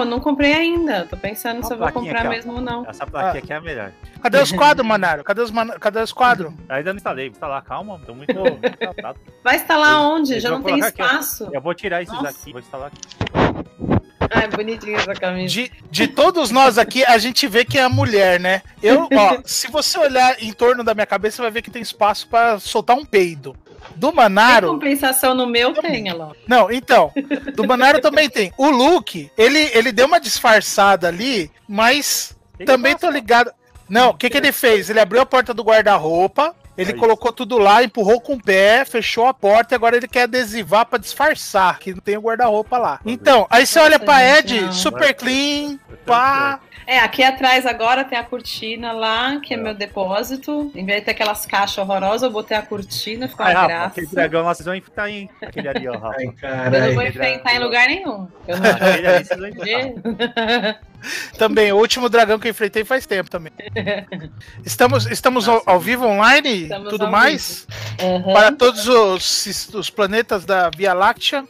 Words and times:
eu 0.00 0.04
não 0.04 0.20
comprei 0.20 0.52
ainda. 0.52 1.06
Tô 1.08 1.16
pensando 1.16 1.58
Uma 1.58 1.66
se 1.66 1.72
eu 1.72 1.78
vou 1.78 1.90
comprar 1.92 2.20
aqui, 2.20 2.28
mesmo 2.28 2.54
ou 2.54 2.60
não. 2.60 2.84
Essa 2.86 3.06
plaquinha 3.06 3.42
aqui 3.42 3.52
é 3.52 3.56
a 3.56 3.60
melhor. 3.60 3.92
Cadê 4.22 4.38
os 4.38 4.52
quadros, 4.52 4.86
Manaro? 4.86 5.24
Cadê 5.24 5.40
os, 5.42 5.50
man... 5.50 5.68
Cadê 5.78 6.00
os 6.00 6.12
quadros? 6.12 6.52
Ainda 6.68 6.92
não 6.92 6.96
instalei, 6.96 7.28
vou 7.28 7.32
instalar, 7.36 7.62
calma, 7.62 8.00
tô 8.04 8.14
muito. 8.14 8.32
Vai 9.44 9.56
instalar 9.56 9.92
Eu- 9.94 10.00
onde? 10.00 10.34
eu 10.34 10.40
Já 10.40 10.50
não 10.50 10.62
tem 10.62 10.78
colocar 10.78 10.88
aqui, 10.88 11.02
espaço. 11.02 11.48
Eu 11.52 11.60
vou 11.60 11.74
tirar 11.74 12.02
esses 12.02 12.14
Nossa. 12.14 12.28
aqui, 12.28 12.52
vou 12.52 12.60
instalar 12.60 12.88
aqui. 12.88 13.68
Ai, 14.30 14.46
bonitinha 14.48 14.96
essa 14.98 15.14
camisa. 15.14 15.52
De, 15.52 15.72
de 15.90 16.06
todos 16.06 16.50
nós 16.50 16.76
aqui, 16.76 17.02
a 17.04 17.16
gente 17.16 17.46
vê 17.46 17.64
que 17.64 17.78
é 17.78 17.82
a 17.82 17.88
mulher, 17.88 18.38
né? 18.38 18.62
Eu, 18.82 19.08
ó, 19.12 19.38
se 19.46 19.70
você 19.70 19.98
olhar 19.98 20.36
em 20.42 20.52
torno 20.52 20.84
da 20.84 20.94
minha 20.94 21.06
cabeça, 21.06 21.36
você 21.36 21.42
vai 21.42 21.50
ver 21.50 21.62
que 21.62 21.70
tem 21.70 21.80
espaço 21.80 22.28
pra 22.28 22.58
soltar 22.58 22.96
um 22.96 23.04
peido. 23.04 23.56
Do 23.96 24.08
Tem 24.08 24.16
Manaro. 24.16 24.68
compensação 24.68 25.34
no 25.34 25.46
meu, 25.46 25.72
tem, 25.72 26.08
ela. 26.08 26.32
Não, 26.46 26.70
então, 26.70 27.12
do 27.54 27.66
Manaro 27.66 28.00
também 28.00 28.28
tem. 28.28 28.52
O 28.56 28.68
Luke, 28.70 29.30
ele, 29.36 29.70
ele 29.74 29.92
deu 29.92 30.06
uma 30.06 30.20
disfarçada 30.20 31.08
ali, 31.08 31.50
mas 31.68 32.36
Que 32.56 32.64
também 32.64 32.94
que 32.94 33.00
tô 33.00 33.10
ligado. 33.10 33.50
Não, 33.88 34.10
o 34.10 34.14
que, 34.14 34.28
que 34.28 34.36
ele 34.36 34.52
fez? 34.52 34.90
Ele 34.90 35.00
abriu 35.00 35.20
a 35.20 35.26
porta 35.26 35.54
do 35.54 35.62
guarda-roupa, 35.64 36.54
ele 36.76 36.92
É 36.92 36.94
colocou 36.94 37.32
tudo 37.32 37.58
lá, 37.58 37.82
empurrou 37.82 38.20
com 38.20 38.34
o 38.34 38.42
pé, 38.42 38.84
fechou 38.84 39.26
a 39.26 39.34
porta 39.34 39.74
e 39.74 39.76
agora 39.76 39.96
ele 39.96 40.06
quer 40.06 40.22
adesivar 40.24 40.86
pra 40.86 40.98
disfarçar, 40.98 41.78
que 41.78 41.92
não 41.92 42.00
tem 42.00 42.16
o 42.16 42.20
guarda-roupa 42.20 42.76
lá. 42.78 43.00
Então, 43.04 43.46
aí 43.50 43.66
você 43.66 43.80
olha 43.80 43.98
pra 43.98 44.38
Ed, 44.38 44.72
super 44.72 45.14
clean, 45.14 45.78
pá. 46.04 46.60
É, 46.88 47.00
aqui 47.00 47.22
atrás 47.22 47.66
agora 47.66 48.02
tem 48.02 48.18
a 48.18 48.24
cortina 48.24 48.92
lá, 48.92 49.38
que 49.40 49.52
é, 49.52 49.58
meu 49.58 49.74
depósito. 49.74 50.72
Em 50.74 50.86
vez 50.86 51.00
de 51.00 51.04
ter 51.04 51.10
aquelas 51.10 51.44
caixas 51.44 51.76
horrorosas, 51.76 52.22
eu 52.22 52.30
botei 52.30 52.56
a 52.56 52.62
cortina, 52.62 53.28
ficou 53.28 53.44
Ai, 53.44 53.52
uma 53.52 53.60
Rafa, 53.60 53.68
graça. 53.74 53.86
aquele 53.88 54.06
dragão 54.06 54.42
lá, 54.42 54.54
vocês 54.54 54.64
vão 54.64 54.74
enfrentar, 54.74 55.10
hein? 55.10 55.28
Aquele 55.42 55.68
ali, 55.68 55.86
ó, 55.86 55.98
Rafa. 55.98 56.16
Ai, 56.18 56.24
Eu 56.66 56.86
não 56.86 56.94
vou 56.94 57.02
enfrentar 57.02 57.54
em 57.54 57.58
lugar 57.58 57.88
nenhum. 57.88 58.26
Eu 58.48 58.56
não 58.56 58.70
Aquele 58.70 59.06
ali, 59.06 59.24
vocês 59.26 59.38
vão 59.38 59.48
enfrentar. 59.50 60.80
Também, 61.36 61.70
o 61.72 61.76
último 61.76 62.08
dragão 62.08 62.38
que 62.38 62.48
eu 62.48 62.52
enfrentei 62.52 62.86
faz 62.86 63.04
tempo 63.04 63.28
também. 63.28 63.52
Estamos, 64.64 65.04
estamos 65.04 65.46
ao, 65.46 65.62
ao 65.66 65.78
vivo 65.78 66.06
online, 66.06 66.62
Estamos 66.62 66.88
tudo 66.88 67.06
mais? 67.06 67.66
Aham. 68.02 68.32
Para 68.32 68.50
todos 68.52 68.88
os, 68.88 69.68
os 69.74 69.90
planetas 69.90 70.46
da 70.46 70.70
Via 70.70 70.94
Láctea. 70.94 71.44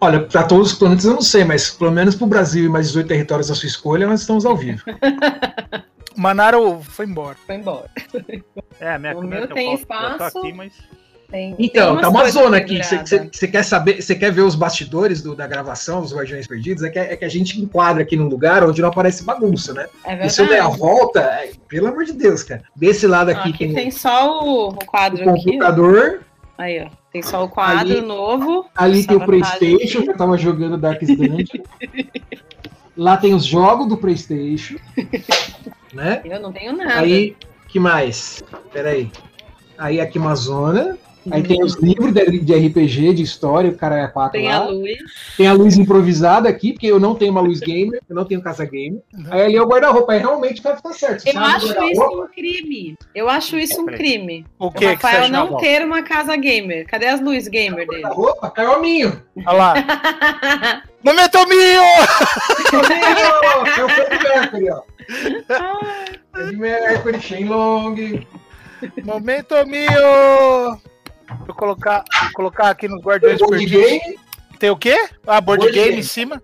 Olha, 0.00 0.20
pra 0.20 0.42
todos 0.44 0.72
os 0.72 0.78
planetas 0.78 1.04
eu 1.04 1.14
não 1.14 1.22
sei, 1.22 1.44
mas 1.44 1.70
pelo 1.70 1.90
menos 1.90 2.14
pro 2.14 2.26
Brasil 2.26 2.64
e 2.64 2.68
mais 2.68 2.88
18 2.88 3.06
territórios 3.08 3.48
da 3.48 3.54
sua 3.54 3.66
escolha, 3.66 4.06
nós 4.06 4.20
estamos 4.20 4.44
ao 4.46 4.56
vivo. 4.56 4.82
Manaro 6.16 6.80
foi 6.82 7.06
embora. 7.06 7.36
Foi 7.46 7.54
embora. 7.56 7.88
É, 8.78 8.98
minha 8.98 9.16
O 9.16 9.22
meu 9.22 9.48
tem 9.48 9.70
um 9.70 9.74
espaço. 9.74 10.38
aqui, 10.38 10.52
mas. 10.52 10.72
Tem, 11.30 11.54
tem 11.56 11.64
Então, 11.66 11.92
umas 11.92 12.02
tá 12.02 12.08
uma 12.10 12.28
zona 12.30 12.56
aqui. 12.58 12.82
Você 12.84 12.98
penduradas. 12.98 13.40
quer 13.40 13.62
saber, 13.62 14.02
você 14.02 14.14
quer 14.14 14.30
ver 14.30 14.42
os 14.42 14.54
bastidores 14.54 15.22
do- 15.22 15.34
da 15.34 15.46
gravação 15.46 16.02
dos 16.02 16.14
Guardiões 16.14 16.46
Perdidos? 16.46 16.82
É 16.84 16.90
que, 16.90 16.98
é 16.98 17.16
que 17.16 17.24
a 17.24 17.28
gente 17.30 17.58
enquadra 17.58 18.02
aqui 18.02 18.16
num 18.18 18.28
lugar 18.28 18.62
onde 18.62 18.82
não 18.82 18.90
aparece 18.90 19.24
bagunça, 19.24 19.72
né? 19.72 19.86
É 20.04 20.26
E 20.26 20.28
se 20.28 20.42
eu 20.42 20.46
der 20.46 20.60
a 20.60 20.68
volta, 20.68 21.20
é, 21.20 21.52
pelo 21.66 21.86
amor 21.86 22.04
de 22.04 22.12
Deus, 22.12 22.42
cara. 22.42 22.62
Desse 22.76 23.06
lado 23.06 23.30
aqui, 23.30 23.48
aqui 23.48 23.58
tem, 23.68 23.74
tem 23.74 23.90
só 23.90 24.44
o, 24.44 24.64
o 24.64 24.68
o 24.68 24.74
quadro 24.84 25.30
aqui. 25.30 25.58
Aí, 26.56 26.84
ó. 26.84 26.90
Tem 27.12 27.22
só 27.22 27.44
o 27.44 27.48
quadro 27.48 27.92
Ali- 27.92 28.00
novo. 28.00 28.66
ali 28.74 29.06
tem 29.06 29.16
o 29.16 29.24
Playstation, 29.24 30.02
que 30.02 30.10
eu 30.10 30.16
tava 30.16 30.36
jogando 30.38 30.78
Darkest 30.78 31.16
Dungeon. 31.16 31.62
Lá 32.96 33.16
tem 33.16 33.32
os 33.34 33.44
jogos 33.44 33.88
do 33.88 33.96
Playstation, 33.96 34.76
né? 35.94 36.20
Eu 36.24 36.40
não 36.40 36.52
tenho 36.52 36.76
nada. 36.76 37.00
Aí, 37.00 37.34
que 37.68 37.80
mais? 37.80 38.42
Peraí. 38.70 39.10
Aí 39.78 39.98
aqui 40.00 40.18
uma 40.18 40.34
zona. 40.34 40.98
Aí 41.30 41.42
tem 41.42 41.62
os 41.62 41.74
livros 41.76 42.12
de, 42.12 42.40
de 42.40 42.54
RPG, 42.54 43.14
de 43.14 43.22
história, 43.22 43.70
o 43.70 43.74
cara 43.76 43.98
é 44.00 44.06
quatro 44.08 44.32
Tem 44.40 44.48
lá. 44.48 44.56
a 44.56 44.68
luz. 44.68 44.98
Tem 45.36 45.46
a 45.46 45.52
luz 45.52 45.76
improvisada 45.76 46.48
aqui, 46.48 46.72
porque 46.72 46.86
eu 46.86 46.98
não 46.98 47.14
tenho 47.14 47.30
uma 47.30 47.40
luz 47.40 47.60
gamer, 47.60 48.00
eu 48.08 48.14
não 48.16 48.24
tenho 48.24 48.42
casa 48.42 48.64
gamer. 48.64 49.00
Aí 49.30 49.42
ali 49.42 49.56
é 49.56 49.62
o 49.62 49.66
guarda-roupa, 49.66 50.12
aí 50.12 50.18
realmente 50.18 50.60
o 50.60 50.62
cara 50.62 50.80
tá 50.80 50.92
certo. 50.92 51.26
Eu 51.26 51.34
o 51.34 51.38
acho 51.38 51.66
isso 51.84 52.02
um 52.02 52.26
crime. 52.28 52.96
Eu 53.14 53.28
acho 53.28 53.58
isso 53.58 53.80
um 53.80 53.86
crime. 53.86 54.44
O 54.58 54.66
O 54.66 54.70
que 54.72 54.78
que 54.80 54.84
você 54.86 54.94
Rafael 54.94 55.20
acha, 55.22 55.32
não 55.32 55.44
Naval? 55.44 55.58
ter 55.60 55.84
uma 55.84 56.02
casa 56.02 56.34
gamer. 56.36 56.86
Cadê 56.86 57.06
as 57.06 57.20
luzes 57.20 57.48
gamer 57.48 57.86
dele? 57.86 58.02
guarda-roupa, 58.02 58.50
caiu 58.50 58.72
a 58.72 58.78
minho. 58.80 59.22
Olha 59.46 59.52
lá. 59.56 59.74
Momento 61.04 61.38
meu! 61.48 61.82
Caiu 62.70 63.86
o 63.86 63.88
Fred 63.88 64.22
Mercury, 64.22 64.70
ó. 64.70 64.82
Fred 66.32 66.56
Mercury, 66.56 67.20
Shenlong. 67.20 68.26
Momento 69.04 69.54
meu! 69.66 70.80
Vou 71.46 71.54
colocar, 71.54 72.04
vou 72.22 72.32
colocar 72.34 72.70
aqui 72.70 72.88
nos 72.88 73.02
Guardiões 73.02 73.38
Board 73.38 73.66
game. 73.66 74.18
Tem 74.58 74.70
o 74.70 74.76
quê? 74.76 75.08
Ah, 75.26 75.40
board, 75.40 75.62
Board 75.62 75.72
game, 75.74 75.88
game. 75.88 76.00
em 76.00 76.04
cima. 76.04 76.42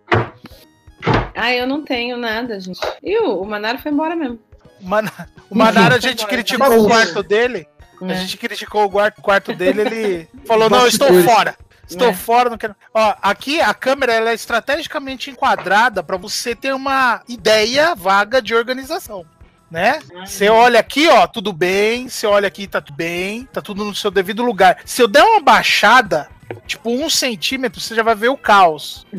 Ah, 1.34 1.52
eu 1.54 1.66
não 1.66 1.84
tenho 1.84 2.16
nada, 2.16 2.58
gente. 2.58 2.80
E 3.02 3.16
o, 3.18 3.40
o 3.40 3.46
Manaro 3.46 3.78
foi 3.78 3.92
embora 3.92 4.16
mesmo. 4.16 4.40
Mana- 4.80 5.12
o 5.48 5.56
Manara, 5.56 5.96
a 5.96 6.00
gente 6.00 6.26
criticou 6.26 6.68
tá 6.68 6.76
o 6.76 6.86
quarto 6.86 7.22
dele. 7.22 7.66
A 8.00 8.04
né? 8.04 8.14
gente 8.16 8.36
criticou 8.36 8.84
o 8.84 8.90
quarto, 9.22 9.54
dele, 9.54 9.80
ele 9.82 10.28
falou, 10.46 10.68
não, 10.70 10.86
estou 10.86 11.08
fora. 11.22 11.56
Estou 11.88 12.08
É. 12.08 12.14
fora, 12.14 12.50
não 12.50 12.58
quero. 12.58 12.76
Ó, 12.92 13.14
aqui 13.22 13.60
a 13.60 13.72
câmera 13.72 14.12
ela 14.12 14.30
é 14.30 14.34
estrategicamente 14.34 15.30
enquadrada 15.30 16.02
para 16.02 16.16
você 16.16 16.54
ter 16.54 16.74
uma 16.74 17.22
ideia 17.28 17.94
vaga 17.94 18.42
de 18.42 18.54
organização. 18.54 19.24
Né? 19.70 19.98
Você 20.24 20.48
olha 20.48 20.80
aqui, 20.80 21.08
ó, 21.08 21.26
tudo 21.26 21.52
bem. 21.52 22.08
Você 22.08 22.26
olha 22.26 22.48
aqui, 22.48 22.66
tá 22.66 22.80
tudo 22.80 22.96
bem. 22.96 23.44
Tá 23.52 23.60
tudo 23.60 23.84
no 23.84 23.94
seu 23.94 24.10
devido 24.10 24.42
lugar. 24.42 24.78
Se 24.84 25.02
eu 25.02 25.08
der 25.08 25.22
uma 25.22 25.40
baixada, 25.40 26.28
tipo 26.66 26.90
um 26.90 27.10
centímetro, 27.10 27.78
você 27.80 27.94
já 27.94 28.02
vai 28.02 28.14
ver 28.14 28.28
o 28.28 28.36
caos. 28.36 29.06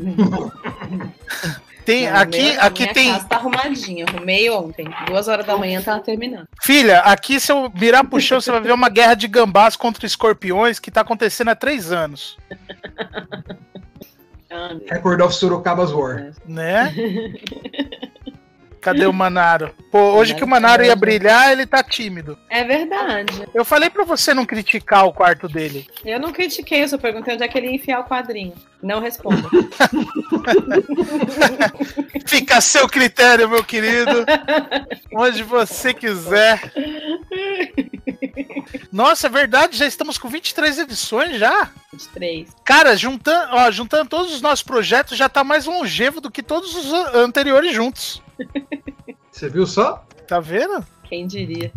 Tem, 1.85 2.07
Não, 2.07 2.17
aqui, 2.19 2.51
meu- 2.51 2.61
aqui 2.61 2.81
minha 2.83 2.93
tem. 2.93 3.11
casa 3.13 3.25
tá 3.25 3.37
arrumadinha. 3.37 4.05
Arrumei 4.07 4.47
ontem. 4.51 4.87
Duas 5.07 5.27
horas 5.27 5.43
da 5.43 5.57
manhã 5.57 5.81
tava 5.81 5.99
terminando. 6.01 6.47
Filha, 6.61 6.99
aqui 6.99 7.39
se 7.39 7.51
eu 7.51 7.71
virar 7.73 8.03
pro 8.03 8.19
chão, 8.21 8.39
você 8.39 8.51
vai 8.51 8.61
ver 8.61 8.73
uma 8.73 8.89
guerra 8.89 9.15
de 9.15 9.27
gambás 9.27 9.75
contra 9.75 10.05
escorpiões 10.05 10.77
que 10.77 10.91
tá 10.91 11.01
acontecendo 11.01 11.47
há 11.49 11.55
três 11.55 11.91
anos. 11.91 12.37
Ah, 14.51 14.69
Record 14.87 15.21
of 15.21 15.33
Sorocaba's 15.33 15.91
War. 15.91 16.31
Né? 16.45 16.93
Cadê 18.81 19.05
o 19.05 19.11
Manaro? 19.13 19.75
Pô, 19.91 19.99
hoje 20.13 20.33
que 20.33 20.43
o 20.43 20.47
Manaro 20.47 20.83
ia 20.85 20.95
brilhar, 20.95 21.51
ele 21.51 21.65
tá 21.65 21.83
tímido. 21.83 22.37
É 22.49 22.63
verdade. 22.63 23.45
Eu 23.53 23.65
falei 23.65 23.89
pra 23.89 24.05
você 24.05 24.33
não 24.33 24.45
criticar 24.45 25.05
o 25.05 25.11
quarto 25.13 25.47
dele. 25.49 25.85
Eu 26.05 26.19
não 26.19 26.31
critiquei, 26.31 26.83
eu 26.83 26.87
só 26.87 26.97
perguntei 26.97 27.33
onde 27.33 27.43
é 27.43 27.47
que 27.47 27.57
ele 27.57 27.67
ia 27.67 27.75
enfiar 27.75 27.99
o 27.99 28.05
quadrinho. 28.05 28.53
Não 28.81 29.01
respondo. 29.01 29.49
Fica 32.25 32.57
a 32.57 32.61
seu 32.61 32.87
critério, 32.87 33.49
meu 33.49 33.63
querido. 33.63 34.25
Onde 35.13 35.43
você 35.43 35.93
quiser. 35.93 36.71
Nossa, 38.91 39.27
é 39.27 39.29
verdade, 39.29 39.77
já 39.77 39.85
estamos 39.85 40.17
com 40.17 40.29
23 40.29 40.79
edições 40.79 41.37
já. 41.37 41.69
23. 41.91 42.49
Cara, 42.63 42.95
juntando, 42.95 43.53
ó, 43.55 43.69
juntando 43.71 44.09
todos 44.09 44.33
os 44.33 44.41
nossos 44.41 44.63
projetos, 44.63 45.17
já 45.17 45.27
tá 45.27 45.43
mais 45.43 45.65
longevo 45.65 46.21
do 46.21 46.31
que 46.31 46.43
todos 46.43 46.75
os 46.75 46.93
an- 46.93 47.11
anteriores 47.25 47.73
juntos. 47.73 48.21
Você 49.31 49.49
viu 49.49 49.65
só? 49.65 50.05
Tá 50.27 50.39
vendo? 50.39 50.85
Quem 51.03 51.25
diria? 51.27 51.71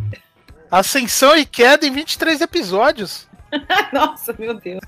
Ascensão 0.71 1.37
e 1.37 1.45
queda 1.45 1.87
em 1.87 1.91
23 1.93 2.41
episódios. 2.41 3.29
Nossa, 3.93 4.35
meu 4.39 4.55
Deus. 4.55 4.81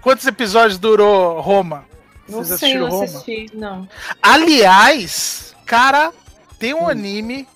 Quantos 0.00 0.26
episódios 0.26 0.78
durou 0.78 1.40
Roma? 1.40 1.84
Não 2.28 2.42
Vocês 2.44 2.60
sei, 2.60 2.74
não 2.76 2.88
Roma? 2.88 3.04
assisti. 3.04 3.46
Não. 3.54 3.88
Aliás, 4.22 5.54
cara, 5.64 6.12
tem 6.58 6.74
Hum. 6.74 6.82
um 6.84 6.88
anime. 6.88 7.48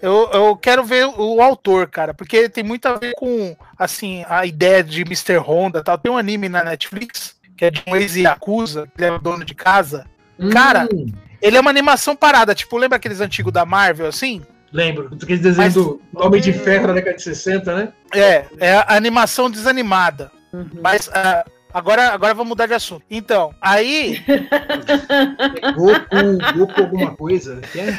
Eu, 0.00 0.30
eu 0.32 0.56
quero 0.56 0.84
ver 0.84 1.06
o 1.06 1.42
autor, 1.42 1.88
cara, 1.88 2.14
porque 2.14 2.48
tem 2.48 2.62
muito 2.62 2.86
a 2.86 2.94
ver 2.94 3.14
com, 3.16 3.56
assim, 3.76 4.24
a 4.28 4.46
ideia 4.46 4.82
de 4.84 5.02
Mr. 5.02 5.38
Honda 5.38 5.82
tal. 5.82 5.98
Tem 5.98 6.10
um 6.12 6.16
anime 6.16 6.48
na 6.48 6.62
Netflix, 6.62 7.34
que 7.56 7.64
é 7.64 7.70
de 7.70 7.82
um 7.86 7.96
ex-Yakuza, 7.96 8.86
que 8.96 9.02
ele 9.02 9.14
é 9.16 9.18
dono 9.18 9.44
de 9.44 9.54
casa. 9.56 10.06
Cara, 10.52 10.88
Hum, 10.92 11.12
Ele 11.40 11.56
é 11.56 11.60
uma 11.60 11.70
animação 11.70 12.16
parada, 12.16 12.54
tipo, 12.54 12.76
lembra 12.76 12.96
aqueles 12.96 13.20
antigos 13.20 13.52
da 13.52 13.64
Marvel, 13.64 14.06
assim? 14.06 14.42
lembro. 14.70 15.08
Aquele 15.22 15.38
desenho 15.38 15.56
Mas- 15.64 15.74
do 15.74 16.00
Homem 16.14 16.40
de 16.42 16.52
Ferro 16.52 16.88
da 16.88 16.92
década 16.92 17.16
de 17.16 17.22
60, 17.22 17.74
né? 17.74 17.92
É, 18.14 18.44
é 18.58 18.72
a 18.74 18.96
animação 18.96 19.50
desanimada. 19.50 20.30
Uhum. 20.52 20.68
Mas 20.82 21.08
ah, 21.14 21.44
agora, 21.72 22.10
agora 22.12 22.34
vamos 22.34 22.50
mudar 22.50 22.66
de 22.66 22.74
assunto. 22.74 23.02
Então, 23.10 23.54
aí, 23.62 24.22
Goku, 25.74 26.58
Goku 26.58 26.80
alguma 26.82 27.14
coisa. 27.16 27.60
que 27.72 27.80
é? 27.80 27.98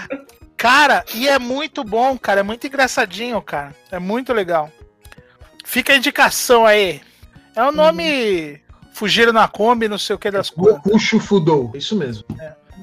cara, 0.55 1.03
e 1.15 1.27
é 1.27 1.39
muito 1.39 1.83
bom, 1.83 2.17
cara. 2.17 2.41
É 2.41 2.43
muito 2.43 2.67
engraçadinho, 2.67 3.41
cara. 3.41 3.73
É 3.91 3.97
muito 3.99 4.31
legal. 4.33 4.71
Fica 5.65 5.93
a 5.93 5.97
indicação 5.97 6.65
aí. 6.65 7.01
É 7.55 7.63
o 7.63 7.71
nome. 7.71 8.61
Fugiram 8.91 9.31
na 9.31 9.47
Kombi, 9.47 9.87
não 9.87 9.97
sei 9.97 10.15
o 10.15 10.19
que 10.19 10.29
das 10.29 10.49
coisas. 10.49 10.81
Goku 10.83 10.99
Shufudou. 10.99 11.71
Isso 11.73 11.95
mesmo. 11.95 12.25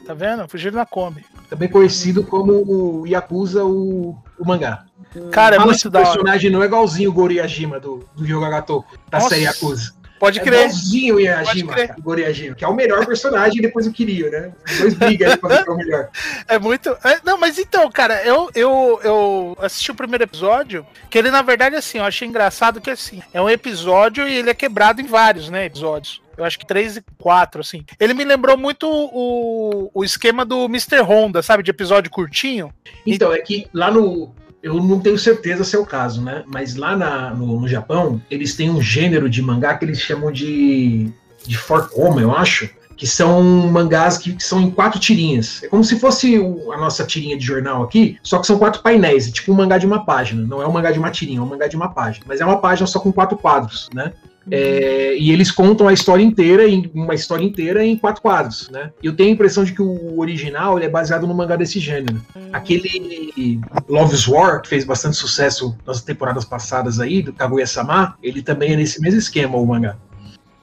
Tá 0.07 0.15
vendo? 0.15 0.49
Fugiram 0.49 0.77
na 0.77 0.87
Kombi. 0.87 1.25
Também 1.51 1.69
conhecido 1.69 2.23
como 2.23 2.53
o 2.53 3.07
Yakuza, 3.07 3.65
o, 3.65 4.17
o 4.39 4.47
mangá. 4.47 4.85
Cara, 5.33 5.57
é 5.57 5.59
Fala 5.59 5.71
muito 5.71 5.87
o 5.87 5.91
da 5.91 5.99
hora. 6.01 6.09
personagem 6.11 6.51
não 6.51 6.63
é 6.63 6.67
igualzinho 6.67 7.11
o 7.11 7.13
Goro 7.13 7.33
Yajima 7.33 7.81
do, 7.81 8.07
do 8.15 8.27
Yoga 8.27 8.49
Gatoko, 8.51 8.99
da 9.11 9.19
Nossa. 9.19 9.31
série 9.31 9.45
Yakuza. 9.45 9.95
Pode 10.19 10.41
É 10.41 10.43
crer. 10.43 10.61
igualzinho 10.61 11.15
o 11.17 11.21
Yajima, 11.21 11.73
crer. 11.73 11.89
cara, 11.89 12.01
o 12.01 12.03
Goriajima, 12.03 12.55
que 12.55 12.65
é 12.65 12.69
o 12.69 12.75
melhor 12.75 13.05
personagem 13.07 13.59
e 13.59 13.63
depois 13.63 13.87
o 13.87 13.93
Kiryu, 13.93 14.31
né? 14.31 14.51
Os 14.67 14.79
dois 14.79 14.95
brigam 14.95 15.37
pra 15.37 15.49
ver 15.57 15.67
é 15.67 15.71
o 15.71 15.77
melhor. 15.77 16.09
É 16.49 16.59
muito. 16.59 16.89
é, 17.05 17.21
não, 17.25 17.39
mas 17.39 17.59
então, 17.59 17.91
cara, 17.91 18.23
eu, 18.25 18.51
eu, 18.55 19.01
eu 19.03 19.57
assisti 19.61 19.91
o 19.91 19.95
primeiro 19.95 20.25
episódio, 20.25 20.87
que 21.11 21.19
ele, 21.19 21.31
na 21.31 21.43
verdade, 21.43 21.77
assim, 21.77 21.99
eu 21.99 22.05
achei 22.05 22.27
engraçado 22.27 22.81
que 22.81 22.91
assim, 22.91 23.23
é 23.35 23.41
um 23.43 23.51
episódio 23.51 24.27
e 24.27 24.35
ele 24.37 24.51
é 24.51 24.55
quebrado 24.55 25.01
em 25.01 25.07
vários, 25.07 25.51
né? 25.51 25.65
Episódios. 25.67 26.23
Eu 26.37 26.45
acho 26.45 26.59
que 26.59 26.67
três 26.67 26.97
e 26.99 27.05
quatro, 27.19 27.61
assim. 27.63 27.85
Ele 27.99 28.13
me 28.13 28.23
lembrou 28.25 28.57
muito 28.59 28.87
o, 28.87 29.91
o 29.95 30.05
esquema 30.05 30.45
do 30.45 30.67
Mr. 30.67 31.01
Honda, 31.01 31.43
sabe? 31.43 31.63
De 31.63 31.71
episódio 31.71 32.11
curtinho. 32.11 32.73
Então, 33.07 33.33
é 33.33 33.39
que 33.39 33.67
lá 33.73 33.91
no. 33.91 34.35
Eu 34.63 34.75
não 34.83 34.99
tenho 35.01 35.19
certeza 35.19 35.63
se 35.65 35.77
é 35.77 35.79
o 35.79 35.87
caso, 35.87 36.21
né? 36.23 36.43
Mas 36.47 36.75
lá 36.77 36.97
na- 36.97 37.31
no, 37.35 37.61
no 37.61 37.69
Japão, 37.69 38.21
eles 38.31 38.55
têm 38.57 38.71
um 38.71 38.81
gênero 38.83 39.29
de 39.31 39.41
mangá 39.43 39.75
que 39.77 39.85
eles 39.85 40.01
chamam 40.01 40.33
de. 40.33 41.11
de 41.47 41.57
forcoma, 41.57 42.21
eu 42.21 42.35
acho. 42.35 42.69
Que 42.97 43.07
são 43.07 43.43
mangás 43.43 44.17
que, 44.17 44.33
que 44.33 44.43
são 44.43 44.59
em 44.59 44.71
quatro 44.71 44.99
tirinhas. 44.99 45.63
É 45.63 45.69
como 45.69 45.85
se 45.85 46.01
fosse 46.01 46.37
a 46.37 46.77
nossa 46.79 47.05
tirinha 47.05 47.37
de 47.37 47.45
jornal 47.45 47.83
aqui, 47.83 48.19
só 48.23 48.39
que 48.39 48.47
são 48.47 48.59
quatro 48.59 48.81
painéis. 48.83 49.29
É 49.29 49.31
tipo 49.31 49.53
um 49.53 49.55
mangá 49.55 49.77
de 49.77 49.85
uma 49.87 50.07
página. 50.07 50.43
Não 50.47 50.63
é 50.63 50.67
um 50.67 50.73
mangá 50.73 50.91
de 50.91 50.99
uma 50.99 51.11
tirinha, 51.11 51.39
é 51.39 51.43
um 51.43 51.47
mangá 51.47 51.67
de 51.69 51.77
uma 51.77 51.91
página. 51.93 52.25
Mas 52.27 52.41
é 52.41 52.45
uma 52.47 52.59
página 52.59 52.87
só 52.87 52.99
com 52.99 53.13
quatro 53.13 53.37
quadros, 53.37 53.91
né? 53.93 54.15
É, 54.51 55.17
e 55.19 55.31
eles 55.33 55.51
contam 55.51 55.89
a 55.89 55.93
história 55.93 56.23
inteira 56.23 56.69
em 56.69 56.91
uma 56.95 57.15
história 57.15 57.45
inteira 57.45 57.85
em 57.85 57.97
quatro 57.97 58.23
quadros, 58.23 58.69
né? 58.71 58.93
Eu 59.03 59.15
tenho 59.15 59.31
a 59.31 59.33
impressão 59.33 59.65
de 59.65 59.73
que 59.73 59.83
o 59.83 60.19
original 60.19 60.77
ele 60.77 60.87
é 60.87 60.89
baseado 60.89 61.27
no 61.27 61.35
mangá 61.35 61.57
desse 61.57 61.81
gênero. 61.81 62.21
Aquele 62.53 63.61
Love's 63.89 64.27
War, 64.29 64.63
que 64.63 64.69
fez 64.69 64.85
bastante 64.85 65.17
sucesso 65.17 65.77
nas 65.87 66.03
temporadas 66.03 66.45
passadas 66.45 67.01
aí, 67.01 67.23
do 67.23 67.33
Kaguya-sama, 67.33 68.17
ele 68.23 68.43
também 68.43 68.73
é 68.73 68.77
nesse 68.77 69.01
mesmo 69.01 69.19
esquema, 69.19 69.57
o 69.57 69.67
mangá. 69.67 69.97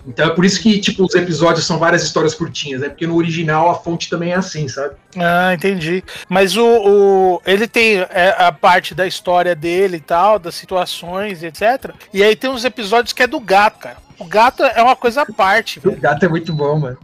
Então 0.05 0.27
é 0.27 0.29
por 0.31 0.43
isso 0.43 0.61
que, 0.61 0.79
tipo, 0.79 1.05
os 1.05 1.15
episódios 1.15 1.65
são 1.65 1.79
várias 1.79 2.03
histórias 2.03 2.33
curtinhas, 2.35 2.81
né? 2.81 2.89
Porque 2.89 3.07
no 3.07 3.15
original 3.15 3.69
a 3.69 3.75
fonte 3.75 4.09
também 4.09 4.31
é 4.31 4.35
assim, 4.35 4.67
sabe? 4.67 4.95
Ah, 5.17 5.53
entendi. 5.53 6.03
Mas 6.27 6.57
o, 6.57 6.65
o- 6.65 7.41
ele 7.45 7.67
tem 7.67 7.99
é, 7.99 8.35
a 8.37 8.51
parte 8.51 8.93
da 8.93 9.07
história 9.07 9.55
dele 9.55 9.97
e 9.97 10.01
tal, 10.01 10.37
das 10.39 10.55
situações, 10.55 11.41
etc. 11.43 11.91
E 12.13 12.21
aí 12.23 12.35
tem 12.35 12.49
uns 12.49 12.65
episódios 12.65 13.13
que 13.13 13.23
é 13.23 13.27
do 13.27 13.39
gato, 13.39 13.79
cara. 13.79 13.97
O 14.23 14.27
gato 14.27 14.63
é 14.63 14.81
uma 14.81 14.95
coisa 14.95 15.23
à 15.23 15.25
parte, 15.25 15.79
O 15.79 15.81
velho. 15.81 15.99
gato 15.99 16.23
é 16.23 16.29
muito 16.29 16.53
bom, 16.53 16.79
mano. 16.79 16.97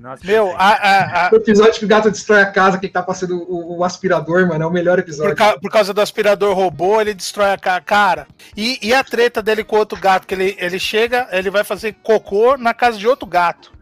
Nossa, 0.00 0.24
Meu, 0.24 0.54
a, 0.56 0.68
a- 0.68 1.26
a- 1.26 1.30
O 1.32 1.36
episódio 1.36 1.74
que 1.78 1.84
o 1.84 1.88
gato 1.88 2.10
destrói 2.10 2.40
a 2.42 2.46
casa, 2.46 2.78
que 2.78 2.88
tá 2.88 3.02
passando 3.02 3.36
o, 3.48 3.78
o 3.78 3.84
aspirador, 3.84 4.46
mano, 4.46 4.62
é 4.64 4.66
o 4.66 4.70
melhor 4.70 4.98
episódio. 4.98 5.32
por, 5.34 5.36
ca- 5.38 5.58
por 5.58 5.70
causa 5.70 5.92
do 5.92 6.00
aspirador 6.00 6.54
robô, 6.54 7.00
ele 7.00 7.12
destrói 7.14 7.50
a 7.52 7.58
ca- 7.58 7.80
cara. 7.80 8.26
E, 8.56 8.78
e 8.80 8.94
a 8.94 9.02
treta 9.02 9.42
dele 9.42 9.64
com 9.64 9.76
outro 9.76 9.98
gato, 10.00 10.26
que 10.26 10.34
ele, 10.34 10.56
ele 10.58 10.78
chega, 10.78 11.26
ele 11.32 11.50
vai 11.50 11.64
fazer 11.64 11.96
cocô 12.02 12.56
na 12.56 12.72
casa 12.72 12.96
de 12.96 13.06
outro 13.08 13.26
gato. 13.26 13.72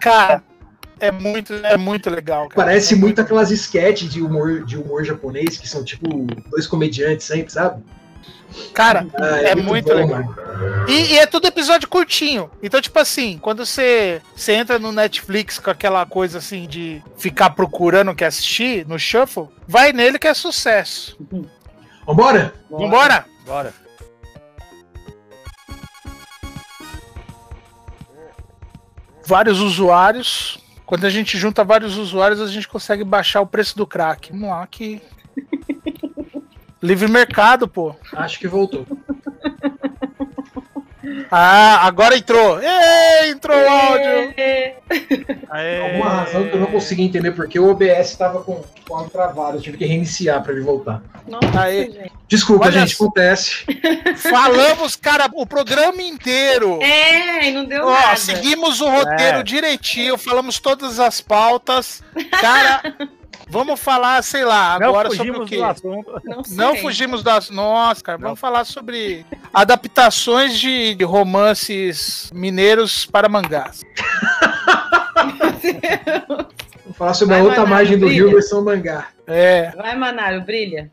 Cara, 0.00 0.42
é 1.00 1.10
muito, 1.10 1.54
é 1.54 1.76
muito 1.76 2.10
legal, 2.10 2.48
cara. 2.48 2.54
Parece 2.66 2.94
É 2.94 2.96
muito 2.96 3.20
aquelas 3.20 3.50
sketches 3.50 4.10
de 4.12 4.20
humor, 4.20 4.64
de 4.64 4.76
humor 4.76 5.04
japonês, 5.04 5.56
que 5.56 5.68
são 5.68 5.82
tipo 5.84 6.26
dois 6.50 6.66
comediantes 6.66 7.26
sempre, 7.26 7.52
sabe? 7.52 7.82
Cara, 8.74 9.06
Ah, 9.14 9.26
É 9.40 9.54
muito 9.54 9.92
legal. 9.92 10.22
mano. 10.22 10.36
E, 10.88 11.12
e 11.12 11.18
é 11.18 11.26
tudo 11.26 11.46
episódio 11.46 11.88
curtinho. 11.88 12.50
Então, 12.62 12.80
tipo 12.80 12.98
assim, 12.98 13.38
quando 13.38 13.64
você, 13.64 14.20
você 14.34 14.52
entra 14.54 14.78
no 14.78 14.90
Netflix 14.90 15.58
com 15.58 15.70
aquela 15.70 16.04
coisa 16.06 16.38
assim 16.38 16.66
de 16.66 17.02
ficar 17.16 17.50
procurando 17.50 18.10
o 18.10 18.14
que 18.14 18.24
assistir 18.24 18.86
no 18.86 18.98
Shuffle, 18.98 19.48
vai 19.66 19.92
nele 19.92 20.18
que 20.18 20.26
é 20.26 20.34
sucesso. 20.34 21.16
Vambora? 22.06 22.54
Vambora! 22.70 23.24
Bora. 23.46 23.72
Vários 29.26 29.60
usuários. 29.60 30.58
Quando 30.86 31.04
a 31.04 31.10
gente 31.10 31.36
junta 31.36 31.62
vários 31.64 31.96
usuários, 31.98 32.40
a 32.40 32.46
gente 32.46 32.66
consegue 32.66 33.04
baixar 33.04 33.40
o 33.42 33.46
preço 33.46 33.76
do 33.76 33.86
crack. 33.86 34.30
Vamos 34.32 34.48
lá 34.48 34.66
que. 34.66 35.02
Livre 36.82 37.08
mercado, 37.10 37.66
pô. 37.68 37.94
Acho 38.14 38.38
que 38.38 38.48
voltou. 38.48 38.86
Ah, 41.30 41.86
agora 41.86 42.16
entrou. 42.16 42.58
Ei, 42.60 43.30
entrou 43.30 43.56
o 43.56 43.68
áudio. 43.68 44.34
Aê. 45.50 45.82
Alguma 45.82 46.08
razão 46.08 46.46
que 46.48 46.54
eu 46.54 46.60
não 46.60 46.66
consegui 46.68 47.02
entender 47.02 47.32
porque 47.32 47.58
o 47.58 47.68
OBS 47.70 48.16
tava 48.16 48.40
com 48.42 48.62
com 48.88 48.94
o 48.94 48.96
áudio 48.96 49.10
travado. 49.12 49.58
Eu 49.58 49.60
tive 49.60 49.76
que 49.76 49.84
reiniciar 49.84 50.42
pra 50.42 50.52
ele 50.52 50.62
voltar. 50.62 51.02
Nossa, 51.26 51.60
Aí. 51.60 51.90
gente. 51.92 52.12
Desculpa, 52.26 52.66
Olha 52.66 52.80
gente, 52.80 52.94
acontece. 52.94 53.64
Falamos, 54.16 54.96
cara, 54.96 55.28
o 55.34 55.46
programa 55.46 56.00
inteiro. 56.02 56.82
É, 56.82 57.48
e 57.48 57.52
não 57.52 57.64
deu 57.66 57.86
Ó, 57.86 57.90
nada. 57.90 58.16
seguimos 58.16 58.80
o 58.80 58.88
roteiro 58.88 59.38
É. 59.38 59.42
direitinho, 59.42 60.16
falamos 60.16 60.58
todas 60.58 60.98
as 60.98 61.20
pautas. 61.20 62.02
Cara, 62.40 62.82
vamos 63.48 63.80
falar, 63.80 64.22
sei 64.22 64.44
lá, 64.44 64.78
Não 64.78 64.88
agora 64.88 65.10
sobre 65.10 65.30
o 65.30 65.34
fugimos 65.34 65.50
quê? 65.50 65.56
do 65.56 65.64
assunto. 65.64 66.22
Não. 66.24 66.42
Não 66.50 66.76
fugimos 66.76 67.22
das. 67.22 67.50
Nossa, 67.50 68.02
cara, 68.02 68.18
Não. 68.18 68.24
vamos 68.28 68.40
falar 68.40 68.64
sobre 68.64 69.24
adaptações 69.52 70.58
de 70.58 70.96
romances 71.04 72.30
mineiros 72.34 73.06
para 73.06 73.28
mangás. 73.28 73.82
Vou 76.84 76.94
falar 76.94 77.14
sobre 77.14 77.34
a 77.34 77.38
Vai, 77.38 77.46
outra 77.46 77.62
Maná, 77.62 77.74
margem 77.76 77.98
do 77.98 78.06
brilha. 78.06 78.22
rio 78.22 78.30
versão 78.32 78.64
mangá. 78.64 79.08
É. 79.26 79.70
Vai, 79.76 79.96
Manário, 79.96 80.42
brilha. 80.44 80.90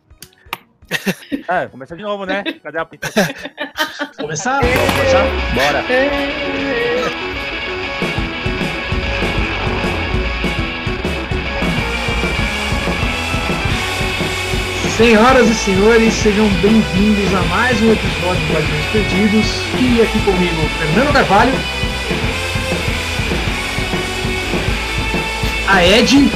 É, 1.47 1.65
começa 1.67 1.95
de 1.95 2.01
novo, 2.03 2.25
né? 2.25 2.43
Cadê 2.63 2.79
a 2.79 2.85
pita? 2.85 3.07
Começar? 4.17 4.61
Bora. 5.53 5.83
Senhoras 14.97 15.49
e 15.49 15.53
senhores, 15.53 16.13
sejam 16.13 16.47
bem-vindos 16.61 17.33
a 17.33 17.41
mais 17.49 17.81
um 17.81 17.91
episódio 17.91 18.47
do 18.47 18.53
Guardiões 18.53 18.85
Perdidos. 18.93 19.45
E 19.77 20.01
aqui 20.01 20.19
comigo, 20.21 20.69
Fernando 20.79 21.11
Carvalho. 21.11 21.51
A 25.67 25.85
Ed. 25.85 26.31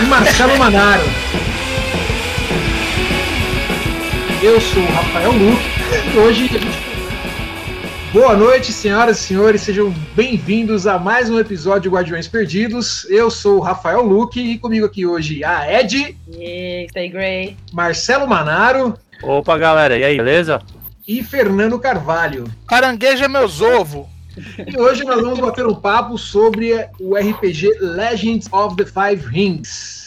E 0.00 0.06
Marcelo 0.06 0.56
Manaro. 0.56 1.04
Eu 4.42 4.58
sou 4.62 4.82
o 4.82 4.92
Rafael 4.92 5.32
Luque 5.32 5.70
e 6.14 6.18
hoje 6.18 6.44
a 6.44 6.58
gente 6.58 6.93
Boa 8.14 8.36
noite, 8.36 8.72
senhoras 8.72 9.18
e 9.18 9.22
senhores, 9.24 9.62
sejam 9.62 9.92
bem-vindos 10.14 10.86
a 10.86 11.00
mais 11.00 11.28
um 11.28 11.36
episódio 11.36 11.82
de 11.82 11.88
Guardiões 11.88 12.28
Perdidos. 12.28 13.04
Eu 13.10 13.28
sou 13.28 13.56
o 13.56 13.60
Rafael 13.60 14.04
Luque 14.04 14.38
e 14.40 14.56
comigo 14.56 14.86
aqui 14.86 15.04
hoje 15.04 15.42
a 15.42 15.80
Ed, 15.80 16.16
Yay, 16.32 16.86
stay 16.90 17.08
Grey. 17.08 17.56
Marcelo 17.72 18.28
Manaro 18.28 18.96
Opa, 19.20 19.58
galera, 19.58 19.98
e 19.98 20.04
aí, 20.04 20.16
beleza? 20.16 20.62
e 21.08 21.24
Fernando 21.24 21.76
Carvalho. 21.76 22.44
Caranguejo 22.68 23.24
é 23.24 23.26
meus 23.26 23.60
ovos. 23.60 24.06
E 24.64 24.78
hoje 24.78 25.02
nós 25.02 25.20
vamos 25.20 25.40
bater 25.40 25.66
um 25.66 25.74
papo 25.74 26.16
sobre 26.16 26.88
o 27.00 27.16
RPG 27.16 27.78
Legends 27.80 28.48
of 28.52 28.76
the 28.76 28.84
Five 28.84 29.26
Rings. 29.26 30.03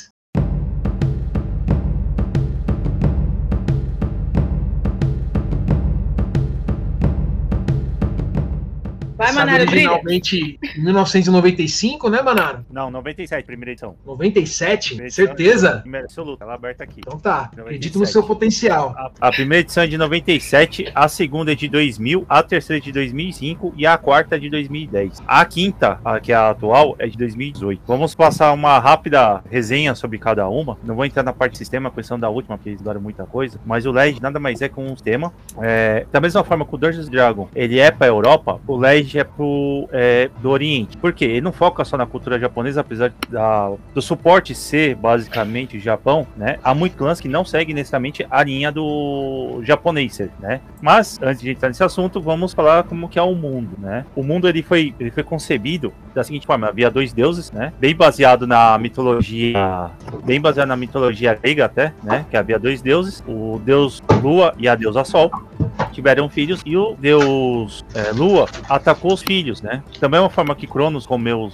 Vai, 9.28 9.34
Sabe, 9.34 9.46
Manário, 9.46 9.66
brilha. 9.66 9.92
originalmente 9.92 10.60
em 10.78 10.84
1995, 10.84 12.10
né, 12.10 12.22
Manaro? 12.22 12.66
Não, 12.72 12.90
97, 12.90 13.46
primeira 13.46 13.72
edição. 13.72 13.96
97? 14.06 14.90
Primeira 14.90 15.08
edição. 15.08 15.26
Certeza? 15.26 15.78
Primeira 15.82 16.06
absoluta, 16.06 16.44
ela 16.44 16.54
aberta 16.54 16.84
aqui. 16.84 17.02
Então 17.06 17.20
tá, 17.20 17.50
acredito 17.58 17.96
97. 17.96 18.00
no 18.00 18.06
seu 18.06 18.24
potencial. 18.24 18.94
A, 18.98 19.28
a 19.28 19.32
primeira 19.32 19.62
edição 19.62 19.84
é 19.84 19.88
de 19.88 19.98
97, 19.98 20.92
a 20.96 21.08
segunda 21.08 21.52
é 21.52 21.56
de 21.56 21.68
2000, 21.68 22.26
a 22.30 22.42
terceira 22.42 22.82
é 22.82 22.84
de 22.84 22.92
2005 22.92 23.74
e 23.76 23.86
a 23.86 23.98
quarta 23.98 24.36
é 24.36 24.40
de 24.40 24.50
2010. 24.50 25.22
A 25.28 25.46
quinta, 25.46 26.00
a 26.06 26.20
que 26.20 26.32
é 26.32 26.36
a 26.36 26.50
atual, 26.50 26.96
é 26.98 27.08
de 27.08 27.18
2018. 27.18 27.82
Vamos 27.86 28.16
passar 28.16 28.54
uma 28.54 28.80
rápida 28.80 29.44
resenha 29.50 29.94
sobre 29.94 30.18
cada 30.18 30.48
uma. 30.48 30.78
Não 30.84 30.96
vou 30.96 31.06
entrar 31.06 31.24
na 31.24 31.34
parte 31.34 31.54
de 31.54 31.58
sistema, 31.58 31.92
com 31.92 32.00
exceção 32.00 32.20
da 32.20 32.30
última, 32.30 32.58
porque 32.58 32.70
eles 32.70 32.82
deram 32.82 33.02
muita 33.02 33.26
coisa. 33.26 33.60
Mas 33.66 33.86
o 33.86 33.92
LED 33.92 34.22
nada 34.22 34.40
mais 34.40 34.62
é 34.62 34.70
que 34.70 34.80
um 34.80 34.90
sistema. 34.90 35.34
É, 35.62 36.06
da 36.12 36.22
mesma 36.22 36.44
forma 36.44 36.66
que 36.66 36.74
o 36.74 36.78
Dungeons 36.78 37.10
Dragon 37.10 37.50
ele 37.54 37.80
é 37.80 37.92
para 37.92 38.08
a 38.08 38.10
Europa, 38.10 38.62
o 38.66 38.78
LED 38.78 39.17
é 39.20 39.24
pro 39.24 39.88
é, 39.92 40.30
do 40.42 40.50
Oriente. 40.50 40.98
Por 40.98 41.14
quê? 41.14 41.26
Ele 41.26 41.42
não 41.42 41.52
foca 41.52 41.84
só 41.86 41.98
na 41.98 42.06
cultura 42.06 42.40
japonesa, 42.40 42.82
apesar 42.82 43.14
da, 43.30 43.72
do 43.94 44.02
suporte 44.02 44.54
ser 44.56 44.96
basicamente 44.96 45.78
o 45.78 45.80
Japão, 45.80 46.28
né? 46.36 46.58
Há 46.64 46.74
muitos 46.74 46.98
clãs 46.98 47.20
que 47.20 47.28
não 47.28 47.46
seguem 47.46 47.76
necessariamente 47.76 48.26
a 48.30 48.44
linha 48.44 48.72
do 48.72 49.60
japonês, 49.64 50.20
né? 50.40 50.62
Mas 50.82 51.20
antes 51.22 51.42
de 51.42 51.52
entrar 51.52 51.70
nesse 51.70 51.84
assunto, 51.84 52.22
vamos 52.22 52.54
falar 52.54 52.84
como 52.84 53.10
que 53.10 53.20
é 53.20 53.22
o 53.22 53.36
mundo, 53.36 53.72
né? 53.78 54.06
O 54.16 54.24
mundo 54.24 54.48
ele 54.48 54.64
foi 54.64 54.94
ele 55.00 55.12
foi 55.12 55.24
concebido 55.24 55.94
da 56.14 56.24
seguinte 56.24 56.46
forma: 56.46 56.68
havia 56.68 56.90
dois 56.90 57.14
deuses, 57.14 57.52
né? 57.52 57.72
Bem 57.80 57.96
baseado 57.96 58.48
na 58.48 58.78
mitologia, 58.78 59.92
bem 60.26 60.42
baseado 60.42 60.68
na 60.68 60.76
mitologia 60.76 61.34
grega 61.34 61.66
até, 61.66 61.94
né? 62.04 62.26
Que 62.30 62.38
havia 62.38 62.60
dois 62.60 62.82
deuses, 62.82 63.24
o 63.28 63.60
deus 63.64 64.02
Lua 64.22 64.54
e 64.58 64.68
a 64.68 64.76
deusa 64.76 65.04
Sol. 65.04 65.32
Tiveram 65.92 66.30
filhos 66.30 66.62
e 66.66 66.78
o 66.78 66.96
deus 66.96 67.84
é, 67.94 68.12
Lua 68.12 68.48
atacou 68.70 69.14
os 69.14 69.22
filhos, 69.22 69.62
né? 69.62 69.84
Também 70.00 70.20
é 70.20 70.22
uma 70.22 70.30
forma 70.30 70.56
que 70.56 70.68
Cronos 70.68 71.06
comeu 71.06 71.42
os, 71.42 71.54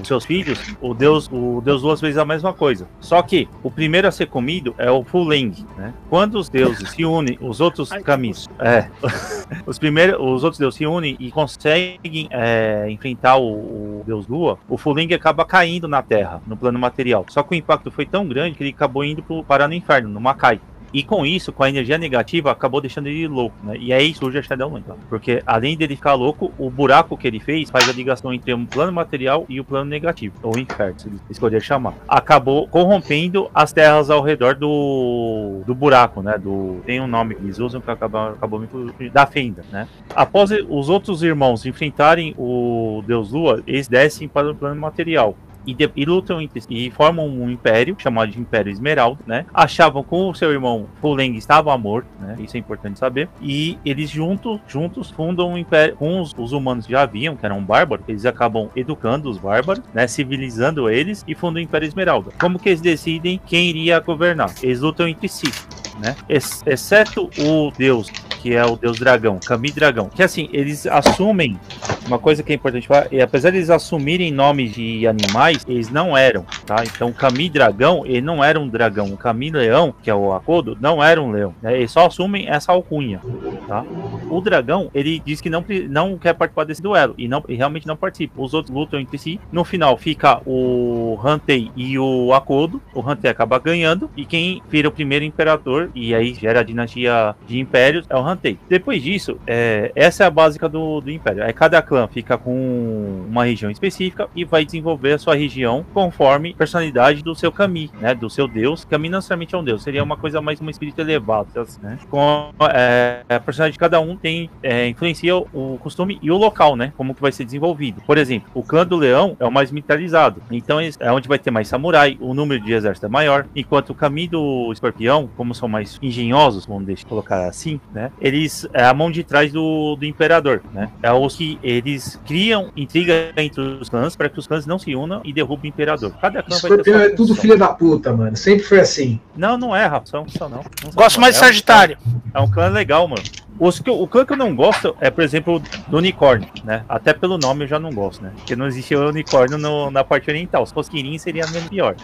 os 0.00 0.06
seus 0.06 0.24
filhos, 0.24 0.58
o 0.80 0.94
deus, 0.94 1.28
o 1.30 1.60
deus 1.64 1.82
Lua 1.82 1.96
fez 1.96 2.18
a 2.18 2.24
mesma 2.24 2.52
coisa. 2.52 2.88
Só 3.00 3.20
que 3.22 3.48
o 3.62 3.70
primeiro 3.70 4.08
a 4.08 4.10
ser 4.10 4.26
comido 4.26 4.74
é 4.78 4.90
o 4.90 5.04
Fuleng, 5.04 5.52
né? 5.76 5.92
Quando 6.08 6.36
os 6.36 6.48
deuses 6.48 6.90
se 6.90 7.04
unem, 7.04 7.38
os 7.40 7.60
outros 7.60 7.90
caminhos, 8.04 8.48
é, 8.58 8.88
os 9.66 9.78
primeiros, 9.78 10.16
os 10.20 10.42
outros 10.42 10.58
deuses 10.58 10.78
se 10.78 10.86
unem 10.86 11.16
e 11.18 11.30
conseguem 11.30 12.28
é, 12.30 12.86
enfrentar 12.90 13.36
o, 13.36 14.00
o 14.00 14.02
deus 14.06 14.26
Lua, 14.26 14.58
o 14.68 14.76
Fuleng 14.76 15.12
acaba 15.14 15.44
caindo 15.44 15.86
na 15.86 16.02
Terra, 16.02 16.40
no 16.46 16.56
plano 16.56 16.78
material. 16.78 17.24
Só 17.28 17.42
que 17.42 17.52
o 17.52 17.54
impacto 17.54 17.90
foi 17.90 18.06
tão 18.06 18.26
grande 18.26 18.56
que 18.56 18.62
ele 18.62 18.70
acabou 18.70 19.04
indo 19.04 19.22
pro, 19.22 19.44
parar 19.44 19.68
no 19.68 19.74
inferno, 19.74 20.08
no 20.08 20.20
Makai. 20.20 20.60
E 20.92 21.02
com 21.02 21.26
isso, 21.26 21.52
com 21.52 21.62
a 21.62 21.68
energia 21.68 21.98
negativa, 21.98 22.50
acabou 22.50 22.80
deixando 22.80 23.08
ele 23.08 23.28
louco, 23.28 23.56
né? 23.62 23.76
E 23.78 23.92
aí 23.92 24.14
surge 24.14 24.38
a 24.38 24.42
Shadowland. 24.42 24.84
Tá? 24.86 24.94
Porque 25.08 25.42
além 25.46 25.76
dele 25.76 25.96
ficar 25.96 26.14
louco, 26.14 26.52
o 26.58 26.70
buraco 26.70 27.16
que 27.16 27.26
ele 27.26 27.40
fez 27.40 27.70
faz 27.70 27.88
a 27.88 27.92
ligação 27.92 28.32
entre 28.32 28.52
o 28.52 28.66
plano 28.66 28.92
material 28.92 29.44
e 29.48 29.60
o 29.60 29.64
plano 29.64 29.88
negativo, 29.90 30.34
ou 30.42 30.58
inferno, 30.58 30.98
se 30.98 31.08
ele 31.08 31.18
escolher 31.30 31.60
chamar. 31.60 31.94
Acabou 32.08 32.66
corrompendo 32.68 33.50
as 33.54 33.72
terras 33.72 34.10
ao 34.10 34.22
redor 34.22 34.54
do, 34.54 35.62
do 35.66 35.74
buraco, 35.74 36.22
né? 36.22 36.38
Do, 36.38 36.80
tem 36.86 37.00
um 37.00 37.06
nome 37.06 37.34
que 37.34 37.42
eles 37.42 37.58
usam 37.58 37.80
que 37.80 37.90
acabou, 37.90 38.28
acabou 38.28 38.66
da 39.12 39.26
fenda, 39.26 39.64
né? 39.70 39.88
Após 40.14 40.50
os 40.68 40.88
outros 40.88 41.22
irmãos 41.22 41.66
enfrentarem 41.66 42.34
o 42.38 43.02
Deus 43.06 43.32
Lua, 43.32 43.62
eles 43.66 43.88
descem 43.88 44.28
para 44.28 44.50
o 44.50 44.54
plano 44.54 44.80
material 44.80 45.36
e, 45.66 45.74
de, 45.74 45.90
e 45.96 46.04
lutam 46.04 46.40
entre 46.40 46.60
si 46.60 46.68
e 46.70 46.90
formam 46.90 47.28
um 47.28 47.50
império 47.50 47.96
chamado 47.98 48.30
de 48.30 48.38
Império 48.38 48.70
Esmeralda, 48.70 49.20
né? 49.26 49.44
Achavam 49.52 50.02
que 50.02 50.14
o 50.14 50.34
seu 50.34 50.52
irmão 50.52 50.86
Fuleng 51.00 51.36
estava 51.36 51.76
morto, 51.76 52.08
né? 52.20 52.36
Isso 52.38 52.56
é 52.56 52.60
importante 52.60 52.98
saber. 52.98 53.28
E 53.40 53.78
eles 53.84 54.10
juntos, 54.10 54.60
juntos 54.68 55.10
fundam 55.10 55.52
um 55.52 55.58
império 55.58 55.96
com 55.96 56.20
os, 56.20 56.32
os 56.36 56.52
humanos 56.52 56.86
já 56.86 57.02
haviam, 57.02 57.36
que 57.36 57.44
eram 57.44 57.62
bárbaros, 57.62 58.04
eles 58.08 58.24
acabam 58.24 58.68
educando 58.76 59.28
os 59.28 59.38
bárbaros, 59.38 59.82
né? 59.92 60.06
Civilizando 60.06 60.88
eles 60.88 61.24
e 61.26 61.34
fundam 61.34 61.60
o 61.60 61.64
Império 61.64 61.86
Esmeralda. 61.86 62.30
Como 62.38 62.58
que 62.58 62.68
eles 62.68 62.80
decidem 62.80 63.40
quem 63.46 63.68
iria 63.68 63.98
governar? 64.00 64.52
Eles 64.62 64.80
lutam 64.80 65.08
entre 65.08 65.28
si. 65.28 65.50
Né? 65.98 66.14
Ex 66.28 66.62
exceto 66.66 67.30
o 67.38 67.72
deus 67.76 68.10
que 68.46 68.54
é 68.54 68.64
o 68.64 68.76
deus 68.76 68.96
dragão, 68.96 69.40
Kami 69.44 69.72
Dragão. 69.72 70.08
Que 70.08 70.22
assim, 70.22 70.48
eles 70.52 70.86
assumem 70.86 71.58
uma 72.06 72.16
coisa 72.16 72.44
que 72.44 72.52
é 72.52 72.54
importante 72.54 72.86
falar, 72.86 73.08
e 73.10 73.20
apesar 73.20 73.50
de 73.50 73.56
eles 73.56 73.70
assumirem 73.70 74.30
nomes 74.30 74.72
de 74.72 75.04
animais, 75.04 75.64
eles 75.66 75.90
não 75.90 76.16
eram, 76.16 76.46
tá? 76.64 76.84
Então, 76.84 77.12
Kami 77.12 77.48
Dragão, 77.48 78.06
ele 78.06 78.20
não 78.20 78.44
era 78.44 78.60
um 78.60 78.68
dragão. 78.68 79.06
O 79.06 79.16
Kami 79.16 79.50
Leão, 79.50 79.92
que 80.00 80.08
é 80.08 80.14
o 80.14 80.32
Akodo, 80.32 80.78
não 80.80 81.02
era 81.02 81.20
um 81.20 81.32
leão. 81.32 81.52
Né? 81.60 81.76
Eles 81.76 81.90
só 81.90 82.06
assumem 82.06 82.48
essa 82.48 82.70
alcunha, 82.70 83.20
tá? 83.66 83.84
O 84.30 84.40
dragão, 84.40 84.92
ele 84.94 85.18
diz 85.18 85.40
que 85.40 85.50
não, 85.50 85.64
não 85.88 86.16
quer 86.16 86.34
participar 86.34 86.62
desse 86.62 86.80
duelo, 86.80 87.14
e, 87.18 87.26
não, 87.26 87.42
e 87.48 87.56
realmente 87.56 87.84
não 87.84 87.96
participa. 87.96 88.40
Os 88.40 88.54
outros 88.54 88.72
lutam 88.72 89.00
entre 89.00 89.18
si. 89.18 89.40
No 89.50 89.64
final, 89.64 89.96
fica 89.96 90.40
o 90.46 91.18
Hantei 91.24 91.72
e 91.74 91.98
o 91.98 92.32
Akodo. 92.32 92.80
O 92.94 93.00
Hantei 93.00 93.28
acaba 93.28 93.58
ganhando, 93.58 94.08
e 94.16 94.24
quem 94.24 94.62
vira 94.68 94.88
o 94.88 94.92
primeiro 94.92 95.24
imperador, 95.24 95.90
e 95.96 96.14
aí 96.14 96.32
gera 96.32 96.60
a 96.60 96.62
dinastia 96.62 97.34
de 97.48 97.58
impérios, 97.58 98.06
é 98.08 98.14
o 98.14 98.20
Hantei 98.20 98.35
levantei. 98.36 98.58
Depois 98.68 99.02
disso, 99.02 99.38
é, 99.46 99.90
essa 99.94 100.24
é 100.24 100.26
a 100.26 100.30
básica 100.30 100.68
do, 100.68 101.00
do 101.00 101.10
Império. 101.10 101.42
Aí 101.42 101.52
cada 101.52 101.80
clã 101.82 102.06
fica 102.06 102.36
com 102.36 103.24
uma 103.28 103.44
região 103.44 103.70
específica 103.70 104.28
e 104.34 104.44
vai 104.44 104.64
desenvolver 104.64 105.12
a 105.12 105.18
sua 105.18 105.34
região 105.34 105.84
conforme 105.92 106.50
a 106.50 106.56
personalidade 106.56 107.22
do 107.22 107.34
seu 107.34 107.50
Kami, 107.50 107.90
né? 108.00 108.14
Do 108.14 108.28
seu 108.30 108.46
Deus. 108.46 108.84
Kami 108.84 109.08
não 109.08 109.18
necessariamente 109.18 109.54
é 109.54 109.58
um 109.58 109.64
Deus, 109.64 109.82
seria 109.82 110.02
uma 110.02 110.16
coisa 110.16 110.40
mais 110.40 110.60
um 110.60 110.68
espírito 110.68 111.00
elevado, 111.00 111.48
né? 111.82 111.98
Com 112.10 112.52
é, 112.72 113.22
a 113.28 113.40
personalidade 113.40 113.72
de 113.72 113.78
cada 113.78 114.00
um 114.00 114.16
tem 114.16 114.50
é, 114.62 114.86
influencia 114.88 115.36
o 115.36 115.78
costume 115.80 116.18
e 116.22 116.30
o 116.30 116.36
local, 116.36 116.76
né? 116.76 116.92
Como 116.96 117.14
que 117.14 117.22
vai 117.22 117.32
ser 117.32 117.44
desenvolvido. 117.44 118.02
Por 118.06 118.18
exemplo, 118.18 118.50
o 118.54 118.62
clã 118.62 118.86
do 118.86 118.96
Leão 118.96 119.36
é 119.40 119.46
o 119.46 119.50
mais 119.50 119.70
militarizado, 119.70 120.42
então 120.50 120.78
é 120.80 121.12
onde 121.12 121.28
vai 121.28 121.38
ter 121.38 121.50
mais 121.50 121.68
samurai, 121.68 122.16
o 122.20 122.34
número 122.34 122.62
de 122.62 122.72
exército 122.72 123.06
é 123.06 123.08
maior, 123.08 123.46
enquanto 123.54 123.90
o 123.90 123.94
Kami 123.94 124.28
do 124.28 124.70
Escorpião, 124.72 125.28
como 125.36 125.54
são 125.54 125.68
mais 125.68 125.98
engenhosos, 126.02 126.66
vamos 126.66 126.86
deixar 126.86 127.06
colocar 127.06 127.46
assim, 127.48 127.80
né? 127.92 128.10
Eles 128.26 128.66
é 128.72 128.84
a 128.84 128.94
mão 128.94 129.10
de 129.10 129.22
trás 129.22 129.52
do, 129.52 129.96
do 129.96 130.04
imperador, 130.04 130.62
né? 130.72 130.90
É 131.02 131.12
os 131.12 131.36
que 131.36 131.58
eles 131.62 132.20
criam 132.26 132.70
intriga 132.76 133.32
entre 133.36 133.60
os 133.60 133.88
clãs 133.88 134.16
para 134.16 134.28
que 134.28 134.38
os 134.38 134.46
clãs 134.46 134.66
não 134.66 134.78
se 134.78 134.94
unam 134.94 135.20
e 135.24 135.32
derrubem 135.32 135.70
o 135.70 135.72
imperador. 135.72 136.12
Cada 136.20 136.42
clã 136.42 136.56
Escorpião 136.56 136.98
vai 136.98 137.06
ter 137.08 137.12
é 137.12 137.16
tudo 137.16 137.34
filha 137.34 137.56
da 137.56 137.68
puta, 137.68 138.12
mano. 138.12 138.36
Sempre 138.36 138.64
foi 138.64 138.80
assim. 138.80 139.20
Não, 139.36 139.56
não 139.56 139.74
é, 139.74 139.86
Rafa. 139.86 140.06
São, 140.06 140.26
não. 140.40 140.64
não 140.82 140.90
Gosto 140.94 141.20
mais 141.20 141.34
de 141.34 141.42
é 141.42 141.46
Sagitário. 141.46 141.98
Um, 142.06 142.20
é 142.34 142.40
um 142.40 142.50
clã 142.50 142.68
legal, 142.68 143.06
mano. 143.08 143.22
Os 143.58 143.80
que, 143.80 143.90
o 143.90 144.06
clã 144.06 144.24
que 144.24 144.32
eu 144.32 144.36
não 144.36 144.54
gosto 144.54 144.96
é, 145.00 145.10
por 145.10 145.22
exemplo, 145.22 145.62
do 145.88 145.96
unicórnio, 145.96 146.48
né? 146.64 146.84
Até 146.88 147.12
pelo 147.12 147.38
nome 147.38 147.64
eu 147.64 147.68
já 147.68 147.78
não 147.78 147.90
gosto, 147.90 148.22
né? 148.22 148.32
Porque 148.36 148.54
não 148.54 148.66
existe 148.66 148.94
o 148.94 149.08
unicórnio 149.08 149.58
no, 149.58 149.90
na 149.90 150.04
parte 150.04 150.30
oriental. 150.30 150.66
Se 150.66 150.74
fosse 150.74 150.90
Kirin, 150.90 151.18
seria 151.18 151.46
menos 151.46 151.68
pior, 151.68 151.96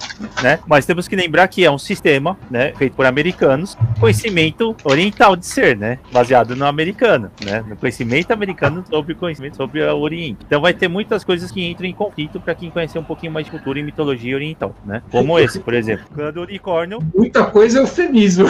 né? 0.43 0.59
Mas 0.67 0.87
temos 0.87 1.07
que 1.09 1.17
lembrar 1.17 1.49
que 1.49 1.65
é 1.65 1.71
um 1.71 1.79
sistema, 1.79 2.39
né? 2.51 2.73
Feito 2.77 2.95
por 2.95 3.07
americanos, 3.07 3.77
conhecimento 4.01 4.77
oriental 4.85 5.37
de 5.37 5.47
ser, 5.47 5.77
né? 5.77 5.99
Baseado 6.13 6.57
no 6.57 6.67
americano, 6.67 7.31
né? 7.45 7.65
No 7.67 7.77
conhecimento 7.77 8.33
americano 8.33 8.85
sobre 8.89 9.15
conhecimento 9.15 9.57
sobre 9.57 9.83
o 9.83 9.99
Oriente. 9.99 10.39
Então 10.47 10.61
vai 10.61 10.73
ter 10.73 10.89
muitas 10.89 11.25
coisas 11.25 11.51
que 11.51 11.65
entram 11.65 11.87
em 11.87 11.93
conflito 11.93 12.41
para 12.41 12.55
quem 12.55 12.71
conhecer 12.71 12.99
um 12.99 13.05
pouquinho 13.05 13.33
mais 13.33 13.47
de 13.47 13.51
cultura 13.51 13.79
e 13.79 13.83
mitologia 13.83 14.35
oriental, 14.35 14.75
né? 14.85 15.03
Como 15.11 15.39
esse, 15.39 15.61
por 15.61 15.75
exemplo. 15.75 16.07
O 16.11 16.15
clã 16.15 16.33
do 16.33 16.43
unicórnio. 16.43 16.99
Muita 17.15 17.45
coisa 17.45 17.79
é 17.79 17.83
eufemismo. 17.83 18.47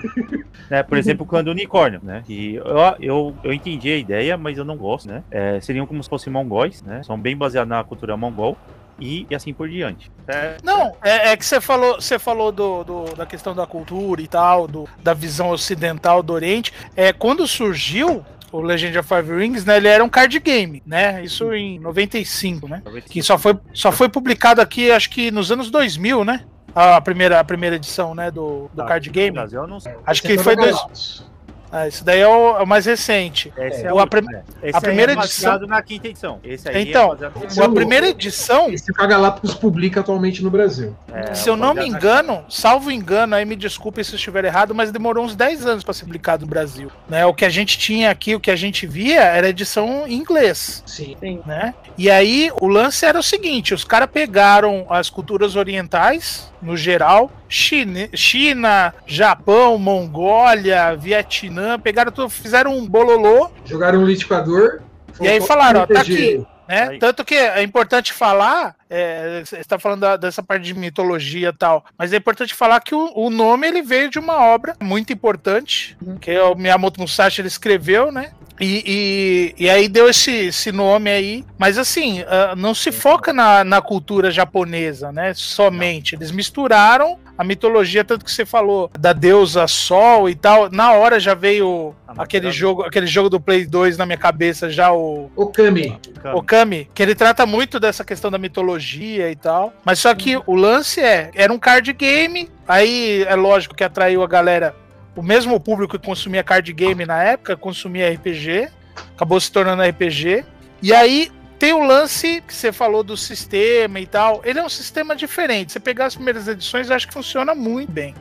né? 0.70 0.82
Por 0.82 0.96
exemplo, 0.96 1.24
o 1.24 1.28
clã 1.28 1.42
do 1.42 1.50
unicórnio, 1.50 2.00
né? 2.02 2.22
Que 2.30 2.54
eu, 2.54 2.64
eu, 3.00 3.36
eu 3.42 3.52
entendi 3.52 3.90
a 3.90 3.96
ideia, 3.96 4.36
mas 4.36 4.56
eu 4.56 4.64
não 4.64 4.76
gosto, 4.76 5.08
né? 5.08 5.24
É, 5.32 5.60
seriam 5.60 5.84
como 5.84 6.00
se 6.00 6.08
fossem 6.08 6.32
mongóis, 6.32 6.80
né? 6.80 7.02
São 7.02 7.18
bem 7.18 7.36
baseados 7.36 7.68
na 7.68 7.82
cultura 7.82 8.16
mongol 8.16 8.56
e, 9.00 9.26
e, 9.28 9.34
assim 9.34 9.52
por 9.52 9.68
diante. 9.68 10.12
É, 10.28 10.56
não, 10.62 10.94
é, 11.02 11.32
é, 11.32 11.36
que 11.36 11.44
você 11.44 11.60
falou, 11.60 12.00
você 12.00 12.20
falou 12.20 12.52
do, 12.52 12.84
do, 12.84 13.04
da 13.16 13.26
questão 13.26 13.52
da 13.52 13.66
cultura 13.66 14.22
e 14.22 14.28
tal, 14.28 14.68
do, 14.68 14.88
da 15.02 15.12
visão 15.12 15.50
ocidental 15.50 16.22
do 16.22 16.32
Oriente. 16.32 16.72
É, 16.94 17.12
quando 17.12 17.44
surgiu 17.48 18.24
o 18.52 18.60
Legend 18.60 18.96
of 18.96 19.08
Five 19.08 19.36
Rings, 19.36 19.64
né? 19.64 19.78
Ele 19.78 19.88
era 19.88 20.04
um 20.04 20.08
card 20.08 20.38
game, 20.38 20.84
né? 20.86 21.24
Isso 21.24 21.52
em 21.52 21.80
95, 21.80 22.68
né? 22.68 22.80
95. 22.84 23.12
Que 23.12 23.22
só 23.24 23.36
foi, 23.36 23.58
só 23.74 23.90
foi 23.90 24.08
publicado 24.08 24.60
aqui, 24.60 24.92
acho 24.92 25.10
que 25.10 25.32
nos 25.32 25.50
anos 25.50 25.68
2000, 25.68 26.24
né? 26.24 26.44
A 26.72 27.00
primeira, 27.00 27.40
a 27.40 27.44
primeira 27.44 27.74
edição, 27.74 28.14
né, 28.14 28.30
do, 28.30 28.70
do 28.72 28.76
tá, 28.76 28.84
card 28.84 29.10
game. 29.10 29.32
Brasil, 29.32 29.60
Acho 30.06 30.22
que 30.22 30.38
foi 30.38 30.54
dois, 30.54 31.24
ah, 31.72 31.86
esse 31.86 32.02
daí 32.02 32.20
é 32.20 32.26
o, 32.26 32.56
é 32.58 32.62
o 32.62 32.66
mais 32.66 32.84
recente. 32.86 33.52
Esse 33.56 33.86
é 33.86 33.92
o, 33.92 33.98
a, 34.00 34.06
prim... 34.06 34.26
esse 34.62 34.76
a 34.76 34.80
primeira 34.80 35.12
é 35.12 35.14
edição 35.14 35.58
na 35.60 35.80
quinta 35.80 36.08
edição. 36.08 36.40
Esse 36.42 36.68
aí 36.68 36.76
é 36.76 36.80
então, 36.80 37.16
é 37.20 37.64
a 37.64 37.68
primeira 37.68 38.08
edição. 38.08 38.72
Esse 38.72 38.92
que 38.92 39.02
a 39.02 39.06
Galápagos 39.06 39.54
publica 39.54 40.00
atualmente 40.00 40.42
no 40.42 40.50
Brasil. 40.50 40.96
É, 41.12 41.32
se 41.32 41.48
eu 41.48 41.56
não 41.56 41.72
me 41.72 41.86
engano, 41.86 42.44
salvo 42.48 42.90
engano, 42.90 43.36
aí 43.36 43.44
me 43.44 43.54
desculpe 43.54 44.02
se 44.02 44.12
eu 44.12 44.16
estiver 44.16 44.44
errado, 44.44 44.74
mas 44.74 44.90
demorou 44.90 45.24
uns 45.24 45.36
10 45.36 45.66
anos 45.66 45.84
para 45.84 45.94
ser 45.94 46.04
publicado 46.04 46.44
no 46.44 46.50
Brasil. 46.50 46.90
Né? 47.08 47.24
O 47.24 47.32
que 47.32 47.44
a 47.44 47.50
gente 47.50 47.78
tinha 47.78 48.10
aqui, 48.10 48.34
o 48.34 48.40
que 48.40 48.50
a 48.50 48.56
gente 48.56 48.86
via, 48.86 49.22
era 49.22 49.48
edição 49.48 50.06
em 50.08 50.14
inglês. 50.14 50.82
Sim. 50.86 51.16
Né? 51.46 51.72
E 51.96 52.10
aí 52.10 52.50
o 52.60 52.66
lance 52.66 53.06
era 53.06 53.18
o 53.18 53.22
seguinte: 53.22 53.74
os 53.74 53.84
caras 53.84 54.08
pegaram 54.12 54.86
as 54.90 55.08
culturas 55.08 55.54
orientais, 55.54 56.52
no 56.60 56.76
geral, 56.76 57.30
China, 57.50 58.08
China, 58.14 58.94
Japão, 59.04 59.76
Mongólia, 59.76 60.96
Vietnã, 60.96 61.78
pegaram 61.78 62.12
tudo, 62.12 62.30
fizeram 62.30 62.78
um 62.78 62.88
bololô. 62.88 63.50
Jogaram 63.66 63.98
um 63.98 64.06
liquidificador. 64.06 64.80
E 65.20 65.28
aí 65.28 65.40
falaram, 65.40 65.80
ó, 65.80 65.86
tá 65.86 66.00
aqui. 66.00 66.46
Né? 66.70 66.98
Tanto 67.00 67.24
que 67.24 67.34
é 67.34 67.64
importante 67.64 68.12
falar, 68.12 68.76
é, 68.88 69.42
você 69.44 69.56
está 69.56 69.76
falando 69.76 70.02
da, 70.02 70.16
dessa 70.16 70.40
parte 70.40 70.62
de 70.62 70.72
mitologia 70.72 71.48
e 71.48 71.52
tal, 71.52 71.84
mas 71.98 72.12
é 72.12 72.16
importante 72.16 72.54
falar 72.54 72.78
que 72.78 72.94
o, 72.94 73.10
o, 73.12 73.28
nome 73.28 73.66
ele 73.66 73.82
veio 73.82 74.08
de 74.08 74.20
uma 74.20 74.40
obra 74.40 74.76
muito 74.80 75.12
importante, 75.12 75.96
uhum. 76.00 76.16
que 76.16 76.30
é 76.30 76.40
o 76.40 76.54
Miyamoto 76.54 77.00
Musashi 77.00 77.40
ele 77.40 77.48
escreveu, 77.48 78.12
né? 78.12 78.30
E, 78.60 79.54
e, 79.56 79.64
e, 79.64 79.70
aí 79.70 79.88
deu 79.88 80.08
esse, 80.08 80.30
esse 80.30 80.70
nome 80.70 81.10
aí. 81.10 81.44
Mas 81.58 81.78
assim, 81.78 82.20
uh, 82.20 82.54
não 82.56 82.74
se 82.74 82.92
foca 82.92 83.32
na, 83.32 83.64
na 83.64 83.80
cultura 83.80 84.30
japonesa, 84.30 85.10
né? 85.10 85.32
Somente. 85.34 86.14
Eles 86.14 86.30
misturaram 86.30 87.18
a 87.38 87.42
mitologia, 87.42 88.04
tanto 88.04 88.22
que 88.22 88.30
você 88.30 88.44
falou 88.44 88.90
da 88.98 89.14
deusa 89.14 89.66
Sol 89.66 90.28
e 90.28 90.34
tal. 90.34 90.70
Na 90.70 90.92
hora 90.92 91.18
já 91.18 91.32
veio 91.32 91.94
aquele 92.06 92.50
jogo, 92.50 92.82
aquele 92.82 93.06
jogo 93.06 93.30
do 93.30 93.40
Play 93.40 93.64
2 93.64 93.96
na 93.96 94.04
minha 94.04 94.18
cabeça, 94.18 94.68
já 94.68 94.92
o. 94.92 95.30
Okami. 95.34 95.98
Okami. 96.34 96.90
Que 96.92 97.02
ele 97.02 97.14
trata 97.14 97.46
muito 97.46 97.80
dessa 97.80 98.04
questão 98.04 98.30
da 98.30 98.36
mitologia 98.36 99.30
e 99.30 99.36
tal. 99.36 99.72
Mas 99.84 99.98
só 100.00 100.14
que 100.14 100.36
o 100.46 100.54
lance 100.54 101.00
é, 101.00 101.30
era 101.34 101.50
um 101.50 101.58
card 101.58 101.90
game. 101.94 102.50
Aí 102.68 103.24
é 103.26 103.34
lógico 103.34 103.74
que 103.74 103.82
atraiu 103.82 104.22
a 104.22 104.28
galera 104.28 104.74
o 105.16 105.22
mesmo 105.22 105.58
público 105.58 105.98
que 105.98 106.06
consumia 106.06 106.42
card 106.42 106.72
game 106.72 107.04
na 107.04 107.22
época 107.22 107.56
consumia 107.56 108.12
RPG, 108.12 108.68
acabou 109.14 109.40
se 109.40 109.50
tornando 109.50 109.82
RPG. 109.82 110.44
E 110.82 110.94
aí 110.94 111.30
tem 111.58 111.72
o 111.72 111.84
lance 111.84 112.42
que 112.46 112.54
você 112.54 112.72
falou 112.72 113.02
do 113.02 113.16
sistema 113.16 114.00
e 114.00 114.06
tal. 114.06 114.40
Ele 114.44 114.58
é 114.58 114.64
um 114.64 114.68
sistema 114.68 115.14
diferente. 115.14 115.72
Você 115.72 115.80
pegar 115.80 116.06
as 116.06 116.14
primeiras 116.14 116.48
edições, 116.48 116.88
eu 116.88 116.96
acho 116.96 117.06
que 117.06 117.12
funciona 117.12 117.54
muito 117.54 117.92
bem. 117.92 118.14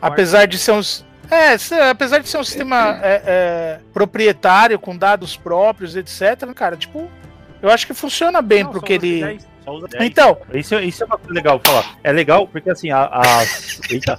Apesar 0.00 0.46
de 0.46 0.58
ser 0.58 0.72
uns. 0.72 1.06
É, 1.30 1.56
apesar 1.90 2.18
de 2.18 2.28
ser 2.28 2.38
um 2.38 2.44
sistema 2.44 2.98
é, 3.02 3.22
é, 3.26 3.80
proprietário, 3.92 4.78
com 4.78 4.96
dados 4.96 5.36
próprios, 5.36 5.94
etc., 5.94 6.52
cara, 6.54 6.76
tipo, 6.76 7.10
eu 7.60 7.70
acho 7.70 7.86
que 7.86 7.94
funciona 7.94 8.40
bem 8.40 8.64
Não, 8.64 8.70
pro 8.70 8.80
que 8.80 8.94
ele. 8.94 9.20
10, 9.20 9.22
só 9.22 9.28
usa 9.28 9.36
10. 9.36 9.47
Então, 10.00 10.36
Isso, 10.52 10.74
isso 10.76 11.02
é 11.02 11.06
uma 11.06 11.18
coisa 11.18 11.34
legal 11.34 11.60
falar. 11.64 11.84
É 12.02 12.12
legal 12.12 12.46
porque 12.46 12.70
assim, 12.70 12.90
a, 12.90 13.06
as. 13.06 13.80
Eita. 13.90 14.16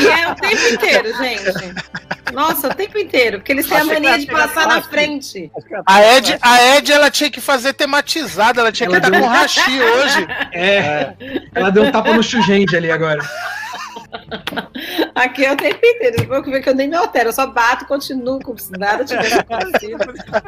E 0.00 0.06
é 0.06 0.30
o 0.30 0.34
tempo 0.34 0.74
inteiro, 0.74 1.16
gente. 1.18 1.74
Nossa, 2.32 2.68
o 2.68 2.74
tempo 2.74 2.98
inteiro. 2.98 3.38
Porque 3.38 3.52
eles 3.52 3.66
têm 3.68 3.78
a 3.78 3.84
mania 3.84 4.10
ia 4.12 4.18
de 4.18 4.26
passar 4.26 4.66
na 4.66 4.80
frente. 4.82 5.50
a 5.86 6.02
Ed, 6.16 6.38
a 6.40 6.76
Ed 6.76 6.92
ela 6.92 7.10
tinha 7.10 7.30
que 7.30 7.40
fazer 7.40 7.74
tematizada, 7.74 8.60
ela 8.60 8.72
tinha 8.72 8.86
Ela 8.88 9.00
que 9.00 9.06
estar 9.06 9.10
deu 9.10 9.20
com 9.20 9.26
um- 9.26 9.30
rachi 9.30 9.80
hoje. 9.82 10.26
É, 10.52 11.12
ela 11.54 11.70
deu 11.70 11.82
um 11.84 11.90
tapa 11.92 12.12
no 12.14 12.22
Chugente 12.22 12.74
ali 12.76 12.90
agora. 12.90 13.20
Aqui 15.14 15.44
é 15.44 15.52
o 15.52 15.56
tempo 15.56 15.78
inteiro. 15.84 16.42
Ver 16.44 16.62
que 16.62 16.68
eu 16.68 16.74
nem 16.74 16.88
me 16.88 16.96
altero. 16.96 17.28
Eu 17.28 17.32
só 17.32 17.46
bato 17.46 17.84
e 17.84 17.88
continuo 17.88 18.40
como 18.40 18.58
se 18.58 18.72
nada 18.72 19.04
tivesse 19.04 19.34
acontecido. 19.38 19.98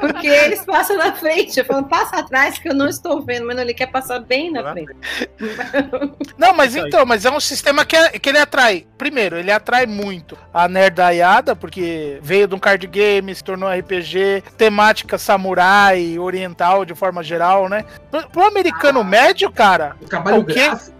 Porque 0.00 0.26
eles 0.26 0.64
passam 0.64 0.96
na 0.96 1.12
frente. 1.12 1.58
Eu 1.58 1.64
falo, 1.64 1.84
passa 1.84 2.16
atrás 2.16 2.58
que 2.58 2.68
eu 2.68 2.74
não 2.74 2.88
estou 2.88 3.22
vendo. 3.22 3.46
Mas 3.46 3.56
não, 3.56 3.62
ele 3.62 3.74
quer 3.74 3.86
passar 3.86 4.20
bem 4.20 4.50
na 4.50 4.72
frente. 4.72 4.92
Não, 6.36 6.52
mas 6.54 6.74
então, 6.74 7.06
mas 7.06 7.24
é 7.24 7.30
um 7.30 7.38
sistema 7.40 7.84
que, 7.84 7.96
é- 7.96 8.18
que 8.18 8.28
ele 8.28 8.38
atrai. 8.38 8.86
Primeiro, 8.98 9.36
ele 9.36 9.50
atrai 9.52 9.86
muito 9.86 10.36
a 10.52 10.66
nerdaiada, 10.68 11.54
porque 11.54 12.18
veio 12.22 12.48
de 12.48 12.54
um 12.54 12.58
card 12.58 12.86
game, 12.86 13.34
se 13.34 13.42
tornou 13.42 13.70
RPG, 13.70 14.42
temática 14.56 15.16
samurai, 15.16 16.18
oriental 16.18 16.84
de 16.84 16.94
forma 16.94 17.22
geral, 17.22 17.68
né? 17.68 17.84
Pro, 18.10 18.28
pro 18.28 18.46
americano 18.46 19.04
médio, 19.04 19.50
cara, 19.50 19.96
O 20.02 20.06
trabalho 20.06 20.40
O 20.40 20.44
quê? 20.44 20.54
gráfico 20.54 20.94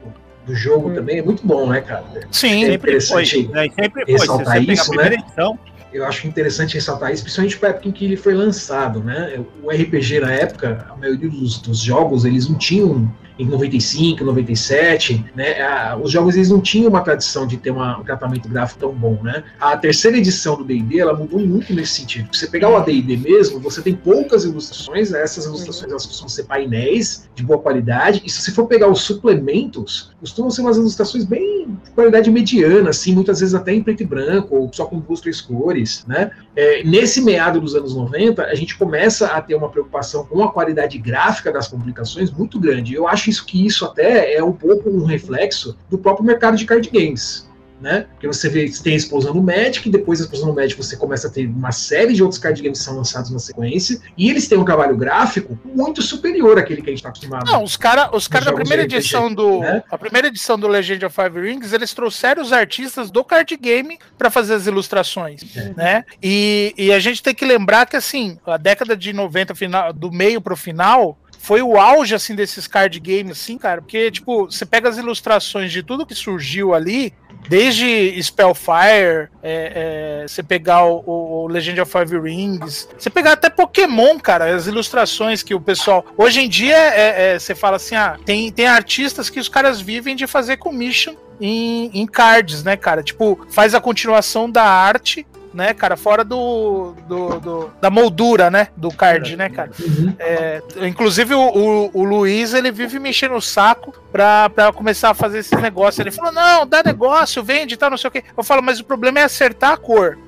do 0.46 0.54
jogo 0.54 0.90
Hum. 0.90 0.94
também 0.94 1.18
é 1.18 1.22
muito 1.22 1.46
bom, 1.46 1.68
né, 1.68 1.80
cara? 1.80 2.04
sim. 2.30 2.66
Sempre 2.66 3.00
foi. 3.00 3.22
interessante 3.22 3.48
Né? 3.48 3.68
Sempre 3.78 4.04
foi. 4.04 4.06
Se 4.06 4.12
ressaltar 4.12 4.46
você 4.54 4.60
pegar 4.60 4.72
isso, 4.72 4.90
né? 4.94 5.14
edição, 5.14 5.58
Eu 5.92 6.04
acho 6.04 6.26
interessante 6.26 6.74
ressaltar 6.74 7.12
isso, 7.12 7.22
principalmente 7.22 7.56
para 7.58 7.68
a 7.68 7.70
época 7.70 7.88
em 7.88 7.92
que 7.92 8.04
ele 8.04 8.16
foi 8.16 8.34
lançado, 8.34 9.00
né? 9.02 9.40
O 9.62 9.70
RPG 9.70 10.20
na 10.20 10.32
época, 10.32 10.86
a 10.90 10.96
maioria 10.96 11.28
dos, 11.30 11.58
dos 11.58 11.78
jogos, 11.78 12.24
eles 12.24 12.48
não 12.48 12.58
tinham 12.58 13.10
em 13.38 13.46
95, 13.46 14.24
97, 14.24 15.24
né? 15.34 15.60
a- 15.60 15.96
os 16.00 16.10
jogos 16.10 16.36
eles 16.36 16.50
não 16.50 16.60
tinham 16.60 16.88
uma 16.88 17.00
tradição 17.00 17.46
de 17.46 17.56
ter 17.56 17.70
uma- 17.70 17.98
um 17.98 18.04
tratamento 18.04 18.48
gráfico 18.48 18.80
tão 18.80 18.92
bom, 18.92 19.18
né? 19.22 19.42
A 19.60 19.76
terceira 19.76 20.16
edição 20.16 20.56
do 20.56 20.64
D&D, 20.64 21.00
ela 21.00 21.14
mudou 21.14 21.40
muito 21.40 21.74
nesse 21.74 21.94
sentido. 22.00 22.28
Se 22.32 22.40
você 22.40 22.46
pegar 22.46 22.68
o 22.70 22.76
AD&D 22.76 23.16
mesmo, 23.16 23.58
você 23.60 23.82
tem 23.82 23.94
poucas 23.94 24.44
ilustrações, 24.44 25.10
né? 25.10 25.22
essas 25.22 25.46
ilustrações 25.46 25.90
elas 25.90 26.06
costumam 26.06 26.28
ser 26.28 26.44
painéis 26.44 27.28
de 27.34 27.42
boa 27.42 27.58
qualidade, 27.58 28.22
e 28.24 28.30
se 28.30 28.40
você 28.42 28.52
for 28.52 28.66
pegar 28.66 28.88
os 28.88 29.02
suplementos, 29.02 30.12
costumam 30.20 30.50
ser 30.50 30.60
umas 30.62 30.76
ilustrações 30.76 31.24
bem 31.24 31.66
de 31.84 31.90
qualidade 31.90 32.30
mediana, 32.30 32.90
assim, 32.90 33.14
muitas 33.14 33.40
vezes 33.40 33.54
até 33.54 33.72
em 33.74 33.82
preto 33.82 34.02
e 34.02 34.06
branco, 34.06 34.54
ou 34.56 34.70
só 34.72 34.84
com 34.84 34.98
duas, 34.98 35.20
três 35.20 35.40
cores, 35.40 36.04
né? 36.06 36.30
É, 36.54 36.84
nesse 36.84 37.20
meado 37.20 37.60
dos 37.60 37.74
anos 37.74 37.94
90, 37.94 38.44
a 38.44 38.54
gente 38.54 38.76
começa 38.76 39.26
a 39.28 39.40
ter 39.40 39.54
uma 39.54 39.68
preocupação 39.68 40.24
com 40.24 40.42
a 40.42 40.52
qualidade 40.52 40.98
gráfica 40.98 41.52
das 41.52 41.68
publicações 41.68 42.30
muito 42.30 42.60
grande. 42.60 42.94
Eu 42.94 43.08
acho 43.08 43.23
isso 43.30 43.44
que 43.44 43.64
isso 43.64 43.84
até 43.84 44.34
é 44.34 44.42
um 44.42 44.52
pouco 44.52 44.90
um 44.90 45.04
reflexo 45.04 45.76
do 45.90 45.98
próprio 45.98 46.24
mercado 46.24 46.56
de 46.56 46.64
card 46.64 46.88
games. 46.90 47.48
Né? 47.80 48.06
Porque 48.12 48.26
você 48.26 48.48
vê, 48.48 48.70
tem 48.82 48.94
a 48.94 48.96
explosão 48.96 49.34
no 49.34 49.42
Magic, 49.42 49.90
depois 49.90 50.18
da 50.18 50.24
explosão 50.24 50.48
no 50.48 50.54
Magic 50.54 50.74
você 50.74 50.96
começa 50.96 51.26
a 51.26 51.30
ter 51.30 51.46
uma 51.46 51.72
série 51.72 52.14
de 52.14 52.22
outros 52.22 52.38
card 52.38 52.62
games 52.62 52.78
que 52.78 52.84
são 52.84 52.96
lançados 52.96 53.30
na 53.30 53.38
sequência, 53.38 54.00
e 54.16 54.30
eles 54.30 54.48
têm 54.48 54.56
um 54.56 54.64
trabalho 54.64 54.96
gráfico 54.96 55.58
muito 55.64 56.00
superior 56.00 56.58
àquele 56.58 56.80
que 56.80 56.88
a 56.88 56.92
gente 56.92 57.00
está 57.00 57.10
acostumado. 57.10 57.44
Não, 57.44 57.62
os 57.62 57.76
caras 57.76 58.08
os 58.14 58.26
cara 58.26 58.46
da 58.46 58.52
primeira 58.54 58.84
RPG, 58.84 58.96
edição 58.96 59.34
do. 59.34 59.58
né? 59.58 59.82
A 59.90 59.98
primeira 59.98 60.28
edição 60.28 60.58
do 60.58 60.66
Legend 60.66 61.04
of 61.04 61.14
Five 61.14 61.38
Rings, 61.38 61.74
eles 61.74 61.92
trouxeram 61.92 62.42
os 62.42 62.54
artistas 62.54 63.10
do 63.10 63.22
card 63.22 63.54
game 63.56 63.98
para 64.16 64.30
fazer 64.30 64.54
as 64.54 64.66
ilustrações. 64.66 65.42
É. 65.54 65.74
Né? 65.76 66.04
E, 66.22 66.72
e 66.78 66.92
a 66.92 66.98
gente 66.98 67.22
tem 67.22 67.34
que 67.34 67.44
lembrar 67.44 67.86
que 67.86 67.96
assim, 67.96 68.38
a 68.46 68.56
década 68.56 68.96
de 68.96 69.12
90, 69.12 69.54
final, 69.54 69.92
do 69.92 70.10
meio 70.10 70.40
pro 70.40 70.56
final. 70.56 71.18
Foi 71.44 71.60
o 71.60 71.76
auge, 71.78 72.14
assim, 72.14 72.34
desses 72.34 72.66
card 72.66 72.98
games, 72.98 73.32
assim, 73.32 73.58
cara. 73.58 73.82
Porque, 73.82 74.10
tipo, 74.10 74.46
você 74.46 74.64
pega 74.64 74.88
as 74.88 74.96
ilustrações 74.96 75.70
de 75.70 75.82
tudo 75.82 76.06
que 76.06 76.14
surgiu 76.14 76.72
ali, 76.72 77.12
desde 77.50 78.18
Spellfire, 78.22 79.28
é, 79.42 80.22
é, 80.22 80.24
você 80.26 80.42
pegar 80.42 80.86
o, 80.86 81.04
o 81.06 81.46
Legend 81.46 81.82
of 81.82 81.92
Five 81.92 82.18
Rings, 82.18 82.88
você 82.98 83.10
pegar 83.10 83.32
até 83.32 83.50
Pokémon, 83.50 84.18
cara, 84.18 84.54
as 84.54 84.66
ilustrações 84.66 85.42
que 85.42 85.54
o 85.54 85.60
pessoal. 85.60 86.02
Hoje 86.16 86.40
em 86.40 86.48
dia, 86.48 86.78
é, 86.78 87.34
é, 87.34 87.38
você 87.38 87.54
fala 87.54 87.76
assim: 87.76 87.94
ah, 87.94 88.16
tem, 88.24 88.50
tem 88.50 88.66
artistas 88.66 89.28
que 89.28 89.38
os 89.38 89.48
caras 89.50 89.82
vivem 89.82 90.16
de 90.16 90.26
fazer 90.26 90.56
commission 90.56 91.14
em, 91.38 91.90
em 91.92 92.06
cards, 92.06 92.64
né, 92.64 92.74
cara? 92.74 93.02
Tipo, 93.02 93.46
faz 93.50 93.74
a 93.74 93.82
continuação 93.82 94.50
da 94.50 94.64
arte. 94.64 95.26
Né, 95.54 95.72
cara, 95.72 95.96
fora 95.96 96.24
do, 96.24 96.94
do, 97.06 97.38
do- 97.38 97.70
da 97.80 97.88
moldura, 97.88 98.50
né, 98.50 98.68
do 98.76 98.88
card, 98.90 99.36
né, 99.36 99.48
cara. 99.48 99.70
Uhum. 99.78 100.12
É, 100.18 100.60
inclusive 100.82 101.32
o, 101.32 101.40
o, 101.40 101.90
o 101.94 102.02
Luiz, 102.04 102.52
ele 102.54 102.72
vive 102.72 102.98
mexendo 102.98 103.36
o 103.36 103.40
saco 103.40 103.94
pra, 104.10 104.50
pra 104.50 104.72
começar 104.72 105.10
a 105.10 105.14
fazer 105.14 105.38
esses 105.38 105.60
negócios. 105.62 106.00
Ele 106.00 106.10
falou, 106.10 106.32
não, 106.32 106.66
dá 106.66 106.82
negócio, 106.82 107.40
vende 107.44 107.76
tal, 107.76 107.88
não 107.88 107.96
sei 107.96 108.08
o 108.08 108.10
quê. 108.10 108.24
Eu 108.36 108.42
falo, 108.42 108.60
mas 108.62 108.80
o 108.80 108.84
problema 108.84 109.20
é 109.20 109.22
acertar 109.22 109.70
a 109.70 109.76
cor. 109.76 110.18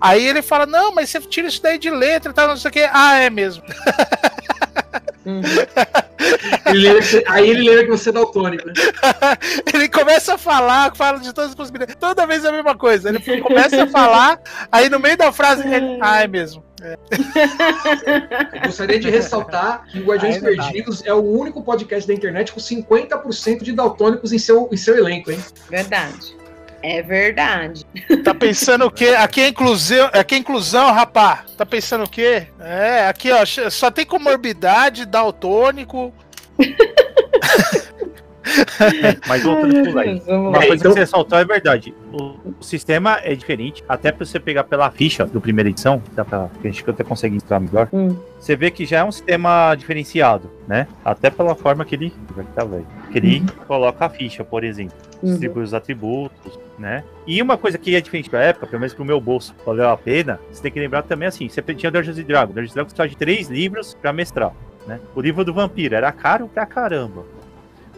Aí 0.00 0.26
ele 0.26 0.42
fala, 0.42 0.66
não, 0.66 0.92
mas 0.92 1.10
você 1.10 1.20
tira 1.20 1.46
isso 1.46 1.62
daí 1.62 1.78
de 1.78 1.88
letra 1.88 2.32
tal, 2.32 2.48
não 2.48 2.56
sei 2.56 2.68
o 2.68 2.72
quê. 2.72 2.88
Ah, 2.92 3.18
é 3.20 3.30
mesmo. 3.30 3.62
Uhum. 5.26 5.42
Ele 6.66 6.78
lembra 6.78 7.04
aí 7.26 7.50
ele 7.50 7.62
lembra 7.62 7.84
que 7.84 7.90
você 7.90 8.10
é 8.10 8.12
daltônico, 8.12 8.66
né? 8.66 8.72
Ele 9.74 9.88
começa 9.88 10.34
a 10.34 10.38
falar, 10.38 10.94
fala 10.94 11.18
de 11.18 11.32
todas 11.32 11.50
as 11.50 11.56
possibilidades. 11.56 11.96
Toda 11.98 12.26
vez 12.26 12.44
é 12.44 12.48
a 12.48 12.52
mesma 12.52 12.76
coisa. 12.76 13.08
Ele 13.08 13.40
começa 13.40 13.82
a 13.82 13.86
falar, 13.86 14.40
aí 14.70 14.88
no 14.88 14.98
meio 14.98 15.16
da 15.16 15.32
frase 15.32 15.62
ele. 15.66 15.98
Ah, 16.00 16.22
é 16.22 16.28
mesmo. 16.28 16.64
Eu 18.52 18.60
gostaria 18.66 18.98
de 18.98 19.10
ressaltar 19.10 19.84
que 19.86 20.00
o 20.00 20.04
Guardiões 20.04 20.36
Ainda 20.36 20.50
nada. 20.50 20.62
Perdidos 20.62 21.04
é 21.04 21.12
o 21.12 21.22
único 21.22 21.62
podcast 21.62 22.06
da 22.06 22.14
internet 22.14 22.52
com 22.52 22.60
50% 22.60 23.62
de 23.62 23.72
daltônicos 23.72 24.32
em 24.32 24.38
seu, 24.38 24.68
em 24.72 24.76
seu 24.76 24.96
elenco, 24.96 25.30
hein? 25.30 25.42
Verdade. 25.68 26.36
É 26.82 27.02
verdade. 27.02 27.84
Tá 28.22 28.34
pensando 28.34 28.86
o 28.86 28.90
quê? 28.90 29.08
Aqui 29.08 29.40
é 29.40 29.48
inclusão, 29.48 30.10
aqui 30.12 30.34
é 30.34 30.38
inclusão, 30.38 30.92
rapá. 30.92 31.44
Tá 31.56 31.66
pensando 31.66 32.04
o 32.04 32.08
quê? 32.08 32.46
É, 32.60 33.08
aqui 33.08 33.30
ó, 33.32 33.44
só 33.70 33.90
tem 33.90 34.04
comorbidade, 34.04 35.04
daltônico. 35.06 36.12
mas 39.26 39.42
voltando 39.42 39.82
pro 39.82 39.94
Live. 39.94 40.22
Uma 40.28 40.50
lá. 40.50 40.64
É, 40.64 40.66
coisa 40.66 40.74
então- 40.74 40.76
que 40.76 40.94
você 40.94 41.00
ressaltou 41.00 41.38
é 41.38 41.44
verdade. 41.44 41.94
O, 42.12 42.22
o 42.22 42.54
sistema 42.60 43.18
é 43.22 43.34
diferente, 43.34 43.84
até 43.88 44.12
pra 44.12 44.24
você 44.24 44.38
pegar 44.38 44.64
pela 44.64 44.90
ficha 44.90 45.24
do 45.26 45.40
primeira 45.40 45.68
edição, 45.68 46.02
dá 46.12 46.24
pra, 46.24 46.48
que 46.60 46.68
a 46.68 46.70
gente 46.70 46.88
até 46.88 47.04
consegue 47.04 47.36
entrar 47.36 47.60
melhor. 47.60 47.88
Hum. 47.92 48.16
Você 48.38 48.54
vê 48.54 48.70
que 48.70 48.86
já 48.86 48.98
é 48.98 49.04
um 49.04 49.10
sistema 49.10 49.74
diferenciado, 49.74 50.50
né? 50.68 50.86
Até 51.04 51.30
pela 51.30 51.54
forma 51.54 51.84
que 51.84 51.94
ele. 51.94 52.12
Tá, 52.54 52.64
velho. 52.64 52.86
Que 53.10 53.18
ele 53.18 53.42
coloca 53.66 54.04
a 54.06 54.08
ficha, 54.08 54.44
por 54.44 54.62
exemplo. 54.62 54.96
Uhum. 55.22 55.30
Distribui 55.30 55.62
os 55.62 55.74
atributos, 55.74 56.58
né? 56.78 57.02
E 57.26 57.40
uma 57.40 57.56
coisa 57.56 57.78
que 57.78 57.96
é 57.96 58.00
diferente 58.00 58.28
pra 58.28 58.42
época, 58.42 58.66
pelo 58.66 58.80
menos 58.80 58.94
pro 58.94 59.04
meu 59.04 59.20
bolso, 59.20 59.54
valeu 59.64 59.88
a 59.88 59.96
pena, 59.96 60.38
você 60.52 60.62
tem 60.62 60.70
que 60.70 60.78
lembrar 60.78 61.02
também 61.02 61.26
assim: 61.26 61.48
você 61.48 61.62
tinha 61.74 61.90
Dungeons 61.90 62.16
Dragons. 62.24 62.54
Dungeons 62.54 62.74
Dragons 62.74 62.92
precisava 62.92 63.08
de 63.08 63.16
três 63.16 63.48
livros 63.48 63.94
pra 64.00 64.12
mestrar, 64.12 64.52
né? 64.86 65.00
O 65.14 65.20
livro 65.20 65.44
do 65.44 65.52
vampiro 65.54 65.94
era 65.94 66.12
caro 66.12 66.48
pra 66.48 66.66
caramba. 66.66 67.24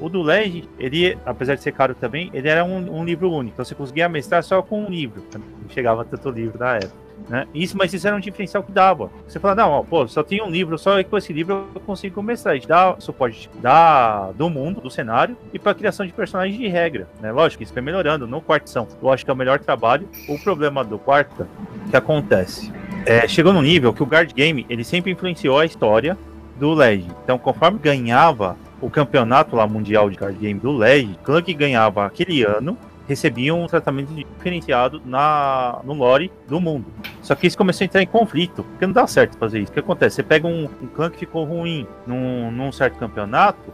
O 0.00 0.08
do 0.08 0.22
Legend, 0.22 0.68
ele, 0.78 1.18
apesar 1.26 1.54
de 1.54 1.62
ser 1.62 1.72
caro 1.72 1.94
também, 1.94 2.30
ele 2.32 2.48
era 2.48 2.64
um, 2.64 2.98
um 2.98 3.04
livro 3.04 3.30
único. 3.30 3.54
Então 3.54 3.64
você 3.64 3.74
conseguia 3.74 4.08
mestrar 4.08 4.42
só 4.42 4.62
com 4.62 4.84
um 4.84 4.88
livro. 4.88 5.22
Não 5.34 5.68
chegava 5.68 6.04
tanto 6.04 6.30
livro 6.30 6.58
da 6.58 6.76
época. 6.76 7.08
Né? 7.28 7.46
Isso, 7.54 7.76
mas 7.76 7.92
isso 7.92 8.06
era 8.06 8.16
um 8.16 8.20
diferencial 8.20 8.62
que 8.62 8.72
dava. 8.72 9.10
Você 9.26 9.38
fala, 9.38 9.54
não, 9.54 9.70
ó, 9.70 9.82
pô, 9.82 10.06
só 10.06 10.22
tem 10.22 10.42
um 10.42 10.48
livro, 10.48 10.78
só 10.78 11.02
com 11.04 11.16
esse 11.16 11.32
livro 11.32 11.66
eu 11.74 11.80
consigo 11.80 12.22
mestrar. 12.22 12.52
A 12.52 12.56
gente 12.56 12.68
dá 12.68 12.96
suporte 12.98 13.50
da, 13.60 14.30
do 14.32 14.48
mundo, 14.48 14.80
do 14.80 14.90
cenário, 14.90 15.36
e 15.52 15.58
para 15.58 15.74
criação 15.74 16.06
de 16.06 16.12
personagens 16.12 16.58
de 16.58 16.66
regra. 16.68 17.08
Né? 17.20 17.30
Lógico, 17.32 17.62
isso 17.62 17.72
foi 17.72 17.82
melhorando 17.82 18.26
no 18.26 18.40
quartão. 18.40 18.86
Lógico 19.02 19.26
que 19.26 19.30
é 19.30 19.34
o 19.34 19.36
melhor 19.36 19.58
trabalho. 19.58 20.08
O 20.28 20.38
problema 20.38 20.84
do 20.84 20.98
quarta, 20.98 21.46
que 21.90 21.96
acontece? 21.96 22.72
É, 23.04 23.26
chegou 23.26 23.52
num 23.52 23.62
nível 23.62 23.92
que 23.92 24.02
o 24.02 24.06
Guard 24.06 24.32
Game, 24.32 24.64
ele 24.68 24.84
sempre 24.84 25.10
influenciou 25.10 25.58
a 25.58 25.66
história 25.66 26.16
do 26.58 26.72
Legend. 26.72 27.14
Então, 27.24 27.38
conforme 27.38 27.78
ganhava 27.78 28.56
o 28.80 28.90
campeonato 28.90 29.56
lá 29.56 29.66
mundial 29.66 30.08
de 30.10 30.16
card 30.16 30.38
game 30.38 30.58
do 30.58 30.78
o 30.78 31.24
clã 31.24 31.42
que 31.42 31.54
ganhava 31.54 32.06
aquele 32.06 32.42
ano 32.42 32.76
recebia 33.08 33.54
um 33.54 33.66
tratamento 33.66 34.12
diferenciado 34.12 35.00
na, 35.04 35.80
no 35.82 35.94
lore 35.94 36.30
do 36.46 36.60
mundo. 36.60 36.86
Só 37.22 37.34
que 37.34 37.46
isso 37.46 37.56
começou 37.56 37.84
a 37.84 37.86
entrar 37.86 38.02
em 38.02 38.06
conflito, 38.06 38.62
porque 38.62 38.86
não 38.86 38.92
dá 38.92 39.06
certo 39.06 39.38
fazer 39.38 39.60
isso. 39.60 39.70
O 39.70 39.72
que 39.72 39.80
acontece? 39.80 40.16
Você 40.16 40.22
pega 40.22 40.46
um, 40.46 40.68
um 40.82 40.86
clã 40.86 41.10
que 41.10 41.16
ficou 41.16 41.44
ruim 41.44 41.86
num, 42.06 42.50
num 42.50 42.70
certo 42.70 42.98
campeonato, 42.98 43.72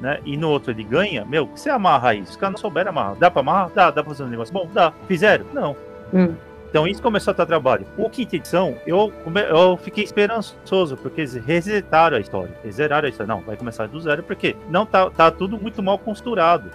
né? 0.00 0.18
E 0.24 0.34
no 0.34 0.48
outro 0.48 0.72
ele 0.72 0.82
ganha, 0.82 1.26
meu, 1.26 1.46
você 1.46 1.68
amarra 1.68 2.14
isso? 2.14 2.30
Os 2.30 2.36
caras 2.36 2.54
não 2.54 2.58
souberam 2.58 2.88
amarrar. 2.88 3.16
Dá 3.16 3.30
pra 3.30 3.40
amarrar? 3.40 3.70
Dá, 3.74 3.90
dá 3.90 4.02
pra 4.02 4.12
fazer 4.14 4.24
um 4.24 4.28
negócio 4.28 4.54
bom? 4.54 4.66
Dá. 4.72 4.92
Fizeram? 5.06 5.44
Não. 5.52 5.76
Hum. 6.14 6.34
Então 6.70 6.86
isso 6.86 7.02
começou 7.02 7.32
a 7.32 7.36
dar 7.36 7.46
trabalho. 7.46 7.84
O 7.98 8.08
quinta 8.08 8.36
edição, 8.36 8.76
eu, 8.86 9.12
eu 9.48 9.76
fiquei 9.76 10.04
esperançoso, 10.04 10.96
porque 10.96 11.22
eles 11.22 11.34
resetaram 11.34 12.16
a 12.16 12.20
história. 12.20 12.56
Eles 12.62 12.76
zeraram 12.76 13.06
a 13.06 13.10
história. 13.10 13.34
Não, 13.34 13.42
vai 13.42 13.56
começar 13.56 13.88
do 13.88 14.00
zero, 14.00 14.22
porque 14.22 14.54
não 14.68 14.86
tá, 14.86 15.10
tá 15.10 15.30
tudo 15.30 15.58
muito 15.58 15.82
mal 15.82 15.98
costurado. 15.98 16.70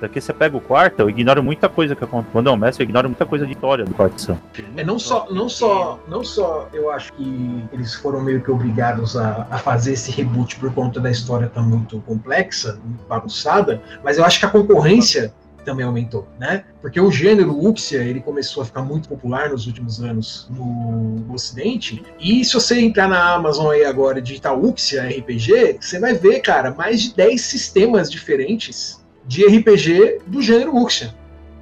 Daqui 0.00 0.18
você 0.18 0.32
pega 0.32 0.56
o 0.56 0.60
quarto, 0.60 1.00
eu 1.00 1.10
ignoro 1.10 1.42
muita 1.42 1.68
coisa 1.68 1.94
que 1.94 2.02
acontece. 2.02 2.32
Quando 2.32 2.46
eu 2.46 2.56
mestre, 2.56 2.82
eu 2.82 2.88
ignoro 2.88 3.08
muita 3.08 3.26
coisa 3.26 3.46
de 3.46 3.52
história 3.52 3.84
do 3.84 3.92
quarto 3.92 4.14
edição. 4.14 4.38
É, 4.76 4.82
não 4.82 4.98
só, 4.98 5.26
não 5.30 5.48
só, 5.48 6.00
não 6.08 6.24
só 6.24 6.68
eu 6.72 6.90
acho 6.90 7.12
que 7.12 7.64
eles 7.70 7.94
foram 7.94 8.22
meio 8.22 8.42
que 8.42 8.50
obrigados 8.50 9.14
a, 9.14 9.46
a 9.50 9.58
fazer 9.58 9.92
esse 9.92 10.10
reboot 10.10 10.58
por 10.58 10.72
conta 10.72 11.00
da 11.00 11.10
história 11.10 11.48
tá 11.48 11.60
muito 11.60 12.00
complexa, 12.06 12.78
muito 12.82 13.04
bagunçada, 13.06 13.82
mas 14.02 14.16
eu 14.16 14.24
acho 14.24 14.40
que 14.40 14.46
a 14.46 14.48
concorrência 14.48 15.34
também 15.60 15.84
aumentou, 15.84 16.26
né? 16.38 16.64
Porque 16.80 17.00
o 17.00 17.10
gênero 17.10 17.56
Uxia, 17.56 18.02
ele 18.02 18.20
começou 18.20 18.62
a 18.62 18.66
ficar 18.66 18.82
muito 18.82 19.08
popular 19.08 19.50
nos 19.50 19.66
últimos 19.66 20.02
anos 20.02 20.48
no, 20.50 21.16
no 21.20 21.34
Ocidente, 21.34 22.02
e 22.18 22.44
se 22.44 22.54
você 22.54 22.80
entrar 22.80 23.08
na 23.08 23.34
Amazon 23.34 23.70
aí 23.70 23.84
agora 23.84 24.18
e 24.18 24.22
digitar 24.22 24.58
Uxia 24.58 25.08
RPG, 25.08 25.78
você 25.80 25.98
vai 25.98 26.14
ver, 26.14 26.40
cara, 26.40 26.72
mais 26.72 27.02
de 27.02 27.14
10 27.14 27.40
sistemas 27.40 28.10
diferentes 28.10 29.04
de 29.26 29.46
RPG 29.46 30.22
do 30.26 30.42
gênero 30.42 30.76
Uxia, 30.76 31.14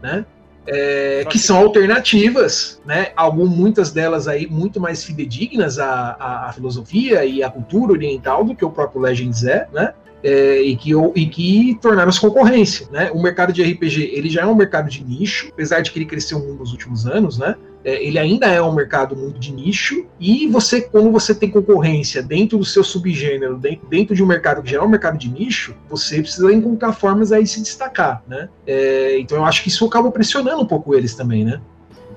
né? 0.03 0.25
É, 0.71 1.25
que 1.31 1.39
são 1.39 1.57
alternativas, 1.57 2.79
né? 2.85 3.09
Algumas, 3.17 3.57
muitas 3.57 3.91
delas 3.91 4.29
aí 4.29 4.47
muito 4.47 4.79
mais 4.79 5.03
fidedignas 5.03 5.79
à, 5.79 6.11
à, 6.21 6.49
à, 6.49 6.53
filosofia 6.53 7.25
e 7.25 7.43
à 7.43 7.49
cultura 7.49 7.93
oriental 7.93 8.45
do 8.45 8.55
que 8.55 8.63
o 8.63 8.71
próprio 8.71 9.01
Legends 9.01 9.45
é, 9.45 9.67
né? 9.73 9.95
É, 10.23 10.61
e, 10.61 10.77
que, 10.77 10.93
e 11.15 11.27
que 11.27 11.79
tornaram-se 11.81 12.21
concorrência. 12.21 12.89
Né? 12.91 13.11
O 13.13 13.23
mercado 13.23 13.53
de 13.53 13.63
RPG 13.63 14.11
ele 14.13 14.29
já 14.29 14.43
é 14.43 14.47
um 14.47 14.55
mercado 14.55 14.91
de 14.91 15.05
nicho, 15.05 15.49
apesar 15.53 15.81
de 15.81 15.93
que 15.93 15.99
ele 15.99 16.07
cresceu 16.07 16.41
muito 16.41 16.59
nos 16.59 16.73
últimos 16.73 17.07
anos, 17.07 17.39
né? 17.39 17.55
É, 17.85 18.05
ele 18.05 18.19
ainda 18.19 18.47
é 18.47 18.61
um 18.61 18.75
mercado 18.75 19.17
muito 19.17 19.39
de 19.39 19.53
nicho, 19.53 20.05
e 20.19 20.49
você, 20.49 20.81
quando 20.81 21.13
você 21.13 21.35
tem 21.35 21.49
concorrência 21.49 22.23
dentro 22.23 22.59
do 22.59 22.65
seu 22.65 22.83
subgênero, 22.83 23.57
dentro, 23.57 23.87
dentro 23.89 24.15
de 24.17 24.23
um 24.23 24.27
mercado 24.27 24.63
que 24.63 24.73
já 24.73 24.79
é 24.79 24.83
um 24.83 24.89
mercado 24.89 25.17
de 25.17 25.31
nicho, 25.31 25.75
você 25.89 26.21
precisa 26.21 26.53
encontrar 26.53 26.93
formas 26.93 27.31
aí 27.31 27.45
de 27.45 27.49
se 27.49 27.63
destacar. 27.63 28.23
Né? 28.27 28.49
É, 28.67 29.19
então 29.21 29.39
eu 29.39 29.45
acho 29.45 29.63
que 29.63 29.69
isso 29.69 29.87
acaba 29.87 30.11
pressionando 30.11 30.61
um 30.61 30.67
pouco 30.67 30.95
eles 30.95 31.15
também, 31.15 31.45
né? 31.45 31.61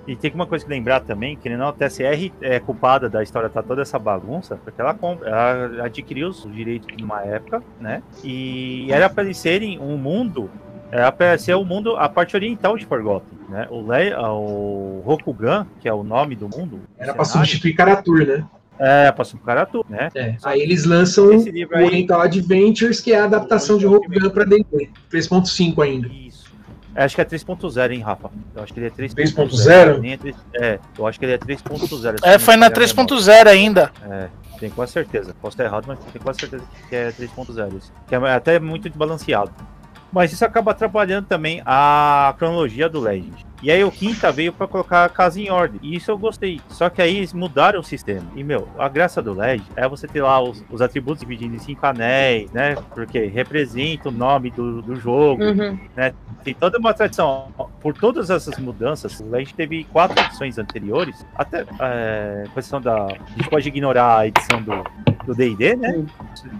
E 0.07 0.15
tem 0.15 0.31
uma 0.33 0.47
coisa 0.47 0.65
que 0.65 0.71
lembrar 0.71 1.01
também, 1.01 1.35
que 1.35 1.49
não, 1.49 1.67
a 1.67 1.73
TSR 1.73 2.31
é 2.41 2.59
culpada 2.59 3.09
da 3.09 3.21
história 3.21 3.49
tá 3.49 3.61
toda 3.61 3.81
essa 3.81 3.99
bagunça, 3.99 4.55
porque 4.63 4.81
ela, 4.81 4.93
compra, 4.93 5.29
ela 5.29 5.85
adquiriu 5.85 6.29
os 6.29 6.47
direitos 6.51 6.87
numa 6.99 7.21
época, 7.21 7.61
né? 7.79 8.01
E 8.23 8.91
era 8.91 9.09
para 9.09 9.23
eles 9.23 9.37
serem 9.37 9.79
um 9.79 9.97
mundo, 9.97 10.49
era 10.91 11.11
para 11.11 11.37
ser 11.37 11.55
o 11.55 11.63
mundo, 11.63 11.95
a 11.95 12.09
parte 12.09 12.35
oriental 12.35 12.77
de 12.77 12.85
Forgotten, 12.85 13.37
né? 13.47 13.67
O, 13.69 13.81
Le, 13.81 14.13
o 14.15 15.01
Rokugan, 15.05 15.67
que 15.79 15.87
é 15.87 15.93
o 15.93 16.03
nome 16.03 16.35
do 16.35 16.49
mundo. 16.49 16.81
Era 16.97 17.13
para 17.13 17.25
substituir 17.25 17.73
Karatur, 17.73 18.25
né? 18.25 18.45
É, 18.79 19.11
para 19.11 19.23
substituir 19.23 19.45
Karatur, 19.45 19.85
né? 19.87 20.09
É. 20.15 20.35
Aí 20.43 20.59
eles 20.61 20.83
lançam 20.85 21.27
o 21.27 21.85
Oriental 21.85 22.21
Adventures, 22.21 22.99
que 22.99 23.13
é 23.13 23.19
a 23.19 23.25
adaptação 23.25 23.77
de 23.77 23.85
Rokugan 23.85 24.29
para 24.31 24.43
D&D, 24.45 24.89
3.5 25.11 25.83
ainda. 25.83 26.07
É, 26.07 26.30
acho 26.95 27.15
que 27.15 27.21
é 27.21 27.25
3.0, 27.25 27.91
hein, 27.91 28.01
Rafa? 28.01 28.29
Eu 28.55 28.63
acho 28.63 28.73
que 28.73 28.79
ele 28.79 28.87
é 28.87 28.89
3.0. 28.89 30.35
É, 30.55 30.79
eu 30.97 31.07
acho 31.07 31.19
que 31.19 31.25
ele 31.25 31.33
é 31.33 31.37
3.0. 31.37 32.19
É, 32.23 32.39
foi 32.39 32.55
na 32.55 32.69
3.0 32.69 33.47
ainda. 33.47 33.91
É, 34.09 34.29
tenho 34.59 34.71
quase 34.73 34.91
certeza. 34.91 35.35
Posso 35.41 35.55
estar 35.55 35.65
errado, 35.65 35.85
mas 35.87 35.99
tenho 35.99 36.23
quase 36.23 36.39
certeza 36.39 36.63
que 36.87 36.95
é 36.95 37.11
3.0. 37.11 37.81
Que 38.07 38.15
é 38.15 38.17
até 38.33 38.59
muito 38.59 38.89
desbalanceado. 38.89 39.51
Mas 40.11 40.33
isso 40.33 40.43
acaba 40.43 40.71
atrapalhando 40.71 41.27
também 41.27 41.61
a 41.65 42.35
cronologia 42.37 42.89
do 42.89 42.99
Legend. 42.99 43.45
E 43.63 43.69
aí 43.69 43.83
o 43.83 43.91
Quinta 43.91 44.31
veio 44.31 44.51
para 44.51 44.67
colocar 44.67 45.05
a 45.05 45.09
casa 45.09 45.39
em 45.39 45.49
ordem. 45.49 45.79
E 45.83 45.95
isso 45.95 46.09
eu 46.09 46.17
gostei. 46.17 46.59
Só 46.67 46.89
que 46.89 46.99
aí 46.99 47.17
eles 47.17 47.31
mudaram 47.31 47.79
o 47.79 47.83
sistema. 47.83 48.25
E, 48.35 48.43
meu, 48.43 48.67
a 48.77 48.89
graça 48.89 49.21
do 49.21 49.33
LED 49.33 49.63
é 49.75 49.87
você 49.87 50.07
ter 50.07 50.23
lá 50.23 50.41
os, 50.41 50.63
os 50.69 50.81
atributos 50.81 51.21
divididos 51.21 51.55
em 51.55 51.59
cinco 51.59 51.85
anéis, 51.85 52.51
né? 52.51 52.75
Porque 52.95 53.25
representa 53.25 54.09
o 54.09 54.11
nome 54.11 54.49
do, 54.49 54.81
do 54.81 54.95
jogo, 54.95 55.43
uhum. 55.43 55.79
né? 55.95 56.11
Tem 56.43 56.55
toda 56.55 56.79
uma 56.79 56.91
tradição. 56.91 57.49
Por 57.79 57.93
todas 57.93 58.31
essas 58.31 58.57
mudanças, 58.57 59.19
o 59.19 59.29
LED 59.29 59.53
teve 59.53 59.83
quatro 59.83 60.19
edições 60.19 60.57
anteriores. 60.57 61.23
Até 61.35 61.63
é, 61.79 62.45
a 62.47 62.49
questão 62.49 62.81
da. 62.81 62.95
A 62.95 63.37
gente 63.37 63.47
pode 63.47 63.67
ignorar 63.67 64.17
a 64.17 64.27
edição 64.27 64.59
do 64.59 64.83
do 65.25 65.33
D&D, 65.35 65.75
né? 65.75 66.05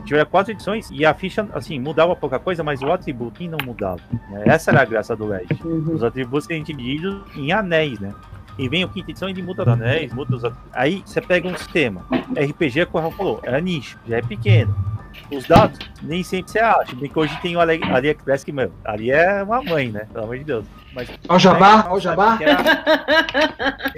Tiveram 0.06 0.30
quatro 0.30 0.52
edições 0.52 0.90
e 0.92 1.06
a 1.06 1.14
ficha, 1.14 1.48
assim, 1.54 1.80
mudava 1.80 2.16
pouca 2.16 2.40
coisa, 2.40 2.64
mas 2.64 2.82
o 2.82 2.92
atributo 2.92 3.44
não 3.44 3.58
mudava. 3.64 4.02
Né? 4.30 4.44
Essa 4.46 4.72
era 4.72 4.82
a 4.82 4.86
graça 4.86 5.16
do 5.16 5.26
LED. 5.26 5.48
Uhum. 5.64 5.96
Os 5.96 6.04
atributos 6.04 6.48
que 6.48 6.54
a 6.54 6.56
gente 6.56 6.74
divididos 6.74 7.22
em 7.36 7.52
anéis, 7.52 8.00
né? 8.00 8.14
E 8.58 8.68
vem 8.68 8.84
o 8.84 8.90
quinta 8.90 9.12
edição 9.12 9.30
e 9.30 9.32
ele 9.32 9.42
muda 9.42 9.64
os 9.64 9.68
anéis, 9.68 10.14
muda 10.14 10.36
os 10.36 10.44
Aí 10.74 11.02
você 11.06 11.22
pega 11.22 11.48
um 11.48 11.58
sistema. 11.58 12.06
RPG, 12.36 12.86
como 12.88 13.08
o 13.08 13.12
falou, 13.12 13.40
é 13.44 13.60
nicho, 13.62 13.98
já 14.08 14.18
é 14.18 14.22
pequeno. 14.22 14.76
Os 15.32 15.48
dados, 15.48 15.80
nem 16.02 16.24
sempre 16.24 16.52
você 16.52 16.60
acha. 16.60 16.96
Bem 16.96 17.10
que 17.10 17.18
hoje 17.18 17.38
tem 17.42 17.56
o 17.56 17.60
Ali 17.60 17.82
AliExpress 17.84 18.44
que, 18.44 18.52
meu, 18.52 18.72
ali 18.84 19.12
é 19.12 19.44
uma 19.44 19.62
mãe, 19.62 19.90
né? 19.90 20.06
Pelo 20.12 20.26
amor 20.26 20.38
de 20.38 20.44
Deus. 20.44 20.66
Mas, 20.94 21.10
Ó, 21.30 21.36
o 21.36 21.40
jabá, 21.40 21.88
ó, 21.90 21.96
o 21.96 22.00
jabá. 22.00 22.38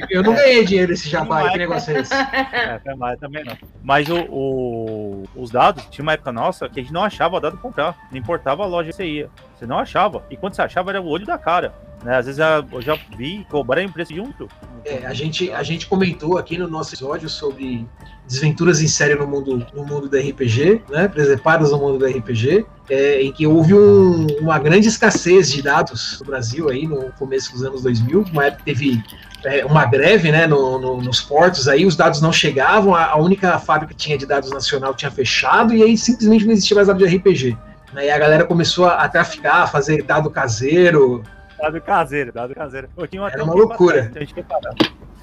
Eu 0.10 0.22
não 0.22 0.36
ganhei 0.36 0.64
dinheiro 0.64 0.94
esse 0.94 1.10
jabá, 1.10 1.50
que 1.50 1.58
negócio 1.58 1.96
é 1.96 2.02
esse? 2.02 2.14
É, 2.14 2.80
também 3.20 3.44
não. 3.44 3.58
Mas 3.84 4.08
o, 4.10 4.22
o, 4.30 5.24
os 5.36 5.50
dados, 5.50 5.86
tinha 5.90 6.04
uma 6.04 6.14
época 6.14 6.32
nossa 6.32 6.70
que 6.70 6.80
a 6.80 6.84
gente 6.84 6.94
não 6.94 7.04
achava 7.04 7.42
dado 7.42 7.58
comprar. 7.58 7.96
Não 8.12 8.18
importava 8.18 8.64
a 8.64 8.68
loja 8.68 8.92
que 8.92 8.96
você 8.96 9.06
ia. 9.06 9.30
Você 9.56 9.66
não 9.66 9.80
achava. 9.80 10.24
E 10.30 10.38
quando 10.38 10.54
você 10.54 10.62
achava, 10.62 10.92
era 10.92 11.02
o 11.02 11.08
olho 11.08 11.26
da 11.26 11.38
cara. 11.38 11.74
Né? 12.04 12.18
Às 12.18 12.26
vezes 12.26 12.39
eu 12.39 12.82
já 12.82 12.98
vi 13.18 13.46
cobrar 13.50 13.88
preço 13.89 14.13
junto. 14.13 14.48
É, 14.86 15.06
a, 15.06 15.13
gente, 15.13 15.52
a 15.52 15.63
gente 15.63 15.88
comentou 15.88 16.38
aqui 16.38 16.58
no 16.58 16.68
nosso 16.68 16.94
episódio 16.94 17.30
sobre 17.30 17.88
desventuras 18.28 18.82
em 18.82 18.88
série 18.88 19.16
no 19.16 19.28
mundo, 19.28 19.66
no 19.74 19.86
mundo 19.86 20.10
do 20.10 20.18
RPG, 20.18 20.82
né? 20.89 21.08
Presepadas 21.08 21.72
no 21.72 21.78
mundo 21.78 22.00
do 22.00 22.06
RPG, 22.06 22.66
é, 22.89 23.22
em 23.22 23.32
que 23.32 23.48
houve 23.48 23.74
um, 23.74 24.28
uma 24.39 24.60
grande 24.60 24.88
escassez 24.88 25.52
de 25.52 25.62
dados 25.62 26.20
no 26.20 26.26
Brasil 26.26 26.70
aí 26.70 26.88
no 26.88 27.12
começo 27.13 27.52
dos 27.54 27.63
anos 27.63 27.84
2000, 27.84 28.26
uma 28.32 28.46
época 28.46 28.63
teve 28.66 29.02
é, 29.46 29.66
uma 29.66 29.86
greve 29.86 30.32
né, 30.32 30.48
no, 30.48 30.80
no, 30.80 31.02
nos 31.02 31.22
portos 31.22 31.68
aí, 31.68 31.86
os 31.86 31.96
dados 31.96 32.22
não 32.22 32.32
chegavam, 32.32 32.96
a, 32.96 33.08
a, 33.08 33.18
única 33.18 33.58
fábrica 33.60 33.94
que 33.94 34.00
tinha 34.00 34.18
de 34.18 34.26
dados 34.26 34.50
nacional 34.50 34.94
tinha 34.94 35.12
fechado 35.12 35.74
e 35.74 35.84
aí 35.84 35.98
simplesmente 35.98 36.46
não 36.46 36.54
existia 36.54 36.76
mais 36.76 36.88
dado 36.88 37.06
de 37.06 37.16
RPG. 37.16 37.58
Né, 37.94 38.08
e 38.08 38.10
a 38.10 38.18
galera 38.18 38.46
começou 38.46 38.86
a, 38.86 39.04
a 39.04 39.10
traficar, 39.10 39.63
a 39.63 39.68
fazer 39.68 40.04
dado 40.04 40.30
caseiro, 40.30 41.24
Dado 41.63 41.80
caseiro, 41.80 42.34
dado 42.34 42.54
caseiro. 42.54 42.89
Era 43.32 43.41
uma 43.41 43.54
loucura. 43.54 44.12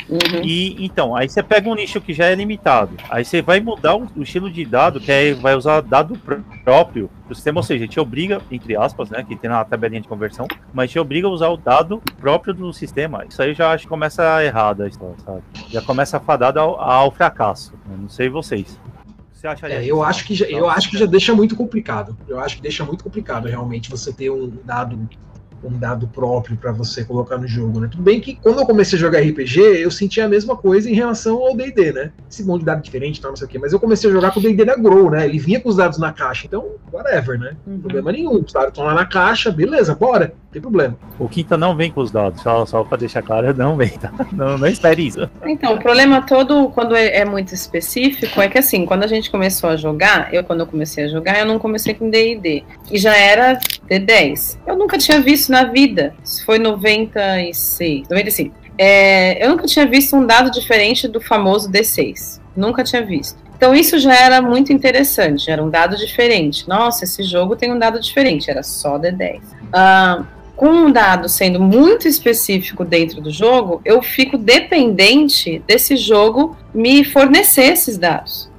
Uhum. 0.08 0.42
E 0.42 0.82
então, 0.82 1.14
aí 1.14 1.28
você 1.28 1.42
pega 1.42 1.68
um 1.68 1.74
nicho 1.74 2.00
que 2.00 2.14
já 2.14 2.24
é 2.24 2.34
limitado. 2.34 2.96
Aí 3.10 3.26
você 3.26 3.42
vai 3.42 3.60
mudar 3.60 3.94
o, 3.94 4.08
o 4.16 4.22
estilo 4.22 4.50
de 4.50 4.64
dado, 4.64 4.98
que 4.98 5.12
é, 5.12 5.34
vai 5.34 5.54
usar 5.54 5.82
dado 5.82 6.18
próprio 6.64 7.10
do 7.28 7.34
sistema, 7.34 7.58
ou 7.58 7.62
seja, 7.62 7.86
te 7.86 8.00
obriga, 8.00 8.40
entre 8.50 8.74
aspas, 8.74 9.10
né? 9.10 9.22
Que 9.22 9.36
tem 9.36 9.50
na 9.50 9.62
tabelinha 9.66 10.00
de 10.00 10.08
conversão, 10.08 10.48
mas 10.72 10.90
te 10.90 10.98
obriga 10.98 11.28
a 11.28 11.30
usar 11.30 11.48
o 11.48 11.58
dado 11.58 12.02
próprio 12.18 12.54
do 12.54 12.72
sistema. 12.72 13.26
Isso 13.28 13.42
aí 13.42 13.50
eu 13.50 13.54
já 13.54 13.70
acho 13.72 13.82
que 13.82 13.90
começa 13.90 14.42
errado 14.42 14.82
a 14.82 14.88
história, 14.88 15.16
sabe? 15.22 15.42
Já 15.68 15.82
começa 15.82 16.18
fadado 16.18 16.58
ao, 16.58 16.80
ao 16.80 17.10
fracasso. 17.10 17.74
Eu 17.90 17.98
não 17.98 18.08
sei 18.08 18.30
vocês. 18.30 18.80
Você 19.30 19.46
acharia 19.46 19.82
é, 19.82 19.84
eu 19.84 20.02
acho 20.02 20.24
que 20.24 20.34
já, 20.34 20.46
eu 20.46 20.70
acho 20.70 20.90
que 20.90 20.98
já 20.98 21.06
deixa 21.06 21.34
muito 21.34 21.54
complicado. 21.54 22.16
Eu 22.26 22.40
acho 22.40 22.56
que 22.56 22.62
deixa 22.62 22.82
muito 22.82 23.04
complicado 23.04 23.46
realmente 23.46 23.90
você 23.90 24.10
ter 24.10 24.30
um 24.30 24.50
dado 24.64 25.08
um 25.62 25.78
dado 25.78 26.06
próprio 26.08 26.56
para 26.56 26.72
você 26.72 27.04
colocar 27.04 27.38
no 27.38 27.46
jogo, 27.46 27.80
né? 27.80 27.88
Tudo 27.90 28.02
bem 28.02 28.20
que 28.20 28.36
quando 28.36 28.60
eu 28.60 28.66
comecei 28.66 28.98
a 28.98 29.00
jogar 29.00 29.20
RPG, 29.20 29.60
eu 29.60 29.90
sentia 29.90 30.24
a 30.24 30.28
mesma 30.28 30.56
coisa 30.56 30.88
em 30.88 30.94
relação 30.94 31.38
ao 31.38 31.56
D&D, 31.56 31.92
né? 31.92 32.12
Esse 32.30 32.44
monte 32.44 32.60
de 32.60 32.66
dado 32.66 32.82
diferente, 32.82 33.20
tal, 33.20 33.30
não 33.30 33.36
sei 33.36 33.46
o 33.46 33.50
quê. 33.50 33.58
Mas 33.58 33.72
eu 33.72 33.80
comecei 33.80 34.08
a 34.08 34.12
jogar 34.12 34.32
com 34.32 34.40
o 34.40 34.42
D&D 34.42 34.64
da 34.64 34.76
Grow, 34.76 35.10
né? 35.10 35.26
Ele 35.26 35.38
vinha 35.38 35.60
com 35.60 35.68
os 35.68 35.76
dados 35.76 35.98
na 35.98 36.12
caixa, 36.12 36.46
então, 36.46 36.66
whatever, 36.92 37.38
né? 37.38 37.56
Uhum. 37.66 37.80
Problema 37.80 38.12
nenhum. 38.12 38.42
Os 38.42 38.52
dados 38.52 38.68
estão 38.68 38.84
lá 38.84 38.94
na 38.94 39.06
caixa, 39.06 39.50
beleza, 39.50 39.94
bora, 39.94 40.32
não 40.44 40.50
tem 40.52 40.62
problema. 40.62 40.96
O 41.18 41.28
Quinta 41.28 41.56
não 41.56 41.76
vem 41.76 41.90
com 41.90 42.00
os 42.00 42.10
dados, 42.10 42.42
só, 42.42 42.64
só 42.66 42.84
para 42.84 42.98
deixar 42.98 43.22
claro, 43.22 43.54
não 43.56 43.76
vem, 43.76 43.90
tá? 43.90 44.12
Não, 44.32 44.56
não 44.58 44.66
espere 44.66 45.06
isso. 45.06 45.28
Então, 45.44 45.74
o 45.74 45.78
problema 45.78 46.22
todo, 46.22 46.68
quando 46.70 46.94
é, 46.94 47.18
é 47.18 47.24
muito 47.24 47.54
específico, 47.54 48.40
é 48.40 48.48
que 48.48 48.58
assim, 48.58 48.86
quando 48.86 49.02
a 49.02 49.06
gente 49.06 49.30
começou 49.30 49.70
a 49.70 49.76
jogar, 49.76 50.32
eu 50.32 50.44
quando 50.44 50.60
eu 50.60 50.66
comecei 50.66 51.04
a 51.04 51.08
jogar, 51.08 51.38
eu 51.38 51.46
não 51.46 51.58
comecei 51.58 51.94
com 51.94 52.10
D&D. 52.10 52.64
E 52.90 52.98
já 52.98 53.16
era 53.16 53.58
D10. 53.88 54.58
Eu 54.66 54.76
nunca 54.76 54.98
tinha 54.98 55.20
visto 55.20 55.49
na 55.50 55.64
vida. 55.64 56.14
Isso 56.24 56.44
foi 56.44 56.58
96, 56.58 58.08
95. 58.08 58.54
É, 58.78 59.44
eu 59.44 59.50
nunca 59.50 59.66
tinha 59.66 59.86
visto 59.86 60.16
um 60.16 60.24
dado 60.24 60.50
diferente 60.50 61.06
do 61.06 61.20
famoso 61.20 61.70
D6. 61.70 62.40
Nunca 62.56 62.82
tinha 62.82 63.04
visto. 63.04 63.38
Então 63.56 63.74
isso 63.74 63.98
já 63.98 64.14
era 64.14 64.40
muito 64.40 64.72
interessante, 64.72 65.50
era 65.50 65.62
um 65.62 65.68
dado 65.68 65.94
diferente. 65.96 66.66
Nossa, 66.66 67.04
esse 67.04 67.22
jogo 67.22 67.56
tem 67.56 67.70
um 67.70 67.78
dado 67.78 68.00
diferente, 68.00 68.50
era 68.50 68.62
só 68.62 68.98
D10. 68.98 69.42
Ah, 69.70 70.24
com 70.56 70.68
um 70.68 70.90
dado 70.90 71.28
sendo 71.28 71.60
muito 71.60 72.08
específico 72.08 72.84
dentro 72.84 73.20
do 73.20 73.30
jogo, 73.30 73.82
eu 73.84 74.02
fico 74.02 74.38
dependente 74.38 75.62
desse 75.66 75.96
jogo 75.96 76.56
me 76.72 77.04
fornecer 77.04 77.72
esses 77.72 77.98
dados. 77.98 78.50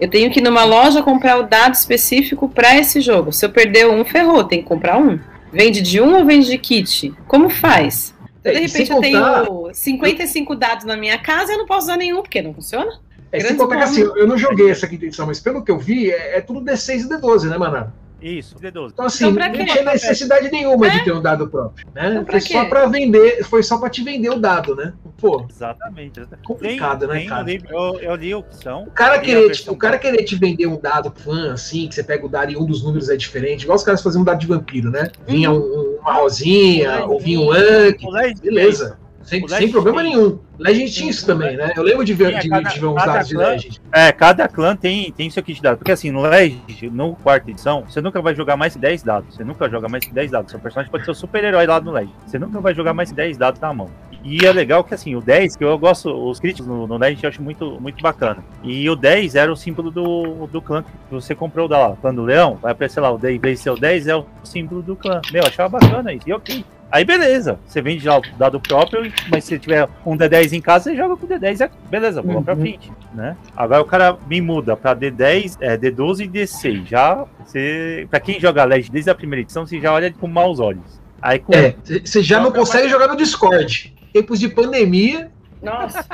Eu 0.00 0.08
tenho 0.08 0.30
que 0.30 0.40
ir 0.40 0.42
numa 0.42 0.64
loja 0.64 1.02
comprar 1.02 1.38
o 1.38 1.42
dado 1.42 1.74
específico 1.74 2.48
para 2.48 2.76
esse 2.76 3.02
jogo. 3.02 3.32
Se 3.32 3.44
eu 3.44 3.50
perder 3.50 3.86
um, 3.86 4.04
ferrou, 4.04 4.44
tem 4.44 4.62
que 4.62 4.68
comprar 4.68 4.98
um. 4.98 5.18
Vende 5.52 5.82
de 5.82 6.00
um 6.00 6.16
ou 6.16 6.24
vende 6.24 6.46
de 6.46 6.58
kit? 6.58 7.14
Como 7.26 7.48
faz? 7.48 8.14
Então, 8.40 8.52
de 8.52 8.60
repente 8.60 8.90
eu 8.90 9.00
tenho 9.00 9.70
55 9.72 10.56
dados 10.56 10.84
na 10.84 10.96
minha 10.96 11.18
casa 11.18 11.52
e 11.52 11.54
eu 11.54 11.58
não 11.58 11.66
posso 11.66 11.86
usar 11.86 11.96
nenhum, 11.96 12.22
porque 12.22 12.40
não 12.40 12.54
funciona. 12.54 13.00
É, 13.32 13.40
sem 13.40 13.56
contar 13.56 13.76
que 13.76 13.82
assim, 13.82 14.00
eu 14.00 14.26
não 14.26 14.36
joguei 14.36 14.70
essa 14.70 14.88
quinta 14.88 15.04
edição, 15.04 15.26
mas 15.26 15.38
pelo 15.38 15.62
que 15.64 15.70
eu 15.70 15.78
vi, 15.78 16.10
é, 16.10 16.38
é 16.38 16.40
tudo 16.40 16.60
D6 16.60 17.02
e 17.02 17.08
D12, 17.08 17.48
né, 17.48 17.58
mano? 17.58 17.92
Isso, 18.20 18.54
D12. 18.56 18.90
Então, 18.92 19.04
assim, 19.06 19.28
Então, 19.28 19.48
não 19.48 19.64
tinha 19.66 19.84
necessidade 19.84 20.50
nenhuma 20.50 20.90
de 20.90 21.04
ter 21.04 21.12
um 21.12 21.22
dado 21.22 21.48
próprio, 21.48 21.86
né? 21.94 22.10
Então, 22.10 22.24
pra 22.24 22.32
foi 22.32 22.40
só 22.40 22.64
pra 22.66 22.86
vender, 22.86 23.44
foi 23.44 23.62
só 23.62 23.78
pra 23.78 23.88
te 23.88 24.02
vender 24.02 24.30
o 24.30 24.38
dado, 24.38 24.76
né? 24.76 24.92
Pô, 25.16 25.44
Exatamente. 25.48 26.20
exatamente. 26.20 26.46
complicado, 26.46 27.06
né, 27.06 27.18
tem 27.20 27.28
cara? 27.28 27.46
eu, 27.50 27.98
eu 28.00 28.14
li 28.14 28.32
a 28.32 28.38
opção. 28.38 28.82
O 28.84 28.90
cara, 28.90 29.18
querer, 29.18 29.50
tipo, 29.50 29.72
o 29.72 29.76
cara 29.76 29.98
querer 29.98 30.24
te 30.24 30.36
vender 30.36 30.66
um 30.66 30.78
dado 30.78 31.12
fã, 31.16 31.52
assim, 31.52 31.88
que 31.88 31.94
você 31.94 32.02
pega 32.02 32.24
o 32.24 32.28
dado 32.28 32.52
e 32.52 32.56
um 32.56 32.66
dos 32.66 32.82
números 32.82 33.08
é 33.08 33.16
diferente, 33.16 33.62
igual 33.62 33.76
os 33.76 33.84
caras 33.84 34.02
faziam 34.02 34.22
um 34.22 34.24
dado 34.24 34.38
de 34.40 34.46
vampiro, 34.46 34.90
né? 34.90 35.08
Vinha 35.26 35.50
um- 35.50 35.98
uma 36.00 36.12
rosinha, 36.14 37.04
ou 37.06 37.18
vinha 37.20 37.40
um 37.40 37.50
Anki, 37.52 38.06
beleza. 38.42 38.98
Sem, 39.30 39.46
sem 39.48 39.70
problema 39.70 40.02
tem. 40.02 40.10
nenhum. 40.12 40.38
Legend 40.58 40.90
tinha 40.92 41.08
isso 41.10 41.24
também, 41.24 41.56
né? 41.56 41.72
Eu 41.76 41.82
lembro 41.84 42.04
de 42.04 42.12
ver, 42.12 42.28
Tinha, 42.30 42.40
de, 42.40 42.48
cada- 42.48 42.68
de 42.68 42.80
ver 42.80 42.86
uns 42.86 42.94
dados 43.04 43.28
de 43.28 43.34
clã- 43.34 43.48
Legend. 43.50 43.80
É, 43.92 44.12
cada 44.12 44.48
clã 44.48 44.74
tem, 44.76 45.12
tem 45.12 45.30
seu 45.30 45.42
kit 45.42 45.56
de 45.56 45.62
dados. 45.62 45.78
Porque 45.78 45.92
assim, 45.92 46.10
no 46.10 46.20
Legend, 46.22 46.90
no 46.90 47.14
quarta 47.14 47.48
edição, 47.50 47.84
você 47.88 48.00
nunca 48.00 48.20
vai 48.20 48.34
jogar 48.34 48.56
mais 48.56 48.72
que 48.74 48.80
10 48.80 49.02
dados. 49.04 49.34
Você 49.36 49.44
nunca 49.44 49.68
joga 49.70 49.88
mais 49.88 50.04
que 50.04 50.12
10 50.12 50.30
dados. 50.32 50.50
Seu 50.50 50.58
personagem 50.60 50.90
pode 50.90 51.04
ser 51.04 51.12
o 51.12 51.14
super-herói 51.14 51.64
lá 51.66 51.80
no 51.80 51.92
Legend. 51.92 52.12
Você 52.26 52.38
nunca 52.40 52.60
vai 52.60 52.74
jogar 52.74 52.92
mais 52.92 53.10
que 53.10 53.14
10 53.16 53.38
dados 53.38 53.60
na 53.60 53.72
mão. 53.72 53.88
E 54.22 54.44
é 54.44 54.52
legal 54.52 54.84
que 54.84 54.92
assim, 54.92 55.14
o 55.16 55.20
10, 55.22 55.56
que 55.56 55.64
eu 55.64 55.78
gosto, 55.78 56.10
os 56.12 56.38
críticos 56.38 56.66
no, 56.66 56.86
no 56.86 56.98
Legend 56.98 57.24
eu 57.24 57.28
acho 57.30 57.40
muito, 57.42 57.80
muito 57.80 58.02
bacana. 58.02 58.44
E 58.62 58.90
o 58.90 58.94
10 58.96 59.34
era 59.36 59.50
o 59.50 59.56
símbolo 59.56 59.90
do, 59.90 60.46
do 60.48 60.60
clã 60.60 60.82
que 60.82 60.90
você 61.14 61.34
comprou 61.34 61.66
da 61.68 61.78
lá. 61.88 61.96
Clã 61.96 62.12
do 62.14 62.22
Leão, 62.22 62.58
vai 62.60 62.72
aparecer 62.72 63.00
lá, 63.00 63.10
o 63.10 63.16
10 63.16 63.40
vezes 63.40 63.60
seu 63.62 63.76
10 63.78 64.08
é 64.08 64.16
o 64.16 64.26
símbolo 64.44 64.82
do 64.82 64.94
clã. 64.96 65.22
Meu, 65.32 65.42
eu 65.42 65.48
achava 65.48 65.78
bacana 65.78 66.12
isso. 66.12 66.28
E 66.28 66.32
ok. 66.34 66.64
Aí 66.90 67.04
beleza, 67.04 67.58
você 67.66 67.80
vende 67.80 68.02
já 68.02 68.18
o 68.18 68.22
dado 68.36 68.58
próprio, 68.60 69.12
mas 69.30 69.44
se 69.44 69.58
tiver 69.58 69.88
um 70.04 70.16
D10 70.16 70.52
em 70.52 70.60
casa, 70.60 70.84
você 70.90 70.96
joga 70.96 71.16
com 71.16 71.26
D10, 71.26 71.60
é 71.60 71.70
beleza, 71.88 72.22
pra 72.22 72.34
Uhum. 72.54 72.60
frente, 72.60 72.90
né? 73.14 73.36
Agora 73.56 73.80
o 73.82 73.84
cara 73.84 74.16
me 74.28 74.40
muda 74.40 74.76
pra 74.76 74.94
D10, 74.96 75.56
é, 75.60 75.76
D12 75.76 76.24
e 76.24 76.28
D6. 76.28 76.86
Já, 76.86 77.24
você, 77.44 78.06
pra 78.10 78.18
quem 78.18 78.40
joga 78.40 78.64
Legend 78.64 78.90
desde 78.90 79.10
a 79.10 79.14
primeira 79.14 79.42
edição, 79.42 79.64
você 79.66 79.80
já 79.80 79.92
olha 79.92 80.12
com 80.12 80.26
maus 80.26 80.58
olhos. 80.58 81.00
Aí 81.22 81.38
com 81.38 81.52
É, 81.54 81.76
você 82.04 82.22
já 82.22 82.40
não 82.40 82.50
consegue 82.50 82.88
jogar 82.88 83.06
no 83.08 83.16
Discord. 83.16 83.94
Tempos 84.12 84.40
de 84.40 84.48
pandemia, 84.48 85.30
Nossa, 85.62 86.04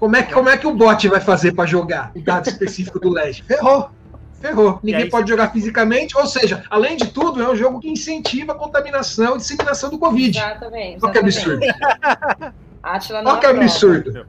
como 0.00 0.16
é, 0.16 0.22
que- 0.22 0.32
como 0.32 0.48
é 0.48 0.56
que 0.56 0.66
o 0.66 0.74
bot 0.74 1.06
vai 1.08 1.20
fazer 1.20 1.52
pra 1.52 1.66
jogar 1.66 2.10
o 2.16 2.20
dado 2.20 2.48
específico 2.48 2.98
do 2.98 3.10
Legend? 3.10 3.44
Ferrou. 3.46 3.90
Ferrou. 4.40 4.80
Ninguém 4.82 5.02
aí 5.02 5.10
pode 5.10 5.28
jogar 5.28 5.50
fisicamente, 5.50 6.16
ou 6.16 6.26
seja, 6.26 6.64
além 6.70 6.96
de 6.96 7.08
tudo, 7.08 7.42
é 7.42 7.48
um 7.50 7.54
jogo 7.54 7.78
que 7.78 7.88
incentiva 7.90 8.52
a 8.52 8.54
contaminação 8.54 9.34
e 9.34 9.38
disseminação 9.38 9.90
do 9.90 9.98
Covid. 9.98 10.36
exatamente. 10.38 10.98
Olha 11.02 11.12
que 11.12 11.18
absurdo. 11.18 11.60
Atila 12.82 13.22
não 13.22 13.30
Olha 13.32 13.40
que 13.40 13.46
absurdo. 13.46 14.26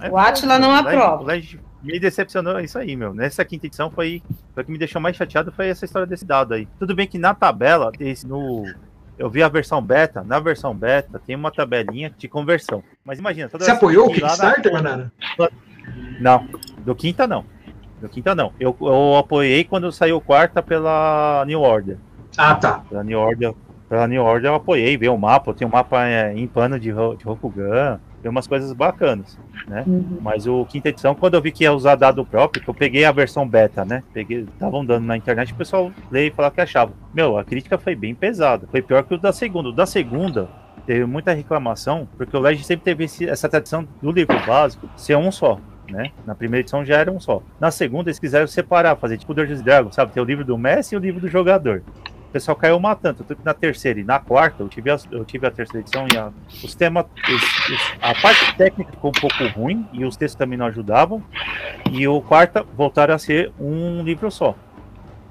É, 0.00 0.10
O 0.10 0.16
Átila 0.16 0.58
não 0.58 0.72
aprova. 0.72 1.22
O 1.22 1.26
Legend 1.26 1.60
me 1.82 1.98
decepcionou 1.98 2.60
isso 2.60 2.78
aí, 2.78 2.94
meu. 2.94 3.12
Nessa 3.14 3.44
quinta 3.44 3.66
edição 3.66 3.90
foi. 3.90 4.22
foi 4.54 4.62
O 4.62 4.66
que 4.66 4.72
me 4.72 4.78
deixou 4.78 5.00
mais 5.00 5.16
chateado 5.16 5.50
foi 5.50 5.68
essa 5.68 5.84
história 5.84 6.06
desse 6.06 6.24
dado 6.24 6.54
aí. 6.54 6.68
Tudo 6.78 6.94
bem 6.94 7.06
que 7.06 7.18
na 7.18 7.34
tabela, 7.34 7.90
esse, 7.98 8.26
no. 8.26 8.64
Eu 9.18 9.30
vi 9.30 9.42
a 9.42 9.48
versão 9.48 9.80
beta, 9.80 10.22
na 10.22 10.38
versão 10.38 10.74
beta 10.74 11.18
tem 11.26 11.34
uma 11.34 11.50
tabelinha 11.50 12.14
de 12.16 12.28
conversão. 12.28 12.84
Mas 13.02 13.18
imagina, 13.18 13.48
toda 13.48 13.64
Você 13.64 13.70
apoiou 13.70 14.04
o 14.06 14.08
na- 14.10 14.14
Kickstarter, 14.14 14.72
Manara? 14.72 15.10
Não, 16.20 16.46
do 16.84 16.94
quinta 16.94 17.26
não. 17.26 17.44
Do 18.00 18.08
quinta 18.08 18.34
não. 18.34 18.52
Eu, 18.60 18.76
eu 18.80 19.16
apoiei 19.16 19.64
quando 19.64 19.90
saiu 19.90 20.20
quarta 20.20 20.62
pela 20.62 21.44
New 21.46 21.60
Order. 21.60 21.96
Ah, 22.36 22.54
tá. 22.54 22.82
Pela 22.88 23.02
New 23.02 23.18
Order, 23.18 23.54
pela 23.88 24.06
New 24.06 24.22
Order 24.22 24.50
eu 24.50 24.54
apoiei, 24.56 24.96
vi 24.96 25.08
o 25.08 25.16
mapa, 25.16 25.54
tem 25.54 25.66
um 25.66 25.70
mapa 25.70 26.04
é, 26.06 26.32
em 26.36 26.46
pano 26.46 26.78
de, 26.78 26.88
de 26.92 27.24
Rokugan, 27.24 27.98
tem 28.20 28.30
umas 28.30 28.46
coisas 28.46 28.70
bacanas, 28.72 29.38
né? 29.66 29.84
Uhum. 29.86 30.18
Mas 30.20 30.46
o 30.46 30.64
quinta 30.66 30.88
edição, 30.90 31.14
quando 31.14 31.34
eu 31.34 31.40
vi 31.40 31.50
que 31.52 31.64
ia 31.64 31.72
usar 31.72 31.94
dado 31.94 32.24
próprio, 32.24 32.62
que 32.62 32.68
eu 32.68 32.74
peguei 32.74 33.04
a 33.06 33.12
versão 33.12 33.48
beta, 33.48 33.84
né? 33.84 34.02
Peguei, 34.12 34.40
estavam 34.52 34.84
dando 34.84 35.06
na 35.06 35.16
internet, 35.16 35.52
o 35.52 35.56
pessoal 35.56 35.90
lê 36.10 36.26
e 36.26 36.30
falava 36.30 36.54
que 36.54 36.60
achava. 36.60 36.92
Meu, 37.14 37.38
a 37.38 37.44
crítica 37.44 37.78
foi 37.78 37.94
bem 37.94 38.14
pesada. 38.14 38.66
Foi 38.70 38.82
pior 38.82 39.02
que 39.04 39.14
o 39.14 39.18
da 39.18 39.32
segunda. 39.32 39.68
O 39.70 39.72
da 39.72 39.86
segunda 39.86 40.48
teve 40.84 41.06
muita 41.06 41.32
reclamação, 41.32 42.06
porque 42.18 42.36
o 42.36 42.40
Legend 42.40 42.66
sempre 42.66 42.84
teve 42.84 43.04
esse- 43.04 43.28
essa 43.28 43.48
tradição 43.48 43.86
do 44.02 44.10
livro 44.12 44.36
básico 44.46 44.88
ser 44.96 45.16
um 45.16 45.30
só. 45.32 45.58
Né? 45.88 46.10
Na 46.26 46.34
primeira 46.34 46.62
edição 46.62 46.84
já 46.84 46.98
era 46.98 47.10
um 47.10 47.20
só. 47.20 47.42
Na 47.60 47.70
segunda, 47.70 48.10
eles 48.10 48.18
quiseram 48.18 48.46
separar, 48.46 48.96
fazer 48.96 49.18
tipo 49.18 49.32
Dungeons 49.34 49.62
Dragons, 49.62 49.94
sabe? 49.94 50.12
Ter 50.12 50.20
o 50.20 50.24
livro 50.24 50.44
do 50.44 50.58
mestre 50.58 50.96
e 50.96 50.98
o 50.98 51.00
livro 51.00 51.20
do 51.20 51.28
jogador. 51.28 51.82
O 52.28 52.32
pessoal 52.32 52.56
caiu 52.56 52.78
matando. 52.80 53.24
Tanto 53.24 53.40
na 53.44 53.54
terceira 53.54 54.00
e 54.00 54.04
na 54.04 54.18
quarta, 54.18 54.62
eu 54.62 54.68
tive 54.68 54.90
a, 54.90 54.98
eu 55.10 55.24
tive 55.24 55.46
a 55.46 55.50
terceira 55.50 55.80
edição 55.80 56.06
e 56.12 56.16
a, 56.16 56.30
os 56.62 56.74
temas. 56.74 57.06
a 58.02 58.14
parte 58.20 58.56
técnica 58.56 58.92
ficou 58.92 59.10
um 59.10 59.20
pouco 59.20 59.46
ruim 59.58 59.86
e 59.92 60.04
os 60.04 60.16
textos 60.16 60.36
também 60.36 60.58
não 60.58 60.66
ajudavam. 60.66 61.22
E 61.90 62.06
o 62.06 62.20
quarta 62.20 62.64
voltaram 62.76 63.14
a 63.14 63.18
ser 63.18 63.52
um 63.58 64.02
livro 64.02 64.30
só. 64.30 64.54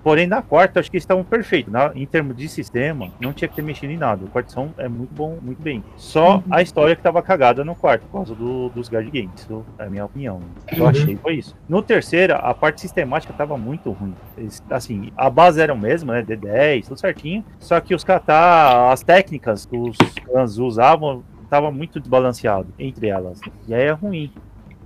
Porém, 0.06 0.28
na 0.28 0.39
quarta, 0.39 0.80
acho 0.80 0.91
que 0.91 0.98
eles 0.98 1.02
estavam 1.04 1.24
perfeitos. 1.24 1.74
Na, 1.74 1.91
em 1.96 2.06
termos 2.06 2.38
de 2.38 2.48
sistema, 2.48 3.10
não 3.20 3.34
tinha 3.34 3.48
que 3.48 3.56
ter 3.56 3.63
mexido 3.63 3.91
em 3.91 3.98
nada. 3.98 4.24
O 4.24 4.28
quarto 4.28 4.70
é 4.78 4.88
muito 4.88 5.12
bom, 5.12 5.39
muito 5.41 5.60
bem. 5.60 5.84
Só 5.98 6.44
a 6.52 6.62
história 6.62 6.96
que 6.96 7.00
estava 7.00 7.24
cagada 7.24 7.65
no 7.65 7.74
quarto, 7.74 8.04
por 8.04 8.12
causa 8.20 8.36
do, 8.36 8.70
dos 8.70 8.88
guard 8.88 9.10
games. 9.10 9.32
Isso 9.41 9.65
é 9.80 9.86
a 9.86 9.89
minha 9.89 10.06
opinião. 10.06 10.39
Eu 10.72 10.84
Uhum. 10.84 10.89
achei 10.89 11.15
foi 11.15 11.38
isso. 11.38 11.56
No 11.68 11.82
terceira, 11.82 12.36
a 12.36 12.54
parte 12.54 12.82
sistemática 12.82 13.34
estava 13.34 13.58
muito 13.58 13.89
ruim. 13.91 14.13
Eles, 14.38 14.62
assim, 14.70 15.12
a 15.18 15.28
base 15.28 15.60
era 15.60 15.74
a 15.74 15.76
mesma, 15.76 16.13
né? 16.13 16.22
D10, 16.22 16.88
tudo 16.88 17.00
certinho. 17.00 17.44
Só 17.58 17.82
que 17.82 17.96
os 17.96 18.04
catar, 18.04 18.91
as 18.94 19.02
técnicas 19.02 19.65
que 19.65 19.76
os 19.76 19.98
clãs 20.24 20.60
usavam, 20.60 21.24
estava 21.44 21.72
muito 21.72 22.00
desbalanceado 22.00 22.68
entre 22.78 23.08
elas. 23.08 23.41
E 23.68 23.74
aí 23.74 23.86
é 23.86 23.91
ruim. 23.91 24.32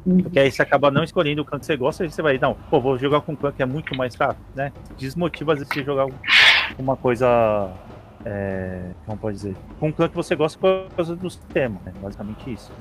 Porque 0.03 0.39
aí 0.39 0.51
você 0.51 0.61
acaba 0.61 0.89
não 0.89 1.03
escolhendo 1.03 1.41
o 1.41 1.45
clã 1.45 1.59
que 1.59 1.65
você 1.65 1.77
gosta, 1.77 2.05
e 2.05 2.11
você 2.11 2.21
vai, 2.21 2.37
não, 2.37 2.55
pô, 2.69 2.79
vou 2.79 2.97
jogar 2.97 3.21
com 3.21 3.33
um 3.33 3.35
clã 3.35 3.51
que 3.51 3.61
é 3.61 3.65
muito 3.65 3.95
mais 3.95 4.15
fraco, 4.15 4.39
né? 4.55 4.71
Desmotiva 4.97 5.53
às 5.53 5.59
vezes 5.59 5.73
você 5.73 5.83
jogar 5.83 6.07
uma 6.77 6.95
coisa. 6.95 7.69
É, 8.25 8.91
como 9.05 9.17
pode 9.17 9.37
dizer? 9.37 9.55
Com 9.79 9.87
um 9.87 9.91
clã 9.91 10.09
que 10.09 10.15
você 10.15 10.35
gosta 10.35 10.59
por 10.59 10.89
causa 10.95 11.15
do 11.15 11.29
sistema, 11.29 11.79
né? 11.85 11.93
Basicamente 12.01 12.51
isso. 12.51 12.71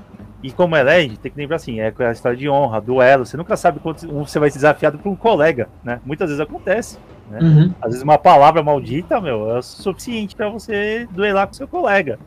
E 0.43 0.53
como 0.53 0.77
é 0.77 0.83
LED, 0.83 1.19
tem 1.19 1.33
que 1.33 1.39
lembrar 1.39 1.57
assim, 1.57 1.81
é 1.81 1.93
a 1.99 2.13
história 2.13 2.37
de 2.37 2.49
honra, 2.49 2.81
duelo, 2.81 3.27
você 3.27 3.37
nunca 3.37 3.57
sabe 3.57 3.81
quando 3.81 3.99
você 4.25 4.39
vai 4.39 4.51
ser 4.51 4.59
desafiado 4.59 4.99
por 4.99 5.09
um 5.09 5.17
colega, 5.17 5.69
né? 5.83 6.01
Muitas 6.05 6.29
vezes 6.29 6.41
acontece. 6.41 6.99
Uhum. 7.31 7.75
Às 7.81 7.91
vezes 7.91 8.03
uma 8.03 8.19
palavra 8.19 8.63
maldita, 8.63 9.21
meu, 9.21 9.51
é 9.51 9.59
o 9.59 9.63
suficiente 9.63 10.35
pra 10.35 10.49
você 10.49 11.09
duelar 11.11 11.47
com 11.47 11.55
seu 11.55 11.69
colega. 11.69 12.19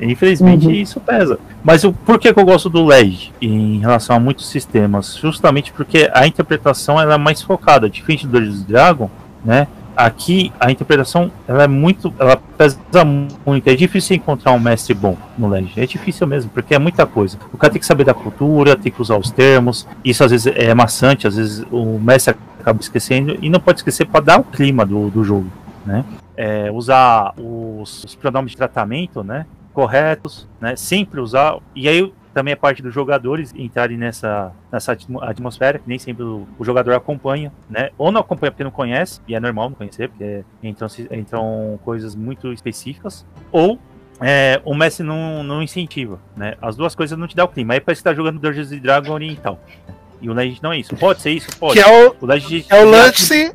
Infelizmente 0.00 0.66
Uhum. 0.66 0.72
isso 0.72 1.00
pesa. 1.00 1.38
Mas 1.62 1.84
o, 1.84 1.92
por 1.92 2.18
que, 2.18 2.32
que 2.32 2.40
eu 2.40 2.44
gosto 2.44 2.68
do 2.68 2.84
LED 2.84 3.32
em 3.40 3.78
relação 3.78 4.16
a 4.16 4.20
muitos 4.20 4.48
sistemas? 4.48 5.16
Justamente 5.16 5.72
porque 5.72 6.10
a 6.14 6.26
interpretação 6.26 7.00
ela 7.00 7.14
é 7.14 7.18
mais 7.18 7.42
focada, 7.42 7.88
diferente 7.90 8.26
do 8.26 8.38
Dungeons 8.38 8.62
Dragon, 8.64 9.10
né? 9.44 9.66
Aqui 9.96 10.52
a 10.60 10.70
interpretação 10.70 11.28
ela 11.48 11.64
é 11.64 11.66
muito, 11.66 12.14
ela 12.20 12.36
pesa 12.56 12.78
muito. 13.44 13.66
É 13.66 13.74
difícil 13.74 14.14
encontrar 14.14 14.52
um 14.52 14.58
mestre 14.60 14.94
bom 14.94 15.16
no 15.36 15.48
LED. 15.48 15.72
É 15.76 15.86
difícil 15.86 16.24
mesmo, 16.24 16.48
porque 16.54 16.72
é 16.72 16.78
muita 16.78 17.04
coisa. 17.04 17.36
O 17.52 17.56
cara 17.56 17.72
tem 17.72 17.80
que 17.80 17.86
saber 17.86 18.04
da 18.04 18.14
cultura, 18.14 18.76
tem 18.76 18.92
que 18.92 19.02
usar 19.02 19.16
os 19.16 19.28
termos. 19.32 19.88
Isso 20.04 20.22
às 20.22 20.30
vezes 20.30 20.46
é 20.54 20.72
maçante, 20.72 21.26
às 21.26 21.34
vezes 21.34 21.66
o 21.72 21.98
mestre 21.98 22.36
acaba 22.60 22.80
esquecendo 22.80 23.36
e 23.42 23.50
não 23.50 23.58
pode 23.58 23.80
esquecer 23.80 24.06
para 24.06 24.20
dar 24.20 24.38
o 24.40 24.44
clima 24.44 24.86
do, 24.86 25.10
do 25.10 25.24
jogo, 25.24 25.48
né? 25.84 26.04
É, 26.36 26.70
usar 26.70 27.32
os, 27.36 28.04
os 28.04 28.14
pronomes 28.14 28.52
de 28.52 28.56
tratamento, 28.56 29.24
né? 29.24 29.46
Corretos, 29.82 30.48
né? 30.60 30.74
Sempre 30.74 31.20
usar. 31.20 31.58
E 31.72 31.88
aí 31.88 32.12
também 32.34 32.50
é 32.52 32.56
parte 32.56 32.82
dos 32.82 32.92
jogadores 32.92 33.54
entrarem 33.56 33.96
nessa, 33.96 34.50
nessa 34.72 34.90
atmo- 34.90 35.22
atmosfera, 35.22 35.78
que 35.78 35.88
nem 35.88 36.00
sempre 36.00 36.24
o, 36.24 36.48
o 36.58 36.64
jogador 36.64 36.94
acompanha, 36.94 37.52
né? 37.70 37.90
Ou 37.96 38.10
não 38.10 38.20
acompanha 38.20 38.50
porque 38.50 38.64
não 38.64 38.72
conhece, 38.72 39.20
e 39.28 39.36
é 39.36 39.40
normal 39.40 39.68
não 39.70 39.76
conhecer, 39.76 40.08
porque 40.08 40.44
entram, 40.62 40.88
se- 40.88 41.08
entram 41.12 41.78
coisas 41.84 42.16
muito 42.16 42.52
específicas, 42.52 43.24
ou 43.52 43.78
é, 44.20 44.60
o 44.64 44.74
mestre 44.74 45.06
não, 45.06 45.44
não 45.44 45.62
incentiva, 45.62 46.18
né? 46.36 46.56
As 46.60 46.74
duas 46.76 46.96
coisas 46.96 47.16
não 47.16 47.28
te 47.28 47.36
dá 47.36 47.44
o 47.44 47.48
clima. 47.48 47.74
Aí 47.74 47.80
parece 47.80 48.00
que 48.00 48.04
tá 48.08 48.12
jogando 48.14 48.40
Dungeons 48.40 48.72
and 48.72 48.78
Dragons 48.78 49.10
Oriental. 49.10 49.60
né? 49.86 49.94
E 50.20 50.28
o 50.28 50.32
Legend 50.32 50.60
não 50.60 50.72
é 50.72 50.78
isso. 50.78 50.96
Pode 50.96 51.20
ser 51.22 51.30
isso? 51.30 51.48
Pode. 51.56 51.74
Que 51.74 51.88
é 51.88 52.08
o, 52.08 52.16
O 52.20 52.26
Legend 52.26 52.66
é 52.68 52.84
o 52.84 52.90
lance. 52.90 53.54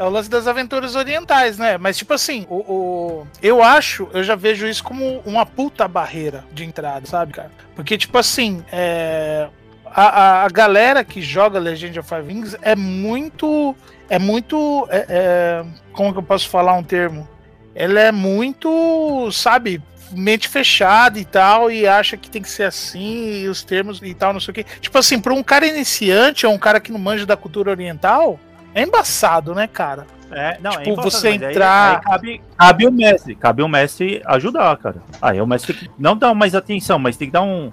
É 0.00 0.04
o 0.04 0.08
lance 0.08 0.30
das 0.30 0.46
aventuras 0.46 0.96
orientais, 0.96 1.58
né? 1.58 1.76
Mas, 1.76 1.98
tipo 1.98 2.14
assim, 2.14 2.46
o, 2.48 2.54
o- 2.56 3.26
eu 3.42 3.62
acho, 3.62 4.08
eu 4.14 4.24
já 4.24 4.34
vejo 4.34 4.66
isso 4.66 4.82
como 4.82 5.18
uma 5.26 5.44
puta 5.44 5.86
barreira 5.86 6.42
de 6.52 6.64
entrada, 6.64 7.04
sabe, 7.06 7.34
cara? 7.34 7.50
Porque, 7.76 7.98
tipo 7.98 8.16
assim, 8.16 8.64
é, 8.72 9.46
a, 9.84 10.02
a- 10.40 10.44
a 10.44 10.48
galera 10.48 11.04
que 11.04 11.20
joga 11.20 11.58
Legend 11.58 11.98
of 12.00 12.08
Five 12.08 12.26
Rings 12.32 12.56
é 12.62 12.74
muito. 12.74 13.76
É 14.08 14.18
muito. 14.18 14.88
é- 14.90 15.04
é, 15.08 15.64
como 15.92 16.12
que 16.14 16.18
eu 16.18 16.22
posso 16.22 16.48
falar 16.48 16.72
um 16.72 16.82
termo? 16.82 17.28
Ela 17.74 18.00
é 18.00 18.10
muito, 18.10 19.30
sabe, 19.32 19.82
mente 20.12 20.48
fechada 20.48 21.18
e 21.18 21.24
tal, 21.26 21.70
e 21.70 21.86
acha 21.86 22.16
que 22.16 22.30
tem 22.30 22.40
que 22.40 22.48
ser 22.50 22.64
assim, 22.64 23.42
e 23.42 23.48
os 23.48 23.62
termos 23.62 24.00
e 24.02 24.14
tal, 24.14 24.32
não 24.32 24.40
sei 24.40 24.52
o 24.52 24.54
quê. 24.54 24.64
Tipo 24.80 24.96
assim, 24.96 25.20
pra 25.20 25.34
um 25.34 25.42
cara 25.42 25.66
iniciante 25.66 26.46
ou 26.46 26.54
um 26.54 26.58
cara 26.58 26.80
que 26.80 26.90
não 26.90 26.98
manja 26.98 27.26
da 27.26 27.36
cultura 27.36 27.70
oriental, 27.70 28.40
é 28.74 28.82
embaçado, 28.82 29.54
né, 29.54 29.66
cara? 29.66 30.06
É, 30.32 30.58
não, 30.60 30.70
Tipo, 30.70 30.82
é 30.82 30.88
embaçado, 30.92 31.10
você 31.10 31.30
mas 31.30 31.42
aí- 31.42 31.50
entrar- 31.50 31.96
aí 31.96 32.02
cabe, 32.02 32.42
cabe 32.56 32.86
o 32.86 32.92
mestre, 32.92 33.34
cabe 33.34 33.62
o 33.64 33.68
mestre 33.68 34.22
ajudar, 34.26 34.76
cara. 34.76 34.96
Aí 35.20 35.40
o 35.40 35.46
mestre 35.46 35.74
tem 35.74 35.88
que 35.88 35.94
não 35.98 36.16
dar 36.16 36.32
mais 36.34 36.54
atenção, 36.54 36.98
mas 37.00 37.16
tem 37.16 37.26
que 37.28 37.32
dar 37.32 37.42
um. 37.42 37.72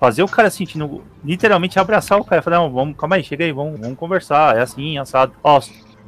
Fazer 0.00 0.22
o 0.22 0.28
cara 0.28 0.48
sentindo. 0.48 1.04
Literalmente 1.22 1.78
abraçar 1.78 2.18
o 2.18 2.24
cara. 2.24 2.40
Falar, 2.40 2.56
não, 2.56 2.70
vamos, 2.72 2.96
calma 2.96 3.16
aí, 3.16 3.22
chega 3.22 3.44
aí, 3.44 3.52
vamos, 3.52 3.78
vamos 3.78 3.98
conversar. 3.98 4.56
É 4.56 4.62
assim, 4.62 4.96
assado. 4.96 5.34
Ó, 5.44 5.60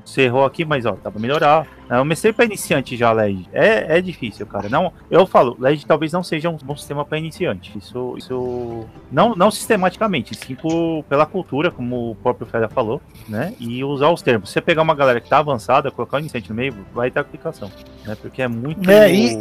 você 0.04 0.22
errou 0.22 0.44
aqui, 0.44 0.64
mas 0.64 0.84
ó, 0.84 0.96
dá 1.02 1.10
pra 1.10 1.20
melhorar. 1.20 1.66
Eu 1.88 1.98
comecei 1.98 2.32
pra 2.32 2.44
iniciante 2.44 2.96
já, 2.96 3.12
LED. 3.12 3.48
É, 3.52 3.98
é 3.98 4.00
difícil, 4.00 4.46
cara. 4.46 4.68
Não, 4.68 4.92
eu 5.10 5.26
falo, 5.26 5.56
LED 5.60 5.86
talvez 5.86 6.12
não 6.12 6.22
seja 6.22 6.48
um 6.48 6.56
bom 6.56 6.76
sistema 6.76 7.04
para 7.04 7.18
iniciante. 7.18 7.76
Isso, 7.76 8.14
isso 8.16 8.86
não, 9.10 9.34
não 9.34 9.50
sistematicamente, 9.50 10.34
sim 10.34 10.54
por, 10.54 11.04
pela 11.04 11.26
cultura, 11.26 11.70
como 11.70 12.10
o 12.10 12.14
próprio 12.16 12.46
Fera 12.46 12.68
falou, 12.68 13.00
né? 13.28 13.54
E 13.60 13.84
usar 13.84 14.08
os 14.08 14.22
termos. 14.22 14.48
Se 14.48 14.54
você 14.54 14.60
pegar 14.60 14.82
uma 14.82 14.94
galera 14.94 15.20
que 15.20 15.28
tá 15.28 15.38
avançada, 15.38 15.90
colocar 15.90 16.16
o 16.16 16.20
iniciante 16.20 16.48
no 16.48 16.54
meio, 16.54 16.74
vai 16.94 17.10
ter 17.10 17.20
aplicação, 17.20 17.70
né? 18.04 18.16
Porque 18.20 18.42
é 18.42 18.48
muito. 18.48 18.90
É, 18.90 19.12
e... 19.12 19.38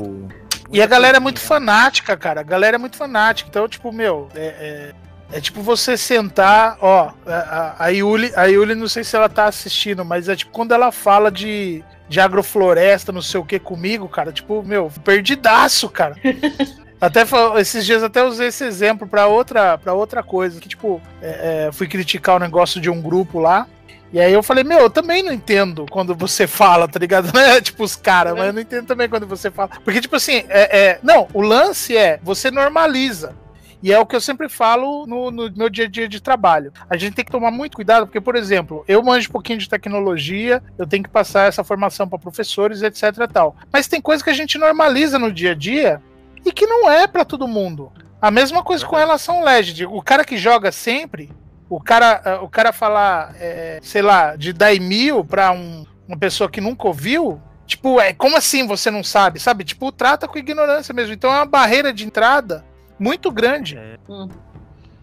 E 0.73 0.81
a 0.81 0.87
galera 0.87 1.17
é 1.17 1.19
muito 1.19 1.41
fanática, 1.41 2.15
cara. 2.15 2.39
A 2.39 2.43
galera 2.43 2.77
é 2.77 2.79
muito 2.79 2.95
fanática. 2.95 3.49
Então, 3.49 3.67
tipo, 3.67 3.91
meu, 3.91 4.29
é, 4.33 4.45
é, 4.45 4.91
é 5.31 5.41
tipo 5.41 5.61
você 5.61 5.97
sentar, 5.97 6.77
ó. 6.81 7.11
A, 7.25 7.85
a, 7.85 7.87
Yuli, 7.89 8.31
a 8.35 8.45
Yuli, 8.45 8.75
não 8.75 8.87
sei 8.87 9.03
se 9.03 9.15
ela 9.15 9.29
tá 9.29 9.45
assistindo, 9.45 10.03
mas 10.03 10.29
é 10.29 10.35
tipo 10.35 10.51
quando 10.51 10.73
ela 10.73 10.91
fala 10.91 11.31
de, 11.31 11.83
de 12.09 12.19
agrofloresta, 12.19 13.11
não 13.11 13.21
sei 13.21 13.39
o 13.39 13.45
que 13.45 13.59
comigo, 13.59 14.07
cara. 14.07 14.31
Tipo, 14.31 14.63
meu, 14.63 14.91
perdidaço, 15.03 15.89
cara. 15.89 16.15
Até 17.01 17.23
esses 17.59 17.83
dias 17.83 18.03
até 18.03 18.23
usei 18.23 18.49
esse 18.49 18.63
exemplo 18.63 19.07
para 19.07 19.25
outra 19.25 19.75
para 19.75 19.91
outra 19.91 20.21
coisa, 20.21 20.61
que 20.61 20.69
tipo, 20.69 21.01
é, 21.19 21.65
é, 21.65 21.71
fui 21.71 21.87
criticar 21.87 22.35
o 22.35 22.39
negócio 22.39 22.79
de 22.79 22.91
um 22.91 23.01
grupo 23.01 23.39
lá. 23.39 23.65
E 24.13 24.19
aí 24.19 24.31
eu 24.31 24.43
falei, 24.43 24.63
meu, 24.63 24.77
eu 24.79 24.89
também 24.89 25.23
não 25.23 25.31
entendo 25.31 25.87
quando 25.89 26.13
você 26.13 26.45
fala, 26.47 26.87
tá 26.87 26.99
ligado? 26.99 27.31
Não 27.33 27.41
é 27.41 27.59
tipo 27.59 27.83
os 27.83 27.95
caras, 27.95 28.35
mas 28.35 28.45
eu 28.45 28.53
não 28.53 28.61
entendo 28.61 28.85
também 28.85 29.09
quando 29.09 29.25
você 29.25 29.49
fala. 29.49 29.69
Porque, 29.83 29.99
tipo 29.99 30.15
assim, 30.15 30.43
é, 30.47 30.79
é, 30.79 30.99
não, 31.01 31.27
o 31.33 31.41
lance 31.41 31.97
é, 31.97 32.19
você 32.21 32.51
normaliza. 32.51 33.35
E 33.83 33.91
é 33.91 33.99
o 33.99 34.05
que 34.05 34.15
eu 34.15 34.21
sempre 34.21 34.47
falo 34.47 35.07
no, 35.07 35.31
no, 35.31 35.51
meu 35.55 35.69
dia 35.69 35.85
a 35.85 35.87
dia 35.87 36.07
de 36.07 36.21
trabalho. 36.21 36.71
A 36.89 36.95
gente 36.95 37.15
tem 37.15 37.25
que 37.25 37.31
tomar 37.31 37.49
muito 37.49 37.75
cuidado, 37.75 38.05
porque, 38.05 38.21
por 38.21 38.35
exemplo, 38.35 38.83
eu 38.87 39.01
manjo 39.01 39.29
um 39.29 39.31
pouquinho 39.31 39.57
de 39.57 39.67
tecnologia, 39.67 40.61
eu 40.77 40.85
tenho 40.85 41.03
que 41.03 41.09
passar 41.09 41.47
essa 41.47 41.63
formação 41.63 42.07
para 42.07 42.19
professores, 42.19 42.83
etc. 42.83 43.27
tal. 43.31 43.55
Mas 43.71 43.87
tem 43.87 43.99
coisa 43.99 44.23
que 44.23 44.29
a 44.29 44.33
gente 44.33 44.57
normaliza 44.57 45.17
no 45.17 45.31
dia 45.31 45.51
a 45.51 45.55
dia 45.55 46.01
e 46.45 46.51
que 46.51 46.67
não 46.67 46.89
é 46.89 47.07
para 47.07 47.25
todo 47.25 47.47
mundo. 47.47 47.91
A 48.21 48.29
mesma 48.29 48.63
coisa 48.63 48.85
com 48.85 48.95
relação 48.95 49.37
ao 49.37 49.45
Legend. 49.45 49.87
O 49.87 50.01
cara 50.01 50.23
que 50.23 50.37
joga 50.37 50.71
sempre, 50.71 51.31
o 51.67 51.81
cara, 51.81 52.21
eh, 52.23 52.35
o 52.35 52.47
cara 52.47 52.71
falar, 52.71 53.33
é, 53.39 53.79
sei 53.81 54.03
lá, 54.03 54.35
de 54.35 54.53
daimio 54.53 55.25
pra 55.25 55.51
um, 55.51 55.85
uma 56.07 56.17
pessoa 56.17 56.49
que 56.49 56.61
nunca 56.61 56.87
ouviu, 56.87 57.41
tipo, 57.65 57.99
é 57.99 58.13
como 58.13 58.37
assim 58.37 58.67
você 58.67 58.91
não 58.91 59.03
sabe? 59.03 59.39
Sabe? 59.39 59.63
Tipo, 59.63 59.91
trata 59.91 60.27
com 60.27 60.37
ignorância 60.37 60.93
mesmo. 60.93 61.13
Então 61.13 61.31
é 61.31 61.37
uma 61.37 61.45
barreira 61.47 61.91
de 61.91 62.05
entrada 62.05 62.63
muito 63.01 63.31
grande. 63.31 63.77
É. 63.77 63.97
Hum. 64.07 64.29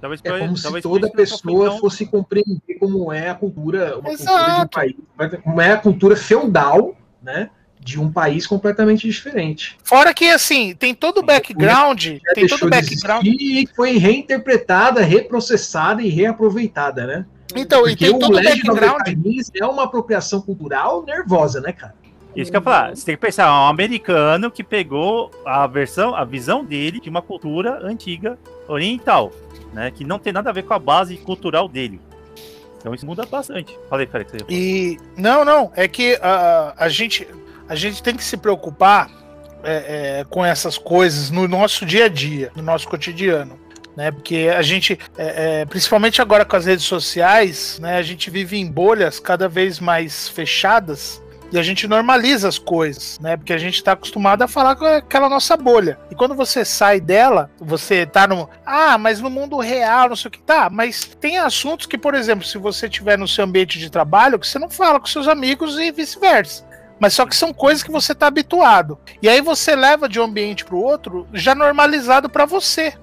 Talvez 0.01 0.21
é 0.23 0.39
como 0.39 0.57
se 0.57 0.81
toda 0.81 1.11
pessoa 1.11 1.79
fosse 1.79 2.07
compreender 2.07 2.79
como 2.79 3.13
é 3.13 3.31
a 3.31 3.35
cultura, 3.35 3.99
uma 3.99 4.17
cultura 4.17 4.55
de 4.55 4.61
um 4.61 4.69
país, 4.69 4.95
como 5.43 5.61
é 5.61 5.73
a 5.73 5.77
cultura 5.77 6.17
feudal, 6.17 6.97
né? 7.21 7.51
de 7.81 7.99
um 7.99 8.13
país 8.13 8.47
completamente 8.47 9.09
diferente. 9.09 9.79
Fora 9.83 10.13
que, 10.13 10.29
assim, 10.29 10.75
tem 10.75 10.95
todo 10.95 11.19
o 11.19 11.23
background. 11.23 12.19
Tem 12.35 12.47
todo 12.47 12.67
o 12.67 12.69
background. 12.69 13.25
E 13.27 13.67
foi 13.75 13.97
reinterpretada, 13.97 15.01
reprocessada 15.01 16.03
e 16.03 16.09
reaproveitada, 16.09 17.07
né? 17.07 17.27
Então, 17.57 17.81
Porque 17.81 18.05
e 18.05 18.11
tem 18.11 18.19
todo 18.19 18.37
o 18.37 18.43
background. 18.43 19.09
É 19.55 19.65
uma 19.65 19.85
apropriação 19.85 20.43
cultural 20.43 21.03
nervosa, 21.05 21.63
né, 21.63 21.73
cara? 21.73 21.95
Isso 22.37 22.51
que 22.51 22.57
eu 22.57 22.61
ia 22.61 22.64
falar. 22.64 22.95
Você 22.95 23.05
tem 23.05 23.14
que 23.17 23.21
pensar, 23.21 23.47
é 23.47 23.51
um 23.51 23.67
americano 23.67 24.51
que 24.51 24.62
pegou 24.62 25.31
a 25.45 25.67
versão, 25.67 26.14
a 26.14 26.25
visão 26.25 26.64
dele 26.64 27.01
de 27.01 27.09
uma 27.09 27.23
cultura 27.23 27.81
antiga 27.83 28.38
oriental, 28.69 29.33
né? 29.73 29.91
Que 29.91 30.05
não 30.05 30.19
tem 30.19 30.33
nada 30.33 30.51
a 30.51 30.53
ver 30.53 30.62
com 30.62 30.75
a 30.75 30.79
base 30.79 31.17
cultural 31.17 31.69
dele. 31.69 32.01
Então 32.79 32.95
isso 32.95 33.05
muda 33.05 33.27
bastante. 33.27 33.77
Falei, 33.88 34.07
Félix. 34.07 34.33
E 34.49 34.99
não, 35.17 35.45
não, 35.45 35.73
é 35.75 35.88
que 35.88 36.14
uh, 36.14 36.75
a 36.77 36.88
gente 36.88 37.27
a 37.69 37.75
gente 37.75 38.03
tem 38.03 38.17
que 38.17 38.25
se 38.25 38.37
preocupar 38.37 39.11
é, 39.62 40.21
é, 40.21 40.25
com 40.25 40.45
essas 40.45 40.79
coisas 40.79 41.31
no 41.31 41.47
nosso 41.47 41.85
dia 41.85 42.07
a 42.07 42.09
dia, 42.09 42.51
no 42.57 42.62
nosso 42.62 42.88
cotidiano. 42.88 43.59
Né, 43.95 44.12
porque 44.12 44.49
a 44.57 44.62
gente, 44.62 44.97
é, 45.19 45.62
é, 45.62 45.64
principalmente 45.64 46.23
agora 46.23 46.45
com 46.45 46.55
as 46.55 46.67
redes 46.67 46.85
sociais, 46.85 47.81
né, 47.81 47.97
a 47.97 48.03
gente 48.03 48.31
vive 48.31 48.57
em 48.57 48.71
bolhas 48.71 49.19
cada 49.19 49.49
vez 49.49 49.81
mais 49.81 50.29
fechadas 50.29 51.21
e 51.51 51.59
a 51.59 51.63
gente 51.63 51.89
normaliza 51.89 52.49
as 52.49 52.59
coisas, 52.59 53.19
né? 53.21 53.37
Porque 53.37 53.53
a 53.53 53.59
gente 53.59 53.77
está 53.77 53.93
acostumado 53.93 54.43
a 54.43 54.49
falar 54.49 54.77
com 54.77 54.85
aquela 54.85 55.29
nossa 55.29 55.57
bolha. 55.57 55.99
E 56.11 56.15
quando 56.15 56.35
você 56.35 56.65
sai 56.65 57.01
dela, 57.01 57.51
você 57.59 58.05
tá 58.05 58.27
no. 58.27 58.49
Ah, 58.65 58.99
mas 58.99 59.21
no 59.21 59.31
mundo 59.31 59.59
real, 59.59 60.11
não 60.11 60.17
sei 60.17 60.29
o 60.29 60.33
que. 60.33 60.43
Tá, 60.43 60.69
mas 60.71 61.05
tem 61.21 61.39
assuntos 61.39 61.87
que, 61.87 61.99
por 61.99 62.15
exemplo, 62.15 62.45
se 62.45 62.59
você 62.59 62.87
estiver 62.87 63.19
no 63.19 63.29
seu 63.29 63.45
ambiente 63.45 63.79
de 63.79 63.91
trabalho, 63.91 64.39
que 64.39 64.47
você 64.47 64.59
não 64.59 64.71
fala 64.71 65.01
com 65.01 65.07
seus 65.07 65.29
amigos 65.29 65.79
e 65.79 65.91
vice-versa. 65.91 66.67
Mas 67.01 67.15
só 67.15 67.25
que 67.25 67.37
são 67.37 67.53
coisas 67.53 67.83
que 67.83 67.91
você 67.91 68.13
está 68.13 68.27
habituado. 68.27 68.99
E 69.23 69.29
aí 69.29 69.41
você 69.41 69.77
leva 69.77 70.09
de 70.09 70.19
um 70.19 70.25
ambiente 70.25 70.65
para 70.65 70.75
o 70.75 70.83
outro 70.83 71.29
já 71.33 71.55
normalizado 71.55 72.29
para 72.29 72.45
você. 72.45 72.95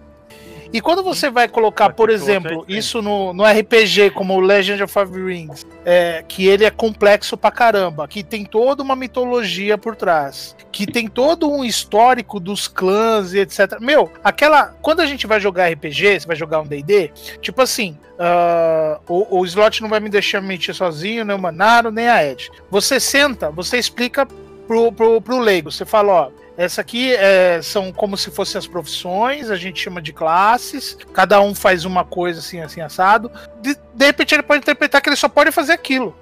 E 0.76 0.82
quando 0.82 1.02
você 1.02 1.30
vai 1.30 1.48
colocar, 1.48 1.94
por 1.94 2.10
exemplo, 2.10 2.66
isso 2.68 3.02
no, 3.02 3.32
no 3.32 3.46
RPG, 3.46 4.10
como 4.10 4.34
o 4.34 4.42
Legend 4.42 4.84
of 4.84 4.92
Five 4.92 5.24
Rings, 5.24 5.66
é, 5.86 6.22
que 6.28 6.48
ele 6.48 6.66
é 6.66 6.70
complexo 6.70 7.38
pra 7.38 7.50
caramba, 7.50 8.10
que 8.10 8.22
tem 8.22 8.44
toda 8.44 8.84
uma 8.84 8.94
mitologia 8.94 9.78
por 9.78 9.96
trás, 9.96 10.54
que 10.74 10.86
tem 10.86 11.08
todo 11.08 11.50
um 11.50 11.64
histórico 11.64 12.42
dos 12.42 12.68
clãs 12.68 13.34
e 13.34 13.40
etc. 13.40 13.80
Meu, 13.80 14.12
aquela. 14.22 14.76
Quando 14.82 15.00
a 15.00 15.06
gente 15.06 15.26
vai 15.26 15.40
jogar 15.40 15.72
RPG, 15.72 16.20
você 16.20 16.28
vai 16.28 16.36
jogar 16.36 16.60
um 16.60 16.68
DD, 16.68 17.10
tipo 17.42 17.62
assim, 17.62 17.98
Uh, 18.16 18.98
o, 19.10 19.40
o 19.40 19.46
slot 19.46 19.82
não 19.82 19.90
vai 19.90 20.00
me 20.00 20.08
deixar 20.08 20.42
mentir 20.42 20.74
sozinho, 20.74 21.26
nem 21.26 21.36
o 21.36 21.40
Manaro, 21.40 21.92
nem 21.92 22.08
a 22.08 22.24
Ed. 22.24 22.50
Você 22.72 22.98
senta, 22.98 23.52
você 23.52 23.78
explica 23.78 24.26
pro, 24.66 24.90
pro, 24.90 25.20
pro 25.20 25.40
leigo. 25.40 25.70
Você 25.70 25.84
fala, 25.84 26.14
ó, 26.14 26.32
essa 26.58 26.82
aqui 26.82 27.14
é, 27.14 27.62
são 27.62 27.92
como 27.92 28.18
se 28.18 28.32
fossem 28.32 28.58
as 28.58 28.68
profissões, 28.68 29.50
a 29.50 29.58
gente 29.58 29.82
chama 29.82 30.02
de 30.02 30.14
classes, 30.14 30.98
cada 31.14 31.42
um 31.42 31.54
faz 31.54 31.84
uma 31.84 32.06
coisa 32.06 32.40
assim, 32.40 32.62
assim, 32.62 32.82
assado. 32.82 33.30
De, 33.62 33.78
de 33.94 34.06
repente 34.06 34.34
ele 34.34 34.44
pode 34.44 34.60
interpretar 34.60 35.02
que 35.02 35.10
ele 35.10 35.16
só 35.16 35.28
pode 35.28 35.52
fazer 35.52 35.74
aquilo. 35.74 36.16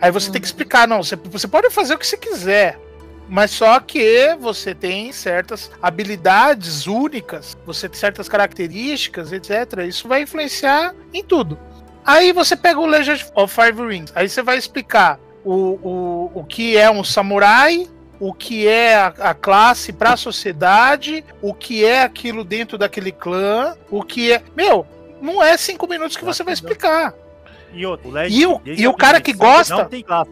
Aí 0.00 0.10
você 0.10 0.28
uhum. 0.28 0.32
tem 0.32 0.40
que 0.40 0.46
uhum. 0.46 0.50
explicar, 0.50 0.88
não, 0.88 1.02
você, 1.02 1.14
você 1.16 1.46
pode 1.46 1.68
fazer 1.70 1.94
o 1.94 1.98
que 1.98 2.06
você 2.06 2.16
quiser. 2.16 2.78
Mas 3.28 3.52
só 3.52 3.78
que 3.78 4.34
você 4.40 4.74
tem 4.74 5.12
certas 5.12 5.70
habilidades 5.80 6.88
únicas, 6.88 7.56
você 7.64 7.88
tem 7.88 7.98
certas 8.00 8.28
características, 8.28 9.30
etc. 9.30 9.84
Isso 9.86 10.08
vai 10.08 10.22
influenciar 10.22 10.94
em 11.14 11.22
tudo. 11.22 11.56
Aí 12.04 12.32
você 12.32 12.56
pega 12.56 12.80
o 12.80 12.86
Legend 12.86 13.24
of 13.36 13.54
Five 13.54 13.86
Rings, 13.86 14.10
aí 14.16 14.28
você 14.28 14.42
vai 14.42 14.58
explicar 14.58 15.20
o, 15.44 15.52
o, 15.54 16.30
o 16.40 16.44
que 16.44 16.76
é 16.76 16.90
um 16.90 17.04
samurai, 17.04 17.88
o 18.20 18.34
que 18.34 18.68
é 18.68 18.94
a, 18.94 19.06
a 19.06 19.34
classe 19.34 19.92
para 19.92 20.12
a 20.12 20.16
sociedade, 20.16 21.24
o 21.40 21.54
que 21.54 21.84
é 21.84 22.02
aquilo 22.02 22.44
dentro 22.44 22.76
daquele 22.76 23.10
clã, 23.10 23.74
o 23.90 24.04
que 24.04 24.30
é. 24.30 24.42
Meu, 24.54 24.86
não 25.22 25.42
é 25.42 25.56
cinco 25.56 25.88
minutos 25.88 26.18
que 26.18 26.24
você 26.24 26.44
vai 26.44 26.52
explicar. 26.52 27.14
E, 27.72 27.86
outro, 27.86 28.12
e 28.28 28.46
o, 28.46 28.60
e 28.66 28.86
o 28.86 28.94
cara 28.94 29.20
que 29.20 29.32
gosta. 29.32 29.74
Não 29.76 29.84
tem 29.86 30.02
classe. 30.02 30.30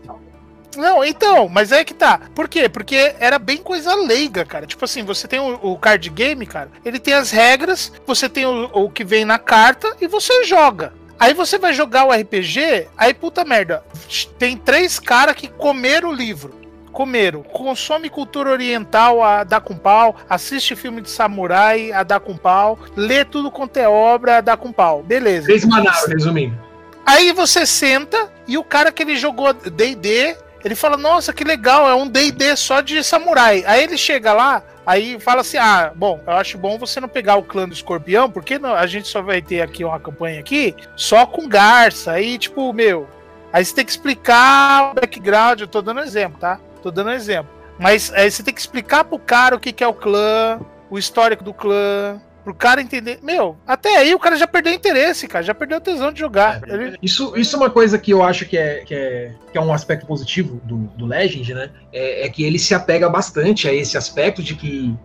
Não, 0.77 1.03
então, 1.03 1.49
mas 1.49 1.73
é 1.73 1.83
que 1.83 1.95
tá. 1.95 2.21
Por 2.35 2.47
quê? 2.47 2.69
Porque 2.69 3.15
era 3.19 3.39
bem 3.39 3.57
coisa 3.57 3.95
leiga, 3.95 4.45
cara. 4.45 4.67
Tipo 4.67 4.85
assim, 4.85 5.03
você 5.03 5.27
tem 5.27 5.41
o, 5.41 5.55
o 5.63 5.79
card 5.79 6.11
game, 6.11 6.45
cara, 6.47 6.71
ele 6.85 6.99
tem 6.99 7.15
as 7.15 7.31
regras, 7.31 7.91
você 8.07 8.29
tem 8.29 8.45
o, 8.45 8.65
o 8.73 8.91
que 8.91 9.03
vem 9.03 9.25
na 9.25 9.39
carta 9.39 9.97
e 10.01 10.07
você 10.07 10.45
joga. 10.45 10.93
Aí 11.19 11.33
você 11.35 11.59
vai 11.59 11.73
jogar 11.73 12.05
o 12.05 12.13
RPG, 12.13 12.87
aí 12.97 13.13
puta 13.13 13.45
merda, 13.45 13.83
tem 14.39 14.57
três 14.57 15.01
caras 15.01 15.35
que 15.35 15.49
comeram 15.49 16.11
o 16.11 16.15
livro 16.15 16.68
comeram. 16.99 17.45
Consome 17.45 18.11
cultura 18.11 18.51
oriental 18.51 19.23
a 19.23 19.45
dar 19.45 19.61
com 19.61 19.77
pau, 19.77 20.17
assiste 20.29 20.75
filme 20.75 21.01
de 21.01 21.09
samurai 21.09 21.93
a 21.93 22.03
dar 22.03 22.19
com 22.19 22.37
pau, 22.37 22.77
lê 22.97 23.25
tudo 23.25 23.53
quanto 23.53 23.77
é 23.77 23.89
obra 23.89 24.39
a 24.39 24.41
dar 24.41 24.57
com 24.57 24.73
pau. 24.73 25.01
Beleza. 25.05 25.47
Três 25.47 25.65
Manaus, 25.65 26.09
resumindo. 26.09 26.59
Aí 27.07 27.31
você 27.31 27.65
senta 27.65 28.29
e 28.49 28.59
o 28.59 28.65
cara 28.65 28.91
que 28.91 29.01
ele 29.01 29.15
jogou 29.15 29.53
D&D, 29.53 30.37
ele 30.65 30.75
fala, 30.75 30.97
nossa, 30.97 31.33
que 31.33 31.45
legal, 31.45 31.89
é 31.89 31.95
um 31.95 32.09
D&D 32.09 32.57
só 32.57 32.81
de 32.81 33.05
samurai. 33.05 33.63
Aí 33.65 33.85
ele 33.85 33.97
chega 33.97 34.33
lá, 34.33 34.61
aí 34.85 35.21
fala 35.21 35.43
assim, 35.43 35.57
ah, 35.57 35.93
bom, 35.95 36.21
eu 36.27 36.33
acho 36.33 36.59
bom 36.59 36.79
você 36.79 36.99
não 36.99 37.09
pegar 37.09 37.37
o 37.37 37.45
clã 37.45 37.69
do 37.69 37.75
escorpião, 37.75 38.29
porque 38.29 38.59
a 38.77 38.87
gente 38.89 39.07
só 39.07 39.23
vai 39.23 39.41
ter 39.41 39.63
aqui 39.63 39.85
uma 39.85 40.01
campanha 40.01 40.41
aqui 40.41 40.75
só 40.97 41.25
com 41.25 41.49
garça. 41.49 42.11
Aí, 42.11 42.37
tipo, 42.39 42.73
meu, 42.73 43.09
aí 43.53 43.65
você 43.65 43.73
tem 43.73 43.85
que 43.85 43.93
explicar 43.93 44.91
o 44.91 44.95
background, 44.95 45.61
eu 45.61 45.69
tô 45.69 45.81
dando 45.81 46.01
exemplo, 46.01 46.41
tá? 46.41 46.59
Tô 46.83 46.91
dando 46.91 47.09
um 47.09 47.13
exemplo. 47.13 47.51
Mas 47.79 48.13
aí 48.13 48.31
você 48.31 48.43
tem 48.43 48.53
que 48.53 48.61
explicar 48.61 49.05
pro 49.05 49.19
cara 49.19 49.55
o 49.55 49.61
que, 49.61 49.73
que 49.73 49.85
é 49.85 49.87
o 49.87 49.95
clã, 49.95 50.61
o 50.91 50.99
histórico 50.99 51.45
do 51.45 51.55
clã, 51.55 52.21
pro 52.43 52.55
cara 52.55 52.81
entender. 52.81 53.19
Meu, 53.23 53.57
até 53.67 53.97
aí 53.99 54.15
o 54.15 54.19
cara 54.19 54.37
já 54.37 54.47
perdeu 54.47 54.73
interesse, 54.73 55.29
cara, 55.29 55.45
já 55.45 55.55
perdeu 55.55 55.77
a 55.77 55.81
tesão 55.81 56.11
de 56.11 56.19
jogar. 56.19 56.61
É, 56.67 56.75
Ele... 56.75 56.99
isso, 57.03 57.37
isso 57.37 57.55
é 57.55 57.59
uma 57.59 57.71
coisa 57.71 57.99
que 57.99 58.11
eu 58.11 58.23
acho 58.23 58.47
que 58.47 58.57
é, 58.57 58.85
que 58.85 58.95
é, 58.95 59.33
que 59.53 59.59
é 59.59 59.61
um 59.61 59.73
aspecto 59.73 60.07
positivo 60.07 60.61
do, 60.65 60.77
do 60.97 61.07
Legend, 61.07 61.55
né? 61.55 61.71
É, 61.93 62.27
é 62.27 62.29
que 62.29 62.43
ele 62.43 62.59
se 62.59 62.75
apega 62.75 63.09
bastante 63.09 63.69
a 63.69 63.73
esse 63.73 63.97
aspecto 63.97 64.43
de 64.43 64.55
que 64.55 64.97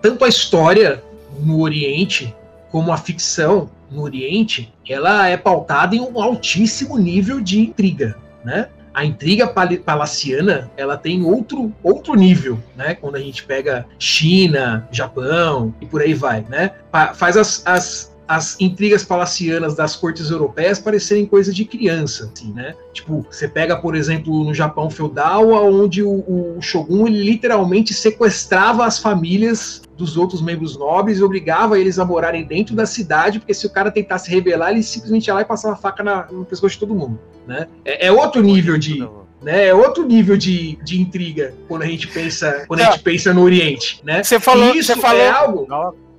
tanto 0.00 0.24
a 0.24 0.28
história 0.28 1.02
no 1.38 1.60
Oriente 1.60 2.34
como 2.70 2.92
a 2.92 2.96
ficção 2.96 3.68
no 3.90 4.02
Oriente, 4.02 4.72
ela 4.88 5.26
é 5.26 5.36
pautada 5.36 5.96
em 5.96 6.00
um 6.00 6.22
altíssimo 6.22 6.96
nível 6.96 7.40
de 7.40 7.58
intriga, 7.58 8.16
né? 8.44 8.68
A 8.92 9.04
intriga 9.04 9.46
pal- 9.46 9.76
palaciana, 9.84 10.70
ela 10.76 10.96
tem 10.96 11.22
outro, 11.22 11.72
outro 11.82 12.14
nível, 12.14 12.58
né? 12.76 12.94
Quando 12.94 13.16
a 13.16 13.20
gente 13.20 13.44
pega 13.44 13.86
China, 13.98 14.88
Japão 14.90 15.74
e 15.80 15.86
por 15.86 16.02
aí 16.02 16.12
vai, 16.14 16.44
né? 16.48 16.72
Pa- 16.90 17.14
faz 17.14 17.36
as, 17.36 17.62
as, 17.66 18.09
as 18.30 18.56
intrigas 18.60 19.02
palacianas 19.02 19.74
das 19.74 19.96
cortes 19.96 20.30
europeias 20.30 20.78
parecerem 20.78 21.26
coisa 21.26 21.52
de 21.52 21.64
criança, 21.64 22.30
assim, 22.32 22.52
né? 22.52 22.76
Tipo, 22.92 23.26
você 23.28 23.48
pega, 23.48 23.76
por 23.76 23.96
exemplo, 23.96 24.44
no 24.44 24.54
Japão 24.54 24.88
feudal, 24.88 25.50
onde 25.50 26.00
o, 26.00 26.56
o 26.56 26.62
Shogun 26.62 27.08
literalmente 27.08 27.92
sequestrava 27.92 28.86
as 28.86 29.00
famílias 29.00 29.82
dos 29.96 30.16
outros 30.16 30.40
membros 30.40 30.78
nobres 30.78 31.18
e 31.18 31.24
obrigava 31.24 31.76
eles 31.76 31.98
a 31.98 32.04
morarem 32.04 32.44
dentro 32.44 32.76
da 32.76 32.86
cidade, 32.86 33.40
porque 33.40 33.52
se 33.52 33.66
o 33.66 33.70
cara 33.70 33.90
tentasse 33.90 34.30
rebelar, 34.30 34.70
ele 34.70 34.84
simplesmente 34.84 35.26
ia 35.26 35.34
lá 35.34 35.40
e 35.40 35.44
passava 35.44 35.74
a 35.74 35.76
faca 35.76 36.04
na- 36.04 36.28
no 36.30 36.44
pescoço 36.44 36.74
de 36.74 36.78
todo 36.78 36.94
mundo, 36.94 37.18
né? 37.48 37.66
É, 37.84 38.06
é 38.06 38.12
outro 38.12 38.40
nível 38.42 38.78
de, 38.78 39.00
né? 39.42 39.66
É 39.66 39.74
outro 39.74 40.06
nível 40.06 40.36
de, 40.36 40.78
de 40.84 41.00
intriga 41.00 41.52
quando 41.66 41.82
a 41.82 41.86
gente 41.86 42.06
pensa, 42.06 42.64
quando 42.68 42.78
a 42.80 42.92
gente 42.92 43.02
pensa 43.02 43.34
no 43.34 43.42
Oriente, 43.42 44.00
né? 44.04 44.22
Você 44.22 44.38
falou, 44.38 44.72
E 44.72 44.78
isso 44.78 44.94
você 44.94 45.00
falou, 45.00 45.20
é 45.20 45.28
algo 45.30 45.66
Não, 45.68 46.09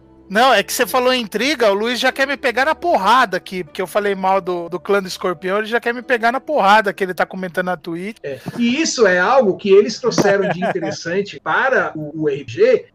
é 0.53 0.63
que 0.63 0.71
você 0.71 0.87
falou 0.87 1.13
intriga, 1.13 1.69
o 1.69 1.73
Luiz 1.73 1.99
já 1.99 2.09
quer 2.09 2.25
me 2.25 2.37
pegar 2.37 2.63
na 2.63 2.73
porrada 2.73 3.35
aqui, 3.35 3.65
porque 3.65 3.81
eu 3.81 3.85
falei 3.85 4.15
mal 4.15 4.39
do, 4.39 4.69
do 4.69 4.79
clã 4.79 5.01
do 5.01 5.07
escorpião, 5.09 5.57
ele 5.57 5.67
já 5.67 5.77
quer 5.77 5.93
me 5.93 6.01
pegar 6.01 6.31
na 6.31 6.39
porrada 6.39 6.93
que 6.93 7.03
ele 7.03 7.13
tá 7.13 7.25
comentando 7.25 7.65
na 7.65 7.75
Twitch. 7.75 8.15
E 8.57 8.81
isso 8.81 9.05
é 9.05 9.19
algo 9.19 9.57
que 9.57 9.69
eles 9.69 9.99
trouxeram 9.99 10.47
de 10.47 10.63
interessante 10.63 11.37
para 11.43 11.91
o, 11.97 12.23
o 12.23 12.29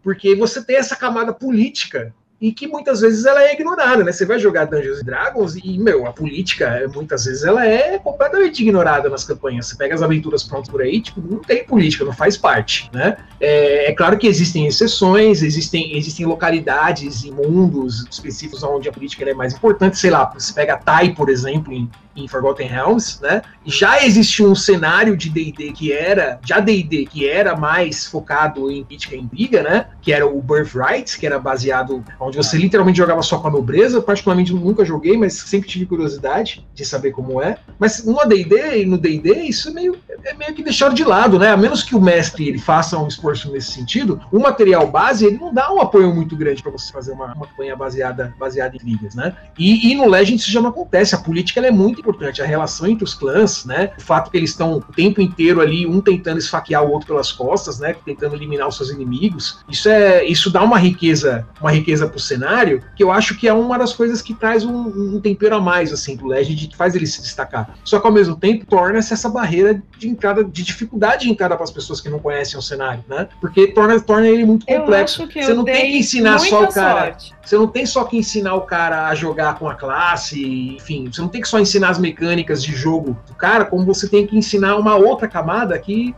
porque 0.03 0.34
você 0.34 0.64
tem 0.64 0.76
essa 0.76 0.97
camada 0.97 1.34
política 1.34 2.14
e 2.41 2.53
que 2.53 2.66
muitas 2.66 3.01
vezes 3.01 3.24
ela 3.24 3.43
é 3.43 3.55
ignorada, 3.55 4.05
né? 4.05 4.12
Você 4.12 4.26
vai 4.26 4.39
jogar 4.39 4.66
Dungeons 4.66 5.03
Dragons 5.03 5.57
e, 5.57 5.78
meu, 5.78 6.07
a 6.07 6.12
política, 6.12 6.89
muitas 6.95 7.24
vezes 7.24 7.45
ela 7.45 7.66
é 7.66 7.99
completamente 7.99 8.62
ignorada 8.62 9.09
nas 9.09 9.24
campanhas. 9.24 9.66
Você 9.66 9.76
pega 9.76 9.95
as 9.95 10.03
aventuras 10.03 10.45
prontas 10.45 10.68
por 10.68 10.82
aí, 10.82 11.01
tipo, 11.01 11.20
não 11.20 11.39
tem 11.39 11.64
política, 11.64 12.05
não 12.05 12.12
faz 12.12 12.37
parte, 12.37 12.91
né? 12.93 13.16
É, 13.41 13.91
é 13.91 13.95
claro 13.95 14.18
que 14.18 14.26
existem 14.26 14.66
exceções, 14.66 15.43
existem, 15.43 15.97
existem 15.97 16.26
localidades 16.26 17.24
e 17.24 17.30
mundos 17.30 18.05
específicos 18.11 18.62
onde 18.62 18.89
a 18.89 18.93
política 18.93 19.24
é 19.24 19.34
mais 19.34 19.55
importante, 19.55 19.99
sei 19.99 20.11
lá, 20.11 20.30
você 20.32 20.53
pega 20.53 20.76
Tai, 20.76 21.14
por 21.14 21.30
exemplo, 21.30 21.72
em, 21.72 21.91
em 22.17 22.27
Forgotten 22.27 22.69
Realms, 22.69 23.21
né? 23.23 23.43
Já 23.64 24.05
existia 24.05 24.47
um 24.47 24.55
cenário 24.55 25.17
de 25.17 25.29
D&D 25.29 25.73
que 25.73 25.93
era, 25.93 26.41
já 26.45 26.61
D&D, 26.61 27.07
que 27.07 27.29
era 27.29 27.57
mais 27.57 28.07
focado 28.07 28.71
em 28.71 28.83
política 28.85 29.14
e 29.14 29.21
intriga, 29.21 29.62
né? 29.62 29.87
Que 30.01 30.12
era 30.12 30.27
o 30.27 30.41
Birthright, 30.41 31.19
que 31.19 31.27
era 31.27 31.39
baseado 31.39 32.03
onde 32.19 32.37
você 32.37 32.57
literalmente 32.57 32.99
jogava 32.99 33.23
só 33.23 33.39
com 33.39 33.49
a 33.49 33.51
nobreza. 33.51 34.01
Particularmente 34.01 34.53
nunca 34.53 34.85
joguei, 34.85 35.17
mas 35.17 35.35
sempre 35.35 35.69
tive 35.69 35.87
curiosidade 35.87 36.67
de 36.75 36.85
saber 36.85 37.12
como 37.12 37.43
é. 37.43 37.59
Mas 37.79 38.05
no 38.05 38.19
AD&D 38.21 38.83
e 38.83 38.87
no 38.87 38.97
D&D 38.97 39.43
isso 39.43 39.69
é 39.69 39.73
meio, 39.73 39.99
é 40.25 40.33
meio 40.35 40.55
que 40.55 40.62
deixado 40.62 40.95
de 40.95 41.05
lado, 41.05 41.39
né? 41.39 41.51
A 41.51 41.57
menos 41.57 41.83
que 41.83 41.95
o 41.95 42.01
mestre 42.01 42.49
ele 42.49 42.59
faça 42.59 42.99
um 42.99 43.07
esforço 43.07 43.53
nesse 43.53 43.73
sentido, 43.73 44.21
o 44.33 44.39
material 44.39 44.87
base 44.87 45.27
ele 45.27 45.39
não 45.39 45.53
dá 45.53 45.73
um 45.73 45.81
apoio 45.81 46.14
muito 46.14 46.37
grande 46.37 46.62
para 46.62 46.73
você 46.73 46.93
fazer 46.93 47.12
uma, 47.12 47.35
uma 47.35 47.47
campanha 47.47 47.77
baseada, 47.77 48.35
baseada 48.39 48.75
em 48.75 48.77
intrigas, 48.77 49.14
né? 49.14 49.35
E, 49.59 49.91
e 49.91 49.95
no 49.95 50.09
Legend 50.09 50.41
isso 50.41 50.51
já 50.51 50.61
não 50.61 50.71
acontece. 50.71 51.14
A 51.14 51.19
política 51.19 51.61
é 51.61 51.71
muito 51.71 52.03
importante. 52.07 52.40
A 52.40 52.46
relação 52.46 52.86
entre 52.86 53.04
os 53.04 53.14
clãs, 53.14 53.64
né? 53.64 53.92
O 53.98 54.02
fato 54.02 54.30
que 54.30 54.36
eles 54.36 54.50
estão 54.50 54.74
o 54.76 54.80
tempo 54.80 55.20
inteiro 55.20 55.61
ali, 55.61 55.86
um 55.86 56.00
tentando 56.00 56.38
esfaquear 56.38 56.84
o 56.84 56.90
outro 56.90 57.09
pelas 57.09 57.32
costas, 57.32 57.78
né? 57.78 57.94
Tentando 58.04 58.34
eliminar 58.34 58.68
os 58.68 58.76
seus 58.76 58.90
inimigos. 58.90 59.59
Isso 59.68 59.88
é, 59.88 60.24
isso 60.24 60.50
dá 60.50 60.62
uma 60.62 60.78
riqueza, 60.78 61.46
uma 61.61 61.70
riqueza 61.70 62.07
pro 62.09 62.18
cenário, 62.18 62.82
que 62.94 63.02
eu 63.02 63.11
acho 63.11 63.36
que 63.36 63.48
é 63.48 63.52
uma 63.52 63.78
das 63.78 63.92
coisas 63.92 64.22
que 64.22 64.34
traz 64.34 64.64
um, 64.64 65.16
um 65.16 65.20
tempero 65.20 65.57
a 65.57 65.61
mais, 65.61 65.92
assim, 65.92 66.16
pro 66.16 66.28
Legend, 66.28 66.68
que 66.68 66.76
faz 66.76 66.94
ele 66.94 67.07
se 67.07 67.20
destacar. 67.20 67.76
Só 67.84 67.98
que 67.98 68.07
ao 68.07 68.12
mesmo 68.12 68.36
tempo 68.36 68.66
torna-se 68.66 69.12
essa 69.12 69.28
barreira 69.28 69.82
de 69.98 70.09
entrada, 70.09 70.44
de 70.44 70.62
dificuldade 70.62 71.24
de 71.24 71.30
entrada 71.30 71.54
para 71.54 71.64
as 71.64 71.70
pessoas 71.70 72.00
que 72.00 72.09
não 72.09 72.18
conhecem 72.18 72.59
o 72.59 72.62
cenário, 72.62 73.04
né? 73.09 73.28
Porque 73.40 73.68
torna, 73.68 73.98
torna 74.00 74.26
ele 74.28 74.44
muito 74.44 74.66
complexo. 74.66 75.26
Você 75.26 75.54
não 75.54 75.64
tem 75.64 75.92
que 75.92 75.98
ensinar 75.98 76.38
só 76.38 76.64
o 76.64 76.72
cara. 76.72 77.00
sorte. 77.00 77.34
Você 77.44 77.57
não 77.57 77.68
tem 77.68 77.86
só 77.86 78.04
que 78.04 78.16
ensinar 78.16 78.54
o 78.54 78.62
cara 78.62 79.07
a 79.09 79.14
jogar 79.14 79.57
com 79.59 79.68
a 79.68 79.74
classe, 79.74 80.74
enfim, 80.76 81.09
você 81.11 81.20
não 81.20 81.28
tem 81.28 81.40
que 81.40 81.48
só 81.48 81.61
ensinar 81.61 81.90
as 81.97 81.99
mecânicas 81.99 82.62
de 82.62 82.74
jogo 82.74 83.16
do 83.26 83.34
cara, 83.34 83.64
como 83.64 83.84
você 83.84 84.09
tem 84.09 84.26
que 84.26 84.36
ensinar 84.36 84.76
uma 84.76 84.94
outra 84.94 85.26
camada 85.26 85.78
que 85.78 86.14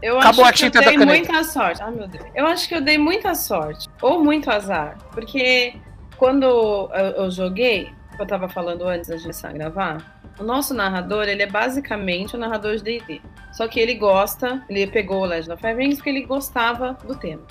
Eu 0.00 0.18
Acabou 0.18 0.44
acho 0.44 0.66
a 0.66 0.70
que 0.70 0.78
eu 0.78 0.82
dei 0.82 0.98
muita 0.98 1.44
sorte. 1.44 1.82
Ai, 1.82 1.90
meu 1.90 2.08
Deus. 2.08 2.24
Eu 2.34 2.46
acho 2.46 2.68
que 2.68 2.74
eu 2.74 2.80
dei 2.80 2.98
muita 2.98 3.34
sorte. 3.34 3.88
Ou 4.00 4.22
muito 4.22 4.50
azar. 4.50 4.98
Porque 5.12 5.74
quando 6.16 6.44
eu, 6.44 6.90
eu 7.24 7.30
joguei, 7.30 7.90
eu 8.18 8.26
tava 8.26 8.48
falando 8.48 8.86
antes 8.86 9.08
da 9.08 9.16
gente 9.16 9.24
começar 9.24 9.48
a 9.48 9.52
gravar, 9.52 10.20
o 10.38 10.44
nosso 10.44 10.72
narrador, 10.72 11.28
ele 11.28 11.42
é 11.42 11.46
basicamente 11.46 12.34
o 12.34 12.38
narrador 12.38 12.76
de 12.76 12.82
D&D. 12.82 13.20
Só 13.52 13.68
que 13.68 13.78
ele 13.78 13.94
gosta, 13.94 14.62
ele 14.68 14.86
pegou 14.86 15.22
o 15.22 15.26
Legend 15.26 15.52
of 15.52 15.60
Five 15.60 15.76
Rings 15.76 15.96
porque 15.96 16.10
ele 16.10 16.22
gostava 16.22 16.96
do 17.06 17.14
tema. 17.14 17.42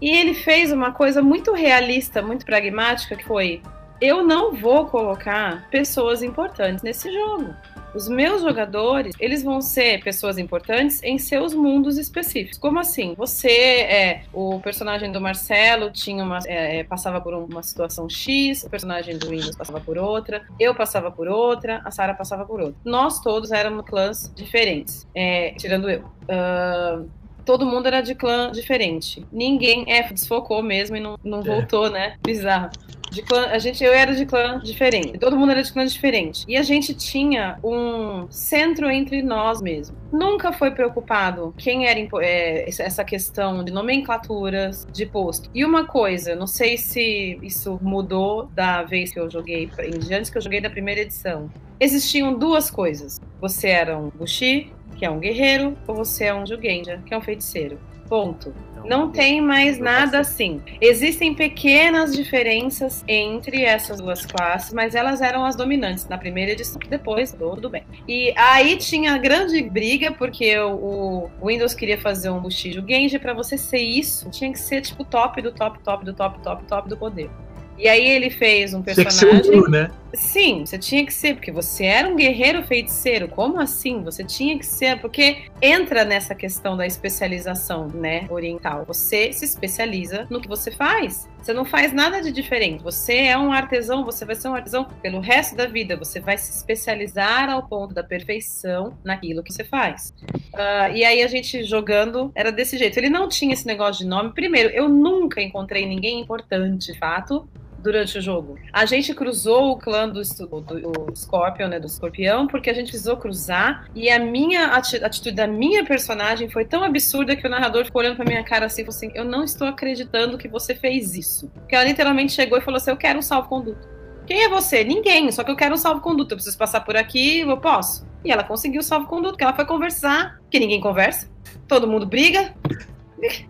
E 0.00 0.10
ele 0.10 0.34
fez 0.34 0.72
uma 0.72 0.92
coisa 0.92 1.22
muito 1.22 1.52
realista, 1.52 2.20
muito 2.20 2.44
pragmática, 2.44 3.16
que 3.16 3.24
foi: 3.24 3.62
eu 4.04 4.24
não 4.24 4.52
vou 4.52 4.86
colocar 4.86 5.66
pessoas 5.70 6.22
importantes 6.22 6.82
nesse 6.82 7.12
jogo. 7.12 7.54
Os 7.94 8.08
meus 8.08 8.42
jogadores, 8.42 9.14
eles 9.20 9.44
vão 9.44 9.60
ser 9.60 10.02
pessoas 10.02 10.36
importantes 10.36 11.00
em 11.04 11.16
seus 11.16 11.54
mundos 11.54 11.96
específicos. 11.96 12.58
Como 12.58 12.80
assim? 12.80 13.14
Você 13.16 13.48
é 13.48 14.22
o 14.32 14.58
personagem 14.60 15.12
do 15.12 15.20
Marcelo 15.20 15.92
tinha 15.92 16.24
uma 16.24 16.40
é, 16.44 16.80
é, 16.80 16.84
passava 16.84 17.20
por 17.20 17.32
uma 17.34 17.62
situação 17.62 18.08
X, 18.10 18.64
o 18.64 18.70
personagem 18.70 19.16
do 19.16 19.28
Windows 19.28 19.54
passava 19.56 19.80
por 19.80 19.96
outra, 19.96 20.42
eu 20.58 20.74
passava 20.74 21.08
por 21.08 21.28
outra, 21.28 21.80
a 21.84 21.90
Sarah 21.92 22.14
passava 22.14 22.44
por 22.44 22.60
outra. 22.60 22.74
Nós 22.84 23.20
todos 23.20 23.52
éramos 23.52 23.84
clãs 23.86 24.30
diferentes, 24.34 25.06
é, 25.14 25.54
tirando 25.56 25.88
eu. 25.88 26.04
Ahn, 26.28 27.06
todo 27.44 27.64
mundo 27.64 27.86
era 27.86 28.00
de 28.00 28.16
clã 28.16 28.50
diferente. 28.50 29.24
Ninguém 29.30 29.84
é 29.86 30.02
desfocou 30.02 30.62
mesmo 30.62 30.96
e 30.96 31.00
não, 31.00 31.16
não 31.22 31.40
É. 31.40 31.42
voltou, 31.42 31.88
né? 31.88 32.16
Bizarro. 32.24 32.70
De 33.14 33.22
clã, 33.22 33.46
a 33.46 33.58
gente, 33.60 33.84
eu 33.84 33.92
era 33.92 34.12
de 34.12 34.26
clã 34.26 34.58
diferente. 34.58 35.18
Todo 35.18 35.36
mundo 35.36 35.52
era 35.52 35.62
de 35.62 35.72
clã 35.72 35.86
diferente. 35.86 36.44
E 36.48 36.56
a 36.56 36.64
gente 36.64 36.92
tinha 36.92 37.60
um 37.62 38.26
centro 38.28 38.90
entre 38.90 39.22
nós 39.22 39.62
mesmo. 39.62 39.96
Nunca 40.12 40.52
foi 40.52 40.72
preocupado 40.72 41.54
quem 41.56 41.86
era 41.86 42.00
é, 42.20 42.68
essa 42.68 43.04
questão 43.04 43.62
de 43.62 43.72
nomenclaturas 43.72 44.84
de 44.92 45.06
posto. 45.06 45.48
E 45.54 45.64
uma 45.64 45.86
coisa, 45.86 46.34
não 46.34 46.48
sei 46.48 46.76
se 46.76 47.38
isso 47.40 47.78
mudou 47.80 48.46
da 48.46 48.82
vez 48.82 49.12
que 49.12 49.20
eu 49.20 49.30
joguei 49.30 49.70
diante 50.00 50.32
que 50.32 50.38
eu 50.38 50.42
joguei 50.42 50.60
da 50.60 50.68
primeira 50.68 51.02
edição. 51.02 51.48
Existiam 51.78 52.36
duas 52.36 52.68
coisas. 52.68 53.20
Você 53.40 53.68
era 53.68 53.96
um 53.96 54.08
Bushi, 54.08 54.72
que 54.96 55.04
é 55.04 55.10
um 55.10 55.20
guerreiro, 55.20 55.78
ou 55.86 55.94
você 55.94 56.24
é 56.24 56.34
um 56.34 56.44
Jugenja, 56.44 57.00
que 57.06 57.14
é 57.14 57.16
um 57.16 57.22
feiticeiro. 57.22 57.78
Ponto. 58.08 58.54
Não 58.84 59.10
tem 59.10 59.40
mais 59.40 59.78
nada 59.78 60.20
assim. 60.20 60.60
Existem 60.80 61.34
pequenas 61.34 62.14
diferenças 62.14 63.02
entre 63.08 63.64
essas 63.64 63.98
duas 63.98 64.26
classes, 64.26 64.72
mas 64.74 64.94
elas 64.94 65.22
eram 65.22 65.44
as 65.44 65.56
dominantes 65.56 66.06
na 66.06 66.18
primeira 66.18 66.52
edição. 66.52 66.78
Depois, 66.88 67.32
tudo 67.32 67.70
bem. 67.70 67.82
E 68.06 68.34
aí 68.36 68.76
tinha 68.76 69.16
grande 69.16 69.62
briga, 69.62 70.12
porque 70.12 70.58
o, 70.58 71.30
o 71.40 71.46
Windows 71.46 71.74
queria 71.74 71.98
fazer 71.98 72.28
um 72.28 72.40
Bushido 72.40 72.84
Genji. 72.86 73.18
Pra 73.18 73.32
você 73.32 73.56
ser 73.56 73.78
isso, 73.80 74.28
tinha 74.30 74.52
que 74.52 74.58
ser 74.58 74.82
tipo 74.82 75.04
top 75.04 75.40
do 75.40 75.50
top, 75.50 75.78
top 75.82 76.04
do 76.04 76.12
top, 76.12 76.38
top, 76.42 76.64
top 76.64 76.88
do 76.88 76.96
poder. 76.96 77.30
E 77.78 77.88
aí 77.88 78.06
ele 78.06 78.30
fez 78.30 78.74
um 78.74 78.82
tinha 78.82 78.94
que 78.94 79.12
ser 79.12 79.26
personagem. 79.26 79.70
né? 79.70 79.90
Sim, 80.14 80.64
você 80.64 80.78
tinha 80.78 81.04
que 81.04 81.12
ser, 81.12 81.34
porque 81.34 81.50
você 81.50 81.84
era 81.84 82.08
um 82.08 82.16
guerreiro 82.16 82.62
feiticeiro. 82.62 83.28
Como 83.28 83.60
assim? 83.60 84.02
Você 84.02 84.24
tinha 84.24 84.58
que 84.58 84.66
ser, 84.66 85.00
porque 85.00 85.44
entra 85.60 86.04
nessa 86.04 86.34
questão 86.34 86.76
da 86.76 86.86
especialização, 86.86 87.88
né, 87.88 88.26
oriental. 88.30 88.84
Você 88.86 89.32
se 89.32 89.44
especializa 89.44 90.26
no 90.30 90.40
que 90.40 90.48
você 90.48 90.70
faz. 90.70 91.28
Você 91.44 91.52
não 91.52 91.64
faz 91.64 91.92
nada 91.92 92.22
de 92.22 92.32
diferente. 92.32 92.82
Você 92.82 93.16
é 93.16 93.36
um 93.36 93.52
artesão, 93.52 94.04
você 94.04 94.24
vai 94.24 94.34
ser 94.34 94.48
um 94.48 94.54
artesão 94.54 94.84
pelo 95.02 95.20
resto 95.20 95.54
da 95.54 95.66
vida. 95.66 95.96
Você 95.96 96.18
vai 96.18 96.38
se 96.38 96.50
especializar 96.50 97.50
ao 97.50 97.66
ponto 97.66 97.92
da 97.92 98.02
perfeição 98.02 98.96
naquilo 99.04 99.42
que 99.42 99.52
você 99.52 99.62
faz. 99.62 100.14
Ah, 100.54 100.88
e 100.88 101.04
aí 101.04 101.22
a 101.22 101.26
gente 101.26 101.62
jogando 101.64 102.32
era 102.34 102.50
desse 102.50 102.78
jeito. 102.78 102.96
Ele 102.96 103.10
não 103.10 103.28
tinha 103.28 103.52
esse 103.52 103.66
negócio 103.66 104.04
de 104.04 104.08
nome. 104.08 104.32
Primeiro, 104.32 104.70
eu 104.70 104.88
nunca 104.88 105.42
encontrei 105.42 105.86
ninguém 105.86 106.18
importante, 106.20 106.92
de 106.92 106.98
fato, 106.98 107.46
durante 107.84 108.16
o 108.16 108.20
jogo. 108.20 108.58
A 108.72 108.86
gente 108.86 109.14
cruzou 109.14 109.72
o 109.72 109.76
clã 109.76 110.08
do, 110.08 110.22
do, 110.22 110.60
do 110.60 111.16
Scorpion, 111.16 111.68
né, 111.68 111.78
do 111.78 111.86
escorpião, 111.86 112.46
porque 112.46 112.70
a 112.70 112.72
gente 112.72 112.88
precisou 112.88 113.18
cruzar 113.18 113.86
e 113.94 114.08
a 114.10 114.18
minha 114.18 114.68
ati- 114.68 115.04
atitude 115.04 115.32
da 115.32 115.46
minha 115.46 115.84
personagem 115.84 116.48
foi 116.48 116.64
tão 116.64 116.82
absurda 116.82 117.36
que 117.36 117.46
o 117.46 117.50
narrador 117.50 117.84
ficou 117.84 118.00
olhando 118.00 118.16
pra 118.16 118.24
minha 118.24 118.42
cara 118.42 118.66
assim, 118.66 118.84
assim, 118.88 119.12
eu 119.14 119.24
não 119.24 119.44
estou 119.44 119.68
acreditando 119.68 120.38
que 120.38 120.48
você 120.48 120.74
fez 120.74 121.14
isso. 121.14 121.50
Porque 121.50 121.74
ela 121.74 121.84
literalmente 121.84 122.32
chegou 122.32 122.56
e 122.56 122.62
falou 122.62 122.78
assim, 122.78 122.90
eu 122.90 122.96
quero 122.96 123.18
um 123.18 123.22
salvo-conduto. 123.22 123.86
Quem 124.26 124.44
é 124.44 124.48
você? 124.48 124.82
Ninguém, 124.82 125.30
só 125.30 125.44
que 125.44 125.50
eu 125.50 125.56
quero 125.56 125.74
um 125.74 125.78
salvo-conduto. 125.78 126.32
Eu 126.32 126.38
preciso 126.38 126.56
passar 126.56 126.80
por 126.80 126.96
aqui, 126.96 127.40
eu 127.40 127.56
posso. 127.58 128.06
E 128.24 128.32
ela 128.32 128.42
conseguiu 128.42 128.80
o 128.80 128.82
salvo-conduto, 128.82 129.32
porque 129.32 129.44
ela 129.44 129.54
foi 129.54 129.66
conversar, 129.66 130.40
que 130.50 130.58
ninguém 130.58 130.80
conversa, 130.80 131.30
todo 131.68 131.86
mundo 131.86 132.06
briga, 132.06 132.54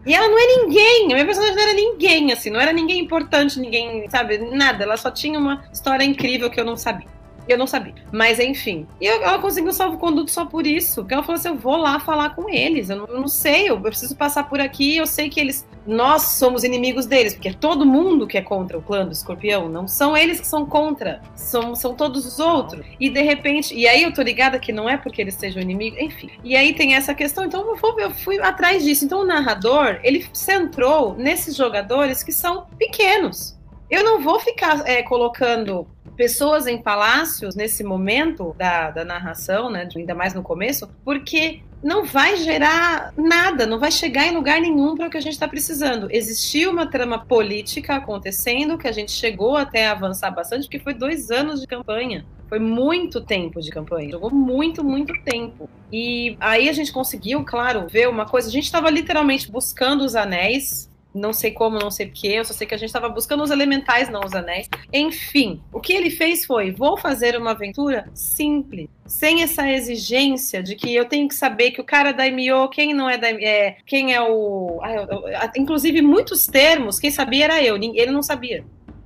e 0.06 0.14
ela 0.14 0.28
não 0.28 0.38
é 0.38 0.46
ninguém, 0.58 1.04
a 1.06 1.14
minha 1.14 1.24
personagem 1.24 1.56
não 1.56 1.62
era 1.62 1.72
ninguém, 1.74 2.32
assim, 2.32 2.50
não 2.50 2.60
era 2.60 2.72
ninguém 2.72 3.00
importante, 3.00 3.58
ninguém, 3.58 4.08
sabe, 4.08 4.38
nada. 4.38 4.84
Ela 4.84 4.96
só 4.96 5.10
tinha 5.10 5.38
uma 5.38 5.64
história 5.72 6.04
incrível 6.04 6.50
que 6.50 6.60
eu 6.60 6.64
não 6.64 6.76
sabia. 6.76 7.08
Eu 7.48 7.58
não 7.58 7.66
sabia. 7.66 7.94
Mas 8.10 8.38
enfim. 8.40 8.86
E 9.00 9.06
eu- 9.06 9.22
ela 9.22 9.38
conseguiu 9.38 9.72
salvo-conduto 9.72 10.30
só 10.30 10.44
por 10.46 10.66
isso. 10.66 11.02
Porque 11.02 11.14
ela 11.14 11.22
falou 11.22 11.38
assim: 11.38 11.48
eu 11.48 11.56
vou 11.56 11.76
lá 11.76 12.00
falar 12.00 12.30
com 12.34 12.48
eles. 12.48 12.88
Eu 12.90 12.96
não, 12.96 13.06
eu 13.06 13.20
não 13.20 13.28
sei, 13.28 13.68
eu 13.68 13.80
preciso 13.80 14.16
passar 14.16 14.48
por 14.48 14.60
aqui. 14.60 14.96
Eu 14.96 15.06
sei 15.06 15.28
que 15.28 15.38
eles. 15.40 15.66
Nós 15.86 16.22
somos 16.38 16.64
inimigos 16.64 17.04
deles. 17.04 17.34
Porque 17.34 17.48
é 17.48 17.52
todo 17.52 17.84
mundo 17.84 18.26
que 18.26 18.38
é 18.38 18.42
contra 18.42 18.78
o 18.78 18.82
clã 18.82 19.04
do 19.04 19.12
escorpião. 19.12 19.68
Não 19.68 19.86
são 19.86 20.16
eles 20.16 20.40
que 20.40 20.46
são 20.46 20.64
contra. 20.64 21.20
São, 21.34 21.74
são 21.74 21.94
todos 21.94 22.24
os 22.26 22.38
outros. 22.38 22.84
E 22.98 23.10
de 23.10 23.20
repente. 23.22 23.74
E 23.74 23.86
aí 23.86 24.02
eu 24.02 24.12
tô 24.14 24.22
ligada 24.22 24.58
que 24.58 24.72
não 24.72 24.88
é 24.88 24.96
porque 24.96 25.20
eles 25.20 25.34
sejam 25.34 25.60
inimigos. 25.60 25.98
Enfim. 26.00 26.30
E 26.42 26.56
aí 26.56 26.72
tem 26.72 26.94
essa 26.94 27.14
questão. 27.14 27.44
Então 27.44 27.60
eu, 27.68 27.76
vou, 27.76 28.00
eu 28.00 28.10
fui 28.10 28.38
atrás 28.40 28.82
disso. 28.82 29.04
Então 29.04 29.20
o 29.20 29.26
narrador, 29.26 30.00
ele 30.02 30.26
centrou 30.32 31.14
nesses 31.14 31.54
jogadores 31.56 32.22
que 32.22 32.32
são 32.32 32.66
pequenos. 32.78 33.54
Eu 33.90 34.02
não 34.02 34.20
vou 34.22 34.40
ficar 34.40 34.82
é, 34.88 35.02
colocando 35.02 35.86
pessoas 36.16 36.66
em 36.66 36.80
palácios 36.80 37.54
nesse 37.54 37.82
momento 37.82 38.54
da, 38.58 38.90
da 38.90 39.04
narração, 39.04 39.70
né, 39.70 39.88
ainda 39.94 40.14
mais 40.14 40.34
no 40.34 40.42
começo, 40.42 40.88
porque 41.04 41.62
não 41.82 42.04
vai 42.04 42.36
gerar 42.38 43.12
nada, 43.14 43.66
não 43.66 43.78
vai 43.78 43.90
chegar 43.90 44.26
em 44.26 44.34
lugar 44.34 44.58
nenhum 44.58 44.96
para 44.96 45.06
o 45.06 45.10
que 45.10 45.18
a 45.18 45.20
gente 45.20 45.34
está 45.34 45.46
precisando. 45.46 46.08
Existiu 46.10 46.70
uma 46.70 46.86
trama 46.86 47.18
política 47.18 47.96
acontecendo 47.96 48.78
que 48.78 48.88
a 48.88 48.92
gente 48.92 49.12
chegou 49.12 49.54
até 49.54 49.86
a 49.86 49.92
avançar 49.92 50.30
bastante, 50.30 50.62
porque 50.62 50.78
foi 50.78 50.94
dois 50.94 51.30
anos 51.30 51.60
de 51.60 51.66
campanha. 51.66 52.24
Foi 52.48 52.58
muito 52.58 53.20
tempo 53.20 53.60
de 53.60 53.70
campanha. 53.70 54.10
Jogou 54.10 54.30
muito, 54.30 54.82
muito 54.82 55.12
tempo. 55.24 55.68
E 55.92 56.36
aí 56.40 56.68
a 56.68 56.72
gente 56.72 56.92
conseguiu, 56.92 57.44
claro, 57.44 57.86
ver 57.88 58.08
uma 58.08 58.24
coisa. 58.24 58.48
A 58.48 58.52
gente 58.52 58.64
estava 58.64 58.88
literalmente 58.88 59.50
buscando 59.50 60.04
os 60.04 60.14
anéis 60.16 60.90
não 61.14 61.32
sei 61.32 61.52
como, 61.52 61.78
não 61.78 61.90
sei 61.90 62.06
porquê, 62.06 62.28
eu 62.28 62.44
só 62.44 62.52
sei 62.52 62.66
que 62.66 62.74
a 62.74 62.78
gente 62.78 62.88
estava 62.88 63.08
buscando 63.08 63.42
os 63.42 63.50
elementais, 63.50 64.08
não 64.08 64.20
os 64.20 64.34
anéis. 64.34 64.68
Enfim, 64.92 65.60
o 65.72 65.80
que 65.80 65.92
ele 65.92 66.10
fez 66.10 66.44
foi: 66.44 66.72
vou 66.72 66.96
fazer 66.96 67.36
uma 67.36 67.52
aventura 67.52 68.10
simples, 68.14 68.88
sem 69.06 69.42
essa 69.42 69.70
exigência 69.70 70.62
de 70.62 70.74
que 70.74 70.94
eu 70.94 71.04
tenho 71.04 71.28
que 71.28 71.34
saber 71.34 71.70
que 71.70 71.80
o 71.80 71.84
cara 71.84 72.10
é 72.10 72.12
daimyo, 72.12 72.68
quem 72.68 72.92
não 72.92 73.08
é 73.08 73.16
daimyo, 73.16 73.46
é, 73.46 73.76
quem 73.86 74.12
é 74.12 74.20
o. 74.20 74.80
Ah, 74.82 74.92
eu, 74.92 75.04
eu, 75.04 75.50
inclusive, 75.56 76.02
muitos 76.02 76.46
termos, 76.46 76.98
quem 76.98 77.10
sabia 77.10 77.44
era 77.44 77.62
eu, 77.62 77.76
ele 77.76 78.10
não 78.10 78.22
sabia 78.22 78.64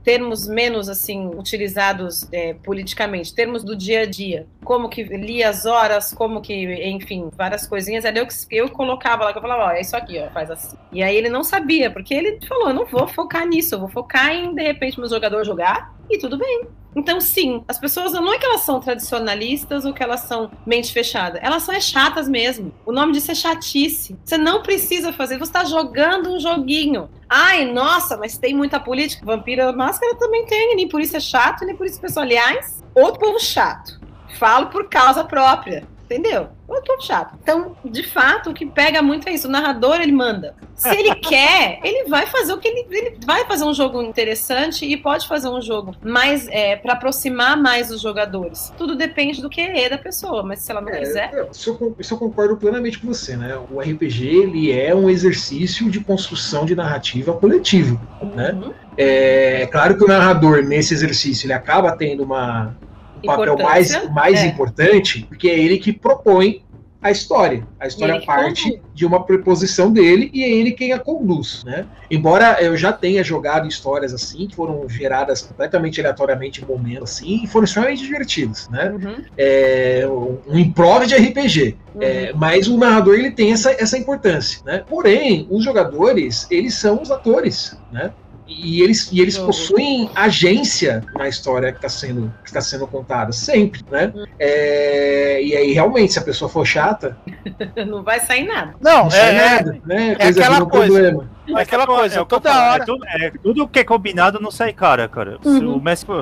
termos 0.09 0.49
menos 0.49 0.89
assim 0.89 1.27
utilizados 1.37 2.27
é, 2.33 2.55
politicamente, 2.55 3.35
termos 3.35 3.63
do 3.63 3.77
dia 3.77 4.01
a 4.01 4.07
dia, 4.07 4.47
como 4.65 4.89
que 4.89 5.03
lia 5.03 5.51
as 5.51 5.67
horas, 5.67 6.15
como 6.15 6.41
que, 6.41 6.55
enfim, 6.89 7.29
várias 7.37 7.67
coisinhas, 7.67 8.07
era 8.07 8.19
eu 8.19 8.27
que 8.27 8.35
eu 8.51 8.71
colocava 8.71 9.25
lá, 9.25 9.33
que 9.33 9.39
eu 9.39 9.43
falava, 9.43 9.65
ó, 9.65 9.71
é 9.73 9.83
isso 9.83 9.95
aqui, 9.95 10.19
ó, 10.19 10.31
faz 10.31 10.51
assim. 10.51 10.79
E 10.91 11.03
aí 11.03 11.15
ele 11.15 11.29
não 11.29 11.45
sabia, 11.45 11.91
porque 11.91 12.15
ele 12.15 12.39
falou, 12.49 12.69
eu 12.69 12.75
não 12.75 12.87
vou 12.87 13.07
focar 13.07 13.47
nisso, 13.47 13.75
eu 13.75 13.81
vou 13.81 13.89
focar 13.91 14.31
em, 14.31 14.55
de 14.55 14.63
repente, 14.63 14.99
meu 14.99 15.11
jogador 15.11 15.45
jogar, 15.45 15.95
e 16.09 16.17
tudo 16.17 16.39
bem. 16.39 16.63
Então, 16.97 17.21
sim, 17.21 17.63
as 17.69 17.79
pessoas 17.79 18.13
não 18.13 18.33
é 18.33 18.39
que 18.39 18.47
elas 18.47 18.63
são 18.63 18.81
tradicionalistas 18.81 19.85
ou 19.85 19.93
que 19.93 20.03
elas 20.03 20.21
são 20.21 20.51
mente 20.67 20.91
fechada. 20.91 21.39
Elas 21.39 21.63
são 21.63 21.75
é 21.75 21.81
chatas 21.81 22.27
mesmo. 22.29 22.73
O 22.85 22.93
nome 22.93 23.13
disso 23.13 23.31
é 23.31 23.35
chatice. 23.35 24.17
Você 24.25 24.39
não 24.39 24.63
precisa 24.63 25.13
fazer. 25.13 25.37
Você 25.39 25.51
está 25.51 25.65
jogando 25.65 26.33
um 26.33 26.41
joguinho. 26.41 27.11
Ai, 27.29 27.67
nossa, 27.67 28.17
mas 28.17 28.39
tem 28.39 28.55
muita 28.55 28.81
política. 28.81 29.25
Vampira 29.25 29.71
Máscara 29.73 30.15
também 30.17 30.47
tem. 30.47 30.75
Nem 30.75 30.89
por 30.89 31.01
isso 31.01 31.17
é 31.17 31.21
chato, 31.21 31.65
nem 31.65 31.77
por 31.77 31.87
isso 31.87 32.01
pessoal. 32.01 32.25
Aliás, 32.25 32.83
outro 32.95 33.21
povo 33.21 33.39
chato. 33.39 34.01
Falo 34.39 34.67
por 34.67 34.89
causa 34.89 35.25
própria. 35.25 35.87
Entendeu? 36.11 36.49
Eu 36.67 36.83
tô 36.83 36.99
chato. 37.03 37.35
Então, 37.43 37.77
de 37.85 38.03
fato, 38.03 38.49
o 38.49 38.55
que 38.55 38.65
pega 38.65 39.03
muito 39.03 39.29
é 39.29 39.33
isso. 39.33 39.47
O 39.47 39.51
narrador, 39.51 40.01
ele 40.01 40.13
manda. 40.13 40.55
Se 40.75 40.89
ele 40.97 41.15
quer, 41.21 41.81
ele 41.85 42.09
vai 42.09 42.25
fazer 42.27 42.55
o 42.55 42.59
que 42.59 42.67
ele, 42.67 42.87
ele 42.91 43.19
vai 43.27 43.45
fazer 43.45 43.65
um 43.65 43.75
jogo 43.75 44.01
interessante 44.01 44.87
e 44.87 44.97
pode 44.97 45.29
fazer 45.29 45.49
um 45.49 45.61
jogo 45.61 45.95
mais 46.03 46.49
é, 46.49 46.77
para 46.77 46.95
aproximar 46.95 47.61
mais 47.61 47.91
os 47.91 48.01
jogadores. 48.01 48.73
Tudo 48.79 48.97
depende 48.97 49.43
do 49.43 49.51
que 49.51 49.61
é 49.61 49.89
da 49.91 49.99
pessoa, 49.99 50.43
mas 50.43 50.61
se 50.61 50.71
ela 50.71 50.81
não 50.81 50.89
É, 50.89 50.99
quiser, 50.99 51.31
eu- 51.35 51.49
Isso 51.53 51.77
eu, 51.79 51.97
isso 51.99 52.15
eu 52.15 52.19
concordo 52.19 52.57
plenamente 52.57 52.99
com 52.99 53.09
você, 53.09 53.37
né? 53.37 53.59
O 53.71 53.79
RPG 53.81 54.27
ele 54.27 54.73
é 54.73 54.95
um 54.95 55.11
exercício 55.11 55.91
de 55.91 56.01
construção 56.01 56.65
de 56.65 56.75
narrativa 56.75 57.35
coletivo, 57.35 58.01
né? 58.35 58.53
uhum, 58.53 58.73
É 58.97 59.67
claro 59.71 59.97
que 59.97 60.05
o 60.05 60.09
narrador 60.09 60.63
nesse 60.65 60.95
exercício 60.95 61.45
ele 61.47 61.53
acaba 61.53 61.93
tendo 61.93 62.23
uma 62.25 62.75
um 63.23 63.27
papel 63.27 63.59
mais, 63.59 64.11
mais 64.11 64.41
é. 64.41 64.47
importante, 64.47 65.25
porque 65.29 65.49
é 65.49 65.59
ele 65.59 65.79
que 65.79 65.93
propõe 65.93 66.63
a 67.01 67.11
história. 67.11 67.67
A 67.79 67.87
história 67.87 68.21
parte 68.23 68.65
conduz. 68.65 68.81
de 68.93 69.07
uma 69.07 69.25
preposição 69.25 69.93
dele 69.93 70.31
e 70.35 70.43
é 70.43 70.51
ele 70.51 70.73
quem 70.73 70.93
a 70.93 70.99
conduz, 70.99 71.63
né? 71.65 71.87
Embora 72.11 72.61
eu 72.61 72.77
já 72.77 72.93
tenha 72.93 73.23
jogado 73.23 73.69
histórias 73.69 74.13
assim, 74.13 74.49
que 74.49 74.57
foram 74.57 74.89
geradas 74.89 75.43
completamente 75.43 76.01
aleatoriamente 76.01 76.63
em 76.63 76.67
momentos 76.67 77.13
assim, 77.13 77.45
e 77.45 77.47
foram 77.47 77.65
extremamente 77.65 78.03
divertidas, 78.03 78.69
né? 78.69 78.91
uhum, 78.91 79.25
É 79.37 80.09
um 80.09 80.59
improv 80.59 81.07
de 81.07 81.15
RPG. 81.15 81.77
uhum. 81.95 82.03
É, 82.03 82.33
mas 82.35 82.67
o 82.67 82.77
narrador 82.77 83.15
ele 83.15 83.31
tem 83.31 83.53
essa, 83.53 83.71
essa 83.71 83.97
importância, 83.97 84.61
né? 84.65 84.83
Porém, 84.89 85.47
os 85.51 85.63
jogadores 85.63 86.49
eles 86.51 86.75
são 86.75 87.01
os 87.01 87.11
atores, 87.13 87.79
né? 87.93 88.13
E 88.49 88.83
eles, 88.83 89.13
e 89.13 89.21
eles 89.21 89.37
possuem 89.37 90.11
agência 90.15 91.05
na 91.15 91.29
história 91.29 91.71
que 91.71 91.79
está 91.79 91.89
sendo, 91.89 92.33
que 92.43 92.51
tá 92.51 92.63
sendo 92.63 92.87
contada, 92.87 93.31
sempre, 93.31 93.85
né? 93.91 94.11
É, 94.39 95.43
e 95.43 95.55
aí, 95.55 95.73
realmente, 95.73 96.15
se 96.15 96.19
a 96.19 96.23
pessoa 96.23 96.49
for 96.49 96.67
chata, 96.67 97.17
não 97.87 98.03
vai 98.03 98.19
sair 98.21 98.47
nada. 98.47 98.75
Não, 98.81 99.05
não 99.05 99.11
sai 99.11 99.21
é, 99.21 99.37
é, 99.37 99.51
nada, 99.51 99.81
né? 99.85 100.17
é 100.19 100.29
aquela 100.29 100.51
vira 100.53 100.65
um 100.65 100.69
coisa. 100.69 100.87
problema. 100.87 101.38
É 101.57 101.63
aquela 101.63 101.87
coisa. 101.87 102.19
É 102.19 102.21
o 102.21 102.27
que 102.27 102.35
eu 102.35 102.41
toda 102.41 102.53
falo, 102.55 102.73
hora. 102.73 102.83
É 102.83 102.87
tudo, 102.87 103.05
é 103.07 103.31
tudo 103.43 103.69
que 103.69 103.79
é 103.79 103.85
combinado 103.85 104.41
não 104.41 104.51
sai 104.51 104.73
cara, 104.73 105.09
cara. 105.09 105.39
Se 105.43 105.49
Uhum. 105.49 105.77
O 105.77 105.81
mestre, 105.83 106.13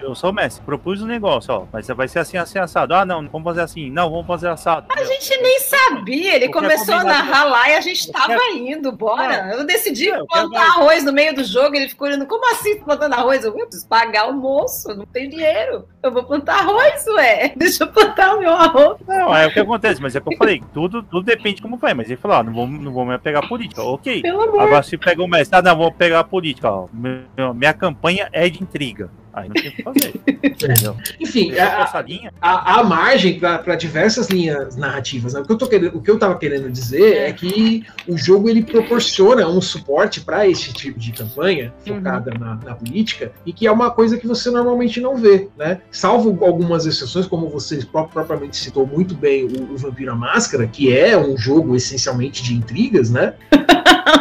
eu 0.00 0.14
sou 0.14 0.30
o 0.30 0.32
mestre, 0.32 0.64
propus 0.64 1.00
o 1.02 1.06
negócio, 1.06 1.52
ó. 1.54 1.64
Mas 1.72 1.86
vai 1.88 2.06
ser 2.08 2.20
assim, 2.20 2.36
assim, 2.36 2.58
assado. 2.58 2.94
Ah, 2.94 3.04
não, 3.04 3.26
vamos 3.28 3.44
fazer 3.44 3.60
assim. 3.62 3.90
Não, 3.90 4.10
vamos 4.10 4.26
fazer 4.26 4.48
assado. 4.48 4.86
A 4.90 5.04
gente 5.04 5.36
nem 5.40 5.58
sabia, 5.60 6.36
ele 6.36 6.44
é 6.46 6.48
começou 6.50 6.94
a 6.94 7.04
narrar 7.04 7.44
lá 7.44 7.68
e 7.70 7.74
a 7.76 7.80
gente 7.80 8.08
O 8.08 8.12
tava 8.12 8.36
que 8.36 8.40
é- 8.42 8.56
indo, 8.56 8.92
bora. 8.92 9.50
Eu 9.52 9.64
decidi 9.64 10.06
eu 10.06 10.26
quero 10.26 10.26
plantar 10.26 10.48
mais. 10.60 10.70
arroz 10.76 11.04
no 11.04 11.12
meio 11.12 11.34
do 11.34 11.44
jogo, 11.44 11.74
ele 11.76 11.88
ficou 11.88 12.06
olhando, 12.08 12.26
como 12.26 12.50
assim 12.52 12.78
tô 12.78 12.84
plantando 12.84 13.14
arroz? 13.14 13.44
Eu, 13.44 13.56
eu 13.56 13.66
preciso 13.66 13.88
pagar 13.88 14.26
o 14.26 14.30
almoço, 14.30 14.94
não 14.94 15.06
tenho 15.06 15.30
dinheiro. 15.30 15.86
Eu 16.02 16.12
vou 16.12 16.22
plantar 16.24 16.60
arroz, 16.60 17.04
ué. 17.08 17.52
Deixa 17.56 17.84
eu 17.84 17.88
plantar 17.88 18.36
o 18.36 18.40
meu 18.40 18.52
arroz. 18.52 18.96
Não, 19.06 19.34
é 19.36 19.46
o 19.46 19.52
que 19.52 19.60
acontece, 19.60 20.00
mas 20.00 20.14
é 20.14 20.18
o 20.18 20.22
que 20.22 20.34
eu 20.34 20.38
falei, 20.38 20.62
tudo, 20.72 21.02
tudo 21.02 21.24
depende 21.24 21.56
de 21.56 21.62
como 21.62 21.76
vai. 21.76 21.94
Mas 21.94 22.08
ele 22.08 22.16
falou, 22.16 22.36
ah, 22.38 22.42
não 22.42 22.52
vou, 22.52 22.66
não 22.66 22.92
vou 22.92 23.04
me 23.04 23.14
apegar 23.14 23.46
política. 23.48 23.82
Ok. 23.82 24.22
Pelo 24.22 24.42
amor. 24.42 24.69
Agora 24.70 24.82
se 24.84 24.96
pega 24.96 25.22
o 25.22 25.26
mestre, 25.26 25.58
ah, 25.58 25.62
não, 25.62 25.76
vou 25.76 25.90
pegar 25.90 26.20
a 26.20 26.24
política, 26.24 26.70
ó. 26.70 26.88
Minha 26.92 27.74
campanha 27.74 28.28
é 28.32 28.48
de 28.48 28.62
intriga. 28.62 29.10
Aí 29.32 29.48
não 29.48 29.54
tem 29.54 29.68
o 29.68 29.72
que 29.72 29.82
fazer. 29.82 30.20
Entendeu? 30.42 30.96
Enfim, 31.18 31.58
a, 31.58 31.70
vou 31.70 31.84
essa 31.84 32.00
linha, 32.02 32.32
há, 32.40 32.82
margem 32.82 33.38
para 33.38 33.76
diversas 33.76 34.28
linhas 34.28 34.76
narrativas. 34.76 35.34
Né? 35.34 35.40
O, 35.40 35.44
que 35.44 35.52
eu 35.52 35.58
tô 35.58 35.66
querendo, 35.66 35.96
o 35.96 36.02
que 36.02 36.10
eu 36.10 36.14
estava 36.14 36.36
querendo 36.36 36.70
dizer 36.70 37.16
é 37.16 37.32
que 37.32 37.84
o 38.06 38.16
jogo 38.16 38.48
ele 38.48 38.62
proporciona 38.62 39.46
um 39.48 39.60
suporte 39.60 40.20
para 40.20 40.46
esse 40.46 40.72
tipo 40.72 40.98
de 40.98 41.12
campanha 41.12 41.72
focada 41.86 42.32
na, 42.38 42.56
na 42.56 42.74
política 42.74 43.32
e 43.44 43.52
que 43.52 43.66
é 43.66 43.72
uma 43.72 43.90
coisa 43.90 44.18
que 44.18 44.26
você 44.26 44.50
normalmente 44.50 45.00
não 45.00 45.16
vê, 45.16 45.48
né? 45.56 45.80
Salvo 45.90 46.44
algumas 46.44 46.86
exceções, 46.86 47.26
como 47.26 47.48
você 47.48 47.84
propriamente 47.84 48.56
citou 48.56 48.86
muito 48.86 49.14
bem 49.14 49.44
o, 49.44 49.74
o 49.74 49.76
Vampiro 49.76 50.12
à 50.12 50.14
Máscara, 50.14 50.66
que 50.66 50.96
é 50.96 51.16
um 51.16 51.36
jogo 51.36 51.74
essencialmente 51.76 52.42
de 52.42 52.54
intrigas, 52.54 53.10
né? 53.10 53.34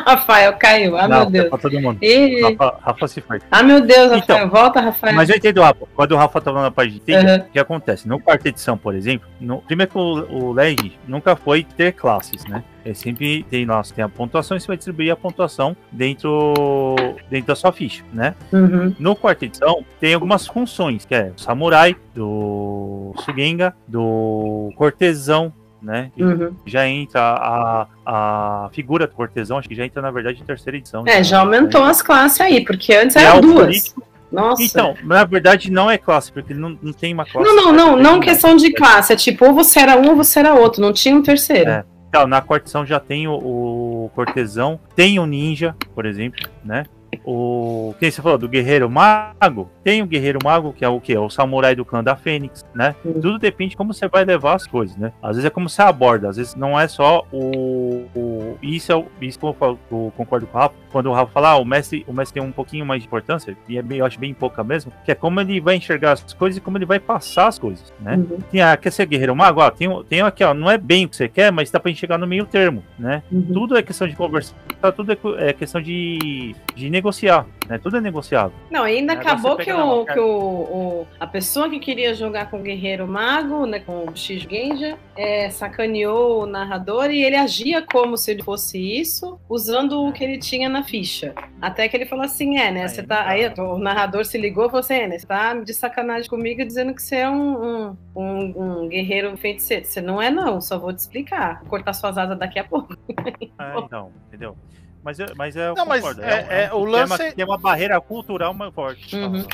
Rafael 0.05 0.53
caiu. 0.57 0.97
Ah, 0.97 1.07
não, 1.07 1.21
meu 1.21 1.29
Deus. 1.31 1.45
é 1.45 1.49
pra 1.49 1.57
todo 1.57 1.79
mundo. 1.79 1.97
Ih. 2.01 2.41
Rafa, 2.41 2.77
Rafa 2.81 3.07
se 3.07 3.21
foi. 3.21 3.39
Ah, 3.51 3.63
meu 3.63 3.81
Deus, 3.81 4.11
Então, 4.11 4.37
Rafael. 4.37 4.49
Volta, 4.49 4.81
Rafael. 4.81 4.98
Mas 5.01 5.29
eu 5.29 5.35
entendo, 5.35 5.61
Rafa. 5.61 5.85
Quando 5.95 6.11
o 6.13 6.17
Rafa 6.17 6.39
tá 6.41 6.51
falando 6.51 6.63
na 6.63 6.71
parte 6.71 6.91
de 6.91 6.97
intriga, 6.97 7.19
Uhum. 7.19 7.47
o 7.47 7.51
que 7.51 7.59
acontece? 7.59 8.07
No 8.07 8.19
quarta 8.19 8.49
edição, 8.49 8.77
por 8.77 8.95
exemplo, 8.95 9.27
no, 9.39 9.61
primeiro 9.61 9.91
que 9.91 9.97
o, 9.97 10.01
o 10.29 10.51
Legend 10.51 10.97
nunca 11.07 11.35
foi 11.35 11.63
ter 11.63 11.93
classes, 11.93 12.45
né? 12.45 12.63
Ele 12.85 12.95
sempre 12.95 13.43
tem, 13.43 13.65
nossa, 13.65 13.93
tem 13.93 14.03
a 14.03 14.09
pontuação 14.09 14.57
e 14.57 14.59
você 14.59 14.67
vai 14.67 14.77
distribuir 14.77 15.11
a 15.11 15.15
pontuação 15.15 15.75
dentro, 15.91 16.95
dentro 17.29 17.47
da 17.47 17.55
sua 17.55 17.71
ficha, 17.71 18.03
né? 18.13 18.33
Uhum. 18.51 18.95
No 18.99 19.15
quarta 19.15 19.45
edição, 19.45 19.83
tem 19.99 20.13
algumas 20.13 20.47
funções, 20.47 21.05
que 21.05 21.13
é 21.13 21.31
o 21.35 21.39
samurai, 21.41 21.95
do 22.15 23.13
Sugenga, 23.25 23.75
do 23.87 24.71
cortesão, 24.75 25.53
né? 25.81 26.11
Uhum. 26.17 26.55
Já 26.65 26.87
entra 26.87 27.21
a, 27.21 27.87
a 28.05 28.69
figura 28.73 29.07
do 29.07 29.13
cortesão, 29.13 29.57
acho 29.57 29.69
que 29.69 29.75
já 29.75 29.85
entra, 29.85 30.01
na 30.01 30.11
verdade, 30.11 30.41
em 30.41 30.45
terceira 30.45 30.77
edição. 30.77 31.03
É, 31.07 31.23
já 31.23 31.39
aumentou 31.39 31.83
as 31.83 32.01
classes 32.01 32.41
aí, 32.41 32.65
porque 32.65 32.93
antes 32.93 33.15
eram 33.15 33.37
é 33.37 33.41
duas. 33.41 33.65
político. 33.65 34.03
Nossa. 34.31 34.61
Então, 34.61 34.95
na 35.03 35.23
verdade, 35.23 35.71
não 35.71 35.89
é 35.89 35.97
classe, 35.97 36.31
porque 36.31 36.53
não, 36.53 36.77
não 36.81 36.93
tem 36.93 37.13
uma 37.13 37.25
classe. 37.25 37.47
não, 37.47 37.55
não, 37.55 37.73
não, 37.73 37.97
não 37.97 38.19
questão 38.19 38.55
de 38.55 38.71
classe. 38.71 39.13
É 39.13 39.15
tipo, 39.15 39.45
ou 39.45 39.53
você 39.53 39.79
era 39.79 39.97
um 39.97 40.09
ou 40.09 40.15
você 40.15 40.39
era 40.39 40.53
outro. 40.53 40.81
Não 40.81 40.93
tinha 40.93 41.15
um 41.15 41.23
terceiro. 41.23 41.69
É. 41.69 41.83
Então, 42.09 42.27
na 42.27 42.41
quarta 42.41 42.65
edição 42.65 42.85
já 42.85 42.99
tem 42.99 43.27
o, 43.27 43.33
o 43.33 44.11
cortesão, 44.15 44.79
tem 44.95 45.19
o 45.19 45.25
ninja, 45.25 45.75
por 45.93 46.05
exemplo, 46.05 46.39
né? 46.63 46.85
O 47.25 47.93
que 47.99 48.09
você 48.11 48.21
falou 48.21 48.37
do 48.37 48.47
guerreiro 48.47 48.89
mago, 48.89 49.69
tem 49.83 50.01
o 50.01 50.05
guerreiro 50.05 50.39
mago 50.43 50.73
que 50.73 50.83
é 50.85 50.89
o 50.89 50.99
que 50.99 51.13
é 51.13 51.19
o 51.19 51.29
samurai 51.29 51.75
do 51.75 51.85
clã 51.85 52.03
da 52.03 52.15
Fênix, 52.15 52.63
né? 52.73 52.95
Sim. 53.03 53.13
Tudo 53.13 53.39
depende 53.39 53.71
de 53.71 53.77
como 53.77 53.93
você 53.93 54.07
vai 54.07 54.23
levar 54.25 54.55
as 54.55 54.65
coisas, 54.67 54.95
né? 54.97 55.11
Às 55.21 55.35
vezes 55.35 55.45
é 55.45 55.49
como 55.49 55.69
você 55.69 55.81
aborda, 55.81 56.29
às 56.29 56.37
vezes 56.37 56.55
não 56.55 56.79
é 56.79 56.87
só 56.87 57.25
o, 57.31 58.05
o 58.15 58.57
isso 58.61 58.91
é 58.91 58.95
o, 58.95 59.05
isso 59.21 59.39
que 59.39 59.45
eu, 59.45 59.53
falo- 59.53 59.79
eu 59.91 60.11
concordo 60.15 60.47
com 60.47 60.57
o 60.57 60.61
Rafa, 60.61 60.75
quando 60.91 61.07
o 61.09 61.13
Rafa 61.13 61.31
fala, 61.31 61.49
ah, 61.51 61.57
o 61.57 61.65
mestre, 61.65 62.03
o 62.07 62.13
mestre 62.13 62.39
tem 62.39 62.47
um 62.49 62.51
pouquinho 62.51 62.85
mais 62.85 63.01
de 63.01 63.07
importância, 63.07 63.55
e 63.67 63.77
é 63.77 63.81
bem, 63.81 63.99
eu 63.99 64.05
acho 64.05 64.19
bem 64.19 64.33
pouca 64.33 64.63
mesmo, 64.63 64.91
que 65.05 65.11
é 65.11 65.15
como 65.15 65.39
ele 65.39 65.59
vai 65.61 65.75
enxergar 65.75 66.13
as 66.13 66.33
coisas 66.33 66.57
e 66.57 66.61
como 66.61 66.77
ele 66.77 66.85
vai 66.85 66.99
passar 66.99 67.47
as 67.47 67.59
coisas, 67.59 67.93
né? 67.99 68.15
Uhum, 68.15 68.37
Tem 68.51 68.61
a, 68.61 68.75
quer 68.77 68.91
ser 68.91 69.05
guerreiro 69.05 69.35
mago? 69.35 69.61
Ó, 69.61 69.69
tem, 69.69 69.87
tem 70.05 70.21
aqui, 70.21 70.43
ó, 70.43 70.53
não 70.53 70.69
é 70.69 70.77
bem 70.77 71.05
o 71.05 71.09
que 71.09 71.15
você 71.15 71.27
quer, 71.27 71.51
mas 71.51 71.69
dá 71.71 71.79
pra 71.79 71.89
gente 71.89 71.99
chegar 71.99 72.17
no 72.17 72.25
meio 72.27 72.45
termo, 72.45 72.83
né? 72.97 73.21
uhum. 73.31 73.41
Tudo 73.53 73.77
é 73.77 73.83
questão 73.83 74.07
de 74.07 74.15
conversar, 74.15 74.55
tudo 74.95 75.11
é, 75.11 75.17
é 75.49 75.53
questão 75.53 75.81
de, 75.81 76.55
de 76.75 76.89
negociar, 76.99 77.45
né? 77.67 77.77
Tudo 77.77 77.97
é 77.97 78.01
negociável. 78.01 78.51
Não, 78.69 78.83
ainda 78.83 79.13
Agora 79.13 79.27
acabou 79.29 79.57
que, 79.57 79.71
o, 79.71 80.05
que 80.05 80.19
o, 80.19 80.27
o- 80.27 81.07
a 81.19 81.25
pessoa 81.25 81.69
que 81.69 81.79
queria 81.79 82.13
jogar 82.13 82.49
com 82.51 82.59
o 82.59 82.61
Guerreiro 82.61 83.07
Mago, 83.07 83.65
né, 83.65 83.79
com 83.79 84.05
o 84.05 84.15
X 84.15 84.41
Genja, 84.43 84.97
é, 85.15 85.49
sacaneou 85.49 86.43
o 86.43 86.45
narrador 86.45 87.09
e 87.09 87.23
ele 87.23 87.35
agia 87.35 87.81
como 87.81 88.17
se 88.17 88.31
ele 88.31 88.43
fosse 88.43 88.77
isso, 88.77 89.39
usando 89.49 90.03
o 90.05 90.11
que 90.11 90.23
ele 90.23 90.37
tinha 90.37 90.67
na 90.67 90.83
ficha. 90.83 91.33
Até 91.61 91.87
que 91.87 91.95
ele 91.95 92.05
falou 92.05 92.25
assim: 92.25 92.57
é, 92.57 92.71
né? 92.71 92.87
Você 92.87 93.01
tá. 93.03 93.27
Aí 93.27 93.51
o 93.57 93.77
narrador 93.77 94.25
se 94.25 94.37
ligou 94.37 94.65
e 94.65 94.67
falou 94.67 94.79
assim: 94.81 94.93
é, 94.95 95.07
né? 95.07 95.17
Você 95.17 95.25
tá 95.27 95.53
de 95.53 95.73
sacanagem 95.73 96.29
comigo 96.29 96.63
dizendo 96.65 96.93
que 96.93 97.01
você 97.01 97.17
é 97.17 97.29
um, 97.29 97.63
um, 97.89 97.97
um- 98.15 98.83
um 98.83 98.87
guerreiro 98.89 99.35
feiticeiro. 99.37 99.85
Você 99.85 100.01
não 100.01 100.21
é, 100.21 100.29
não, 100.29 100.59
só 100.59 100.77
vou 100.77 100.91
te 100.93 100.99
explicar. 100.99 101.59
Vou 101.61 101.69
cortar 101.69 101.93
suas 101.93 102.17
asas 102.17 102.37
daqui 102.37 102.59
a 102.59 102.63
pouco. 102.63 102.93
É, 103.25 103.79
então, 103.79 104.11
entendeu? 104.27 104.55
Mas, 105.03 105.19
é- 105.19 105.33
mas 105.35 105.55
é, 105.55 105.69
eu 105.69 105.75
Não, 105.75 105.85
mas 105.85 106.01
concordo, 106.01 106.21
é- 106.23 106.25
um- 106.35 106.51
é, 106.51 106.73
o 106.73 106.83
lance- 106.83 107.17
tema 107.17 107.29
que 107.29 107.35
tem 107.37 107.45
uma 107.45 107.57
barreira 107.57 107.99
cultural 108.01 108.53
mais 108.53 108.73
forte. 108.73 109.15
Uhum. 109.15 109.45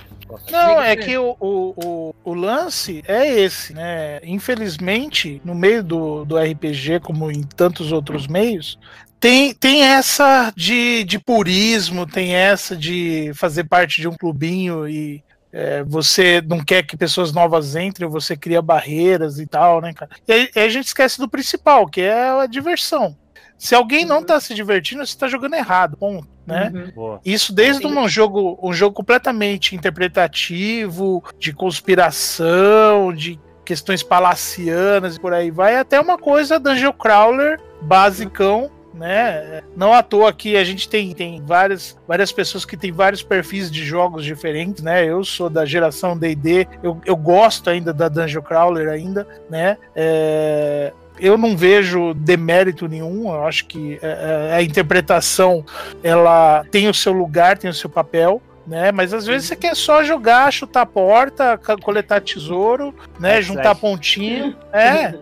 Não, 0.51 0.81
é 0.81 0.95
que 0.95 1.15
o, 1.17 1.37
o, 1.39 1.73
o, 1.77 2.15
o 2.31 2.33
lance 2.33 3.03
é 3.07 3.27
esse, 3.27 3.73
né? 3.73 4.19
Infelizmente, 4.23 5.39
no 5.45 5.53
meio 5.53 5.83
do, 5.83 6.25
do 6.25 6.37
RPG, 6.37 6.99
como 6.99 7.31
em 7.31 7.43
tantos 7.43 7.91
outros 7.91 8.25
meios, 8.27 8.79
tem, 9.19 9.53
tem 9.53 9.83
essa 9.83 10.51
de, 10.55 11.03
de 11.03 11.19
purismo, 11.19 12.05
tem 12.07 12.33
essa 12.33 12.75
de 12.75 13.31
fazer 13.35 13.65
parte 13.65 14.01
de 14.01 14.07
um 14.07 14.15
clubinho 14.15 14.87
e 14.89 15.23
é, 15.53 15.83
você 15.83 16.41
não 16.47 16.59
quer 16.63 16.83
que 16.83 16.97
pessoas 16.97 17.31
novas 17.31 17.75
entrem, 17.75 18.09
você 18.09 18.35
cria 18.35 18.61
barreiras 18.61 19.39
e 19.39 19.45
tal, 19.45 19.79
né, 19.79 19.93
cara? 19.93 20.11
E 20.27 20.33
aí, 20.33 20.49
aí 20.55 20.63
a 20.65 20.69
gente 20.69 20.87
esquece 20.87 21.17
do 21.19 21.29
principal, 21.29 21.87
que 21.87 22.01
é 22.01 22.41
a 22.41 22.45
diversão. 22.47 23.15
Se 23.57 23.73
alguém 23.73 24.05
não 24.05 24.23
tá 24.23 24.39
se 24.39 24.53
divertindo, 24.53 25.05
você 25.05 25.17
tá 25.17 25.27
jogando 25.27 25.55
errado, 25.55 25.97
ponto, 25.97 26.27
né? 26.45 26.71
Uhum. 26.95 27.19
Isso 27.23 27.53
desde 27.53 27.87
um 27.87 28.07
jogo, 28.07 28.59
um 28.61 28.73
jogo 28.73 28.93
completamente 28.95 29.75
interpretativo, 29.75 31.23
de 31.39 31.53
conspiração, 31.53 33.13
de 33.13 33.39
questões 33.63 34.03
palacianas 34.03 35.15
e 35.15 35.19
por 35.19 35.33
aí 35.33 35.49
vai, 35.49 35.75
até 35.75 35.99
uma 35.99 36.17
coisa 36.17 36.59
Dungeon 36.59 36.93
Crawler 36.93 37.59
basicão, 37.81 38.69
né? 38.93 39.61
Não 39.75 39.91
à 39.91 40.01
toa 40.01 40.29
aqui 40.29 40.55
a 40.55 40.63
gente 40.63 40.87
tem, 40.87 41.13
tem 41.13 41.41
várias, 41.43 41.97
várias 42.07 42.31
pessoas 42.31 42.63
que 42.63 42.77
têm 42.77 42.91
vários 42.91 43.21
perfis 43.21 43.69
de 43.69 43.83
jogos 43.83 44.23
diferentes, 44.23 44.83
né? 44.83 45.05
Eu 45.05 45.23
sou 45.23 45.49
da 45.49 45.65
geração 45.65 46.17
D&D, 46.17 46.67
eu, 46.81 47.01
eu 47.05 47.15
gosto 47.15 47.69
ainda 47.69 47.93
da 47.93 48.07
Dungeon 48.07 48.41
Crawler 48.41 48.87
ainda, 48.87 49.27
né? 49.49 49.77
É, 49.95 50.93
eu 51.19 51.37
não 51.37 51.55
vejo 51.55 52.13
demérito 52.13 52.87
nenhum, 52.87 53.33
eu 53.33 53.45
acho 53.45 53.65
que 53.65 53.99
é, 54.01 54.49
é, 54.51 54.55
a 54.55 54.61
interpretação 54.61 55.65
ela 56.03 56.65
tem 56.71 56.87
o 56.87 56.93
seu 56.93 57.13
lugar, 57.13 57.57
tem 57.57 57.69
o 57.69 57.73
seu 57.73 57.89
papel, 57.89 58.41
né? 58.67 58.91
Mas 58.91 59.13
às 59.13 59.25
vezes 59.25 59.47
você 59.47 59.55
quer 59.55 59.75
só 59.75 60.03
jogar, 60.03 60.51
chutar 60.51 60.81
a 60.81 60.85
porta, 60.85 61.59
coletar 61.83 62.19
tesouro, 62.21 62.95
né? 63.19 63.37
É, 63.37 63.41
juntar 63.41 63.61
slash. 63.61 63.81
pontinho, 63.81 64.55
é. 64.73 65.13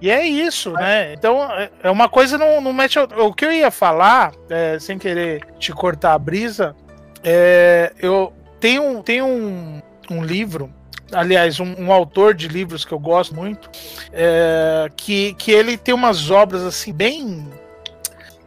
E 0.00 0.10
é 0.10 0.26
isso, 0.26 0.72
né? 0.72 1.14
Então 1.14 1.42
é- 1.52 1.70
é 1.82 1.90
uma 1.90 2.08
coisa 2.08 2.36
não, 2.36 2.60
não 2.60 2.72
mete. 2.72 2.98
O 2.98 3.32
que 3.32 3.44
eu 3.44 3.52
ia 3.52 3.70
falar, 3.70 4.32
é, 4.50 4.78
sem 4.78 4.98
querer 4.98 5.40
te 5.58 5.72
cortar 5.72 6.12
a 6.12 6.18
brisa, 6.18 6.76
é, 7.24 7.92
eu 7.98 8.32
tenho, 8.58 9.02
tenho 9.02 9.26
um, 9.26 9.80
um 10.10 10.22
livro. 10.22 10.70
Aliás, 11.12 11.60
um, 11.60 11.74
um 11.78 11.92
autor 11.92 12.34
de 12.34 12.48
livros 12.48 12.84
que 12.84 12.92
eu 12.92 12.98
gosto 12.98 13.34
muito, 13.34 13.70
é, 14.12 14.90
que, 14.96 15.34
que 15.34 15.50
ele 15.50 15.76
tem 15.76 15.94
umas 15.94 16.30
obras 16.30 16.62
assim, 16.62 16.92
bem. 16.92 17.46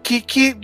Que, 0.02 0.20
que 0.20 0.58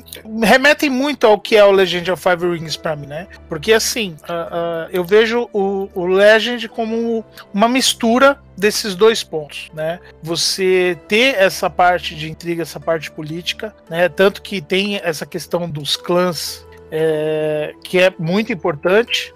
remetem 0.44 0.90
muito 0.90 1.26
ao 1.26 1.40
que 1.40 1.56
é 1.56 1.64
o 1.64 1.72
Legend 1.72 2.12
of 2.12 2.22
Five 2.22 2.46
Rings 2.46 2.76
pra 2.76 2.94
mim, 2.94 3.08
né? 3.08 3.26
Porque 3.48 3.72
assim, 3.72 4.18
ah, 4.28 4.50
ah, 4.52 4.88
eu 4.92 5.02
vejo 5.02 5.48
o, 5.54 5.90
o 5.96 6.06
Legend 6.06 6.68
como 6.68 7.24
uma 7.54 7.70
mistura 7.70 8.38
desses 8.58 8.96
dois 8.96 9.24
pontos, 9.24 9.70
né? 9.74 10.02
Você 10.22 10.98
ter 11.08 11.36
essa 11.36 11.70
parte 11.70 12.16
de 12.16 12.30
intriga, 12.30 12.64
essa 12.64 12.82
parte 12.82 13.10
política, 13.10 13.74
né? 13.90 14.10
Tanto 14.10 14.42
que 14.42 14.60
tem 14.60 14.98
essa 14.98 15.26
questão 15.26 15.70
dos 15.70 15.96
clãs 15.96 16.68
é, 16.92 17.74
que 17.84 18.00
é 18.00 18.14
muito 18.18 18.52
importante. 18.52 19.34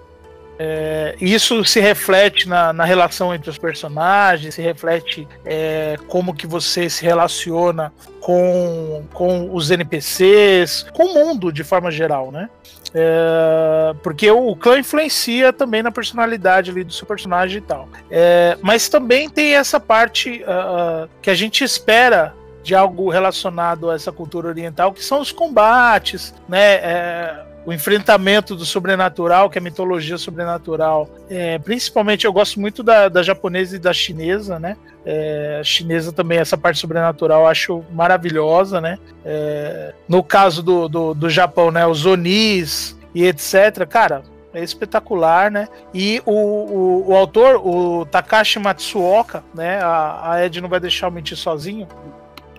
É, 0.59 1.15
isso 1.19 1.65
se 1.65 1.79
reflete 1.79 2.47
na, 2.47 2.71
na 2.71 2.85
relação 2.85 3.33
entre 3.33 3.49
os 3.49 3.57
personagens, 3.57 4.55
se 4.55 4.61
reflete 4.61 5.27
é, 5.45 5.97
como 6.07 6.33
que 6.33 6.45
você 6.45 6.89
se 6.89 7.03
relaciona 7.03 7.91
com, 8.21 9.03
com 9.13 9.53
os 9.53 9.71
NPCs, 9.71 10.85
com 10.93 11.05
o 11.05 11.13
mundo 11.13 11.51
de 11.51 11.63
forma 11.63 11.89
geral, 11.89 12.31
né? 12.31 12.49
É, 12.93 13.95
porque 14.03 14.29
o, 14.29 14.55
clã 14.55 14.77
influencia 14.77 15.51
também 15.51 15.81
na 15.81 15.91
personalidade 15.91 16.69
ali 16.69 16.83
do 16.83 16.93
seu 16.93 17.07
personagem 17.07 17.57
e 17.57 17.61
tal. 17.61 17.89
É, 18.09 18.57
mas 18.61 18.87
também 18.87 19.29
tem 19.29 19.55
essa 19.55 19.79
parte 19.79 20.43
ah, 20.47 21.07
que 21.21 21.29
a 21.29 21.35
gente 21.35 21.63
espera 21.63 22.33
de 22.61 22.75
algo 22.75 23.09
relacionado 23.09 23.89
a 23.89 23.95
essa 23.95 24.11
cultura 24.11 24.47
oriental, 24.47 24.93
que 24.93 25.03
são 25.03 25.19
os 25.19 25.31
combates, 25.31 26.33
né? 26.47 27.43
O 27.65 27.71
enfrentamento 27.71 28.55
do 28.55 28.65
sobrenatural, 28.65 29.49
que 29.49 29.57
é 29.57 29.61
a 29.61 29.63
mitologia 29.63 30.17
sobrenatural. 30.17 31.09
É, 31.29 31.57
principalmente 31.59 32.25
eu 32.25 32.33
gosto 32.33 32.59
muito 32.59 32.83
da, 32.83 33.07
da 33.07 33.23
japonesa 33.23 33.75
e 33.75 33.79
da 33.79 33.93
chinesa, 33.93 34.59
né? 34.59 34.75
É, 35.05 35.61
chinesa 35.63 36.11
também, 36.11 36.39
essa 36.39 36.57
parte 36.57 36.79
sobrenatural, 36.79 37.41
eu 37.41 37.47
acho 37.47 37.83
maravilhosa, 37.91 38.81
né? 38.81 38.99
É, 39.23 39.93
no 40.07 40.23
caso 40.23 40.61
do, 40.61 40.87
do, 40.87 41.13
do 41.13 41.29
Japão, 41.29 41.71
né? 41.71 41.85
Os 41.85 42.05
Onis 42.05 42.97
e 43.15 43.25
etc. 43.25 43.85
Cara, 43.87 44.23
é 44.53 44.63
espetacular, 44.63 45.49
né? 45.49 45.67
E 45.93 46.21
o, 46.25 46.31
o, 46.31 47.09
o 47.09 47.15
autor, 47.15 47.55
o 47.65 48.05
Takashi 48.05 48.59
Matsuoka, 48.59 49.43
né? 49.53 49.79
A, 49.81 50.33
a 50.33 50.45
Ed 50.45 50.61
não 50.61 50.69
vai 50.69 50.79
deixar 50.79 51.07
eu 51.07 51.11
mentir 51.11 51.37
sozinho. 51.37 51.87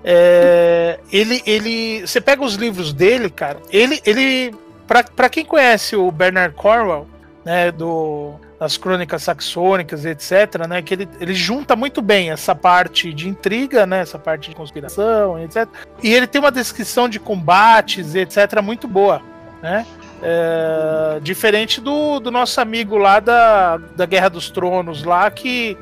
É, 0.03 0.99
ele, 1.11 1.43
ele, 1.47 2.07
você 2.07 2.21
pega 2.21 2.45
os 2.45 2.55
livros 2.55 2.93
dele, 2.93 3.31
cara. 3.31 3.59
Ele, 3.71 4.01
ele, 4.05 4.55
para 4.87 5.29
quem 5.29 5.45
conhece 5.45 5.97
o 5.97 6.11
Bernard 6.11 6.55
Cornwell, 6.55 7.07
né? 7.45 7.71
Do 7.71 8.39
das 8.59 8.77
crônicas 8.79 9.23
saxônicas, 9.23 10.05
etc., 10.07 10.67
né? 10.67 10.81
Que 10.81 10.95
ele, 10.95 11.09
ele 11.21 11.35
junta 11.35 11.77
muito 11.77 12.01
bem 12.01 12.31
essa 12.31 12.55
parte 12.55 13.13
de 13.13 13.29
intriga, 13.29 13.85
né? 13.85 14.01
Essa 14.01 14.19
parte 14.19 14.49
de 14.51 14.57
conspiração, 14.57 15.39
etc. 15.43 15.69
E 16.03 16.13
ele 16.13 16.27
tem 16.27 16.41
uma 16.41 16.53
descrição 16.53 17.09
de 17.09 17.21
combates, 17.21 18.15
etc., 18.15 18.63
muito 18.63 18.89
boa, 18.89 19.21
né? 19.63 19.87
É, 20.23 21.19
diferente 21.21 21.81
do, 21.81 22.19
do 22.19 22.31
nosso 22.31 22.59
amigo 22.59 22.97
lá 22.97 23.21
da, 23.21 23.77
da 23.77 24.07
Guerra 24.07 24.31
dos 24.31 24.49
Tronos, 24.49 25.03
lá 25.03 25.31
que 25.31 25.77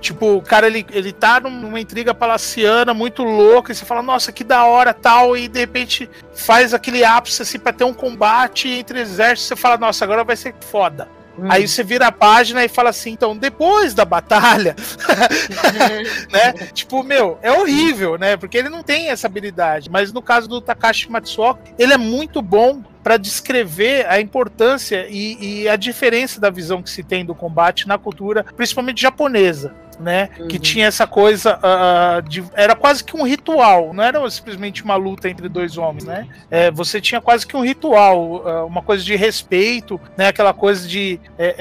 Tipo, 0.00 0.36
o 0.36 0.42
cara 0.42 0.66
ele, 0.66 0.86
ele 0.90 1.12
tá 1.12 1.40
num- 1.40 1.50
numa 1.50 1.80
intriga 1.80 2.14
palaciana 2.14 2.94
muito 2.94 3.22
louca, 3.24 3.72
e 3.72 3.74
você 3.74 3.84
fala, 3.84 4.02
nossa, 4.02 4.30
que 4.32 4.44
da 4.44 4.64
hora 4.64 4.94
tal, 4.94 5.36
e 5.36 5.48
de 5.48 5.58
repente 5.58 6.08
faz 6.34 6.72
aquele 6.72 7.04
ápice 7.04 7.42
assim 7.42 7.58
pra 7.58 7.72
ter 7.72 7.84
um 7.84 7.94
combate 7.94 8.68
entre 8.68 9.00
exércitos, 9.00 9.48
você 9.48 9.56
fala, 9.56 9.76
nossa, 9.76 10.04
agora 10.04 10.22
vai 10.24 10.36
ser 10.36 10.54
foda. 10.60 11.08
Hum. 11.38 11.46
Aí 11.48 11.68
você 11.68 11.84
vira 11.84 12.08
a 12.08 12.12
página 12.12 12.64
e 12.64 12.68
fala 12.68 12.90
assim, 12.90 13.12
então, 13.12 13.36
depois 13.36 13.94
da 13.94 14.04
batalha, 14.04 14.74
né? 16.32 16.52
tipo, 16.74 17.02
meu, 17.04 17.38
é 17.42 17.52
horrível, 17.52 18.18
né? 18.18 18.36
Porque 18.36 18.58
ele 18.58 18.68
não 18.68 18.82
tem 18.82 19.08
essa 19.08 19.26
habilidade. 19.28 19.88
Mas 19.88 20.12
no 20.12 20.20
caso 20.20 20.48
do 20.48 20.60
Takashi 20.60 21.10
Matsuoka, 21.10 21.60
ele 21.78 21.92
é 21.92 21.98
muito 21.98 22.42
bom 22.42 22.82
para 23.04 23.16
descrever 23.16 24.06
a 24.08 24.20
importância 24.20 25.06
e, 25.08 25.62
e 25.62 25.68
a 25.68 25.76
diferença 25.76 26.40
da 26.40 26.50
visão 26.50 26.82
que 26.82 26.90
se 26.90 27.02
tem 27.02 27.24
do 27.24 27.34
combate 27.34 27.86
na 27.86 27.96
cultura, 27.96 28.44
principalmente 28.56 29.00
japonesa. 29.00 29.72
Né? 30.00 30.28
Que 30.48 30.56
Uhum. 30.56 30.62
tinha 30.62 30.86
essa 30.86 31.06
coisa 31.06 31.58
ah, 31.62 32.20
de. 32.26 32.44
Era 32.54 32.74
quase 32.74 33.02
que 33.02 33.16
um 33.16 33.22
ritual, 33.24 33.92
não 33.92 34.02
era 34.02 34.28
simplesmente 34.30 34.82
uma 34.84 34.96
luta 34.96 35.28
entre 35.28 35.48
dois 35.48 35.76
homens, 35.76 36.04
né? 36.04 36.26
É, 36.50 36.70
você 36.70 37.00
tinha 37.00 37.20
quase 37.20 37.46
que 37.46 37.56
um 37.56 37.62
ritual, 37.64 38.46
ah, 38.46 38.64
uma 38.64 38.82
coisa 38.82 39.02
de 39.04 39.16
respeito, 39.16 40.00
né? 40.16 40.28
Aquela 40.28 40.52
coisa 40.54 40.86
de. 40.86 41.20
é, 41.38 41.54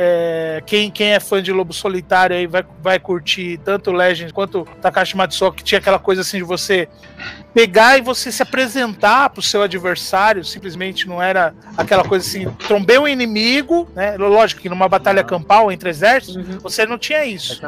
é, 0.58 0.64
quem, 0.66 0.92
quem 0.92 1.14
é 1.14 1.20
fã 1.20 1.42
de 1.42 1.52
Lobo 1.52 1.74
Solitário 1.74 2.36
aí 2.36 2.48
vai, 2.48 2.64
vai 2.82 3.00
curtir 3.00 3.60
tanto 3.64 3.90
o 3.92 3.94
Legends 3.94 4.32
quanto 4.32 4.66
Takashi 4.82 5.16
Matsuoka, 5.18 5.58
que 5.58 5.64
tinha 5.64 5.80
aquela 5.80 6.00
coisa 6.00 6.22
assim 6.22 6.38
de 6.38 6.44
você 6.44 6.88
pegar 7.54 7.98
e 7.98 8.02
você 8.02 8.32
se 8.32 8.44
apresentar 8.44 9.32
pro 9.32 9.42
seu 9.42 9.64
adversário, 9.64 10.46
simplesmente 10.46 11.08
não 11.08 11.22
era 11.22 11.56
aquela 11.76 12.04
coisa 12.04 12.24
assim, 12.26 12.48
trombei 12.68 13.00
um 13.00 13.08
inimigo, 13.08 13.90
né? 13.96 14.16
Lógico 14.18 14.62
que 14.62 14.70
numa 14.70 14.88
batalha 14.88 15.24
campal 15.24 15.72
entre 15.72 15.90
exércitos, 15.90 16.36
Uhum. 16.36 16.60
você 16.60 16.86
não 16.86 16.98
tinha 17.00 17.26
isso. 17.26 17.60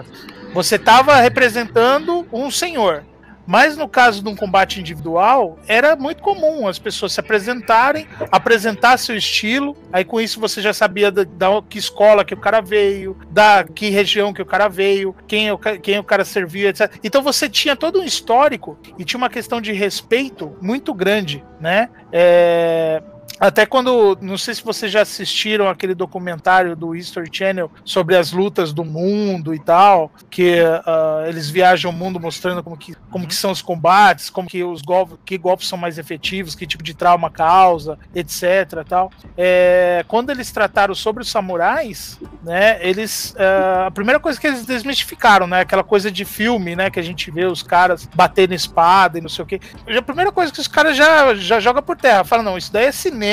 Você 0.53 0.75
estava 0.75 1.15
representando 1.15 2.27
um 2.31 2.49
senhor. 2.51 3.03
Mas 3.51 3.75
no 3.75 3.87
caso 3.87 4.21
de 4.21 4.29
um 4.29 4.35
combate 4.35 4.79
individual, 4.79 5.57
era 5.67 5.95
muito 5.95 6.21
comum 6.21 6.67
as 6.67 6.77
pessoas 6.77 7.13
se 7.13 7.19
apresentarem, 7.19 8.07
apresentar 8.31 8.95
seu 8.99 9.17
estilo, 9.17 9.75
aí 9.91 10.05
com 10.05 10.21
isso 10.21 10.39
você 10.39 10.61
já 10.61 10.71
sabia 10.71 11.11
da, 11.11 11.23
da 11.23 11.47
que 11.67 11.79
escola 11.79 12.23
que 12.23 12.35
o 12.35 12.39
cara 12.39 12.61
veio, 12.61 13.17
da 13.31 13.63
que 13.63 13.89
região 13.89 14.31
que 14.33 14.41
o 14.43 14.45
cara 14.45 14.67
veio, 14.67 15.15
quem 15.27 15.51
o, 15.51 15.57
ca- 15.57 15.79
quem 15.79 15.97
o 15.97 16.03
cara 16.03 16.23
servia, 16.23 16.69
etc. 16.69 16.93
Então 17.03 17.23
você 17.23 17.49
tinha 17.49 17.75
todo 17.75 17.99
um 17.99 18.03
histórico 18.03 18.77
e 18.99 19.03
tinha 19.03 19.17
uma 19.17 19.31
questão 19.31 19.59
de 19.59 19.73
respeito 19.73 20.55
muito 20.61 20.93
grande, 20.93 21.43
né? 21.59 21.89
É, 22.11 23.01
até 23.39 23.65
quando, 23.65 24.17
não 24.21 24.37
sei 24.37 24.53
se 24.53 24.63
vocês 24.63 24.91
já 24.91 25.01
assistiram 25.01 25.69
aquele 25.69 25.95
documentário 25.95 26.75
do 26.75 26.95
History 26.95 27.29
Channel 27.31 27.71
sobre 27.85 28.15
as 28.15 28.31
lutas 28.31 28.73
do 28.73 28.83
mundo 28.83 29.53
e 29.53 29.59
tal, 29.59 30.11
que 30.29 30.59
ah, 30.85 31.23
eles 31.27 31.49
viajam 31.49 31.91
o 31.91 31.93
mundo 31.93 32.19
mostrando 32.19 32.61
como 32.63 32.77
que, 32.77 32.95
como 33.09 33.27
que 33.27 33.35
são 33.35 33.51
os 33.51 33.61
combates, 33.61 34.29
como 34.29 34.49
que 34.49 34.63
os 34.63 34.81
golpes, 34.81 35.17
que 35.25 35.37
golpes 35.37 35.67
são 35.67 35.77
mais 35.77 35.97
efetivos, 35.97 36.55
que 36.55 36.67
tipo 36.67 36.83
de 36.83 36.93
trauma 36.93 37.29
causa, 37.29 37.97
etc. 38.13 38.83
Tal. 38.87 39.11
É, 39.37 40.03
quando 40.07 40.31
eles 40.31 40.51
trataram 40.51 40.93
sobre 40.93 41.23
os 41.23 41.31
samurais, 41.31 42.19
né, 42.43 42.77
eles 42.81 43.35
ah, 43.37 43.87
a 43.87 43.91
primeira 43.91 44.19
coisa 44.19 44.39
que 44.39 44.47
eles 44.47 44.65
desmistificaram, 44.65 45.47
né, 45.47 45.61
aquela 45.61 45.83
coisa 45.83 46.11
de 46.11 46.25
filme, 46.25 46.75
né, 46.75 46.89
que 46.89 46.99
a 46.99 47.03
gente 47.03 47.31
vê 47.31 47.45
os 47.45 47.63
caras 47.63 48.07
batendo 48.13 48.53
espada 48.53 49.17
e 49.17 49.21
não 49.21 49.29
sei 49.29 49.43
o 49.43 49.47
que. 49.47 49.61
A 49.87 50.01
primeira 50.01 50.31
coisa 50.31 50.51
que 50.51 50.59
os 50.59 50.67
caras 50.67 50.97
já 50.97 51.33
já 51.35 51.59
joga 51.59 51.81
por 51.81 51.95
terra, 51.95 52.23
fala 52.23 52.43
não, 52.43 52.57
isso 52.57 52.71
daí 52.71 52.85
é 52.85 52.91
cinema, 52.91 53.28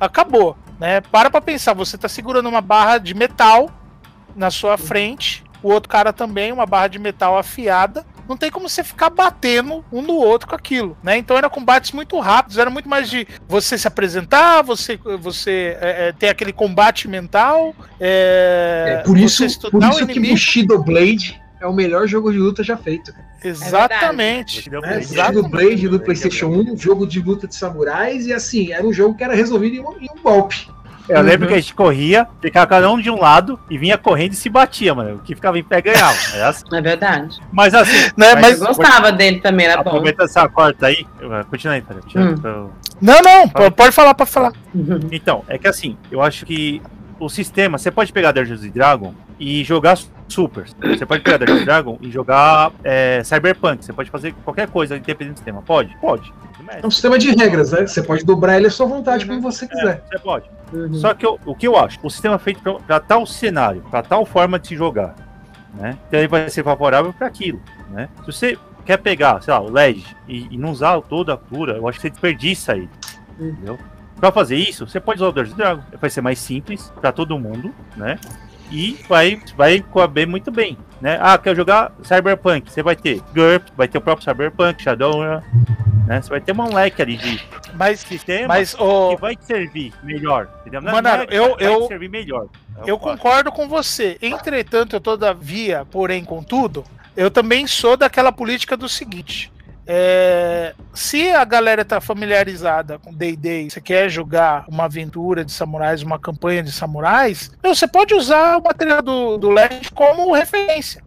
acabou, 0.00 0.56
né? 0.78 1.00
Para 1.00 1.30
pra 1.30 1.40
pensar, 1.40 1.72
você 1.74 1.96
tá 1.96 2.08
segurando 2.08 2.48
uma 2.48 2.60
barra 2.60 2.98
de 2.98 3.14
metal 3.14 3.70
na 4.34 4.50
sua 4.50 4.76
frente, 4.76 5.44
o 5.62 5.70
outro 5.70 5.88
cara 5.88 6.12
também, 6.12 6.52
uma 6.52 6.66
barra 6.66 6.88
de 6.88 6.98
metal 6.98 7.38
afiada. 7.38 8.04
Não 8.28 8.38
tem 8.38 8.50
como 8.50 8.68
você 8.68 8.82
ficar 8.82 9.10
batendo 9.10 9.84
um 9.92 10.00
no 10.00 10.14
outro 10.14 10.48
com 10.48 10.54
aquilo, 10.54 10.96
né? 11.02 11.18
Então 11.18 11.36
eram 11.36 11.50
combates 11.50 11.92
muito 11.92 12.18
rápidos, 12.18 12.56
era 12.56 12.70
muito 12.70 12.88
mais 12.88 13.10
de 13.10 13.26
você 13.46 13.76
se 13.76 13.86
apresentar, 13.86 14.62
você, 14.62 14.98
você 15.20 15.76
é, 15.80 16.08
é, 16.08 16.12
ter 16.12 16.28
aquele 16.28 16.52
combate 16.52 17.06
mental. 17.06 17.74
É, 18.00 19.00
É, 19.00 19.02
por 19.02 19.18
isso, 19.18 19.70
por 19.70 19.82
isso 19.82 20.06
que. 20.06 20.20
Bushido 20.20 20.82
Blade 20.82 21.43
é 21.60 21.66
o 21.66 21.72
melhor 21.72 22.06
jogo 22.06 22.30
de 22.32 22.38
luta 22.38 22.62
já 22.62 22.76
feito. 22.76 23.12
Exatamente. 23.42 24.68
Deu 24.70 24.80
Né? 24.80 24.98
Exato. 24.98 25.32
Bushido 25.42 25.48
Blade 25.48 25.88
do 25.88 26.00
PlayStation 26.00 26.46
1, 26.46 26.72
um 26.72 26.76
jogo 26.76 27.06
de 27.06 27.20
luta 27.20 27.46
de 27.46 27.54
samurais, 27.54 28.26
e 28.26 28.32
assim, 28.32 28.72
era 28.72 28.86
um 28.86 28.92
jogo 28.92 29.14
que 29.16 29.24
era 29.24 29.34
resolvido 29.34 29.76
em 29.76 29.80
um, 29.80 29.92
em 30.00 30.08
um 30.16 30.22
golpe. 30.22 30.68
Eu 31.06 31.20
lembro 31.20 31.42
Uhum. 31.42 31.48
que 31.48 31.54
a 31.58 31.60
gente 31.60 31.74
corria, 31.74 32.26
ficava 32.40 32.66
cada 32.66 32.90
um 32.90 32.98
de 32.98 33.10
um 33.10 33.20
lado 33.20 33.60
e 33.68 33.76
vinha 33.76 33.98
correndo 33.98 34.32
e 34.32 34.36
se 34.36 34.48
batia, 34.48 34.94
mano. 34.94 35.16
O 35.16 35.18
que 35.18 35.34
ficava 35.34 35.58
em 35.58 35.62
pé 35.62 35.82
ganhava. 35.82 36.16
Assim. 36.48 36.64
É 36.72 36.80
verdade. 36.80 37.38
Mas 37.52 37.74
assim, 37.74 37.92
Né, 38.16 38.34
mas- 38.40 38.58
Eu 38.58 38.66
gostava 38.68 39.12
dele 39.12 39.40
também, 39.40 39.66
era 39.66 39.82
bom. 39.82 39.90
aproveita 39.90 40.24
essa 40.24 40.48
corta 40.48 40.86
aí. 40.86 41.06
Continua 41.50 41.74
aí, 41.74 41.84
eu- 42.14 42.22
Hum. 42.22 42.70
Não, 43.02 43.20
não, 43.20 43.48
pode 43.72 43.92
falar, 43.92 44.14
pode 44.14 44.30
falar. 44.30 44.52
Então, 45.12 45.44
é 45.46 45.58
que 45.58 45.68
assim, 45.68 45.94
eu 46.10 46.22
acho 46.22 46.46
que 46.46 46.80
o 47.18 47.28
sistema, 47.28 47.78
você 47.78 47.90
pode 47.90 48.12
pegar 48.12 48.32
Dungeons 48.32 48.60
Dragon 48.72 49.14
e 49.38 49.62
jogar 49.64 49.98
Super. 50.28 50.64
Você 50.82 51.04
pode 51.04 51.22
pegar 51.22 51.36
Dungeons 51.38 51.64
Dragon 51.64 51.98
e 52.00 52.10
jogar 52.10 52.72
é, 52.82 53.22
Cyberpunk. 53.24 53.84
Você 53.84 53.92
pode 53.92 54.10
fazer 54.10 54.32
qualquer 54.44 54.68
coisa 54.68 54.96
independente 54.96 55.34
do 55.34 55.36
sistema. 55.38 55.62
Pode? 55.62 55.94
Pode. 55.98 56.32
É 56.80 56.86
um 56.86 56.90
sistema 56.90 57.18
de 57.18 57.30
regras, 57.30 57.72
né? 57.72 57.86
Você 57.86 58.02
pode 58.02 58.24
dobrar 58.24 58.56
ele 58.56 58.66
à 58.66 58.70
sua 58.70 58.86
vontade, 58.86 59.26
como 59.26 59.40
você 59.40 59.68
quiser. 59.68 60.02
Você 60.10 60.18
pode. 60.18 60.46
Uhum. 60.72 60.94
Só 60.94 61.12
que 61.12 61.26
eu- 61.26 61.38
o 61.44 61.54
que 61.54 61.68
eu 61.68 61.76
acho, 61.78 61.98
o 62.02 62.08
sistema 62.10 62.36
é 62.36 62.38
feito 62.38 62.60
pra- 62.62 62.74
pra 62.74 63.00
tal 63.00 63.26
cenário, 63.26 63.82
pra 63.90 64.02
tal 64.02 64.24
forma 64.24 64.58
de 64.58 64.68
se 64.68 64.76
jogar, 64.76 65.14
né? 65.74 65.96
Então 66.08 66.18
ele 66.18 66.26
vai 66.28 66.48
ser 66.48 66.64
favorável 66.64 67.12
para 67.12 67.26
aquilo, 67.26 67.60
né? 67.90 68.08
Se 68.20 68.26
você 68.26 68.58
quer 68.86 68.96
pegar, 68.96 69.42
sei 69.42 69.52
lá, 69.52 69.60
o 69.60 69.70
LED 69.70 70.04
e, 70.26 70.48
e 70.54 70.56
não 70.58 70.70
usar 70.70 70.98
toda 71.02 71.34
a 71.34 71.36
cura, 71.36 71.74
eu 71.76 71.86
acho 71.86 71.98
que 71.98 72.02
você 72.02 72.10
desperdiça 72.10 72.72
ele, 72.74 72.88
Hum. 73.38 73.48
entendeu? 73.50 73.78
Pra 74.24 74.32
fazer 74.32 74.56
isso, 74.56 74.86
você 74.88 74.98
pode 74.98 75.18
usar 75.18 75.28
o 75.28 75.32
Dungeons 75.32 75.54
Dragon, 75.54 75.82
vai 76.00 76.08
ser 76.08 76.22
mais 76.22 76.38
simples 76.38 76.90
pra 76.98 77.12
todo 77.12 77.38
mundo, 77.38 77.74
né? 77.94 78.18
E 78.72 78.98
vai, 79.06 79.38
vai 79.54 79.84
caber 79.92 80.26
muito 80.26 80.50
bem, 80.50 80.78
né? 80.98 81.18
Ah, 81.20 81.36
quer 81.36 81.54
jogar 81.54 81.92
Cyberpunk, 82.02 82.72
você 82.72 82.82
vai 82.82 82.96
ter 82.96 83.20
GURP, 83.34 83.70
vai 83.76 83.86
ter 83.86 83.98
o 83.98 84.00
próprio 84.00 84.24
Cyberpunk, 84.24 84.82
Shadowrun, 84.82 85.42
né? 86.06 86.22
Você 86.22 86.30
vai 86.30 86.40
ter 86.40 86.58
um 86.58 86.74
leque 86.74 87.02
ali 87.02 87.18
de 87.18 87.38
Mas, 87.74 88.00
sistema 88.00 88.48
mas 88.48 88.74
que 88.74 88.82
o, 88.82 89.14
vai 89.18 89.36
te 89.36 89.44
servir 89.44 89.92
melhor, 90.02 90.48
entendeu? 90.62 90.80
Não 90.80 90.88
é- 90.88 90.92
Manaro, 90.94 91.22
é 91.24 91.26
que 91.26 91.34
eu- 91.34 91.56
vai 91.58 91.66
eu- 91.66 91.82
te 91.82 91.88
servir 91.88 92.08
melhor. 92.08 92.46
É 92.78 92.90
Eu 92.90 92.98
que 92.98 93.06
acho. 93.06 93.18
concordo 93.18 93.52
com 93.52 93.68
você. 93.68 94.16
Entretanto, 94.22 94.96
eu 94.96 95.00
todavia, 95.02 95.84
porém, 95.90 96.24
contudo, 96.24 96.82
eu 97.14 97.30
também 97.30 97.66
sou 97.66 97.94
daquela 97.94 98.32
política 98.32 98.74
do 98.74 98.88
seguinte. 98.88 99.52
É, 99.86 100.74
se 100.92 101.30
a 101.30 101.44
galera 101.44 101.84
tá 101.84 102.00
familiarizada 102.00 102.98
com 102.98 103.12
D&D, 103.12 103.68
você 103.70 103.80
quer 103.80 104.08
jogar 104.08 104.64
uma 104.68 104.84
aventura 104.84 105.44
de 105.44 105.52
samurais, 105.52 106.02
uma 106.02 106.18
campanha 106.18 106.62
de 106.62 106.72
samurais, 106.72 107.50
você 107.62 107.86
pode 107.86 108.14
usar 108.14 108.56
o 108.58 108.62
material 108.62 109.02
do, 109.02 109.36
do 109.36 109.50
Legend 109.50 109.90
como 109.92 110.32
referência. 110.32 111.02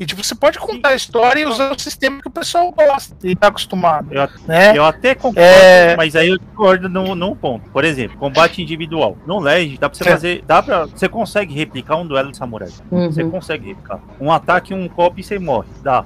E 0.00 0.06
tipo, 0.06 0.22
você 0.22 0.32
pode 0.32 0.60
contar 0.60 0.90
a 0.90 0.94
história 0.94 1.40
e 1.40 1.44
usar 1.44 1.72
o 1.72 1.78
sistema 1.80 2.20
que 2.22 2.28
o 2.28 2.30
pessoal 2.30 2.70
gosta 2.70 3.16
e 3.24 3.34
tá 3.34 3.48
acostumado. 3.48 4.06
Eu, 4.12 4.28
Né? 4.46 4.78
eu 4.78 4.84
até 4.84 5.12
concordo, 5.12 5.40
É. 5.40 5.96
mas 5.96 6.14
aí 6.14 6.28
eu 6.28 6.38
discordo 6.38 6.88
num, 6.88 7.16
num 7.16 7.34
ponto. 7.34 7.68
Por 7.70 7.84
exemplo, 7.84 8.16
combate 8.16 8.62
individual. 8.62 9.18
No 9.26 9.40
Legend, 9.40 9.76
dá 9.78 9.88
pra 9.88 9.98
você 9.98 10.08
É. 10.08 10.12
fazer. 10.12 10.44
Dá 10.46 10.62
pra, 10.62 10.86
você 10.86 11.08
consegue 11.08 11.52
replicar 11.52 11.96
um 11.96 12.06
duelo 12.06 12.30
de 12.30 12.36
samurai. 12.36 12.68
Você 12.92 13.24
Uhum. 13.24 13.30
consegue 13.32 13.66
replicar. 13.70 13.98
Um 14.20 14.30
ataque, 14.30 14.72
um 14.72 14.88
golpe 14.88 15.20
e 15.20 15.24
você 15.24 15.36
morre. 15.36 15.66
Dá. 15.82 16.04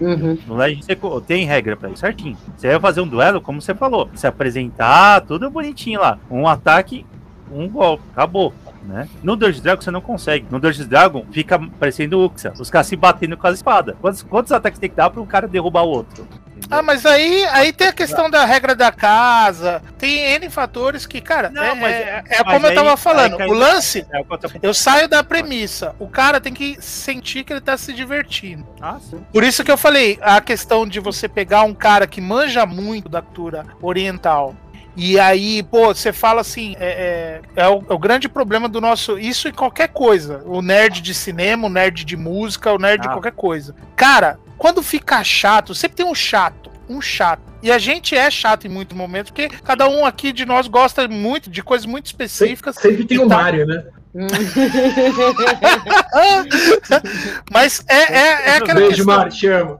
Uhum. 0.00 0.38
No 0.46 0.56
Legend 0.56 0.96
co- 0.96 1.20
tem 1.20 1.44
regra 1.46 1.76
pra 1.76 1.88
isso, 1.88 2.00
certinho. 2.00 2.36
Você 2.56 2.68
vai 2.68 2.80
fazer 2.80 3.00
um 3.00 3.06
duelo, 3.08 3.40
como 3.40 3.60
você 3.62 3.74
falou. 3.74 4.08
Se 4.14 4.26
apresentar, 4.26 5.20
tudo 5.22 5.50
bonitinho 5.50 6.00
lá. 6.00 6.18
Um 6.30 6.46
ataque, 6.46 7.04
um 7.50 7.68
golpe. 7.68 8.02
Acabou. 8.12 8.52
Né? 8.84 9.08
No 9.20 9.34
Dungeons 9.34 9.60
Dragon 9.62 9.82
você 9.82 9.90
não 9.90 10.00
consegue. 10.00 10.46
No 10.48 10.60
Dungeons 10.60 10.86
Dragon 10.86 11.24
fica 11.32 11.58
parecendo 11.80 12.20
Uxa. 12.24 12.52
Os 12.58 12.70
caras 12.70 12.86
se 12.86 12.94
batendo 12.94 13.36
com 13.36 13.46
as 13.46 13.56
espadas. 13.56 13.96
Quantos, 14.00 14.22
quantos 14.22 14.52
ataques 14.52 14.78
tem 14.78 14.88
que 14.88 14.94
dar 14.94 15.10
para 15.10 15.20
um 15.20 15.26
cara 15.26 15.48
derrubar 15.48 15.82
o 15.82 15.88
outro? 15.88 16.24
Ah, 16.70 16.82
mas 16.82 17.06
aí, 17.06 17.44
aí 17.46 17.72
tem 17.72 17.88
a 17.88 17.92
questão 17.92 18.28
da 18.28 18.44
regra 18.44 18.74
da 18.74 18.90
casa, 18.92 19.82
tem 19.98 20.18
N 20.34 20.50
fatores 20.50 21.06
que, 21.06 21.20
cara, 21.20 21.48
Não, 21.50 21.62
é, 21.62 21.74
mas- 21.74 21.92
é, 21.94 22.24
é 22.28 22.44
mas 22.44 22.52
como 22.54 22.66
eu 22.66 22.70
aí- 22.70 22.74
tava 22.76 22.90
aí 22.90 22.96
falando, 22.96 23.36
cai- 23.36 23.48
o 23.48 23.52
lance, 23.52 24.06
É 24.12 24.22
que 24.22 24.56
eu 24.56 24.60
eu 24.62 24.74
saio 24.74 25.08
da 25.08 25.22
premissa, 25.22 25.94
o 25.98 26.08
cara 26.08 26.40
tem 26.40 26.52
que 26.52 26.76
sentir 26.80 27.44
que 27.44 27.52
ele 27.52 27.60
tá 27.60 27.76
se 27.76 27.92
divertindo. 27.92 28.66
Ah, 28.80 28.98
sim. 29.00 29.24
Por 29.32 29.44
isso 29.44 29.62
que 29.64 29.70
eu 29.70 29.76
falei, 29.78 30.18
a 30.20 30.40
questão 30.40 30.86
de 30.86 30.98
você 31.00 31.28
pegar 31.28 31.62
um 31.62 31.74
cara 31.74 32.06
que 32.06 32.20
manja 32.20 32.66
muito 32.66 33.08
da 33.08 33.22
cultura 33.22 33.64
oriental. 33.80 34.54
E 34.98 35.20
aí, 35.20 35.62
pô, 35.62 35.94
você 35.94 36.10
fala 36.10 36.40
assim, 36.40 36.74
é, 36.80 37.40
é, 37.56 37.62
é 37.64 37.68
o, 37.68 37.84
é 37.88 37.92
o 37.92 37.98
grande 37.98 38.28
problema 38.30 38.66
do 38.66 38.80
nosso. 38.80 39.18
Isso 39.18 39.46
em 39.46 39.52
qualquer 39.52 39.88
coisa. 39.88 40.42
O 40.46 40.62
nerd 40.62 41.02
de 41.02 41.12
cinema, 41.12 41.66
o 41.66 41.70
nerd 41.70 42.02
de 42.02 42.16
música, 42.16 42.72
o 42.72 42.78
nerd 42.78 43.02
de 43.02 43.08
Ah. 43.08 43.12
qualquer 43.12 43.32
coisa. 43.32 43.74
Cara, 43.94 44.38
quando 44.58 44.82
fica 44.82 45.22
chato, 45.24 45.74
sempre 45.74 45.96
tem 45.96 46.06
um 46.06 46.14
chato. 46.14 46.70
Um 46.88 47.00
chato. 47.00 47.42
E 47.62 47.70
a 47.72 47.78
gente 47.78 48.14
é 48.16 48.30
chato 48.30 48.66
em 48.66 48.70
muitos 48.70 48.96
momentos, 48.96 49.30
porque 49.32 49.48
cada 49.64 49.88
um 49.88 50.04
aqui 50.04 50.32
de 50.32 50.46
nós 50.46 50.68
gosta 50.68 51.08
muito 51.08 51.50
de 51.50 51.62
coisas 51.62 51.84
muito 51.86 52.08
Sempre, 52.08 52.24
específicas. 52.26 52.76
sempre 52.76 53.04
tem 53.04 53.18
o 53.18 53.28
Tá. 53.28 53.36
Mario, 53.36 53.66
né? 53.66 53.84
Mas 57.52 57.84
é, 57.88 57.94
é, 57.96 58.48
é 58.50 58.56
aquela 58.56 58.80
Beijo, 58.80 58.96
questão. 58.96 59.16
Mario, 59.16 59.32
te 59.32 59.46
amo. 59.48 59.78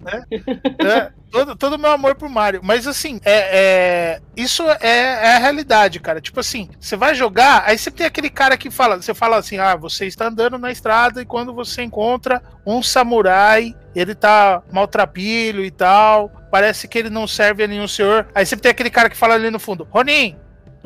É, 0.80 1.10
todo, 1.36 1.56
todo 1.56 1.78
meu 1.78 1.90
amor 1.90 2.14
pro 2.14 2.28
Mario. 2.30 2.60
Mas 2.62 2.86
assim, 2.86 3.20
é, 3.24 4.16
é- 4.16 4.20
isso 4.36 4.62
é, 4.80 4.88
é 4.88 5.36
a 5.36 5.38
realidade, 5.38 6.00
cara. 6.00 6.20
Tipo 6.20 6.40
assim, 6.40 6.68
você 6.80 6.96
vai 6.96 7.14
jogar, 7.14 7.64
aí 7.66 7.76
você 7.76 7.90
tem 7.90 8.06
aquele 8.06 8.30
cara 8.30 8.56
que 8.56 8.70
fala, 8.70 9.00
você 9.00 9.14
fala 9.14 9.36
assim, 9.36 9.58
ah, 9.58 9.76
você 9.76 10.06
está 10.06 10.26
andando 10.26 10.58
na 10.58 10.70
estrada 10.70 11.20
e 11.22 11.26
quando 11.26 11.54
você 11.54 11.82
encontra 11.82 12.42
um 12.64 12.82
samurai, 12.82 13.74
ele 13.94 14.14
tá 14.14 14.62
maltrapilho 14.72 15.64
e 15.64 15.70
tal, 15.70 16.30
parece 16.50 16.88
que 16.88 16.98
ele 16.98 17.10
não 17.10 17.26
serve 17.26 17.64
a 17.64 17.66
nenhum 17.66 17.88
senhor. 17.88 18.28
Aí 18.34 18.44
sempre 18.46 18.62
tem 18.62 18.70
aquele 18.70 18.90
cara 18.90 19.08
que 19.10 19.16
fala 19.16 19.34
ali 19.34 19.50
no 19.50 19.58
fundo, 19.58 19.86
Ronin, 19.90 20.36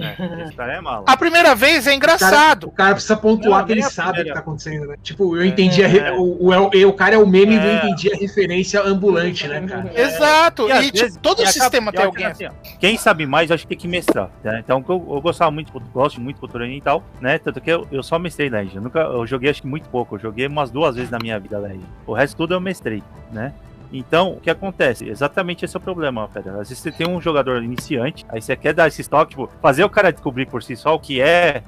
É, 0.02 0.42
esse 0.44 0.52
cara 0.56 0.74
é 0.74 0.80
mala. 0.80 1.04
A 1.06 1.16
primeira 1.16 1.54
vez 1.54 1.86
é 1.86 1.94
engraçado. 1.94 2.64
O 2.68 2.70
cara 2.70 2.94
precisa 2.94 3.16
pontuar 3.16 3.60
Não, 3.60 3.66
que 3.66 3.72
ele 3.72 3.82
sabe 3.82 4.20
o 4.20 4.24
que 4.24 4.32
tá 4.32 4.38
acontecendo, 4.40 4.86
né? 4.86 4.96
Tipo, 5.02 5.36
eu 5.36 5.42
É. 5.42 5.46
entendi 5.46 5.84
a 5.84 5.88
re- 5.88 6.10
o, 6.12 6.48
o, 6.50 6.88
o 6.88 6.92
cara 6.92 7.14
é 7.14 7.18
o 7.18 7.26
meme 7.26 7.58
do 7.58 7.64
eu 7.66 7.70
É. 7.70 7.76
entendi 7.78 8.12
a 8.12 8.16
referência 8.16 8.82
ambulante, 8.82 9.46
né, 9.48 9.60
cara? 9.62 9.90
Exato. 9.94 10.68
E 10.68 10.72
E, 10.72 10.82
tipo, 10.86 10.98
vezes- 10.98 11.18
todo 11.20 11.38
e 11.40 11.42
acaba- 11.42 11.52
sistema 11.52 11.90
e 11.90 11.94
tem 11.94 12.04
alguém 12.04 12.26
assim. 12.26 12.48
Quem 12.78 12.96
sabe 12.96 13.26
mais, 13.26 13.50
acho 13.50 13.64
que 13.64 13.68
tem 13.68 13.78
que 13.78 13.88
mestrar. 13.88 14.30
né? 14.42 14.60
Então, 14.64 14.84
eu, 14.88 15.06
eu 15.10 15.20
gostava 15.20 15.50
muito, 15.50 15.72
gosto 15.92 16.20
muito 16.20 16.36
de 16.36 16.40
cultura 16.40 16.64
oriental, 16.64 17.02
né? 17.20 17.38
Tanto 17.38 17.60
que 17.60 17.70
eu, 17.70 17.86
eu 17.90 18.02
só 18.02 18.18
mestrei 18.18 18.48
Legend. 18.48 18.76
Eu, 18.76 18.82
nunca, 18.82 19.00
eu 19.00 19.26
joguei 19.26 19.50
acho 19.50 19.62
que 19.62 19.68
muito 19.68 19.88
pouco. 19.88 20.16
Eu 20.16 20.20
joguei 20.20 20.46
umas 20.46 20.70
duas 20.70 20.96
vezes 20.96 21.10
na 21.10 21.18
minha 21.18 21.38
vida 21.38 21.58
Legend. 21.58 21.84
O 22.06 22.12
resto 22.14 22.36
tudo 22.36 22.54
eu 22.54 22.60
mestrei, 22.60 23.02
né? 23.32 23.52
Então, 23.92 24.32
o 24.32 24.40
que 24.40 24.50
acontece? 24.50 25.08
Exatamente 25.08 25.64
esse 25.64 25.76
é 25.76 25.78
o 25.78 25.82
problema, 25.82 26.28
Pedro. 26.28 26.52
Às 26.60 26.68
vezes 26.68 26.78
você 26.78 26.92
tem 26.92 27.08
um 27.08 27.20
jogador 27.20 27.62
iniciante, 27.62 28.24
aí 28.28 28.40
você 28.40 28.56
quer 28.56 28.72
dar 28.72 28.88
esse 28.88 29.08
toque, 29.08 29.30
tipo, 29.30 29.50
fazer 29.60 29.84
o 29.84 29.90
cara 29.90 30.12
descobrir 30.12 30.46
por 30.46 30.62
si 30.62 30.76
só 30.76 30.94
o 30.94 31.00
que 31.00 31.20
é 31.20 31.62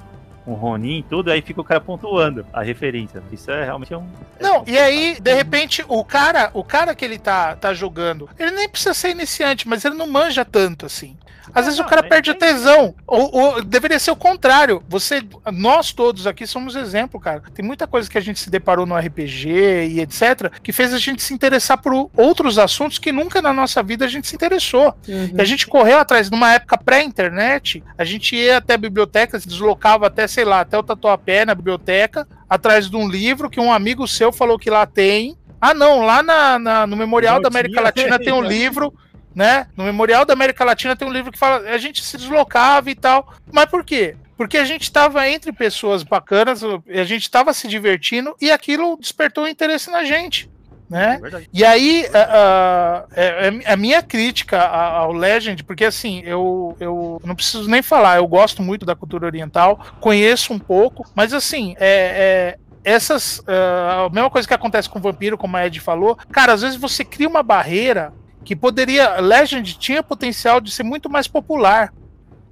um 0.45 0.53
Ronin 0.53 0.99
e 0.99 1.03
tudo, 1.03 1.31
aí 1.31 1.41
fica 1.41 1.61
o 1.61 1.63
cara 1.63 1.79
pontuando 1.79 2.45
a 2.51 2.61
referência. 2.61 3.23
Isso 3.31 3.49
é 3.49 3.63
realmente 3.63 3.93
um. 3.95 4.05
Não, 4.39 4.63
e 4.67 4.77
aí, 4.77 5.17
de 5.19 5.33
repente, 5.33 5.83
o 5.87 6.03
cara, 6.03 6.51
o 6.53 6.63
cara 6.63 6.93
que 6.93 7.03
ele 7.03 7.17
tá, 7.17 7.55
tá 7.55 7.73
jogando, 7.73 8.29
ele 8.37 8.51
nem 8.51 8.69
precisa 8.69 8.93
ser 8.93 9.11
iniciante, 9.11 9.67
mas 9.67 9.85
ele 9.85 9.95
não 9.95 10.07
manja 10.07 10.43
tanto 10.43 10.85
assim. 10.85 11.17
Às 11.53 11.65
vezes 11.65 11.79
o 11.79 11.83
Não, 11.83 11.89
cara 11.89 12.01
mas 12.01 12.09
perde 12.09 12.31
a 12.31 12.35
tesão. 12.35 12.95
Ou, 13.05 13.35
ou 13.35 13.63
deveria 13.63 13.99
ser 13.99 14.11
o 14.11 14.15
contrário. 14.15 14.83
Você, 14.89 15.21
nós 15.51 15.91
todos 15.91 16.25
aqui 16.25 16.47
somos 16.47 16.75
exemplo, 16.75 17.19
cara. 17.19 17.43
Tem 17.53 17.63
muita 17.63 17.85
coisa 17.87 18.09
que 18.09 18.17
a 18.17 18.21
gente 18.21 18.39
se 18.39 18.49
deparou 18.49 18.85
no 18.85 18.95
RPG 18.97 19.49
e 19.91 19.99
etc, 19.99 20.51
que 20.61 20.71
fez 20.71 20.93
a 20.93 20.97
gente 20.99 21.21
se 21.21 21.33
interessar 21.33 21.77
por 21.77 22.09
outros 22.17 22.57
assuntos 22.57 22.97
que 22.97 23.11
nunca 23.11 23.41
na 23.41 23.53
nossa 23.53 23.83
vida 23.83 24.05
a 24.05 24.07
gente 24.07 24.27
se 24.27 24.35
interessou. 24.35 24.95
Uhum. 25.07 25.31
E 25.37 25.41
a 25.41 25.45
gente 25.45 25.67
correu 25.67 25.99
atrás, 25.99 26.29
numa 26.31 26.53
época 26.53 26.77
pré-internet, 26.77 27.83
a 27.97 28.03
gente 28.03 28.35
ia 28.35 28.57
até 28.57 28.73
a 28.73 28.77
biblioteca, 28.77 29.39
se 29.39 29.47
deslocava 29.47 30.07
até, 30.07 30.27
sei 30.27 30.45
lá, 30.45 30.61
até 30.61 30.77
o 30.77 30.83
Tatuapé 30.83 31.45
na 31.45 31.53
biblioteca, 31.55 32.27
atrás 32.49 32.89
de 32.89 32.95
um 32.95 33.07
livro 33.07 33.49
que 33.49 33.59
um 33.59 33.71
amigo 33.71 34.07
seu 34.07 34.31
falou 34.31 34.57
que 34.57 34.69
lá 34.69 34.85
tem. 34.85 35.37
Ah, 35.61 35.73
não, 35.73 36.01
lá 36.05 36.21
na, 36.21 36.59
na- 36.59 36.87
no 36.87 36.95
Memorial 36.97 37.35
Não 37.35 37.41
da 37.43 37.47
América 37.47 37.73
tinha, 37.75 37.83
Latina 37.83 38.19
tem 38.19 38.33
um 38.33 38.41
livro, 38.45 38.93
né? 39.35 39.67
No 39.75 39.83
Memorial 39.83 40.25
da 40.25 40.33
América 40.33 40.63
Latina 40.63 40.95
tem 40.95 41.07
um 41.07 41.11
livro 41.11 41.31
que 41.31 41.39
fala. 41.39 41.69
A 41.69 41.77
gente 41.77 42.03
se 42.03 42.17
deslocava 42.17 42.89
e 42.89 42.95
tal. 42.95 43.33
Mas 43.51 43.65
por 43.65 43.83
quê? 43.83 44.15
Porque 44.37 44.57
a 44.57 44.65
gente 44.65 44.83
estava 44.83 45.27
entre 45.29 45.51
pessoas 45.51 46.03
bacanas, 46.03 46.63
a 46.63 47.03
gente 47.03 47.21
estava 47.23 47.53
se 47.53 47.67
divertindo 47.67 48.35
e 48.41 48.51
aquilo 48.51 48.97
despertou 48.99 49.47
interesse 49.47 49.91
na 49.91 50.03
gente, 50.03 50.49
né? 50.89 51.19
É. 51.23 51.43
E 51.53 51.63
aí, 51.63 52.07
a, 52.13 52.19
a- 52.19 53.05
é- 53.15 53.61
é 53.63 53.73
a 53.73 53.77
minha 53.77 54.01
crítica 54.01 54.59
ao 54.59 55.11
Legend, 55.13 55.63
porque 55.63 55.85
assim, 55.85 56.21
eu, 56.25 56.75
eu 56.79 57.21
não 57.23 57.35
preciso 57.35 57.69
nem 57.69 57.81
falar, 57.83 58.17
eu 58.17 58.27
gosto 58.27 58.61
muito 58.63 58.85
da 58.85 58.95
cultura 58.95 59.27
oriental, 59.27 59.79
conheço 60.01 60.51
um 60.51 60.59
pouco, 60.59 61.05
mas 61.15 61.31
assim, 61.33 61.75
é. 61.79 62.55
é- 62.57 62.63
essas. 62.85 63.41
ah, 63.47 64.07
a 64.07 64.09
mesma 64.09 64.29
coisa 64.29 64.45
que 64.45 64.53
acontece 64.53 64.89
com 64.89 64.99
o 64.99 65.01
vampiro, 65.01 65.37
como 65.37 65.55
a 65.55 65.65
Ed 65.65 65.79
falou, 65.79 66.17
cara, 66.33 66.51
às 66.51 66.61
vezes 66.61 66.75
você 66.75 67.05
cria 67.05 67.29
uma 67.29 67.41
barreira 67.41 68.11
que 68.43 68.55
poderia. 68.55 69.19
Legend 69.19 69.77
tinha 69.77 70.03
potencial 70.03 70.59
de 70.59 70.71
ser 70.71 70.83
muito 70.83 71.09
mais 71.09 71.27
popular. 71.27 71.93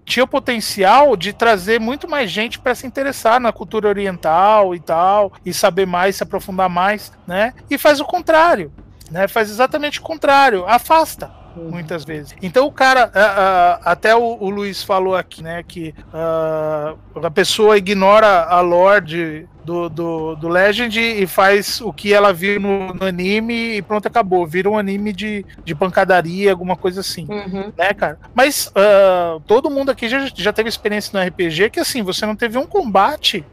Tinha 0.06 0.24
o 0.24 0.28
potencial 0.28 1.16
de 1.16 1.32
trazer 1.32 1.80
muito 1.80 2.08
mais 2.08 2.30
gente 2.30 2.60
para 2.60 2.76
se 2.76 2.88
interessar 2.88 3.40
na 3.40 3.52
cultura 3.52 3.88
oriental 3.88 4.74
e 4.76 4.80
tal, 4.80 5.32
e 5.46 5.54
saber 5.54 5.86
mais, 5.86 6.16
se 6.16 6.24
aprofundar 6.24 6.70
mais, 6.70 7.12
né? 7.28 7.54
E 7.70 7.78
faz 7.78 8.00
o 8.00 8.06
contrário, 8.06 8.72
né? 9.10 9.28
Faz 9.28 9.50
exatamente 9.50 10.00
o 10.00 10.04
contrário, 10.04 10.66
afasta 10.68 11.41
muitas 11.56 12.04
vezes. 12.04 12.36
Então 12.42 12.66
o 12.66 12.72
cara, 12.72 13.12
ah, 13.14 13.80
ah, 13.86 13.92
até 13.92 14.16
o, 14.16 14.38
o 14.40 14.50
Luiz 14.50 14.84
falou 14.84 15.16
aqui, 15.16 15.44
né, 15.44 15.64
que 15.68 15.94
ah, 16.14 16.96
a 17.24 17.32
pessoa 17.32 17.78
ignora 17.78 18.46
a 18.46 18.62
lore 18.62 19.48
do, 19.64 19.90
do, 19.90 20.36
do 20.36 20.48
Legend 20.48 21.00
e 21.00 21.28
faz 21.28 21.82
o 21.82 21.94
que 21.94 22.14
ela 22.14 22.34
viu 22.34 22.60
no, 22.60 22.94
no 22.94 23.06
anime 23.06 23.78
e 23.78 23.82
pronto, 23.82 24.08
acabou. 24.08 24.46
Vira 24.48 24.70
um 24.70 24.78
anime 24.78 25.14
de, 25.14 25.46
de 25.64 25.76
pancadaria, 25.76 26.52
alguma 26.52 26.76
coisa 26.76 27.02
assim 27.02 27.28
Uhum. 27.30 27.72
né, 27.78 27.94
cara? 27.94 28.18
Mas 28.34 28.72
ah, 28.76 29.38
todo 29.46 29.70
mundo 29.70 29.92
aqui 29.92 30.10
já, 30.10 30.28
já 30.34 30.52
teve 30.52 30.70
experiência 30.70 31.12
no 31.18 31.26
RPG 31.26 31.70
que 31.70 31.80
assim, 31.80 32.02
você 32.02 32.26
não 32.26 32.36
teve 32.36 32.58
um 32.58 32.66
combate 32.66 33.46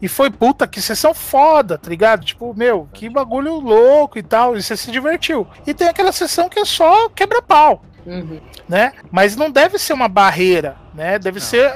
e 0.00 0.08
foi 0.08 0.30
puta, 0.30 0.66
que 0.66 0.80
sessão 0.82 1.14
foda, 1.14 1.78
tá 1.78 1.88
ligado? 1.88 2.24
Tipo, 2.24 2.54
meu, 2.54 2.88
que 2.92 3.08
bagulho 3.08 3.54
louco 3.60 4.18
e 4.18 4.22
tal, 4.22 4.56
e 4.56 4.62
você 4.62 4.76
se 4.76 4.90
divertiu. 4.90 5.46
E 5.66 5.72
tem 5.72 5.88
aquela 5.88 6.12
sessão 6.12 6.48
que 6.48 6.58
é 6.58 6.64
só 6.64 7.08
quebra-pau. 7.08 7.82
Uhum. 8.04 8.40
Né? 8.68 8.92
Mas 9.10 9.34
não 9.36 9.50
deve 9.50 9.78
ser 9.78 9.92
uma 9.92 10.06
barreira, 10.08 10.76
né? 10.94 11.18
Deve 11.18 11.40
Não. 11.40 11.46
ser 11.46 11.66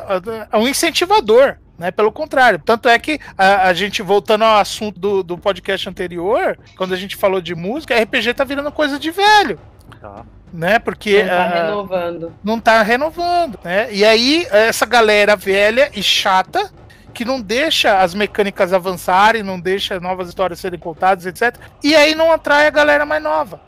ah, 0.51 0.59
um 0.59 0.69
incentivador, 0.69 1.57
né? 1.79 1.91
Pelo 1.91 2.13
contrário. 2.13 2.61
Tanto 2.65 2.89
é 2.89 2.97
que 2.99 3.19
a, 3.37 3.69
a 3.69 3.73
gente, 3.75 4.01
voltando 4.03 4.45
ao 4.45 4.59
assunto 4.59 5.01
do, 5.01 5.23
do 5.25 5.37
podcast 5.39 5.89
anterior, 5.89 6.57
quando 6.77 6.95
a 6.95 6.97
gente 6.97 7.17
falou 7.17 7.41
de 7.41 7.55
música, 7.55 8.01
RPG 8.01 8.35
tá 8.35 8.45
virando 8.45 8.71
coisa 8.71 8.99
de 8.99 9.11
velho, 9.11 9.59
Tá. 10.01 10.25
né? 10.53 10.79
Porque 10.79 11.21
Não 11.23 11.29
tá 11.29 11.43
ah, 11.43 11.63
renovando. 11.65 12.33
não 12.45 12.61
tá 12.61 12.83
renovando, 12.83 13.59
né? 13.65 13.89
E 13.93 14.05
aí, 14.05 14.47
essa 14.51 14.87
galera 14.87 15.35
velha 15.35 15.91
e 15.95 16.03
chata, 16.03 16.71
que 17.11 17.25
não 17.25 17.41
deixa 17.41 17.99
as 18.01 18.15
mecânicas 18.15 18.73
avançarem, 18.73 19.43
não 19.43 19.59
deixa 19.61 19.99
novas 20.01 20.29
histórias 20.29 20.59
serem 20.61 20.79
contadas, 20.79 21.27
etc. 21.27 21.57
E 21.83 21.95
aí 21.95 22.15
não 22.15 22.33
atrai 22.33 22.67
a 22.67 22.71
galera 22.71 23.05
mais 23.05 23.23
nova. 23.23 23.61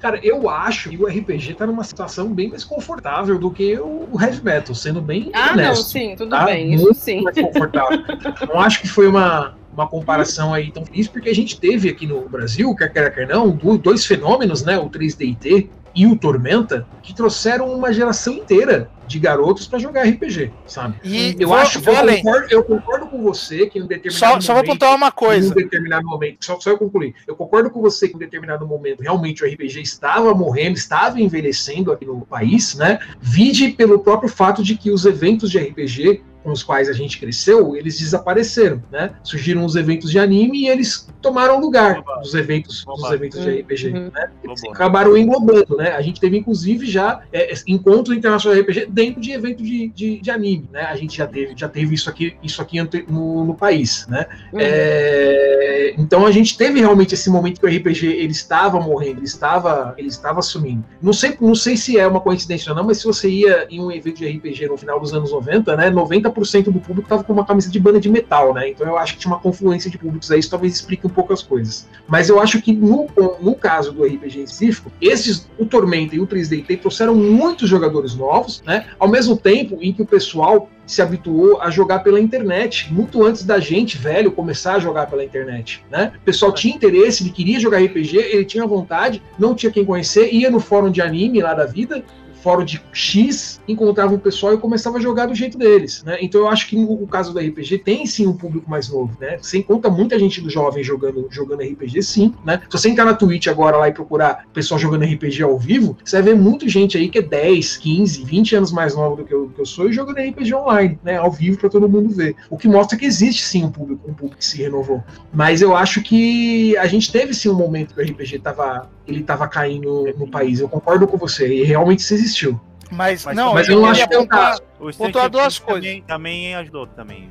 Cara, 0.00 0.18
eu 0.22 0.48
acho 0.48 0.90
que 0.90 0.96
o 0.96 1.06
RPG 1.06 1.54
tá 1.54 1.66
numa 1.66 1.84
situação 1.84 2.32
bem 2.32 2.48
mais 2.48 2.64
confortável 2.64 3.38
do 3.38 3.50
que 3.50 3.78
o 3.78 4.08
heavy 4.20 4.42
metal, 4.42 4.74
sendo 4.74 5.00
bem 5.02 5.30
Ah, 5.34 5.48
não, 5.48 5.64
honesto. 5.64 5.84
sim, 5.90 6.14
tudo 6.16 6.30
tá? 6.30 6.44
bem, 6.44 6.72
isso 6.74 6.84
Muito 6.84 6.98
sim. 6.98 7.22
mais 7.22 7.38
confortável. 7.38 7.98
não 8.48 8.60
acho 8.60 8.80
que 8.80 8.88
foi 8.88 9.06
uma, 9.06 9.54
uma 9.74 9.86
comparação 9.88 10.54
aí 10.54 10.70
tão 10.70 10.84
feliz, 10.84 11.08
porque 11.08 11.28
a 11.28 11.34
gente 11.34 11.58
teve 11.60 11.88
aqui 11.88 12.06
no 12.06 12.28
Brasil, 12.28 12.74
quer 12.74 12.92
queira, 12.92 13.10
quer 13.10 13.26
não, 13.26 13.50
do- 13.50 13.76
dois 13.76 14.06
fenômenos, 14.06 14.62
né? 14.64 14.78
O 14.78 14.88
3DT 14.88 15.68
e 15.96 16.06
o 16.06 16.16
Tormenta, 16.16 16.86
que 17.02 17.14
trouxeram 17.14 17.72
uma 17.72 17.92
geração 17.92 18.32
inteira 18.34 18.90
de 19.06 19.18
garotos 19.18 19.66
pra 19.68 19.78
jogar 19.78 20.02
RPG, 20.08 20.50
sabe? 20.66 20.96
E 21.04 21.36
Eu 21.38 21.48
vou, 21.48 21.56
acho 21.56 21.80
que 21.80 21.88
eu 21.88 21.94
concordo, 21.94 22.46
eu 22.50 22.64
concordo 22.64 23.06
com 23.06 23.22
você 23.22 23.66
que 23.66 23.78
em 23.78 23.82
um 23.82 23.86
determinado 23.86 24.18
Só, 24.18 24.40
só 24.40 24.54
vou 24.54 24.62
momento- 24.62 24.72
pontuar 24.72 24.96
uma 24.96 25.08
em 25.08 25.12
coisa. 25.12 25.52
um 25.52 25.54
determinado 25.54 26.04
momento, 26.06 26.44
só, 26.44 26.58
só 26.58 26.70
eu 26.70 26.78
concluir. 26.78 27.14
Eu 27.28 27.36
concordo 27.36 27.70
com 27.70 27.80
você 27.80 28.08
que 28.08 28.14
em 28.14 28.16
um 28.16 28.18
determinado 28.18 28.66
momento 28.66 29.02
realmente 29.02 29.44
o 29.44 29.46
RPG 29.46 29.82
estava 29.82 30.34
morrendo, 30.34 30.76
estava 30.76 31.20
envelhecendo 31.20 31.92
aqui 31.92 32.04
no 32.06 32.22
país, 32.22 32.74
né? 32.74 32.98
Vide 33.20 33.68
pelo 33.68 33.98
próprio 34.00 34.28
fato 34.28 34.62
de 34.64 34.76
que 34.76 34.90
os 34.90 35.04
eventos 35.04 35.50
de 35.50 35.58
RPG 35.58 36.22
com 36.44 36.52
os 36.52 36.62
quais 36.62 36.88
a 36.90 36.92
gente 36.92 37.18
cresceu, 37.18 37.74
eles 37.74 37.98
desapareceram, 37.98 38.82
né? 38.92 39.10
Surgiram 39.22 39.64
os 39.64 39.74
eventos 39.76 40.10
de 40.10 40.18
anime 40.18 40.58
e 40.64 40.68
eles 40.68 41.08
tomaram 41.22 41.58
lugar 41.58 41.98
Oba. 42.00 42.20
dos 42.20 42.34
eventos, 42.34 42.84
dos 42.84 43.02
Oba. 43.02 43.14
eventos 43.14 43.40
de 43.40 43.50
RPG, 43.62 43.88
Uhum. 43.88 44.10
né? 44.14 44.30
Eles 44.44 44.62
Oba. 44.62 44.74
acabaram 44.74 45.16
englobando, 45.16 45.76
né? 45.78 45.92
A 45.92 46.02
gente 46.02 46.20
teve 46.20 46.36
inclusive 46.36 46.86
já 46.86 47.22
é, 47.32 47.52
encontros 47.66 48.14
internacionais 48.16 48.62
de 48.62 48.70
RPG 48.70 48.86
dentro 48.92 49.20
de 49.22 49.32
eventos 49.32 49.66
de, 49.66 49.88
de, 49.88 50.20
de 50.20 50.30
anime, 50.30 50.68
né? 50.70 50.82
A 50.82 50.96
gente 50.96 51.16
já 51.16 51.26
teve, 51.26 51.54
já 51.56 51.68
teve 51.68 51.94
isso 51.94 52.10
aqui, 52.10 52.36
isso 52.42 52.60
aqui 52.60 52.76
no, 53.08 53.44
no 53.46 53.54
país, 53.54 54.06
né? 54.06 54.26
Uhum. 54.52 54.58
É, 54.60 55.94
então 55.96 56.26
a 56.26 56.30
gente 56.30 56.56
teve 56.58 56.80
realmente 56.80 57.14
esse 57.14 57.30
momento 57.30 57.58
que 57.60 57.66
o 57.66 57.68
RPG 57.68 58.06
ele 58.06 58.32
estava 58.32 58.78
morrendo, 58.78 59.18
ele 59.20 59.24
estava, 59.26 59.94
ele 59.96 60.08
estava 60.08 60.42
sumindo. 60.42 60.84
Não 61.00 61.12
sei, 61.12 61.36
não 61.40 61.54
sei 61.54 61.76
se 61.76 61.98
é 61.98 62.06
uma 62.06 62.20
coincidência 62.20 62.70
ou 62.70 62.76
não, 62.76 62.84
mas 62.84 62.98
se 62.98 63.04
você 63.04 63.28
ia 63.30 63.66
em 63.70 63.80
um 63.80 63.90
evento 63.90 64.18
de 64.18 64.26
RPG 64.28 64.68
no 64.68 64.76
final 64.76 65.00
dos 65.00 65.14
anos 65.14 65.32
90, 65.32 65.74
né, 65.76 65.90
90% 65.90 66.33
do 66.40 66.80
público 66.80 67.02
estava 67.02 67.24
com 67.24 67.32
uma 67.32 67.44
camisa 67.44 67.70
de 67.70 67.78
banda 67.78 68.00
de 68.00 68.08
metal, 68.08 68.52
né? 68.54 68.68
Então 68.70 68.86
eu 68.86 68.98
acho 68.98 69.14
que 69.14 69.20
tinha 69.20 69.32
uma 69.32 69.40
confluência 69.40 69.90
de 69.90 69.98
públicos 69.98 70.30
aí, 70.30 70.40
isso 70.40 70.50
talvez 70.50 70.74
explique 70.74 71.06
um 71.06 71.10
pouco 71.10 71.32
as 71.32 71.42
coisas. 71.42 71.88
Mas 72.06 72.28
eu 72.28 72.40
acho 72.40 72.60
que 72.60 72.72
no, 72.72 73.08
no 73.40 73.54
caso 73.54 73.92
do 73.92 74.04
RPG 74.04 74.40
em 74.40 74.44
específico, 74.44 74.90
esses, 75.00 75.48
o 75.58 75.66
Tormenta 75.66 76.14
e 76.14 76.20
o 76.20 76.26
3DT 76.26 76.80
trouxeram 76.80 77.14
muitos 77.14 77.68
jogadores 77.68 78.14
novos, 78.14 78.62
né? 78.66 78.86
Ao 78.98 79.08
mesmo 79.08 79.36
tempo 79.36 79.78
em 79.80 79.92
que 79.92 80.02
o 80.02 80.06
pessoal 80.06 80.68
se 80.86 81.00
habituou 81.00 81.60
a 81.60 81.70
jogar 81.70 82.00
pela 82.00 82.20
internet, 82.20 82.92
muito 82.92 83.24
antes 83.24 83.42
da 83.44 83.58
gente, 83.58 83.96
velho, 83.96 84.30
começar 84.30 84.74
a 84.74 84.78
jogar 84.78 85.06
pela 85.06 85.24
internet, 85.24 85.84
né? 85.90 86.12
O 86.16 86.24
pessoal 86.24 86.52
tinha 86.52 86.74
interesse, 86.74 87.22
ele 87.22 87.30
queria 87.30 87.58
jogar 87.58 87.82
RPG, 87.82 88.16
ele 88.16 88.44
tinha 88.44 88.66
vontade, 88.66 89.22
não 89.38 89.54
tinha 89.54 89.72
quem 89.72 89.84
conhecer, 89.84 90.32
ia 90.32 90.50
no 90.50 90.60
fórum 90.60 90.90
de 90.90 91.00
anime 91.00 91.40
lá 91.40 91.54
da 91.54 91.64
vida, 91.64 92.04
fórum 92.44 92.62
de 92.62 92.78
X, 92.92 93.58
encontrava 93.66 94.12
um 94.14 94.18
pessoal 94.18 94.52
e 94.52 94.58
começava 94.58 94.98
a 94.98 95.00
jogar 95.00 95.24
do 95.24 95.34
jeito 95.34 95.56
deles, 95.56 96.04
né? 96.04 96.18
Então 96.20 96.42
eu 96.42 96.48
acho 96.48 96.68
que 96.68 96.76
o 96.76 97.06
caso 97.06 97.32
do 97.32 97.38
RPG 97.38 97.78
tem 97.78 98.04
sim 98.04 98.26
um 98.26 98.34
público 98.34 98.70
mais 98.70 98.90
novo, 98.90 99.16
né? 99.18 99.38
Você 99.40 99.58
encontra 99.58 99.90
muita 99.90 100.18
gente 100.18 100.42
do 100.42 100.50
jovem 100.50 100.84
jogando, 100.84 101.26
jogando 101.30 101.62
RPG, 101.62 102.02
sim, 102.02 102.34
né? 102.44 102.60
Se 102.68 102.78
você 102.78 102.90
entrar 102.90 103.06
na 103.06 103.14
Twitch 103.14 103.46
agora 103.46 103.78
lá 103.78 103.88
e 103.88 103.92
procurar 103.92 104.46
pessoal 104.52 104.78
jogando 104.78 105.06
RPG 105.06 105.42
ao 105.42 105.58
vivo, 105.58 105.96
você 106.04 106.16
vai 106.20 106.34
ver 106.34 106.38
muita 106.38 106.68
gente 106.68 106.98
aí 106.98 107.08
que 107.08 107.18
é 107.18 107.22
10, 107.22 107.78
15, 107.78 108.24
20 108.24 108.56
anos 108.56 108.72
mais 108.72 108.94
nova 108.94 109.16
do 109.16 109.24
que 109.24 109.32
eu, 109.32 109.48
que 109.48 109.60
eu 109.62 109.64
sou 109.64 109.88
e 109.88 109.92
jogando 109.94 110.18
RPG 110.18 110.54
online, 110.54 110.98
né? 111.02 111.16
Ao 111.16 111.32
vivo 111.32 111.58
para 111.58 111.70
todo 111.70 111.88
mundo 111.88 112.10
ver. 112.10 112.36
O 112.50 112.58
que 112.58 112.68
mostra 112.68 112.98
que 112.98 113.06
existe 113.06 113.42
sim 113.42 113.64
um 113.64 113.70
público, 113.70 114.02
um 114.06 114.12
público 114.12 114.36
que 114.36 114.44
se 114.44 114.58
renovou. 114.58 115.02
Mas 115.32 115.62
eu 115.62 115.74
acho 115.74 116.02
que 116.02 116.76
a 116.76 116.86
gente 116.86 117.10
teve 117.10 117.32
sim 117.32 117.48
um 117.48 117.54
momento 117.54 117.94
que 117.94 118.02
o 118.02 118.04
RPG 118.04 118.40
tava, 118.40 118.90
ele 119.06 119.22
tava 119.22 119.48
caindo 119.48 120.12
no 120.18 120.28
país. 120.28 120.60
Eu 120.60 120.68
concordo 120.68 121.06
com 121.06 121.16
você, 121.16 121.48
e 121.48 121.64
realmente 121.64 122.00
isso 122.00 122.33
existiu. 122.34 122.60
Mas, 122.90 123.24
Mas 123.24 123.36
não, 123.36 123.54
mas 123.54 123.68
eu 123.68 123.78
eu 123.80 123.86
acho 123.86 124.06
que 124.06 124.14
é 124.14 124.18
pontuar- 124.18 124.28
caso. 124.50 124.62
Pontuar 124.98 125.30
duas 125.30 125.58
também, 125.58 125.80
coisas. 125.82 126.02
Também 126.06 126.54
ajudou 126.56 126.86
também. 126.86 127.30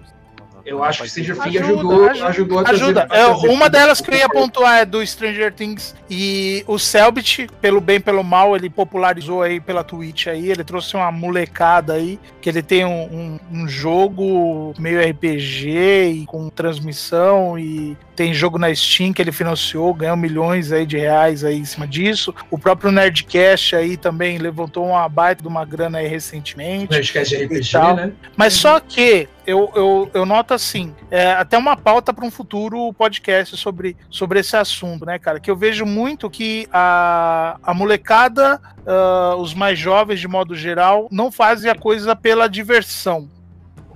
Eu 0.65 0.81
acho 0.83 1.03
que 1.03 1.09
Stranger 1.09 1.37
Things 1.41 1.61
ajudou, 1.61 2.09
ajuda. 2.09 2.27
ajudou 2.27 2.59
a 2.59 2.63
trazer- 2.63 2.83
Ajuda. 2.83 3.01
a 3.01 3.03
É, 3.03 3.07
trazer 3.25 3.47
uma 3.49 3.65
tudo. 3.65 3.69
delas 3.73 3.99
que 4.01 4.09
eu 4.11 4.15
ia 4.15 4.29
pontuar 4.29 4.79
é 4.79 4.85
do 4.85 5.05
Stranger 5.05 5.51
Things 5.53 5.93
e 6.09 6.63
o 6.67 6.79
Selbit, 6.79 7.49
pelo 7.59 7.81
bem 7.81 7.99
pelo 7.99 8.23
mal, 8.23 8.55
ele 8.55 8.69
popularizou 8.69 9.41
aí 9.41 9.59
pela 9.59 9.83
Twitch 9.83 10.27
aí, 10.27 10.49
ele 10.49 10.63
trouxe 10.63 10.95
uma 10.95 11.11
molecada 11.11 11.93
aí, 11.93 12.17
que 12.41 12.49
ele 12.49 12.61
tem 12.61 12.85
um, 12.85 13.03
um- 13.03 13.39
um 13.63 13.67
jogo 13.67 14.73
meio 14.79 15.01
RPG 15.01 16.21
e 16.21 16.25
com 16.25 16.49
transmissão 16.49 17.57
e 17.59 17.97
tem 18.15 18.33
jogo 18.33 18.57
na 18.57 18.73
Steam 18.73 19.11
que 19.11 19.21
ele 19.21 19.31
financiou, 19.31 19.93
ganhou 19.93 20.15
milhões 20.15 20.71
aí 20.71 20.85
de 20.85 20.97
reais 20.97 21.43
aí 21.43 21.57
em 21.57 21.65
cima 21.65 21.87
disso. 21.87 22.33
O 22.49 22.57
próprio 22.59 22.91
Nerdcast 22.91 23.75
aí 23.75 23.97
também 23.97 24.37
levantou 24.37 24.85
uma 24.85 25.09
baita 25.09 25.41
de 25.41 25.47
uma 25.47 25.65
grana 25.65 25.97
aí 25.97 26.07
recentemente. 26.07 26.91
Nerdcast 26.91 27.35
RPG, 27.35 27.77
né? 27.95 28.11
Mas 28.37 28.53
só 28.53 28.79
que 28.79 29.27
eu, 29.45 29.71
eu, 29.75 30.11
eu 30.13 30.25
noto 30.25 30.53
assim, 30.53 30.93
é, 31.11 31.31
até 31.31 31.57
uma 31.57 31.75
pauta 31.75 32.13
para 32.13 32.25
um 32.25 32.31
futuro 32.31 32.93
podcast 32.93 33.55
sobre, 33.57 33.95
sobre 34.09 34.39
esse 34.39 34.55
assunto, 34.55 35.05
né, 35.05 35.19
cara? 35.19 35.39
Que 35.39 35.51
eu 35.51 35.55
vejo 35.55 35.85
muito 35.85 36.29
que 36.29 36.67
a, 36.71 37.57
a 37.61 37.73
molecada, 37.73 38.61
ah, 38.85 39.35
os 39.37 39.53
mais 39.53 39.77
jovens 39.77 40.19
de 40.19 40.27
modo 40.27 40.55
geral, 40.55 41.07
não 41.11 41.31
fazem 41.31 41.69
a 41.69 41.75
coisa 41.75 42.15
pela 42.15 42.47
diversão. 42.47 43.29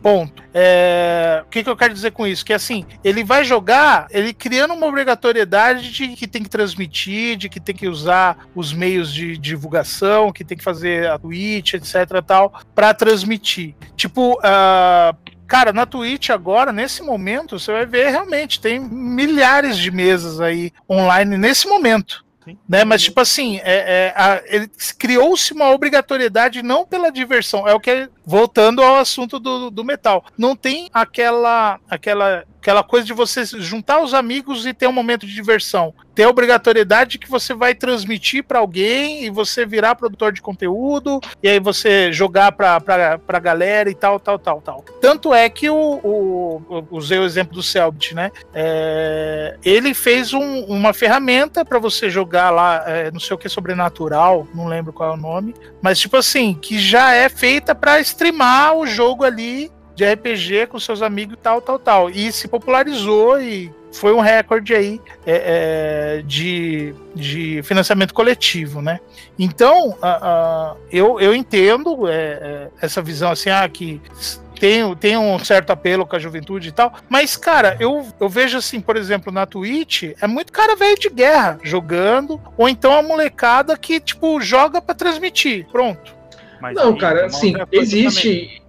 Ponto. 0.02 0.43
É, 0.54 1.43
o 1.45 1.50
que, 1.50 1.64
que 1.64 1.70
eu 1.70 1.76
quero 1.76 1.93
dizer 1.93 2.12
com 2.12 2.26
isso? 2.26 2.45
Que 2.45 2.54
assim, 2.54 2.86
ele 3.04 3.24
vai 3.24 3.43
jogar, 3.43 4.08
ele 4.12 4.34
criando 4.34 4.74
uma 4.74 4.86
obrigatoriedade 4.86 5.91
de 5.91 6.10
que 6.10 6.28
tem 6.28 6.43
que 6.43 6.50
transmitir, 6.50 7.36
de 7.36 7.50
que 7.50 7.60
tem 7.60 7.76
que 7.76 7.88
usar 7.88 8.48
os 8.56 8.74
meios 8.74 9.12
de 9.12 9.38
divulgação, 9.38 10.32
que 10.32 10.45
tem 10.45 10.58
que 10.58 10.64
fazer 10.64 11.10
a 11.10 11.18
Twitch, 11.18 11.74
etc. 11.74 12.22
tal, 12.26 12.54
para 12.76 12.93
transmitir. 12.93 13.76
Tipo, 13.95 14.39
ah, 14.43 15.16
Cara, 15.48 15.72
na 15.72 15.86
Twitch 15.86 16.30
agora, 16.30 16.72
nesse 16.74 17.02
momento, 17.02 17.58
você 17.58 17.72
vai 17.72 17.86
ver 17.86 18.10
realmente, 18.10 18.60
tem 18.60 18.80
milhares 18.80 19.78
de 19.78 19.89
mesas 19.89 20.41
aí 20.41 20.72
online 20.89 21.38
nesse 21.38 21.68
momento. 21.68 22.26
Sim. 22.43 22.58
Né? 22.68 22.86
Mas, 22.86 23.04
tipo 23.04 23.20
assim, 23.20 23.60
é, 23.64 24.14
é, 24.16 24.68
criou-se 24.98 25.52
uma 25.54 25.70
obrigatoriedade 25.72 26.64
não 26.64 26.86
pela 26.86 27.12
diversão, 27.12 27.68
é 27.68 27.74
o 27.74 27.80
que 27.80 27.91
é- 27.91 28.10
voltando 28.26 28.82
ao 28.82 28.98
assunto 28.98 29.38
do, 29.39 29.70
do 29.70 29.84
metal. 29.84 30.24
Não 30.38 30.56
tem 30.56 30.89
aquela, 30.93 31.80
aquela, 31.89 32.45
aquela 32.62 32.84
coisa 32.84 33.05
de 33.05 33.14
você 33.14 33.45
juntar 33.45 34.01
os 34.01 34.14
amigos 34.14 34.66
e 34.66 34.74
ter 34.74 34.88
um 34.88 34.91
momento 34.91 35.26
de 35.26 35.34
diversão. 35.34 35.93
Tem 36.14 36.26
a 36.26 36.30
obrigatoriedade 36.30 37.20
que 37.20 37.30
você 37.30 37.53
vai 37.53 37.76
transmitir 37.76 38.43
para 38.43 38.60
alguém 38.60 39.24
e 39.26 39.30
você 39.30 39.66
virar 39.66 39.95
produtor 39.95 40.32
de 40.34 40.41
conteúdo 40.41 41.20
e 41.43 41.47
aí 41.47 41.60
você 41.60 42.12
jogar 42.12 42.51
pra, 42.53 42.80
pra 42.82 43.39
galera 43.39 43.89
e 43.89 43.95
tal, 43.95 44.20
tal, 44.20 44.39
tal, 44.39 44.60
tal. 44.62 44.84
Tanto 44.99 45.34
é 45.34 45.47
que 45.47 45.70
o, 45.70 45.76
o 46.03 46.88
usei 46.91 47.20
o 47.20 47.24
exemplo 47.24 47.53
do 47.53 47.62
Selbit, 47.62 48.16
né? 48.16 48.32
É, 48.53 49.58
ele 49.64 49.93
fez 49.93 50.34
um- 50.34 50.66
uma 50.66 50.91
ferramenta 50.93 51.64
para 51.64 51.78
você 51.80 52.10
jogar 52.10 52.49
lá, 52.49 52.84
é, 52.88 53.12
não 53.12 53.20
sei 53.20 53.36
o 53.36 53.38
que 53.38 53.47
sobrenatural, 53.47 54.47
não 54.53 54.68
lembro 54.68 54.91
qual 54.91 55.12
é 55.12 55.14
o 55.14 55.18
nome, 55.18 55.53
mas 55.82 55.99
tipo 55.99 56.18
assim, 56.18 56.53
que 56.53 56.80
já 56.80 57.14
é 57.14 57.30
feita 57.30 57.76
para 57.76 57.99
streamar 57.99 58.76
o 58.76 58.86
jogo 58.88 59.24
ali 59.24 59.72
de 59.98 60.06
RPG 60.06 60.68
com 60.68 60.80
seus 60.80 61.02
amigos 61.02 61.34
e 61.34 61.38
tal, 61.38 61.60
tal, 61.60 61.80
tal. 61.80 62.10
E 62.12 62.32
se 62.32 62.48
popularizou 62.48 63.41
e 63.41 63.74
foi 63.91 64.14
um 64.14 64.20
recorde 64.20 64.76
aí 64.76 65.02
é, 65.26 66.18
é, 66.20 66.22
de, 66.22 66.93
de 67.16 67.62
financiamento 67.64 68.14
coletivo, 68.14 68.80
né? 68.80 69.00
Então, 69.39 69.98
a- 70.00 70.20
a- 70.22 70.76
eu, 70.91 71.20
eu 71.20 71.34
entendo 71.34 72.08
é, 72.08 72.14
é, 72.14 72.68
essa 72.80 73.02
visão 73.02 73.32
assim, 73.32 73.50
ah, 73.50 73.68
que 73.68 74.00
tem, 74.60 74.95
tem 74.98 75.18
um 75.18 75.39
certo 75.39 75.72
apelo 75.72 76.06
com 76.06 76.16
a 76.16 76.20
juventude 76.20 76.70
e 76.70 76.72
tal, 76.72 76.93
mas, 77.10 77.36
cara, 77.36 77.76
eu, 77.80 78.06
eu 78.20 78.30
vejo 78.30 78.56
assim, 78.56 78.80
por 78.80 78.98
exemplo, 78.98 79.32
na 79.34 79.48
Twitch, 79.48 80.04
é 80.22 80.28
muito 80.28 80.54
cara 80.54 80.76
velho 80.76 81.00
de 81.00 81.10
guerra 81.10 81.58
jogando, 81.64 82.39
ou 82.56 82.70
então 82.70 82.93
a 82.93 83.02
molecada 83.02 83.76
que, 83.76 84.00
tipo, 84.00 84.39
joga 84.41 84.80
pra 84.80 84.93
transmitir, 84.93 85.66
pronto. 85.72 86.16
Mas 86.62 86.76
Não, 86.76 86.93
aí 86.93 87.00
cara, 87.00 87.20
uma 87.22 87.26
assim, 87.28 87.56
existe. 87.72 88.62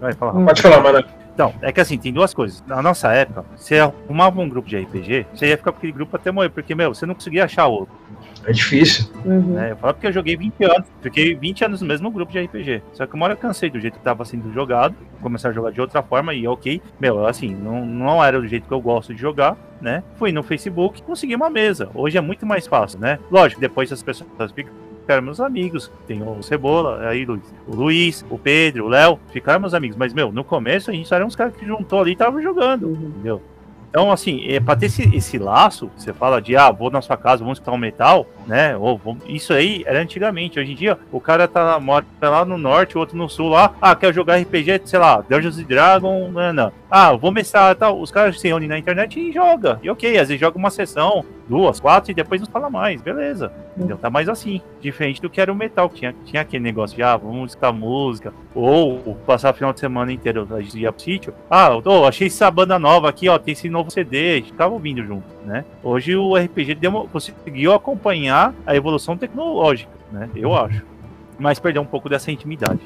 Vai 0.00 0.12
falar. 0.12 0.32
Pode 0.44 0.62
falar, 0.62 0.80
mano. 0.80 1.04
Então, 1.34 1.54
é 1.62 1.72
que 1.72 1.80
assim, 1.80 1.96
tem 1.96 2.12
duas 2.12 2.34
coisas. 2.34 2.62
Na 2.66 2.82
nossa 2.82 3.10
época, 3.12 3.44
você 3.56 3.78
arrumava 3.78 4.40
um 4.40 4.48
grupo 4.48 4.68
de 4.68 4.78
RPG, 4.78 5.26
você 5.34 5.46
ia 5.46 5.56
ficar 5.56 5.72
com 5.72 5.78
aquele 5.78 5.92
grupo 5.92 6.14
até 6.14 6.30
morrer, 6.30 6.50
porque, 6.50 6.74
meu, 6.74 6.94
você 6.94 7.06
não 7.06 7.14
conseguia 7.14 7.44
achar 7.44 7.66
outro. 7.66 7.94
É 8.44 8.52
difícil. 8.52 9.06
Uhum. 9.24 9.54
Né? 9.54 9.70
Eu 9.70 9.76
falo 9.76 9.94
porque 9.94 10.08
eu 10.08 10.12
joguei 10.12 10.36
20 10.36 10.64
anos, 10.64 10.88
fiquei 11.00 11.34
20 11.34 11.64
anos 11.64 11.80
no 11.80 11.86
mesmo 11.86 12.10
grupo 12.10 12.32
de 12.32 12.40
RPG. 12.40 12.82
Só 12.92 13.06
que 13.06 13.14
uma 13.14 13.24
hora 13.24 13.34
eu 13.34 13.38
cansei 13.38 13.70
do 13.70 13.78
jeito 13.78 13.98
que 13.98 14.04
tava 14.04 14.24
sendo 14.24 14.52
jogado, 14.52 14.94
começar 15.20 15.50
a 15.50 15.52
jogar 15.52 15.70
de 15.70 15.80
outra 15.80 16.02
forma 16.02 16.34
e 16.34 16.46
ok. 16.46 16.82
Meu, 17.00 17.24
assim, 17.24 17.54
não, 17.54 17.86
não 17.86 18.22
era 18.22 18.40
do 18.40 18.46
jeito 18.46 18.66
que 18.66 18.74
eu 18.74 18.80
gosto 18.80 19.14
de 19.14 19.20
jogar, 19.20 19.56
né? 19.80 20.02
Fui 20.16 20.32
no 20.32 20.42
Facebook 20.42 21.00
e 21.00 21.02
consegui 21.02 21.36
uma 21.36 21.48
mesa. 21.48 21.88
Hoje 21.94 22.18
é 22.18 22.20
muito 22.20 22.44
mais 22.44 22.66
fácil, 22.66 22.98
né? 22.98 23.18
Lógico, 23.30 23.60
depois 23.60 23.92
as 23.92 24.02
pessoas 24.02 24.52
ficam 24.52 24.72
ficaram 25.12 25.22
meus 25.22 25.40
amigos. 25.40 25.90
Tem 26.06 26.22
o 26.22 26.42
Cebola, 26.42 27.06
aí 27.08 27.24
Luiz, 27.24 27.42
o 27.68 27.74
Luiz, 27.74 28.24
o 28.30 28.38
Pedro, 28.38 28.86
o 28.86 28.88
Léo, 28.88 29.18
ficaram 29.30 29.60
meus 29.60 29.74
amigos. 29.74 29.96
Mas, 29.96 30.12
meu, 30.14 30.32
no 30.32 30.42
começo 30.42 30.90
a 30.90 30.94
gente 30.94 31.08
só 31.08 31.16
era 31.16 31.26
uns 31.26 31.36
caras 31.36 31.54
que 31.54 31.66
juntou 31.66 32.00
ali 32.00 32.12
e 32.12 32.16
tava 32.16 32.40
jogando, 32.40 32.86
Uhum. 32.88 33.08
entendeu? 33.14 33.42
Então, 33.90 34.10
assim, 34.10 34.42
é, 34.48 34.58
pra 34.58 34.74
ter 34.74 34.86
esse, 34.86 35.14
esse 35.14 35.36
laço, 35.36 35.90
você 35.94 36.14
fala 36.14 36.40
de, 36.40 36.56
ah, 36.56 36.70
vou 36.70 36.90
na 36.90 37.02
sua 37.02 37.14
casa, 37.14 37.40
vamos 37.44 37.58
escutar 37.58 37.72
um 37.72 37.76
metal, 37.76 38.26
né? 38.46 38.74
Ou, 38.74 38.96
vamos- 38.96 39.22
isso 39.28 39.52
aí 39.52 39.82
era 39.86 40.00
antigamente. 40.00 40.58
Hoje 40.58 40.72
em 40.72 40.74
dia, 40.74 40.98
o 41.12 41.20
cara 41.20 41.46
tá, 41.46 41.62
lá- 41.62 41.78
mora 41.78 42.06
lá 42.22 42.42
no 42.42 42.56
norte, 42.56 42.96
o 42.96 43.00
outro 43.00 43.18
no 43.18 43.28
sul 43.28 43.50
lá, 43.50 43.74
ah, 43.82 43.94
quer 43.94 44.14
jogar 44.14 44.36
RPG, 44.38 44.80
sei 44.86 44.98
lá, 44.98 45.22
Dungeons 45.28 45.58
and 45.58 45.64
Dragons, 45.64 46.32
não, 46.32 46.52
não. 46.54 46.72
Ah, 46.90 47.12
vou 47.12 47.30
mestrar 47.30 47.74
tal. 47.76 48.00
Os 48.00 48.10
caras 48.10 48.40
se 48.40 48.48
reúnem 48.48 48.66
na 48.66 48.78
internet 48.78 49.20
e 49.20 49.30
joga. 49.30 49.78
E 49.82 49.90
ok, 49.90 50.18
às 50.18 50.28
vezes 50.28 50.40
joga 50.40 50.56
uma 50.56 50.70
sessão, 50.70 51.22
duas, 51.48 51.80
quatro, 51.80 52.10
e 52.10 52.14
depois 52.14 52.40
não 52.40 52.48
fala 52.48 52.70
mais, 52.70 53.00
beleza. 53.00 53.52
Entendeu? 53.76 53.96
Tá 53.96 54.10
mais 54.10 54.28
assim. 54.28 54.60
Diferente 54.80 55.20
do 55.20 55.30
que 55.30 55.40
era 55.40 55.52
o 55.52 55.56
metal, 55.56 55.88
que 55.88 55.96
tinha, 55.96 56.14
tinha 56.24 56.42
aquele 56.42 56.62
negócio 56.62 56.96
de, 56.96 57.02
ah, 57.02 57.16
vamos 57.16 57.50
escutar 57.52 57.72
música, 57.72 58.32
ou 58.54 59.16
passar 59.26 59.50
o 59.52 59.54
final 59.54 59.72
de 59.72 59.80
semana 59.80 60.12
inteiro, 60.12 60.46
a 60.50 60.60
gente 60.60 60.78
ia 60.78 60.92
pro 60.92 61.02
sítio. 61.02 61.34
Ah, 61.50 61.70
eu 61.72 61.82
tô, 61.82 62.04
achei 62.04 62.26
essa 62.26 62.50
banda 62.50 62.78
nova 62.78 63.08
aqui, 63.08 63.28
ó, 63.28 63.38
tem 63.38 63.52
esse 63.52 63.68
novo 63.68 63.90
CD, 63.90 64.32
a 64.32 64.34
gente 64.36 64.52
ficava 64.52 64.72
ouvindo 64.72 65.02
junto, 65.04 65.24
né? 65.44 65.64
Hoje 65.82 66.16
o 66.16 66.36
RPG 66.36 66.74
demo- 66.74 67.08
conseguiu 67.08 67.72
acompanhar 67.72 68.54
a 68.66 68.74
evolução 68.76 69.16
tecnológica, 69.16 69.90
né? 70.10 70.28
Eu 70.34 70.54
acho. 70.54 70.82
Mas 71.38 71.58
perdeu 71.58 71.82
um 71.82 71.86
pouco 71.86 72.08
dessa 72.08 72.30
intimidade. 72.30 72.80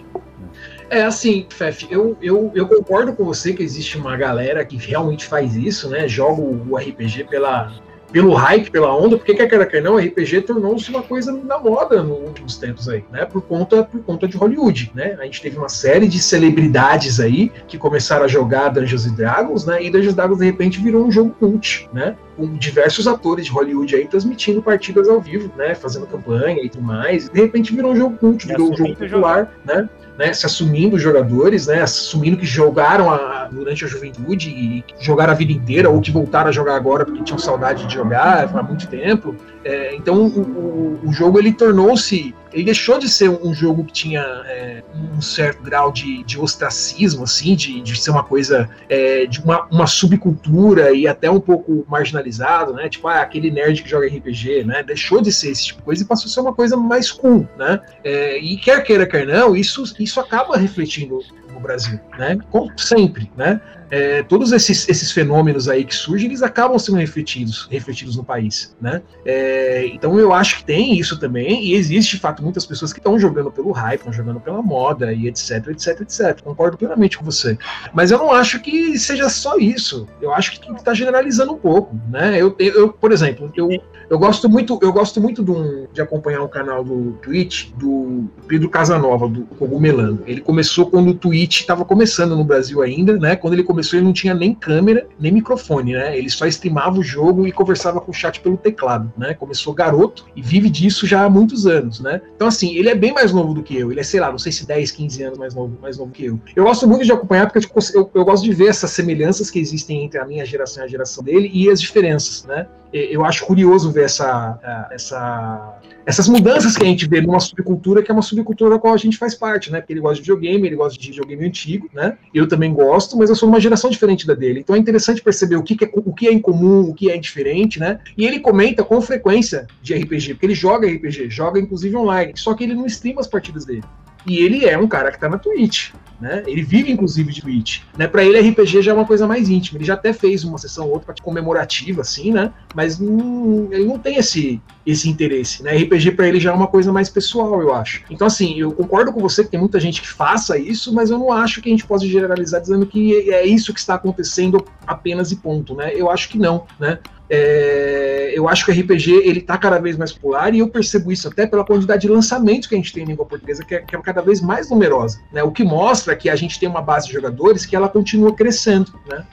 É 0.88 1.02
assim, 1.02 1.46
Fef, 1.50 1.86
eu, 1.90 2.16
eu, 2.22 2.50
eu 2.54 2.66
concordo 2.68 3.12
com 3.12 3.24
você 3.24 3.52
que 3.52 3.62
existe 3.62 3.98
uma 3.98 4.16
galera 4.16 4.64
que 4.64 4.76
realmente 4.76 5.26
faz 5.26 5.54
isso, 5.56 5.90
né? 5.90 6.06
Joga 6.08 6.40
o 6.40 6.76
RPG 6.76 7.24
pela, 7.24 7.72
pelo 8.16 8.32
hype, 8.32 8.70
pela 8.70 8.96
onda, 8.96 9.18
porque 9.18 9.34
quer 9.34 9.46
queira 9.46 9.66
quer 9.66 9.82
não, 9.82 9.98
RPG 9.98 10.40
tornou-se 10.40 10.88
uma 10.88 11.02
coisa 11.02 11.36
da 11.36 11.58
moda 11.58 12.02
nos 12.02 12.18
últimos 12.18 12.56
tempos 12.56 12.88
aí, 12.88 13.04
né? 13.12 13.26
Por 13.26 13.42
conta, 13.42 13.84
por 13.84 14.02
conta 14.04 14.26
de 14.26 14.38
Hollywood, 14.38 14.90
né? 14.94 15.18
A 15.20 15.24
gente 15.24 15.42
teve 15.42 15.58
uma 15.58 15.68
série 15.68 16.08
de 16.08 16.18
celebridades 16.18 17.20
aí 17.20 17.52
que 17.68 17.76
começaram 17.76 18.24
a 18.24 18.28
jogar 18.28 18.70
Dungeons 18.70 19.04
and 19.04 19.12
Dragons, 19.16 19.66
né? 19.66 19.84
E 19.84 19.90
Dungeons 19.90 20.14
Dragons 20.14 20.38
de 20.38 20.46
repente 20.46 20.80
virou 20.80 21.04
um 21.04 21.12
jogo 21.12 21.36
cult, 21.38 21.90
né? 21.92 22.16
Com 22.38 22.54
diversos 22.54 23.06
atores 23.06 23.44
de 23.44 23.52
Hollywood 23.52 23.94
aí 23.94 24.08
transmitindo 24.08 24.62
partidas 24.62 25.10
ao 25.10 25.20
vivo, 25.20 25.52
né? 25.54 25.74
Fazendo 25.74 26.06
campanha 26.06 26.64
e 26.64 26.70
tudo 26.70 26.84
mais. 26.84 27.28
De 27.28 27.38
repente 27.38 27.76
virou 27.76 27.92
um 27.92 27.96
jogo 27.96 28.16
cult, 28.16 28.46
E 28.46 28.48
virou 28.48 28.72
um 28.72 28.76
jogo 28.78 28.96
popular, 28.96 29.52
né? 29.62 29.86
Né, 30.18 30.32
se 30.32 30.46
assumindo 30.46 30.96
os 30.96 31.02
jogadores, 31.02 31.66
né, 31.66 31.82
assumindo 31.82 32.36
que 32.36 32.46
jogaram 32.46 33.10
a- 33.10 33.48
durante 33.50 33.84
a 33.84 33.88
juventude 33.88 34.48
e 34.50 34.84
jogaram 34.98 35.32
a 35.32 35.36
vida 35.36 35.52
inteira, 35.52 35.90
ou 35.90 36.00
que 36.00 36.10
voltaram 36.10 36.48
a 36.48 36.52
jogar 36.52 36.76
agora 36.76 37.04
porque 37.04 37.22
tinham 37.22 37.38
saudade 37.38 37.86
de 37.86 37.94
jogar 37.94 38.50
há 38.56 38.62
muito 38.62 38.86
tempo. 38.88 39.36
É, 39.68 39.96
então 39.96 40.26
o, 40.26 41.00
o- 41.04 41.12
jogo 41.12 41.40
ele 41.40 41.52
tornou-se, 41.52 42.32
ele 42.52 42.62
deixou 42.62 42.98
de 43.00 43.08
ser 43.08 43.28
um 43.28 43.52
jogo 43.52 43.84
que 43.84 43.92
tinha 43.92 44.20
é, 44.20 44.82
um 44.94 45.20
certo 45.20 45.60
grau 45.62 45.90
de, 45.90 46.22
de 46.22 46.38
ostracismo, 46.38 47.24
assim, 47.24 47.56
de, 47.56 47.80
de 47.80 48.00
ser 48.00 48.10
uma 48.12 48.22
coisa 48.22 48.68
é, 48.88 49.26
de 49.26 49.40
uma, 49.40 49.64
uma 49.66 49.86
subcultura 49.86 50.92
e 50.92 51.08
até 51.08 51.28
um 51.28 51.40
pouco 51.40 51.84
marginalizado, 51.88 52.72
né? 52.74 52.88
Tipo, 52.88 53.08
ah, 53.08 53.20
aquele 53.22 53.50
nerd 53.50 53.82
que 53.82 53.90
joga 53.90 54.06
RPG, 54.06 54.62
né? 54.64 54.84
Deixou 54.84 55.20
de 55.20 55.32
ser 55.32 55.50
esse 55.50 55.66
tipo 55.66 55.80
de 55.80 55.84
coisa 55.84 56.02
e 56.04 56.06
passou 56.06 56.28
a 56.28 56.32
ser 56.32 56.40
uma 56.40 56.54
coisa 56.54 56.76
mais 56.76 57.10
cool, 57.10 57.48
né? 57.58 57.80
É, 58.04 58.38
e 58.38 58.56
quer 58.58 58.84
queira, 58.84 59.04
quer 59.06 59.26
não, 59.26 59.56
isso, 59.56 59.82
isso 59.98 60.20
acaba 60.20 60.56
refletindo 60.56 61.18
no 61.52 61.58
Brasil, 61.58 61.98
né? 62.16 62.38
Como 62.50 62.70
sempre, 62.78 63.30
né? 63.36 63.60
É, 63.90 64.22
todos 64.22 64.52
esses, 64.52 64.88
esses 64.88 65.12
fenômenos 65.12 65.68
aí 65.68 65.84
que 65.84 65.94
surgem, 65.94 66.28
eles 66.28 66.42
acabam 66.42 66.78
sendo 66.78 66.98
refletidos, 66.98 67.68
refletidos 67.70 68.16
no 68.16 68.24
país, 68.24 68.76
né? 68.80 69.02
É, 69.24 69.86
então 69.86 70.18
eu 70.18 70.32
acho 70.32 70.58
que 70.58 70.64
tem 70.64 70.98
isso 70.98 71.18
também, 71.18 71.64
e 71.64 71.74
existe 71.74 72.16
de 72.16 72.20
fato 72.20 72.42
muitas 72.42 72.66
pessoas 72.66 72.92
que 72.92 72.98
estão 72.98 73.18
jogando 73.18 73.50
pelo 73.50 73.70
hype, 73.72 74.00
estão 74.00 74.12
jogando 74.12 74.40
pela 74.40 74.62
moda 74.62 75.12
e 75.12 75.28
etc, 75.28 75.68
etc, 75.68 76.00
etc. 76.00 76.42
Concordo 76.42 76.76
plenamente 76.76 77.18
com 77.18 77.24
você. 77.24 77.58
Mas 77.92 78.10
eu 78.10 78.18
não 78.18 78.32
acho 78.32 78.60
que 78.60 78.98
seja 78.98 79.28
só 79.28 79.56
isso. 79.58 80.06
Eu 80.20 80.32
acho 80.32 80.58
que 80.60 80.72
está 80.72 80.92
generalizando 80.94 81.52
um 81.52 81.58
pouco, 81.58 81.98
né? 82.10 82.40
Eu, 82.40 82.54
eu, 82.58 82.92
por 82.92 83.12
exemplo, 83.12 83.52
eu, 83.56 83.68
eu 84.08 84.18
gosto 84.18 84.48
muito, 84.48 84.78
eu 84.82 84.92
gosto 84.92 85.20
muito 85.20 85.42
de, 85.42 85.50
um, 85.50 85.86
de 85.92 86.00
acompanhar 86.00 86.42
um 86.42 86.48
canal 86.48 86.84
do 86.84 87.12
Twitch 87.22 87.70
do 87.76 88.24
Pedro 88.46 88.68
Casanova, 88.68 89.28
do 89.28 89.42
Cogumelano. 89.42 90.22
Ele 90.26 90.40
começou 90.40 90.86
quando 90.86 91.08
o 91.10 91.14
Twitch 91.14 91.60
estava 91.60 91.84
começando 91.84 92.36
no 92.36 92.44
Brasil 92.44 92.82
ainda, 92.82 93.16
né? 93.16 93.36
Quando 93.36 93.54
ele 93.54 93.62
começou, 93.62 93.75
ele 93.80 94.04
não 94.04 94.12
tinha 94.12 94.34
nem 94.34 94.54
câmera, 94.54 95.06
nem 95.18 95.32
microfone, 95.32 95.92
né? 95.92 96.16
Ele 96.16 96.30
só 96.30 96.46
streamava 96.46 96.98
o 96.98 97.02
jogo 97.02 97.46
e 97.46 97.52
conversava 97.52 98.00
com 98.00 98.10
o 98.10 98.14
chat 98.14 98.40
pelo 98.40 98.56
teclado, 98.56 99.12
né? 99.16 99.34
Começou 99.34 99.74
garoto 99.74 100.26
e 100.34 100.42
vive 100.42 100.68
disso 100.68 101.06
já 101.06 101.24
há 101.24 101.30
muitos 101.30 101.66
anos, 101.66 102.00
né? 102.00 102.20
Então, 102.34 102.48
assim, 102.48 102.74
ele 102.76 102.88
é 102.88 102.94
bem 102.94 103.12
mais 103.12 103.32
novo 103.32 103.54
do 103.54 103.62
que 103.62 103.76
eu. 103.76 103.90
Ele 103.90 104.00
é, 104.00 104.04
sei 104.04 104.20
lá, 104.20 104.30
não 104.30 104.38
sei 104.38 104.52
se 104.52 104.66
10, 104.66 104.90
15 104.90 105.22
anos 105.22 105.38
mais 105.38 105.54
novo, 105.54 105.76
mais 105.80 105.98
novo 105.98 106.10
que 106.10 106.24
eu. 106.24 106.40
Eu 106.54 106.64
gosto 106.64 106.86
muito 106.86 107.04
de 107.04 107.12
acompanhar 107.12 107.50
porque 107.50 107.58
eu, 107.58 107.82
eu, 107.94 108.10
eu 108.14 108.24
gosto 108.24 108.44
de 108.44 108.52
ver 108.52 108.68
essas 108.68 108.90
semelhanças 108.90 109.50
que 109.50 109.58
existem 109.58 110.04
entre 110.04 110.18
a 110.18 110.24
minha 110.24 110.44
geração 110.44 110.82
e 110.82 110.86
a 110.86 110.88
geração 110.88 111.22
dele 111.22 111.50
e 111.52 111.70
as 111.70 111.80
diferenças, 111.80 112.44
né? 112.44 112.66
Eu 113.10 113.24
acho 113.24 113.44
curioso 113.44 113.90
ver 113.90 114.04
essa, 114.04 114.88
essa 114.90 115.78
essas 116.06 116.28
mudanças 116.28 116.76
que 116.76 116.84
a 116.84 116.86
gente 116.86 117.08
vê 117.08 117.20
numa 117.20 117.40
subcultura 117.40 118.00
que 118.00 118.10
é 118.12 118.14
uma 118.14 118.22
subcultura 118.22 118.70
da 118.70 118.78
qual 118.78 118.94
a 118.94 118.96
gente 118.96 119.18
faz 119.18 119.34
parte, 119.34 119.72
né? 119.72 119.80
Porque 119.80 119.92
ele 119.92 120.00
gosta 120.00 120.14
de 120.14 120.20
videogame, 120.20 120.68
ele 120.68 120.76
gosta 120.76 120.96
de 120.96 121.08
videogame 121.08 121.44
antigo, 121.44 121.90
né? 121.92 122.16
Eu 122.32 122.46
também 122.46 122.72
gosto, 122.72 123.18
mas 123.18 123.28
eu 123.28 123.34
sou 123.34 123.48
uma 123.48 123.58
geração 123.58 123.90
diferente 123.90 124.24
da 124.24 124.32
dele. 124.32 124.60
Então 124.60 124.76
é 124.76 124.78
interessante 124.78 125.20
perceber 125.20 125.56
o 125.56 125.64
que, 125.64 125.84
é, 125.84 125.90
o 125.92 126.14
que 126.14 126.28
é 126.28 126.32
em 126.32 126.38
comum, 126.38 126.82
o 126.82 126.94
que 126.94 127.10
é 127.10 127.18
diferente, 127.18 127.80
né? 127.80 127.98
E 128.16 128.24
ele 128.24 128.38
comenta 128.38 128.84
com 128.84 129.00
frequência 129.00 129.66
de 129.82 129.94
RPG, 129.94 130.34
porque 130.34 130.46
ele 130.46 130.54
joga 130.54 130.86
RPG, 130.88 131.28
joga 131.28 131.58
inclusive 131.58 131.96
online, 131.96 132.34
só 132.36 132.54
que 132.54 132.62
ele 132.62 132.74
não 132.74 132.86
streama 132.86 133.20
as 133.20 133.26
partidas 133.26 133.64
dele. 133.64 133.82
E 134.24 134.38
ele 134.38 134.64
é 134.64 134.78
um 134.78 134.86
cara 134.86 135.10
que 135.10 135.18
tá 135.18 135.28
na 135.28 135.38
Twitch. 135.38 135.90
Né? 136.20 136.42
Ele 136.46 136.62
vive 136.62 136.90
inclusive 136.90 137.30
de 137.32 137.42
Twitch, 137.42 137.82
né? 137.96 138.06
Para 138.08 138.24
ele 138.24 138.40
RPG 138.40 138.80
já 138.80 138.92
é 138.92 138.94
uma 138.94 139.04
coisa 139.04 139.26
mais 139.26 139.50
íntima. 139.50 139.78
Ele 139.78 139.84
já 139.84 139.94
até 139.94 140.12
fez 140.12 140.44
uma 140.44 140.56
sessão 140.56 140.86
ou 140.86 140.94
outra 140.94 141.14
comemorativa 141.22 142.00
assim, 142.00 142.32
né? 142.32 142.52
Mas 142.74 142.98
não, 142.98 143.68
ele 143.70 143.84
não 143.84 143.98
tem 143.98 144.16
esse 144.16 144.60
esse 144.86 145.08
interesse, 145.08 145.62
né? 145.62 145.76
RPG 145.76 146.12
para 146.12 146.28
ele 146.28 146.38
já 146.38 146.50
é 146.50 146.54
uma 146.54 146.68
coisa 146.68 146.92
mais 146.92 147.10
pessoal, 147.10 147.60
eu 147.60 147.74
acho. 147.74 148.04
Então 148.08 148.26
assim, 148.26 148.58
eu 148.58 148.72
concordo 148.72 149.12
com 149.12 149.20
você 149.20 149.42
que 149.42 149.50
tem 149.50 149.58
muita 149.58 149.80
gente 149.80 150.00
que 150.00 150.08
faça 150.08 150.56
isso, 150.56 150.94
mas 150.94 151.10
eu 151.10 151.18
não 151.18 151.32
acho 151.32 151.60
que 151.60 151.68
a 151.68 151.72
gente 151.72 151.86
possa 151.86 152.06
generalizar 152.06 152.60
dizendo 152.60 152.86
que 152.86 153.30
é 153.30 153.44
isso 153.44 153.74
que 153.74 153.80
está 153.80 153.94
acontecendo 153.94 154.64
apenas 154.86 155.32
e 155.32 155.36
ponto, 155.36 155.74
né? 155.74 155.92
Eu 155.94 156.10
acho 156.10 156.28
que 156.28 156.38
não, 156.38 156.66
né? 156.78 156.98
É, 157.28 158.32
eu 158.34 158.48
acho 158.48 158.64
que 158.64 158.70
o 158.70 158.74
RPG 158.74 159.10
ele 159.24 159.40
está 159.40 159.58
cada 159.58 159.78
vez 159.78 159.96
mais 159.96 160.12
popular 160.12 160.54
e 160.54 160.60
eu 160.60 160.68
percebo 160.68 161.10
isso 161.10 161.26
até 161.26 161.46
pela 161.46 161.64
quantidade 161.64 162.02
de 162.02 162.08
lançamentos 162.08 162.68
que 162.68 162.74
a 162.74 162.78
gente 162.78 162.92
tem 162.92 163.02
em 163.02 163.06
língua 163.06 163.26
portuguesa, 163.26 163.64
que 163.64 163.74
é, 163.74 163.80
que 163.80 163.96
é 163.96 164.00
cada 164.00 164.22
vez 164.22 164.40
mais 164.40 164.70
numerosa. 164.70 165.20
Né? 165.32 165.42
O 165.42 165.50
que 165.50 165.64
mostra 165.64 166.14
que 166.14 166.30
a 166.30 166.36
gente 166.36 166.60
tem 166.60 166.68
uma 166.68 166.80
base 166.80 167.08
de 167.08 167.12
jogadores 167.12 167.66
que 167.66 167.74
ela 167.74 167.88
continua 167.88 168.32
crescendo. 168.32 168.92
Né? 169.10 169.24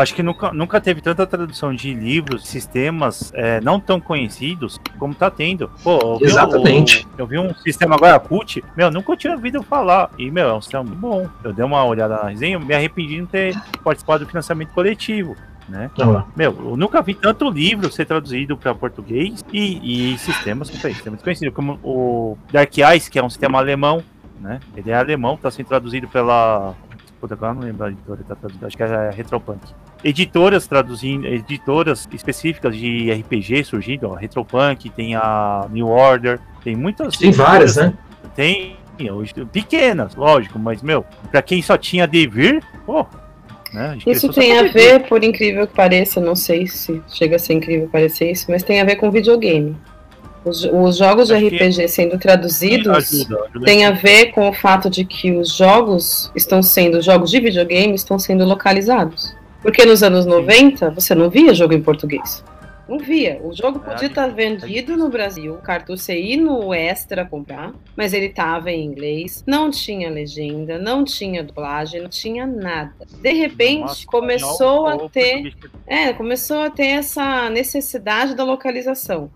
Acho 0.00 0.14
que 0.14 0.22
nunca, 0.22 0.52
nunca 0.52 0.80
teve 0.80 1.00
tanta 1.00 1.26
tradução 1.26 1.74
de 1.74 1.94
livros, 1.94 2.46
sistemas 2.46 3.32
é, 3.34 3.60
não 3.60 3.80
tão 3.80 4.00
conhecidos 4.00 4.78
como 4.98 5.14
tá 5.14 5.30
tendo. 5.30 5.70
Pô, 5.82 6.18
eu 6.20 6.26
Exatamente. 6.26 7.06
Eu, 7.16 7.24
eu 7.24 7.26
vi 7.26 7.38
um 7.38 7.54
sistema 7.54 7.94
agora, 7.94 8.18
CUT, 8.20 8.62
meu, 8.76 8.90
nunca 8.90 9.16
tinha 9.16 9.32
ouvido 9.32 9.62
falar. 9.62 10.10
E, 10.18 10.30
meu, 10.30 10.48
é 10.48 10.54
um 10.54 10.60
sistema 10.60 10.84
muito 10.84 11.00
bom. 11.00 11.28
Eu 11.42 11.52
dei 11.52 11.64
uma 11.64 11.84
olhada 11.84 12.16
na 12.16 12.28
resenha, 12.28 12.58
me 12.58 12.74
arrependi 12.74 13.14
de 13.14 13.20
não 13.20 13.26
ter 13.26 13.56
participado 13.82 14.24
do 14.24 14.28
financiamento 14.28 14.72
coletivo 14.72 15.36
né? 15.68 15.90
Uhum. 15.98 16.22
Meu, 16.36 16.56
eu 16.70 16.76
nunca 16.76 17.02
vi 17.02 17.14
tanto 17.14 17.50
livro 17.50 17.90
ser 17.90 18.06
traduzido 18.06 18.56
para 18.56 18.74
português 18.74 19.44
e, 19.52 20.12
e 20.12 20.18
sistemas 20.18 20.68
sistemas 20.68 21.22
conhecidos, 21.22 21.54
como 21.54 21.78
o 21.82 22.38
Dark 22.52 22.76
Eyes, 22.78 23.08
que 23.08 23.18
é 23.18 23.24
um 23.24 23.30
sistema 23.30 23.58
alemão, 23.58 24.02
né? 24.40 24.60
Ele 24.76 24.90
é 24.90 24.94
alemão, 24.94 25.34
está 25.34 25.50
sendo 25.50 25.66
traduzido 25.66 26.08
pela. 26.08 26.74
Puta, 27.20 27.34
agora 27.34 27.54
não 27.54 27.62
lembro 27.62 27.84
a 27.84 27.90
editora 27.90 28.22
que 28.22 28.28
tá 28.28 28.36
traduzindo, 28.36 28.66
acho 28.66 28.76
que 28.76 28.82
é 28.82 28.86
a 28.86 29.10
Retropunk. 29.10 29.60
Editoras 30.08 30.68
traduzindo, 30.68 31.26
editoras 31.26 32.08
específicas 32.12 32.76
de 32.76 33.10
RPG 33.10 33.64
surgindo, 33.64 34.08
ó, 34.08 34.14
Retropunk, 34.14 34.88
tem 34.90 35.16
a 35.16 35.66
New 35.68 35.88
Order, 35.88 36.38
tem 36.62 36.76
muitas. 36.76 37.16
Tem 37.16 37.32
várias, 37.32 37.74
né? 37.74 37.92
Tem, 38.36 38.76
pequenas, 39.52 40.14
lógico, 40.14 40.60
mas, 40.60 40.80
meu, 40.80 41.04
pra 41.30 41.42
quem 41.42 41.60
só 41.60 41.76
tinha 41.76 42.06
Devir, 42.06 42.62
pô, 42.84 43.04
né? 43.72 43.98
Isso 44.06 44.32
tem 44.32 44.56
a 44.56 44.62
ver, 44.62 45.08
por 45.08 45.24
incrível 45.24 45.66
que 45.66 45.74
pareça, 45.74 46.20
não 46.20 46.36
sei 46.36 46.68
se 46.68 47.02
chega 47.08 47.34
a 47.34 47.38
ser 47.38 47.54
incrível 47.54 47.88
parecer 47.90 48.30
isso, 48.30 48.46
mas 48.48 48.62
tem 48.62 48.80
a 48.80 48.84
ver 48.84 48.96
com 48.96 49.10
videogame. 49.10 49.76
Os, 50.44 50.64
os 50.64 50.98
jogos 50.98 51.32
Acho 51.32 51.40
de 51.40 51.56
RPG 51.56 51.88
sendo 51.88 52.16
traduzidos 52.16 52.86
ajuda, 52.86 53.44
ajuda 53.48 53.66
tem 53.66 53.84
a 53.84 53.90
ver 53.90 54.26
com 54.26 54.48
o 54.48 54.52
fato 54.52 54.88
de 54.88 55.04
que 55.04 55.32
os 55.32 55.56
jogos 55.56 56.30
estão 56.36 56.62
sendo, 56.62 57.02
jogos 57.02 57.32
de 57.32 57.40
videogame 57.40 57.96
estão 57.96 58.18
sendo 58.18 58.44
localizados. 58.44 59.34
Porque 59.66 59.84
nos 59.84 60.00
anos 60.00 60.24
90 60.24 60.90
você 60.90 61.12
não 61.12 61.28
via 61.28 61.52
jogo 61.52 61.74
em 61.74 61.82
português. 61.82 62.44
Não 62.88 63.00
via. 63.00 63.40
O 63.42 63.52
jogo 63.52 63.80
podia 63.80 64.06
estar 64.06 64.28
vendido 64.28 64.96
no 64.96 65.08
Brasil, 65.08 65.56
cartucho 65.56 66.12
ir 66.12 66.36
no 66.36 66.72
Extra 66.72 67.24
comprar, 67.24 67.74
mas 67.96 68.12
ele 68.12 68.26
estava 68.26 68.70
em 68.70 68.84
inglês, 68.84 69.42
não 69.44 69.68
tinha 69.68 70.08
legenda, 70.08 70.78
não 70.78 71.02
tinha 71.02 71.42
dublagem, 71.42 72.00
não 72.00 72.08
tinha 72.08 72.46
nada. 72.46 72.94
De 73.20 73.32
repente, 73.32 73.80
Nossa, 73.80 74.06
começou 74.06 74.86
a 74.86 75.08
ter. 75.08 75.52
É, 75.84 76.12
começou 76.12 76.62
a 76.62 76.70
ter 76.70 76.86
essa 76.86 77.50
necessidade 77.50 78.36
da 78.36 78.44
localização. 78.44 79.32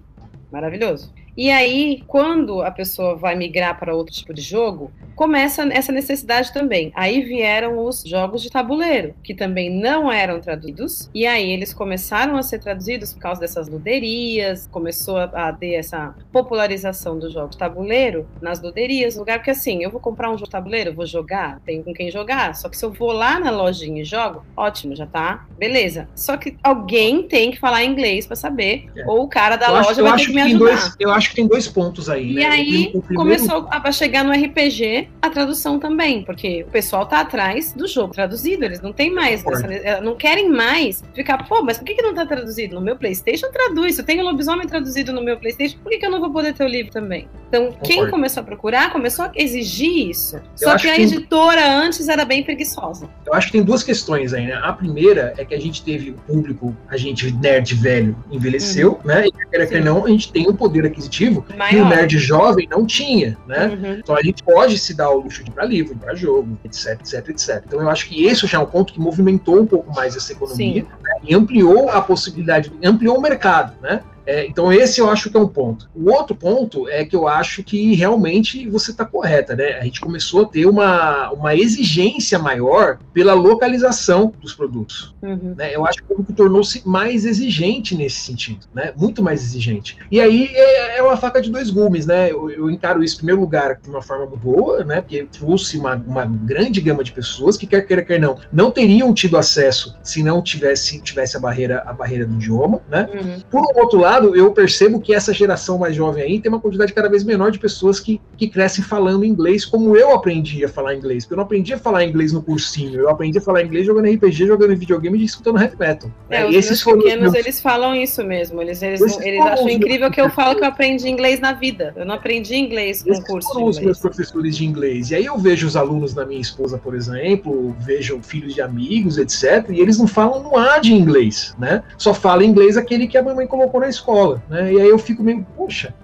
Maravilhoso. 0.52 1.12
E 1.36 1.50
aí, 1.50 2.02
quando 2.06 2.62
a 2.62 2.70
pessoa 2.70 3.16
vai 3.16 3.34
migrar 3.34 3.78
para 3.78 3.94
outro 3.94 4.14
tipo 4.14 4.34
de 4.34 4.42
jogo, 4.42 4.90
começa 5.20 5.62
essa 5.70 5.92
necessidade 5.92 6.50
também. 6.50 6.90
Aí 6.94 7.20
vieram 7.20 7.84
os 7.84 8.02
jogos 8.02 8.42
de 8.42 8.48
tabuleiro, 8.48 9.14
que 9.22 9.34
também 9.34 9.68
não 9.68 10.10
eram 10.10 10.40
traduzidos, 10.40 11.10
e 11.14 11.26
aí 11.26 11.50
eles 11.50 11.74
começaram 11.74 12.38
a 12.38 12.42
ser 12.42 12.58
traduzidos 12.58 13.12
por 13.12 13.20
causa 13.20 13.38
dessas 13.38 13.68
luderias, 13.68 14.66
começou 14.72 15.18
a 15.18 15.52
ter 15.52 15.74
essa 15.74 16.14
popularização 16.32 17.18
do 17.18 17.30
jogo 17.30 17.50
de 17.50 17.58
tabuleiro 17.58 18.26
nas 18.40 18.62
luderias, 18.62 19.16
lugar 19.16 19.38
porque 19.38 19.50
assim, 19.50 19.84
eu 19.84 19.90
vou 19.90 20.00
comprar 20.00 20.30
um 20.30 20.38
jogo 20.38 20.46
de 20.46 20.52
tabuleiro, 20.52 20.94
vou 20.94 21.04
jogar, 21.04 21.60
tenho 21.66 21.84
com 21.84 21.92
quem 21.92 22.10
jogar, 22.10 22.54
só 22.54 22.70
que 22.70 22.76
se 22.78 22.84
eu 22.86 22.90
vou 22.90 23.12
lá 23.12 23.38
na 23.38 23.50
lojinha 23.50 24.00
e 24.00 24.04
jogo, 24.06 24.42
ótimo, 24.56 24.96
já 24.96 25.06
tá, 25.06 25.46
beleza. 25.58 26.08
Só 26.16 26.38
que 26.38 26.56
alguém 26.62 27.24
tem 27.24 27.50
que 27.50 27.58
falar 27.58 27.84
inglês 27.84 28.26
para 28.26 28.36
saber, 28.36 28.88
é. 28.96 29.04
ou 29.06 29.24
o 29.24 29.28
cara 29.28 29.56
da 29.56 29.66
eu 29.66 29.72
loja 29.74 29.90
acho, 29.90 30.02
vai 30.02 30.16
ter 30.16 30.26
que 30.26 30.32
me 30.32 30.40
ajudar. 30.40 30.58
Dois, 30.58 30.96
eu 30.98 31.10
acho 31.10 31.19
que 31.28 31.36
tem 31.36 31.46
dois 31.46 31.68
pontos 31.68 32.08
aí. 32.08 32.32
E 32.32 32.34
né? 32.34 32.46
aí 32.46 32.88
primeiro... 32.88 33.14
começou 33.14 33.68
a 33.70 33.92
chegar 33.92 34.24
no 34.24 34.32
RPG 34.32 35.08
a 35.20 35.30
tradução 35.30 35.78
também, 35.78 36.22
porque 36.22 36.64
o 36.66 36.70
pessoal 36.70 37.06
tá 37.06 37.20
atrás 37.20 37.72
do 37.72 37.86
jogo 37.86 38.12
traduzido, 38.14 38.64
eles 38.64 38.80
não 38.80 38.92
tem 38.92 39.12
mais, 39.12 39.44
essa, 39.44 40.00
não 40.00 40.16
querem 40.16 40.48
mais 40.48 41.02
ficar, 41.14 41.46
pô, 41.46 41.62
mas 41.62 41.78
por 41.78 41.84
que, 41.84 41.94
que 41.94 42.02
não 42.02 42.14
tá 42.14 42.24
traduzido? 42.24 42.74
No 42.74 42.80
meu 42.80 42.96
PlayStation 42.96 43.48
traduz, 43.50 43.98
eu 43.98 44.04
tenho 44.04 44.22
o 44.22 44.24
lobisomem 44.24 44.66
traduzido 44.66 45.12
no 45.12 45.22
meu 45.22 45.36
PlayStation, 45.36 45.78
por 45.82 45.90
que, 45.90 45.98
que 45.98 46.06
eu 46.06 46.10
não 46.10 46.20
vou 46.20 46.30
poder 46.30 46.54
ter 46.54 46.64
o 46.64 46.68
livro 46.68 46.92
também? 46.92 47.28
Então, 47.48 47.66
Concordo. 47.66 47.86
quem 47.86 48.10
começou 48.10 48.42
a 48.42 48.44
procurar 48.44 48.92
começou 48.92 49.24
a 49.24 49.32
exigir 49.34 50.08
isso. 50.08 50.36
Eu 50.36 50.42
Só 50.54 50.76
que 50.76 50.88
a 50.88 50.94
que 50.94 51.02
editora 51.02 51.68
antes 51.68 52.08
era 52.08 52.24
bem 52.24 52.42
preguiçosa. 52.42 53.08
Eu 53.26 53.34
acho 53.34 53.48
que 53.48 53.52
tem 53.52 53.62
duas 53.62 53.82
questões 53.82 54.32
aí, 54.32 54.46
né? 54.46 54.60
A 54.62 54.72
primeira 54.72 55.34
é 55.36 55.44
que 55.44 55.54
a 55.54 55.60
gente 55.60 55.82
teve 55.82 56.10
o 56.10 56.14
público, 56.14 56.76
a 56.88 56.96
gente 56.96 57.30
nerd 57.32 57.74
velho 57.74 58.16
envelheceu, 58.30 58.92
uhum. 58.92 59.00
né? 59.04 59.26
E 59.26 59.32
quer 59.32 59.66
que 59.66 59.80
não, 59.80 60.04
a 60.04 60.08
gente 60.08 60.32
tem 60.32 60.46
o 60.46 60.50
um 60.50 60.56
poder 60.56 60.86
aquisitivo 60.86 61.09
Maior. 61.56 61.70
que 61.70 61.76
o 61.76 61.88
nerd 61.88 62.18
jovem 62.18 62.68
não 62.70 62.86
tinha, 62.86 63.36
né? 63.46 63.66
Uhum. 63.66 63.92
Então 63.94 64.16
a 64.16 64.22
gente 64.22 64.42
pode 64.42 64.78
se 64.78 64.94
dar 64.94 65.10
o 65.10 65.20
luxo 65.20 65.42
de 65.42 65.50
ir 65.50 65.52
para 65.52 65.64
livro, 65.64 65.96
para 65.96 66.14
jogo, 66.14 66.58
etc, 66.64 67.00
etc, 67.00 67.28
etc. 67.28 67.62
Então 67.66 67.80
eu 67.80 67.90
acho 67.90 68.08
que 68.08 68.24
esse 68.24 68.46
já 68.46 68.58
é 68.58 68.60
um 68.60 68.66
ponto 68.66 68.92
que 68.92 69.00
movimentou 69.00 69.60
um 69.60 69.66
pouco 69.66 69.94
mais 69.94 70.16
essa 70.16 70.32
economia 70.32 70.82
né? 71.02 71.10
e 71.22 71.34
ampliou 71.34 71.90
a 71.90 72.00
possibilidade, 72.00 72.72
ampliou 72.84 73.18
o 73.18 73.20
mercado, 73.20 73.74
né? 73.82 74.02
É, 74.30 74.46
então, 74.46 74.72
esse 74.72 75.00
eu 75.00 75.10
acho 75.10 75.28
que 75.28 75.36
é 75.36 75.40
um 75.40 75.48
ponto. 75.48 75.90
O 75.92 76.08
outro 76.12 76.36
ponto 76.36 76.88
é 76.88 77.04
que 77.04 77.16
eu 77.16 77.26
acho 77.26 77.64
que 77.64 77.96
realmente 77.96 78.68
você 78.68 78.92
está 78.92 79.04
correta, 79.04 79.56
né? 79.56 79.72
A 79.80 79.82
gente 79.82 80.00
começou 80.00 80.42
a 80.42 80.46
ter 80.46 80.66
uma, 80.66 81.30
uma 81.32 81.56
exigência 81.56 82.38
maior 82.38 83.00
pela 83.12 83.34
localização 83.34 84.32
dos 84.40 84.54
produtos. 84.54 85.12
Uhum. 85.20 85.56
Né? 85.56 85.74
Eu 85.74 85.84
acho 85.84 85.98
que 85.98 86.04
o 86.04 86.06
público 86.06 86.32
tornou-se 86.32 86.86
mais 86.86 87.24
exigente 87.24 87.96
nesse 87.96 88.20
sentido, 88.20 88.66
né? 88.72 88.92
Muito 88.96 89.20
mais 89.20 89.42
exigente. 89.42 89.98
E 90.12 90.20
aí 90.20 90.48
é, 90.52 90.98
é 90.98 91.02
uma 91.02 91.16
faca 91.16 91.42
de 91.42 91.50
dois 91.50 91.68
gumes, 91.68 92.06
né? 92.06 92.30
Eu, 92.30 92.48
eu, 92.50 92.70
encaro 92.70 93.02
isso, 93.02 93.16
em 93.16 93.18
primeiro 93.18 93.40
lugar, 93.40 93.80
de 93.82 93.90
uma 93.90 94.00
forma 94.00 94.26
boa, 94.26 94.84
né? 94.84 95.00
Porque 95.00 95.26
trouxe 95.32 95.76
uma, 95.76 95.96
uma 95.96 96.24
grande 96.24 96.80
gama 96.80 97.02
de 97.02 97.10
pessoas 97.10 97.56
que, 97.56 97.66
quer 97.66 97.82
queira, 97.82 98.04
quer 98.04 98.20
não, 98.20 98.38
não 98.52 98.70
teriam 98.70 99.12
tido 99.12 99.36
acesso 99.36 99.98
se 100.04 100.22
não 100.22 100.40
tivesse, 100.40 101.00
tivesse 101.02 101.36
a 101.36 101.40
barreira, 101.40 101.82
a 101.84 101.92
barreira 101.92 102.24
do 102.24 102.34
idioma, 102.34 102.80
né? 102.88 103.08
Uhum. 103.12 103.40
Por 103.50 103.76
outro 103.76 103.98
lado, 103.98 104.19
lado, 104.20 104.36
eu 104.36 104.52
percebo 104.52 105.00
que 105.00 105.14
essa 105.14 105.32
geração 105.32 105.78
mais 105.78 105.94
jovem 105.94 106.22
aí 106.22 106.40
tem 106.40 106.50
uma 106.50 106.60
quantidade 106.60 106.92
cada 106.92 107.08
vez 107.08 107.24
menor 107.24 107.50
de 107.50 107.58
pessoas 107.58 107.98
que, 108.00 108.20
que 108.36 108.48
crescem 108.48 108.84
falando 108.84 109.24
inglês, 109.24 109.64
como 109.64 109.96
eu 109.96 110.14
aprendi 110.14 110.64
a 110.64 110.68
falar 110.68 110.94
inglês. 110.94 111.24
Porque 111.24 111.34
eu 111.34 111.36
não 111.36 111.44
aprendi 111.44 111.72
a 111.72 111.78
falar 111.78 112.04
inglês 112.04 112.32
no 112.32 112.42
cursinho, 112.42 113.00
eu 113.00 113.08
aprendi 113.08 113.38
a 113.38 113.40
falar 113.40 113.62
inglês 113.62 113.86
jogando 113.86 114.12
RPG, 114.12 114.46
jogando 114.46 114.76
videogame 114.76 115.18
e 115.18 115.24
escutando 115.24 115.60
heavy 115.60 115.76
metal. 115.78 116.10
É, 116.28 116.46
os 116.46 116.54
esses 116.54 116.82
pequenos, 116.82 117.32
meus... 117.32 117.34
eles 117.34 117.60
falam 117.60 117.94
isso 117.94 118.22
mesmo. 118.24 118.60
Eles, 118.60 118.82
eles, 118.82 119.18
eles 119.20 119.40
acham 119.40 119.68
incrível 119.68 120.10
que 120.10 120.20
eu 120.20 120.30
falo 120.30 120.56
que 120.56 120.62
eu 120.62 120.68
aprendi 120.68 121.08
inglês 121.08 121.40
na 121.40 121.52
vida. 121.52 121.92
Eu 121.96 122.04
não 122.04 122.14
aprendi 122.14 122.54
inglês 122.54 123.02
com 123.02 123.22
curso 123.22 123.52
de 123.52 123.58
inglês. 123.58 123.76
os 123.76 123.82
meus 123.82 123.98
professores 123.98 124.56
de 124.56 124.64
inglês. 124.64 125.10
E 125.10 125.14
aí 125.14 125.24
eu 125.24 125.38
vejo 125.38 125.66
os 125.66 125.76
alunos 125.76 126.14
da 126.14 126.24
minha 126.24 126.40
esposa, 126.40 126.78
por 126.78 126.94
exemplo, 126.94 127.74
vejo 127.80 128.20
filhos 128.22 128.54
de 128.54 128.62
amigos, 128.62 129.18
etc. 129.18 129.68
E 129.70 129.80
eles 129.80 129.98
não 129.98 130.06
falam 130.06 130.42
no 130.42 130.56
A 130.56 130.78
de 130.78 130.92
inglês, 130.92 131.54
né? 131.58 131.82
Só 131.96 132.12
fala 132.12 132.44
inglês 132.44 132.76
aquele 132.76 133.06
que 133.06 133.16
a 133.16 133.22
mamãe 133.22 133.46
colocou 133.46 133.80
na 133.80 133.88
escola, 133.88 134.09
né? 134.48 134.72
E 134.72 134.80
aí 134.80 134.88
eu 134.88 134.98
fico 134.98 135.22
meio, 135.22 135.46
poxa, 135.56 135.94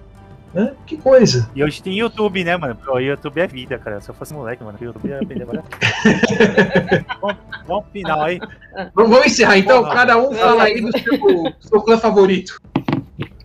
né? 0.53 0.73
Que 0.85 0.97
coisa. 0.97 1.49
E 1.55 1.63
hoje 1.63 1.81
tem 1.81 1.93
YouTube, 1.93 2.43
né, 2.43 2.57
mano? 2.57 2.77
O 2.87 2.99
YouTube 2.99 3.39
é 3.39 3.47
vida, 3.47 3.77
cara. 3.77 4.01
Se 4.01 4.09
eu 4.09 4.15
fosse 4.15 4.33
moleque, 4.33 4.63
mano, 4.63 4.77
o 4.79 4.83
YouTube 4.83 5.07
ia 5.07 5.19
aprender 5.19 5.43
agora. 5.43 5.63
vamos, 7.21 7.37
vamos 7.67 7.85
final 7.91 8.21
aí. 8.23 8.39
Vamos 8.93 9.25
encerrar 9.25 9.57
então. 9.57 9.83
Cada 9.83 10.17
um 10.17 10.33
fala 10.33 10.63
aí 10.63 10.81
do 10.81 10.91
seu, 10.97 11.53
seu 11.59 11.81
clã 11.81 11.97
favorito. 11.97 12.59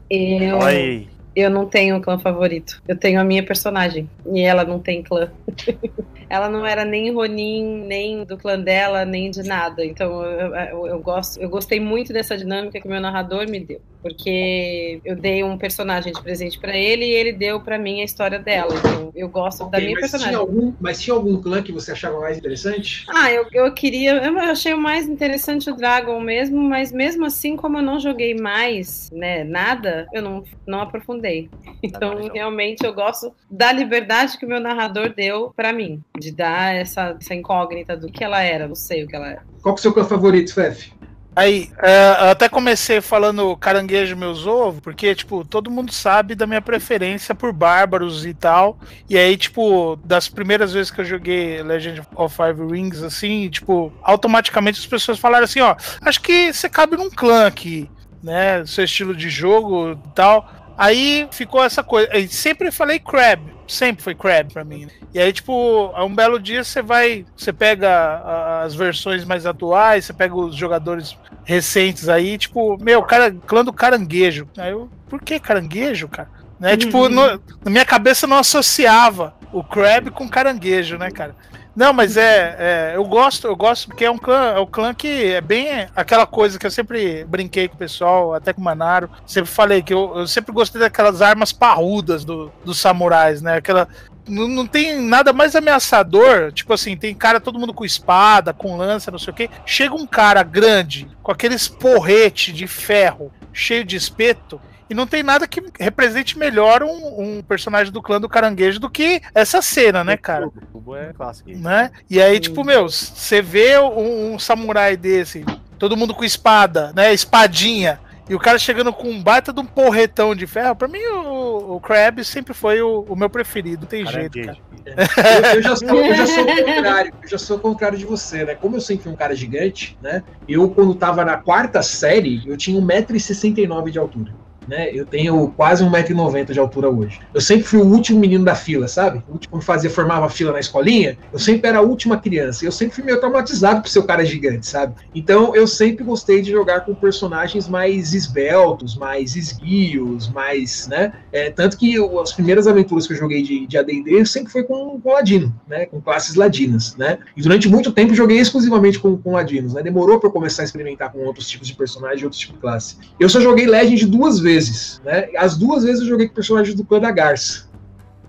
Eu... 0.08 0.58
Oi. 0.58 1.11
Eu 1.34 1.50
não 1.50 1.66
tenho 1.66 1.96
um 1.96 2.00
clã 2.00 2.18
favorito. 2.18 2.82
Eu 2.86 2.96
tenho 2.96 3.20
a 3.20 3.24
minha 3.24 3.42
personagem. 3.42 4.08
E 4.32 4.40
ela 4.40 4.64
não 4.64 4.78
tem 4.78 5.02
clã. 5.02 5.30
ela 6.32 6.48
não 6.48 6.64
era 6.64 6.82
nem 6.82 7.12
Ronin, 7.12 7.84
nem 7.86 8.24
do 8.24 8.38
clã 8.38 8.58
dela, 8.58 9.04
nem 9.04 9.30
de 9.30 9.42
nada. 9.42 9.84
Então 9.84 10.22
eu, 10.22 10.54
eu, 10.54 10.86
eu, 10.86 10.98
gosto, 10.98 11.38
eu 11.38 11.46
gostei 11.46 11.78
muito 11.78 12.10
dessa 12.10 12.38
dinâmica 12.38 12.80
que 12.80 12.86
o 12.86 12.90
meu 12.90 13.02
narrador 13.02 13.46
me 13.46 13.60
deu. 13.60 13.82
Porque 14.00 14.98
eu 15.04 15.14
dei 15.14 15.44
um 15.44 15.58
personagem 15.58 16.12
de 16.12 16.20
presente 16.22 16.58
para 16.58 16.74
ele 16.76 17.04
e 17.04 17.10
ele 17.10 17.32
deu 17.32 17.60
para 17.60 17.78
mim 17.78 18.00
a 18.00 18.04
história 18.04 18.38
dela. 18.38 18.74
Então 18.74 19.12
eu 19.14 19.28
gosto 19.28 19.64
okay, 19.64 19.72
da 19.72 19.78
minha 19.78 19.92
mas 19.92 20.00
personagem. 20.00 20.30
Tinha 20.30 20.40
algum, 20.40 20.72
mas 20.80 21.02
tinha 21.02 21.14
algum 21.14 21.40
clã 21.40 21.62
que 21.62 21.70
você 21.70 21.92
achava 21.92 22.18
mais 22.18 22.38
interessante? 22.38 23.04
Ah, 23.10 23.30
eu, 23.30 23.46
eu 23.52 23.70
queria. 23.74 24.12
Eu 24.24 24.38
achei 24.38 24.72
o 24.72 24.80
mais 24.80 25.06
interessante 25.06 25.70
o 25.70 25.76
Dragon 25.76 26.18
mesmo, 26.18 26.60
mas 26.62 26.90
mesmo 26.90 27.26
assim, 27.26 27.56
como 27.56 27.76
eu 27.76 27.82
não 27.82 28.00
joguei 28.00 28.34
mais, 28.34 29.10
né, 29.12 29.44
nada, 29.44 30.08
eu 30.12 30.22
não, 30.22 30.42
não 30.66 30.80
aprofundei 30.80 31.21
aprofundei. 31.22 31.48
Então, 31.82 32.30
realmente, 32.32 32.84
eu 32.84 32.92
gosto 32.92 33.32
da 33.50 33.72
liberdade 33.72 34.36
que 34.36 34.44
o 34.44 34.48
meu 34.48 34.60
narrador 34.60 35.14
deu 35.14 35.52
para 35.56 35.72
mim, 35.72 36.02
de 36.18 36.32
dar 36.32 36.74
essa, 36.74 37.16
essa, 37.20 37.34
incógnita 37.34 37.96
do 37.96 38.10
que 38.10 38.22
ela 38.22 38.40
era, 38.42 38.66
não 38.66 38.74
sei 38.74 39.04
o 39.04 39.08
que 39.08 39.16
ela 39.16 39.28
era. 39.28 39.42
Qual 39.62 39.74
que 39.74 39.78
é 39.78 39.80
o 39.80 39.82
seu 39.82 39.92
clã 39.92 40.04
favorito, 40.04 40.52
Fef? 40.52 40.92
Aí, 41.34 41.70
é, 41.82 42.30
até 42.30 42.46
comecei 42.46 43.00
falando 43.00 43.56
caranguejo 43.56 44.14
meus 44.14 44.46
ovos, 44.46 44.80
porque, 44.80 45.14
tipo, 45.14 45.46
todo 45.46 45.70
mundo 45.70 45.90
sabe 45.90 46.34
da 46.34 46.46
minha 46.46 46.60
preferência 46.60 47.34
por 47.34 47.54
bárbaros 47.54 48.26
e 48.26 48.34
tal. 48.34 48.78
E 49.08 49.16
aí, 49.16 49.34
tipo, 49.36 49.96
das 50.04 50.28
primeiras 50.28 50.74
vezes 50.74 50.90
que 50.90 51.00
eu 51.00 51.04
joguei 51.06 51.62
Legend 51.62 52.02
of 52.14 52.36
Five 52.36 52.70
Rings, 52.70 53.02
assim, 53.02 53.48
tipo, 53.48 53.90
automaticamente 54.02 54.78
as 54.78 54.86
pessoas 54.86 55.18
falaram 55.18 55.44
assim, 55.44 55.60
ó, 55.60 55.74
acho 56.02 56.20
que 56.20 56.52
você 56.52 56.68
cabe 56.68 56.98
num 56.98 57.08
clã 57.08 57.46
aqui, 57.46 57.90
né? 58.22 58.64
Seu 58.66 58.84
estilo 58.84 59.16
de 59.16 59.30
jogo 59.30 59.92
e 59.92 60.14
tal. 60.14 60.61
Aí 60.76 61.28
ficou 61.30 61.62
essa 61.62 61.82
coisa. 61.82 62.08
Eu 62.12 62.28
sempre 62.28 62.70
falei 62.70 62.98
crab. 62.98 63.52
Sempre 63.66 64.02
foi 64.02 64.14
crab 64.14 64.52
pra 64.52 64.64
mim. 64.64 64.88
E 65.14 65.18
aí, 65.18 65.32
tipo, 65.32 65.92
um 65.98 66.14
belo 66.14 66.38
dia 66.38 66.64
você 66.64 66.82
vai. 66.82 67.24
Você 67.36 67.52
pega 67.52 68.62
as 68.64 68.74
versões 68.74 69.24
mais 69.24 69.46
atuais, 69.46 70.04
você 70.04 70.12
pega 70.12 70.34
os 70.34 70.54
jogadores 70.54 71.16
recentes 71.44 72.08
aí, 72.08 72.38
tipo, 72.38 72.76
meu, 72.82 73.02
cara, 73.02 73.34
clã 73.46 73.64
do 73.64 73.72
caranguejo. 73.72 74.48
Aí 74.56 74.70
eu, 74.70 74.88
por 75.08 75.20
que 75.20 75.40
caranguejo, 75.40 76.08
cara? 76.08 76.28
Né? 76.58 76.76
Tipo, 76.76 76.98
uhum. 76.98 77.08
Tipo, 77.08 77.14
no, 77.14 77.42
na 77.64 77.70
minha 77.70 77.84
cabeça 77.84 78.26
não 78.26 78.38
associava 78.38 79.34
o 79.52 79.64
crab 79.64 80.10
com 80.10 80.28
caranguejo, 80.28 80.96
né, 80.96 81.10
cara? 81.10 81.34
Não, 81.74 81.92
mas 81.92 82.18
é, 82.18 82.56
é, 82.58 82.92
eu 82.96 83.04
gosto, 83.04 83.46
eu 83.46 83.56
gosto 83.56 83.88
porque 83.88 84.04
é 84.04 84.10
um 84.10 84.18
clã, 84.18 84.52
é 84.54 84.60
um 84.60 84.66
clã 84.66 84.92
que 84.92 85.32
é 85.32 85.40
bem 85.40 85.86
aquela 85.96 86.26
coisa 86.26 86.58
que 86.58 86.66
eu 86.66 86.70
sempre 86.70 87.24
brinquei 87.24 87.66
com 87.66 87.74
o 87.74 87.78
pessoal, 87.78 88.34
até 88.34 88.52
com 88.52 88.60
o 88.60 88.64
Manaro, 88.64 89.08
sempre 89.26 89.50
falei 89.50 89.82
que 89.82 89.94
eu, 89.94 90.12
eu 90.18 90.26
sempre 90.26 90.52
gostei 90.52 90.80
daquelas 90.80 91.22
armas 91.22 91.50
parrudas 91.50 92.24
do, 92.26 92.52
dos 92.62 92.78
samurais, 92.78 93.40
né? 93.40 93.56
Aquela 93.56 93.88
não, 94.28 94.46
não 94.46 94.66
tem 94.66 95.00
nada 95.00 95.32
mais 95.32 95.56
ameaçador, 95.56 96.52
tipo 96.52 96.72
assim, 96.72 96.96
tem 96.96 97.14
cara 97.14 97.40
todo 97.40 97.58
mundo 97.58 97.74
com 97.74 97.84
espada, 97.84 98.52
com 98.52 98.76
lança, 98.76 99.10
não 99.10 99.18
sei 99.18 99.32
o 99.32 99.36
que. 99.36 99.50
Chega 99.64 99.94
um 99.94 100.06
cara 100.06 100.42
grande 100.42 101.08
com 101.22 101.32
aqueles 101.32 101.68
porrete 101.68 102.52
de 102.52 102.66
ferro, 102.66 103.32
cheio 103.52 103.84
de 103.84 103.96
espeto, 103.96 104.60
e 104.92 104.94
não 104.94 105.06
tem 105.06 105.22
nada 105.22 105.48
que 105.48 105.62
represente 105.80 106.38
melhor 106.38 106.82
um, 106.82 107.38
um, 107.38 107.42
personagem 107.42 107.90
do 107.90 108.02
clã 108.02 108.20
do 108.20 108.28
caranguejo 108.28 108.78
do 108.78 108.90
que 108.90 109.22
essa 109.34 109.62
cena, 109.62 110.04
né, 110.04 110.18
cara? 110.18 110.48
O 110.48 110.52
cubo 110.70 110.94
é 110.94 111.14
clássico. 111.14 111.50
Né? 111.50 111.90
E 112.10 112.20
aí, 112.20 112.38
tipo, 112.38 112.62
meu, 112.62 112.90
você 112.90 113.40
vê 113.40 113.78
um, 113.78 114.34
um 114.34 114.38
samurai 114.38 114.94
desse, 114.94 115.46
todo 115.78 115.96
mundo 115.96 116.14
com 116.14 116.24
espada, 116.24 116.92
né? 116.94 117.12
Espadinha. 117.14 118.00
E 118.28 118.34
o 118.34 118.38
cara 118.38 118.58
chegando 118.58 118.92
com 118.92 119.08
um 119.08 119.22
baita 119.22 119.50
de 119.50 119.60
um 119.60 119.64
porretão 119.64 120.34
de 120.34 120.46
ferro, 120.46 120.76
pra 120.76 120.86
mim 120.86 121.02
o, 121.02 121.76
o 121.76 121.80
Crab 121.80 122.22
sempre 122.22 122.52
foi 122.52 122.82
o, 122.82 123.00
o 123.08 123.16
meu 123.16 123.30
preferido, 123.30 123.86
tem 123.86 124.04
jeito, 124.06 124.38
cara. 124.42 124.58
Eu, 124.84 125.56
eu, 125.56 125.62
já 125.62 125.76
sou, 125.76 125.88
eu, 125.88 126.14
já 126.14 126.26
sou, 126.26 126.44
o 126.44 126.46
contrário, 126.64 127.14
eu 127.22 127.28
já 127.28 127.38
sou 127.38 127.56
o 127.56 127.60
contrário 127.60 127.98
de 127.98 128.04
você, 128.04 128.44
né? 128.44 128.54
Como 128.54 128.76
eu 128.76 128.80
sempre 128.80 129.04
fui 129.04 129.12
um 129.12 129.16
cara 129.16 129.34
gigante, 129.34 129.96
né? 130.02 130.22
Eu, 130.46 130.68
quando 130.68 130.94
tava 130.94 131.24
na 131.24 131.38
quarta 131.38 131.82
série, 131.82 132.42
eu 132.46 132.58
tinha 132.58 132.78
1,69m 132.78 133.90
de 133.90 133.98
altura 133.98 134.41
né? 134.68 134.90
Eu 134.92 135.04
tenho 135.04 135.48
quase 135.56 135.84
1,90m 135.84 136.52
de 136.52 136.58
altura 136.58 136.88
hoje. 136.88 137.20
Eu 137.32 137.40
sempre 137.40 137.64
fui 137.64 137.80
o 137.80 137.86
último 137.86 138.20
menino 138.20 138.44
da 138.44 138.54
fila, 138.54 138.88
sabe? 138.88 139.22
O 139.28 139.32
último 139.32 139.58
que 139.58 139.64
fazia, 139.64 139.90
formava 139.90 140.28
fila 140.28 140.52
na 140.52 140.60
escolinha, 140.60 141.18
eu 141.32 141.38
sempre 141.38 141.68
era 141.68 141.78
a 141.78 141.82
última 141.82 142.18
criança. 142.18 142.64
Eu 142.64 142.72
sempre 142.72 142.94
fui 142.94 143.04
meio 143.04 143.18
traumatizado 143.18 143.82
por 143.82 143.88
ser 143.88 143.98
o 143.98 144.04
cara 144.04 144.24
gigante, 144.24 144.66
sabe? 144.66 144.94
Então 145.14 145.54
eu 145.54 145.66
sempre 145.66 146.04
gostei 146.04 146.42
de 146.42 146.50
jogar 146.50 146.80
com 146.80 146.94
personagens 146.94 147.68
mais 147.68 148.14
esbeltos, 148.14 148.96
mais 148.96 149.36
esguios, 149.36 150.28
mais, 150.30 150.86
né? 150.88 151.12
É, 151.32 151.50
tanto 151.50 151.76
que 151.76 151.94
eu, 151.94 152.20
as 152.20 152.32
primeiras 152.32 152.66
aventuras 152.66 153.06
que 153.06 153.12
eu 153.12 153.16
joguei 153.16 153.42
de, 153.42 153.66
de 153.66 153.78
AD&D 153.78 154.24
sempre 154.26 154.52
foi 154.52 154.62
com, 154.62 155.00
com 155.00 155.12
ladino, 155.12 155.54
né? 155.68 155.86
Com 155.86 156.00
classes 156.00 156.34
ladinas, 156.34 156.96
né? 156.96 157.18
E 157.36 157.42
durante 157.42 157.68
muito 157.68 157.92
tempo 157.92 158.14
joguei 158.14 158.38
exclusivamente 158.38 158.98
com, 158.98 159.16
com 159.16 159.32
ladinos, 159.32 159.74
né? 159.74 159.82
Demorou 159.82 160.18
para 160.18 160.28
eu 160.28 160.32
começar 160.32 160.62
a 160.62 160.64
experimentar 160.64 161.10
com 161.12 161.20
outros 161.20 161.48
tipos 161.48 161.66
de 161.66 161.74
personagens, 161.74 162.22
outros 162.22 162.40
tipos 162.40 162.56
de 162.56 162.60
classe. 162.60 162.96
Eu 163.18 163.28
só 163.28 163.40
joguei 163.40 163.66
Legend 163.66 164.06
duas 164.06 164.38
vezes 164.38 164.51
vezes, 164.52 165.00
né? 165.04 165.28
As 165.36 165.56
duas 165.56 165.84
vezes 165.84 166.00
eu 166.02 166.08
joguei 166.08 166.28
com 166.28 166.34
personagens 166.34 166.74
do 166.74 166.84
clã 166.84 167.00
da 167.00 167.10
Garça. 167.10 167.70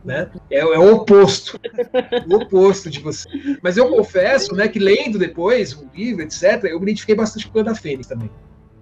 Né? 0.04 0.30
É, 0.52 0.60
é, 0.60 0.66
o 0.66 0.96
oposto. 0.96 1.60
o 2.30 2.36
oposto 2.36 2.90
de 2.90 3.00
você. 3.00 3.28
Mas 3.62 3.78
eu 3.78 3.90
confesso 3.90 4.54
né, 4.54 4.68
que 4.68 4.80
lendo 4.80 5.18
depois 5.18 5.74
o 5.74 5.90
livro, 5.96 6.24
etc., 6.24 6.66
eu 6.66 6.80
me 6.80 6.88
identifiquei 6.88 7.16
bastante 7.16 7.46
com 7.46 7.52
o 7.52 7.54
clã 7.54 7.64
da 7.64 7.76
Fênix 7.76 8.08
também. 8.08 8.30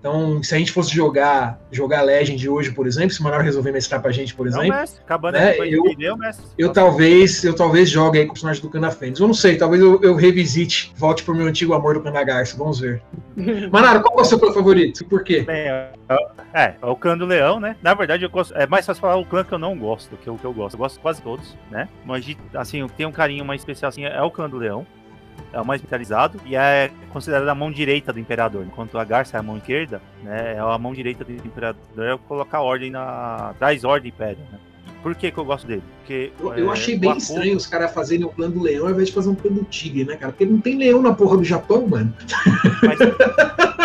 Então, 0.01 0.41
se 0.41 0.55
a 0.55 0.57
gente 0.57 0.71
fosse 0.71 0.91
jogar 0.91 1.61
jogar 1.71 2.01
Legend 2.01 2.49
hoje, 2.49 2.71
por 2.71 2.87
exemplo, 2.87 3.11
se 3.11 3.19
o 3.19 3.23
Manoel 3.23 3.43
resolver 3.43 3.71
mestrar 3.71 4.01
pra 4.01 4.11
gente, 4.11 4.33
por 4.33 4.47
exemplo. 4.47 4.67
Não, 4.67 4.75
mestre. 4.75 4.99
Acabando 5.03 5.35
né, 5.35 5.55
eu, 5.59 5.83
eu, 5.99 6.17
mestre. 6.17 6.43
eu 6.57 6.73
talvez 6.73 7.43
eu 7.43 7.55
talvez 7.55 7.87
jogue 7.87 8.17
aí 8.17 8.25
com 8.25 8.31
o 8.31 8.33
personagem 8.33 8.63
do 8.63 8.69
Cana 8.69 8.89
Fênix. 8.89 9.19
Eu 9.19 9.27
não 9.27 9.33
sei, 9.35 9.57
talvez 9.57 9.79
eu, 9.79 10.01
eu 10.01 10.15
revisite, 10.15 10.91
volte 10.97 11.23
pro 11.23 11.35
meu 11.35 11.45
antigo 11.45 11.75
amor 11.75 11.93
do 11.93 12.01
Cana 12.01 12.23
Garça. 12.23 12.57
Vamos 12.57 12.79
ver. 12.79 12.99
Manaro, 13.71 14.01
qual 14.01 14.17
é 14.17 14.21
o 14.23 14.25
seu 14.25 14.39
clã 14.39 14.51
favorito? 14.51 15.05
Por 15.05 15.23
quê? 15.23 15.41
Bem, 15.41 15.67
é, 15.67 15.91
é, 16.51 16.75
o 16.81 16.95
clã 16.95 17.15
do 17.15 17.27
leão, 17.27 17.59
né? 17.59 17.75
Na 17.83 17.93
verdade, 17.93 18.25
eu 18.25 18.29
gosto, 18.31 18.57
é 18.57 18.65
mais 18.65 18.83
fácil 18.87 19.01
falar 19.01 19.17
o 19.17 19.25
clã 19.25 19.43
que 19.43 19.53
eu 19.53 19.59
não 19.59 19.77
gosto, 19.77 20.17
que 20.17 20.27
é 20.27 20.31
o 20.31 20.37
que 20.37 20.45
eu 20.45 20.51
gosto. 20.51 20.73
Eu 20.73 20.79
gosto 20.79 20.99
quase 20.99 21.21
todos, 21.21 21.55
né? 21.69 21.87
Mas, 22.03 22.25
assim, 22.55 22.87
tem 22.97 23.05
um 23.05 23.11
carinho 23.11 23.45
mais 23.45 23.61
especial, 23.61 23.89
assim, 23.89 24.03
é 24.03 24.21
o 24.23 24.31
clã 24.31 24.49
do 24.49 24.57
leão 24.57 24.83
é 25.51 25.59
o 25.59 25.65
mais 25.65 25.81
militarizado 25.81 26.39
e 26.45 26.55
é 26.55 26.91
considerado 27.11 27.47
a 27.47 27.55
mão 27.55 27.71
direita 27.71 28.11
do 28.13 28.19
imperador, 28.19 28.65
enquanto 28.65 28.97
a 28.97 29.03
garça 29.03 29.37
é 29.37 29.39
a 29.39 29.43
mão 29.43 29.57
esquerda, 29.57 30.01
né? 30.23 30.55
É 30.55 30.59
a 30.59 30.77
mão 30.77 30.93
direita 30.93 31.23
do 31.23 31.31
imperador 31.31 31.79
é 31.97 32.17
colocar 32.27 32.61
ordem 32.61 32.89
na 32.91 33.53
traz 33.57 33.83
ordem 33.83 34.09
e 34.09 34.11
pede, 34.11 34.41
né? 34.51 34.59
Por 35.01 35.15
que, 35.15 35.31
que 35.31 35.37
eu 35.37 35.45
gosto 35.45 35.65
dele? 35.65 35.81
Porque, 35.97 36.31
eu, 36.39 36.53
eu 36.53 36.69
é, 36.69 36.73
achei 36.73 36.97
bem 36.97 37.17
estranho 37.17 37.57
os 37.57 37.65
caras 37.65 37.91
fazerem 37.91 38.23
o 38.23 38.29
plano 38.29 38.53
do 38.53 38.61
leão 38.61 38.85
ao 38.85 38.91
invés 38.91 39.07
de 39.07 39.15
fazer 39.15 39.29
um 39.29 39.35
plano 39.35 39.57
do 39.57 39.65
tigre, 39.65 40.03
né, 40.05 40.15
cara? 40.15 40.31
Porque 40.31 40.45
não 40.45 40.61
tem 40.61 40.77
leão 40.77 41.01
na 41.01 41.11
porra 41.11 41.37
do 41.37 41.43
Japão, 41.43 41.87
mano. 41.87 42.13
Mas, 42.83 42.99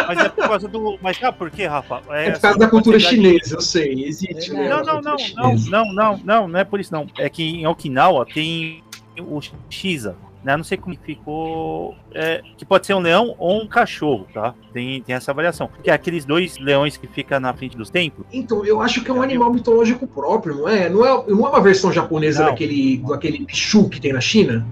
mas 0.06 0.18
é 0.18 0.28
por 0.28 0.46
causa 0.46 0.68
do. 0.68 0.98
Mas 1.00 1.16
sabe 1.16 1.38
por 1.38 1.50
quê, 1.50 1.66
Rafa? 1.66 2.02
É, 2.10 2.26
é 2.26 2.30
por 2.32 2.40
causa 2.40 2.58
da 2.58 2.68
cultura 2.68 3.00
chinesa, 3.00 3.54
eu 3.54 3.60
sei. 3.62 4.04
Existe. 4.04 4.52
Não, 4.52 4.84
não, 4.84 4.84
não, 4.84 5.00
não, 5.00 5.16
não, 5.34 5.54
não, 5.56 5.94
não, 5.94 6.20
não, 6.22 6.48
não 6.48 6.60
é 6.60 6.64
por 6.64 6.80
isso, 6.80 6.92
não. 6.92 7.06
É 7.18 7.30
que 7.30 7.42
em 7.42 7.66
Okinawa 7.66 8.26
tem 8.26 8.82
o 9.18 9.40
Shiza, 9.70 10.16
né? 10.46 10.56
Não 10.56 10.62
sei 10.62 10.78
como 10.78 10.96
ficou. 10.96 11.96
É, 12.14 12.40
que 12.56 12.64
pode 12.64 12.86
ser 12.86 12.94
um 12.94 13.00
leão 13.00 13.34
ou 13.36 13.60
um 13.60 13.66
cachorro, 13.66 14.28
tá? 14.32 14.54
Tem, 14.72 15.02
tem 15.02 15.16
essa 15.16 15.34
variação. 15.34 15.68
Que 15.82 15.90
é 15.90 15.92
aqueles 15.92 16.24
dois 16.24 16.56
leões 16.56 16.96
que 16.96 17.08
ficam 17.08 17.40
na 17.40 17.52
frente 17.52 17.76
dos 17.76 17.90
templos. 17.90 18.24
Então, 18.32 18.64
eu 18.64 18.80
acho 18.80 19.02
que 19.02 19.10
é 19.10 19.14
um 19.14 19.22
animal 19.22 19.52
mitológico 19.52 20.06
próprio, 20.06 20.54
não 20.58 20.68
é? 20.68 20.88
Não 20.88 21.04
é, 21.04 21.24
não 21.26 21.46
é 21.46 21.48
uma 21.50 21.60
versão 21.60 21.92
japonesa 21.92 22.44
não. 22.44 22.50
daquele, 22.50 22.98
daquele 22.98 23.44
Pichu 23.44 23.88
que 23.88 24.00
tem 24.00 24.12
na 24.12 24.20
China? 24.20 24.64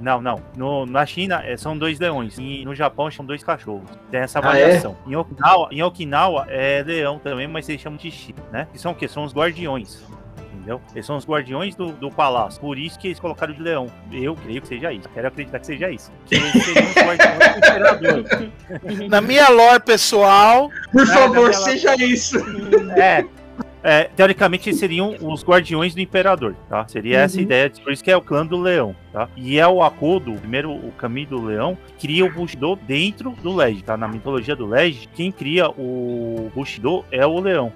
Não, 0.00 0.20
não. 0.20 0.42
No, 0.56 0.84
na 0.84 1.06
China 1.06 1.40
é, 1.44 1.56
são 1.56 1.78
dois 1.78 2.00
leões. 2.00 2.36
E 2.36 2.64
no 2.64 2.74
Japão 2.74 3.08
são 3.08 3.24
dois 3.24 3.44
cachorros. 3.44 3.88
Tem 4.10 4.18
essa 4.18 4.40
Ah, 4.40 4.42
variação. 4.42 4.96
Em, 5.06 5.14
Okinawa, 5.14 5.68
em 5.70 5.82
Okinawa 5.82 6.46
é 6.48 6.82
leão 6.82 7.20
também, 7.20 7.46
mas 7.46 7.68
eles 7.68 7.80
chamam 7.80 7.98
de 7.98 8.10
chi, 8.10 8.34
né? 8.50 8.66
Que 8.72 8.80
são 8.80 8.90
o 8.90 8.94
quê? 8.96 9.06
São 9.06 9.22
os 9.22 9.32
guardiões. 9.32 10.02
Entendeu? 10.60 10.80
Eles 10.94 11.06
são 11.06 11.16
os 11.16 11.26
guardiões 11.26 11.74
do, 11.74 11.92
do 11.92 12.10
palácio. 12.10 12.60
Por 12.60 12.78
isso 12.78 12.98
que 12.98 13.08
eles 13.08 13.18
colocaram 13.18 13.54
de 13.54 13.62
leão. 13.62 13.86
Eu 14.12 14.34
creio 14.36 14.60
que 14.60 14.68
seja 14.68 14.92
isso. 14.92 15.08
Quero 15.08 15.26
acreditar 15.28 15.58
que 15.58 15.66
seja 15.66 15.90
isso. 15.90 16.12
Que 16.26 16.34
eles 16.34 16.52
seriam 16.52 16.86
os 16.86 16.94
guardiões 17.00 17.52
do 17.52 17.58
imperador. 17.58 19.08
Na 19.08 19.20
minha 19.22 19.48
lore 19.48 19.80
pessoal, 19.80 20.70
Por 20.92 21.06
favor, 21.06 21.54
seja 21.54 21.94
isso. 21.96 22.36
É. 22.96 23.24
É, 23.82 24.04
teoricamente 24.14 24.68
eles 24.68 24.78
seriam 24.78 25.16
os 25.22 25.42
guardiões 25.42 25.94
do 25.94 26.02
imperador, 26.02 26.54
tá? 26.68 26.86
Seria 26.86 27.20
essa 27.20 27.38
Uhum. 27.38 27.44
ideia, 27.44 27.72
por 27.82 27.90
isso 27.90 28.04
que 28.04 28.10
é 28.10 28.16
o 28.16 28.20
clã 28.20 28.44
do 28.44 28.60
leão, 28.60 28.94
tá? 29.10 29.26
E 29.34 29.58
é 29.58 29.66
o 29.66 29.82
Akodo, 29.82 30.34
primeiro 30.34 30.70
o 30.70 30.92
caminho 30.98 31.28
do 31.28 31.42
leão, 31.42 31.78
cria 31.98 32.22
o 32.26 32.30
Bushido 32.30 32.76
dentro 32.86 33.30
do 33.42 33.56
Lege, 33.56 33.82
tá? 33.82 33.96
Na 33.96 34.06
mitologia 34.06 34.54
do 34.54 34.66
Lege, 34.66 35.08
quem 35.14 35.32
cria 35.32 35.70
o 35.70 36.50
Bushido 36.54 37.06
é 37.10 37.26
o 37.26 37.40
leão. 37.40 37.72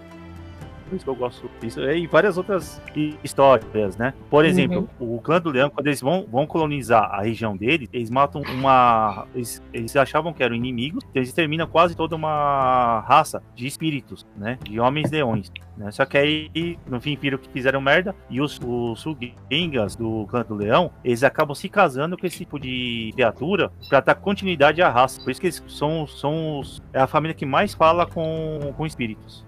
Por 0.89 0.97
isso 0.97 1.05
que 1.05 1.11
eu 1.11 1.15
gosto 1.15 1.51
disso. 1.61 1.81
E 1.81 2.07
várias 2.07 2.37
outras 2.37 2.81
hi- 2.95 3.17
histórias, 3.25 3.97
né? 3.97 4.13
Por 4.31 4.45
exemplo, 4.45 4.89
o 5.01 5.21
clã 5.21 5.41
do 5.41 5.51
leão, 5.51 5.71
quando 5.71 5.87
eles 5.87 6.01
vão, 6.01 6.27
vão 6.31 6.47
colonizar 6.47 7.05
a 7.13 7.23
região 7.23 7.57
deles, 7.57 7.89
eles 7.93 8.11
matam 8.11 8.43
uma. 8.43 9.27
Eles, 9.35 9.63
eles 9.73 9.97
achavam 9.97 10.33
que 10.33 10.43
eram 10.43 10.55
inimigos, 10.55 11.03
então 11.05 11.21
eles 11.21 11.29
exterminam 11.31 11.67
quase 11.67 11.97
toda 11.97 12.15
uma 12.15 13.01
raça 13.01 13.43
de 13.55 13.67
espíritos, 13.67 14.27
né? 14.37 14.59
De 14.63 14.79
homens 14.79 15.11
leões. 15.11 15.51
Né? 15.77 15.91
Só 15.91 16.05
que 16.05 16.17
aí, 16.17 16.79
no 16.87 17.01
fim, 17.01 17.17
viram 17.21 17.39
que 17.39 17.49
fizeram 17.49 17.81
merda. 17.81 18.15
E 18.31 18.41
os, 18.41 18.61
os 18.65 19.01
Sugengas 19.01 19.97
do 19.97 20.27
clã 20.29 20.45
do 20.47 20.55
leão, 20.55 20.91
eles 21.03 21.25
acabam 21.25 21.55
se 21.55 21.69
casando 21.69 22.17
com 22.17 22.27
esse 22.27 22.39
tipo 22.39 22.61
de 22.61 23.11
criatura 23.15 23.73
pra 23.89 24.01
dar 24.01 24.15
continuidade 24.15 24.81
à 24.83 24.89
raça. 24.89 25.21
Por 25.23 25.31
isso 25.31 25.41
que 25.41 25.47
eles 25.49 25.63
são, 25.67 26.07
são 26.07 26.61
os, 26.61 26.83
é 26.93 27.01
a 27.01 27.07
família 27.07 27.35
que 27.35 27.45
mais 27.47 27.75
fala 27.75 28.07
com, 28.07 28.73
com 28.77 28.87
espíritos. 28.87 29.45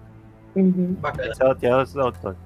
Uhum. 0.57 0.93
Bacana. 0.99 1.23
É 1.23 1.33
é 1.67 1.73
a 1.73 1.83
história. 1.83 2.37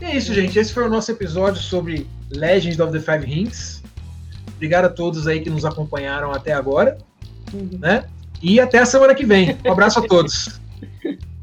E 0.00 0.04
é 0.04 0.16
isso, 0.16 0.32
gente. 0.32 0.58
Esse 0.58 0.72
foi 0.72 0.84
o 0.86 0.88
nosso 0.88 1.10
episódio 1.10 1.60
sobre 1.60 2.06
Legends 2.30 2.78
of 2.80 2.92
the 2.92 3.00
Five 3.00 3.26
Rings. 3.26 3.82
Obrigado 4.54 4.84
a 4.86 4.88
todos 4.90 5.26
aí 5.26 5.40
que 5.40 5.50
nos 5.50 5.64
acompanharam 5.64 6.32
até 6.32 6.52
agora, 6.52 6.98
Uhum. 7.52 7.78
né? 7.78 8.04
E 8.42 8.58
até 8.60 8.78
a 8.78 8.86
semana 8.86 9.14
que 9.14 9.24
vem. 9.24 9.56
Um 9.64 9.72
abraço 9.72 9.98
a 9.98 10.02
todos. 10.02 10.60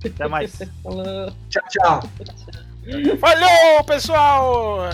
Até 0.03 0.27
mais. 0.27 0.59
Falou. 0.83 1.31
Tchau, 1.49 1.63
tchau. 1.69 2.09
falhou, 3.19 3.83
pessoal! 3.85 4.89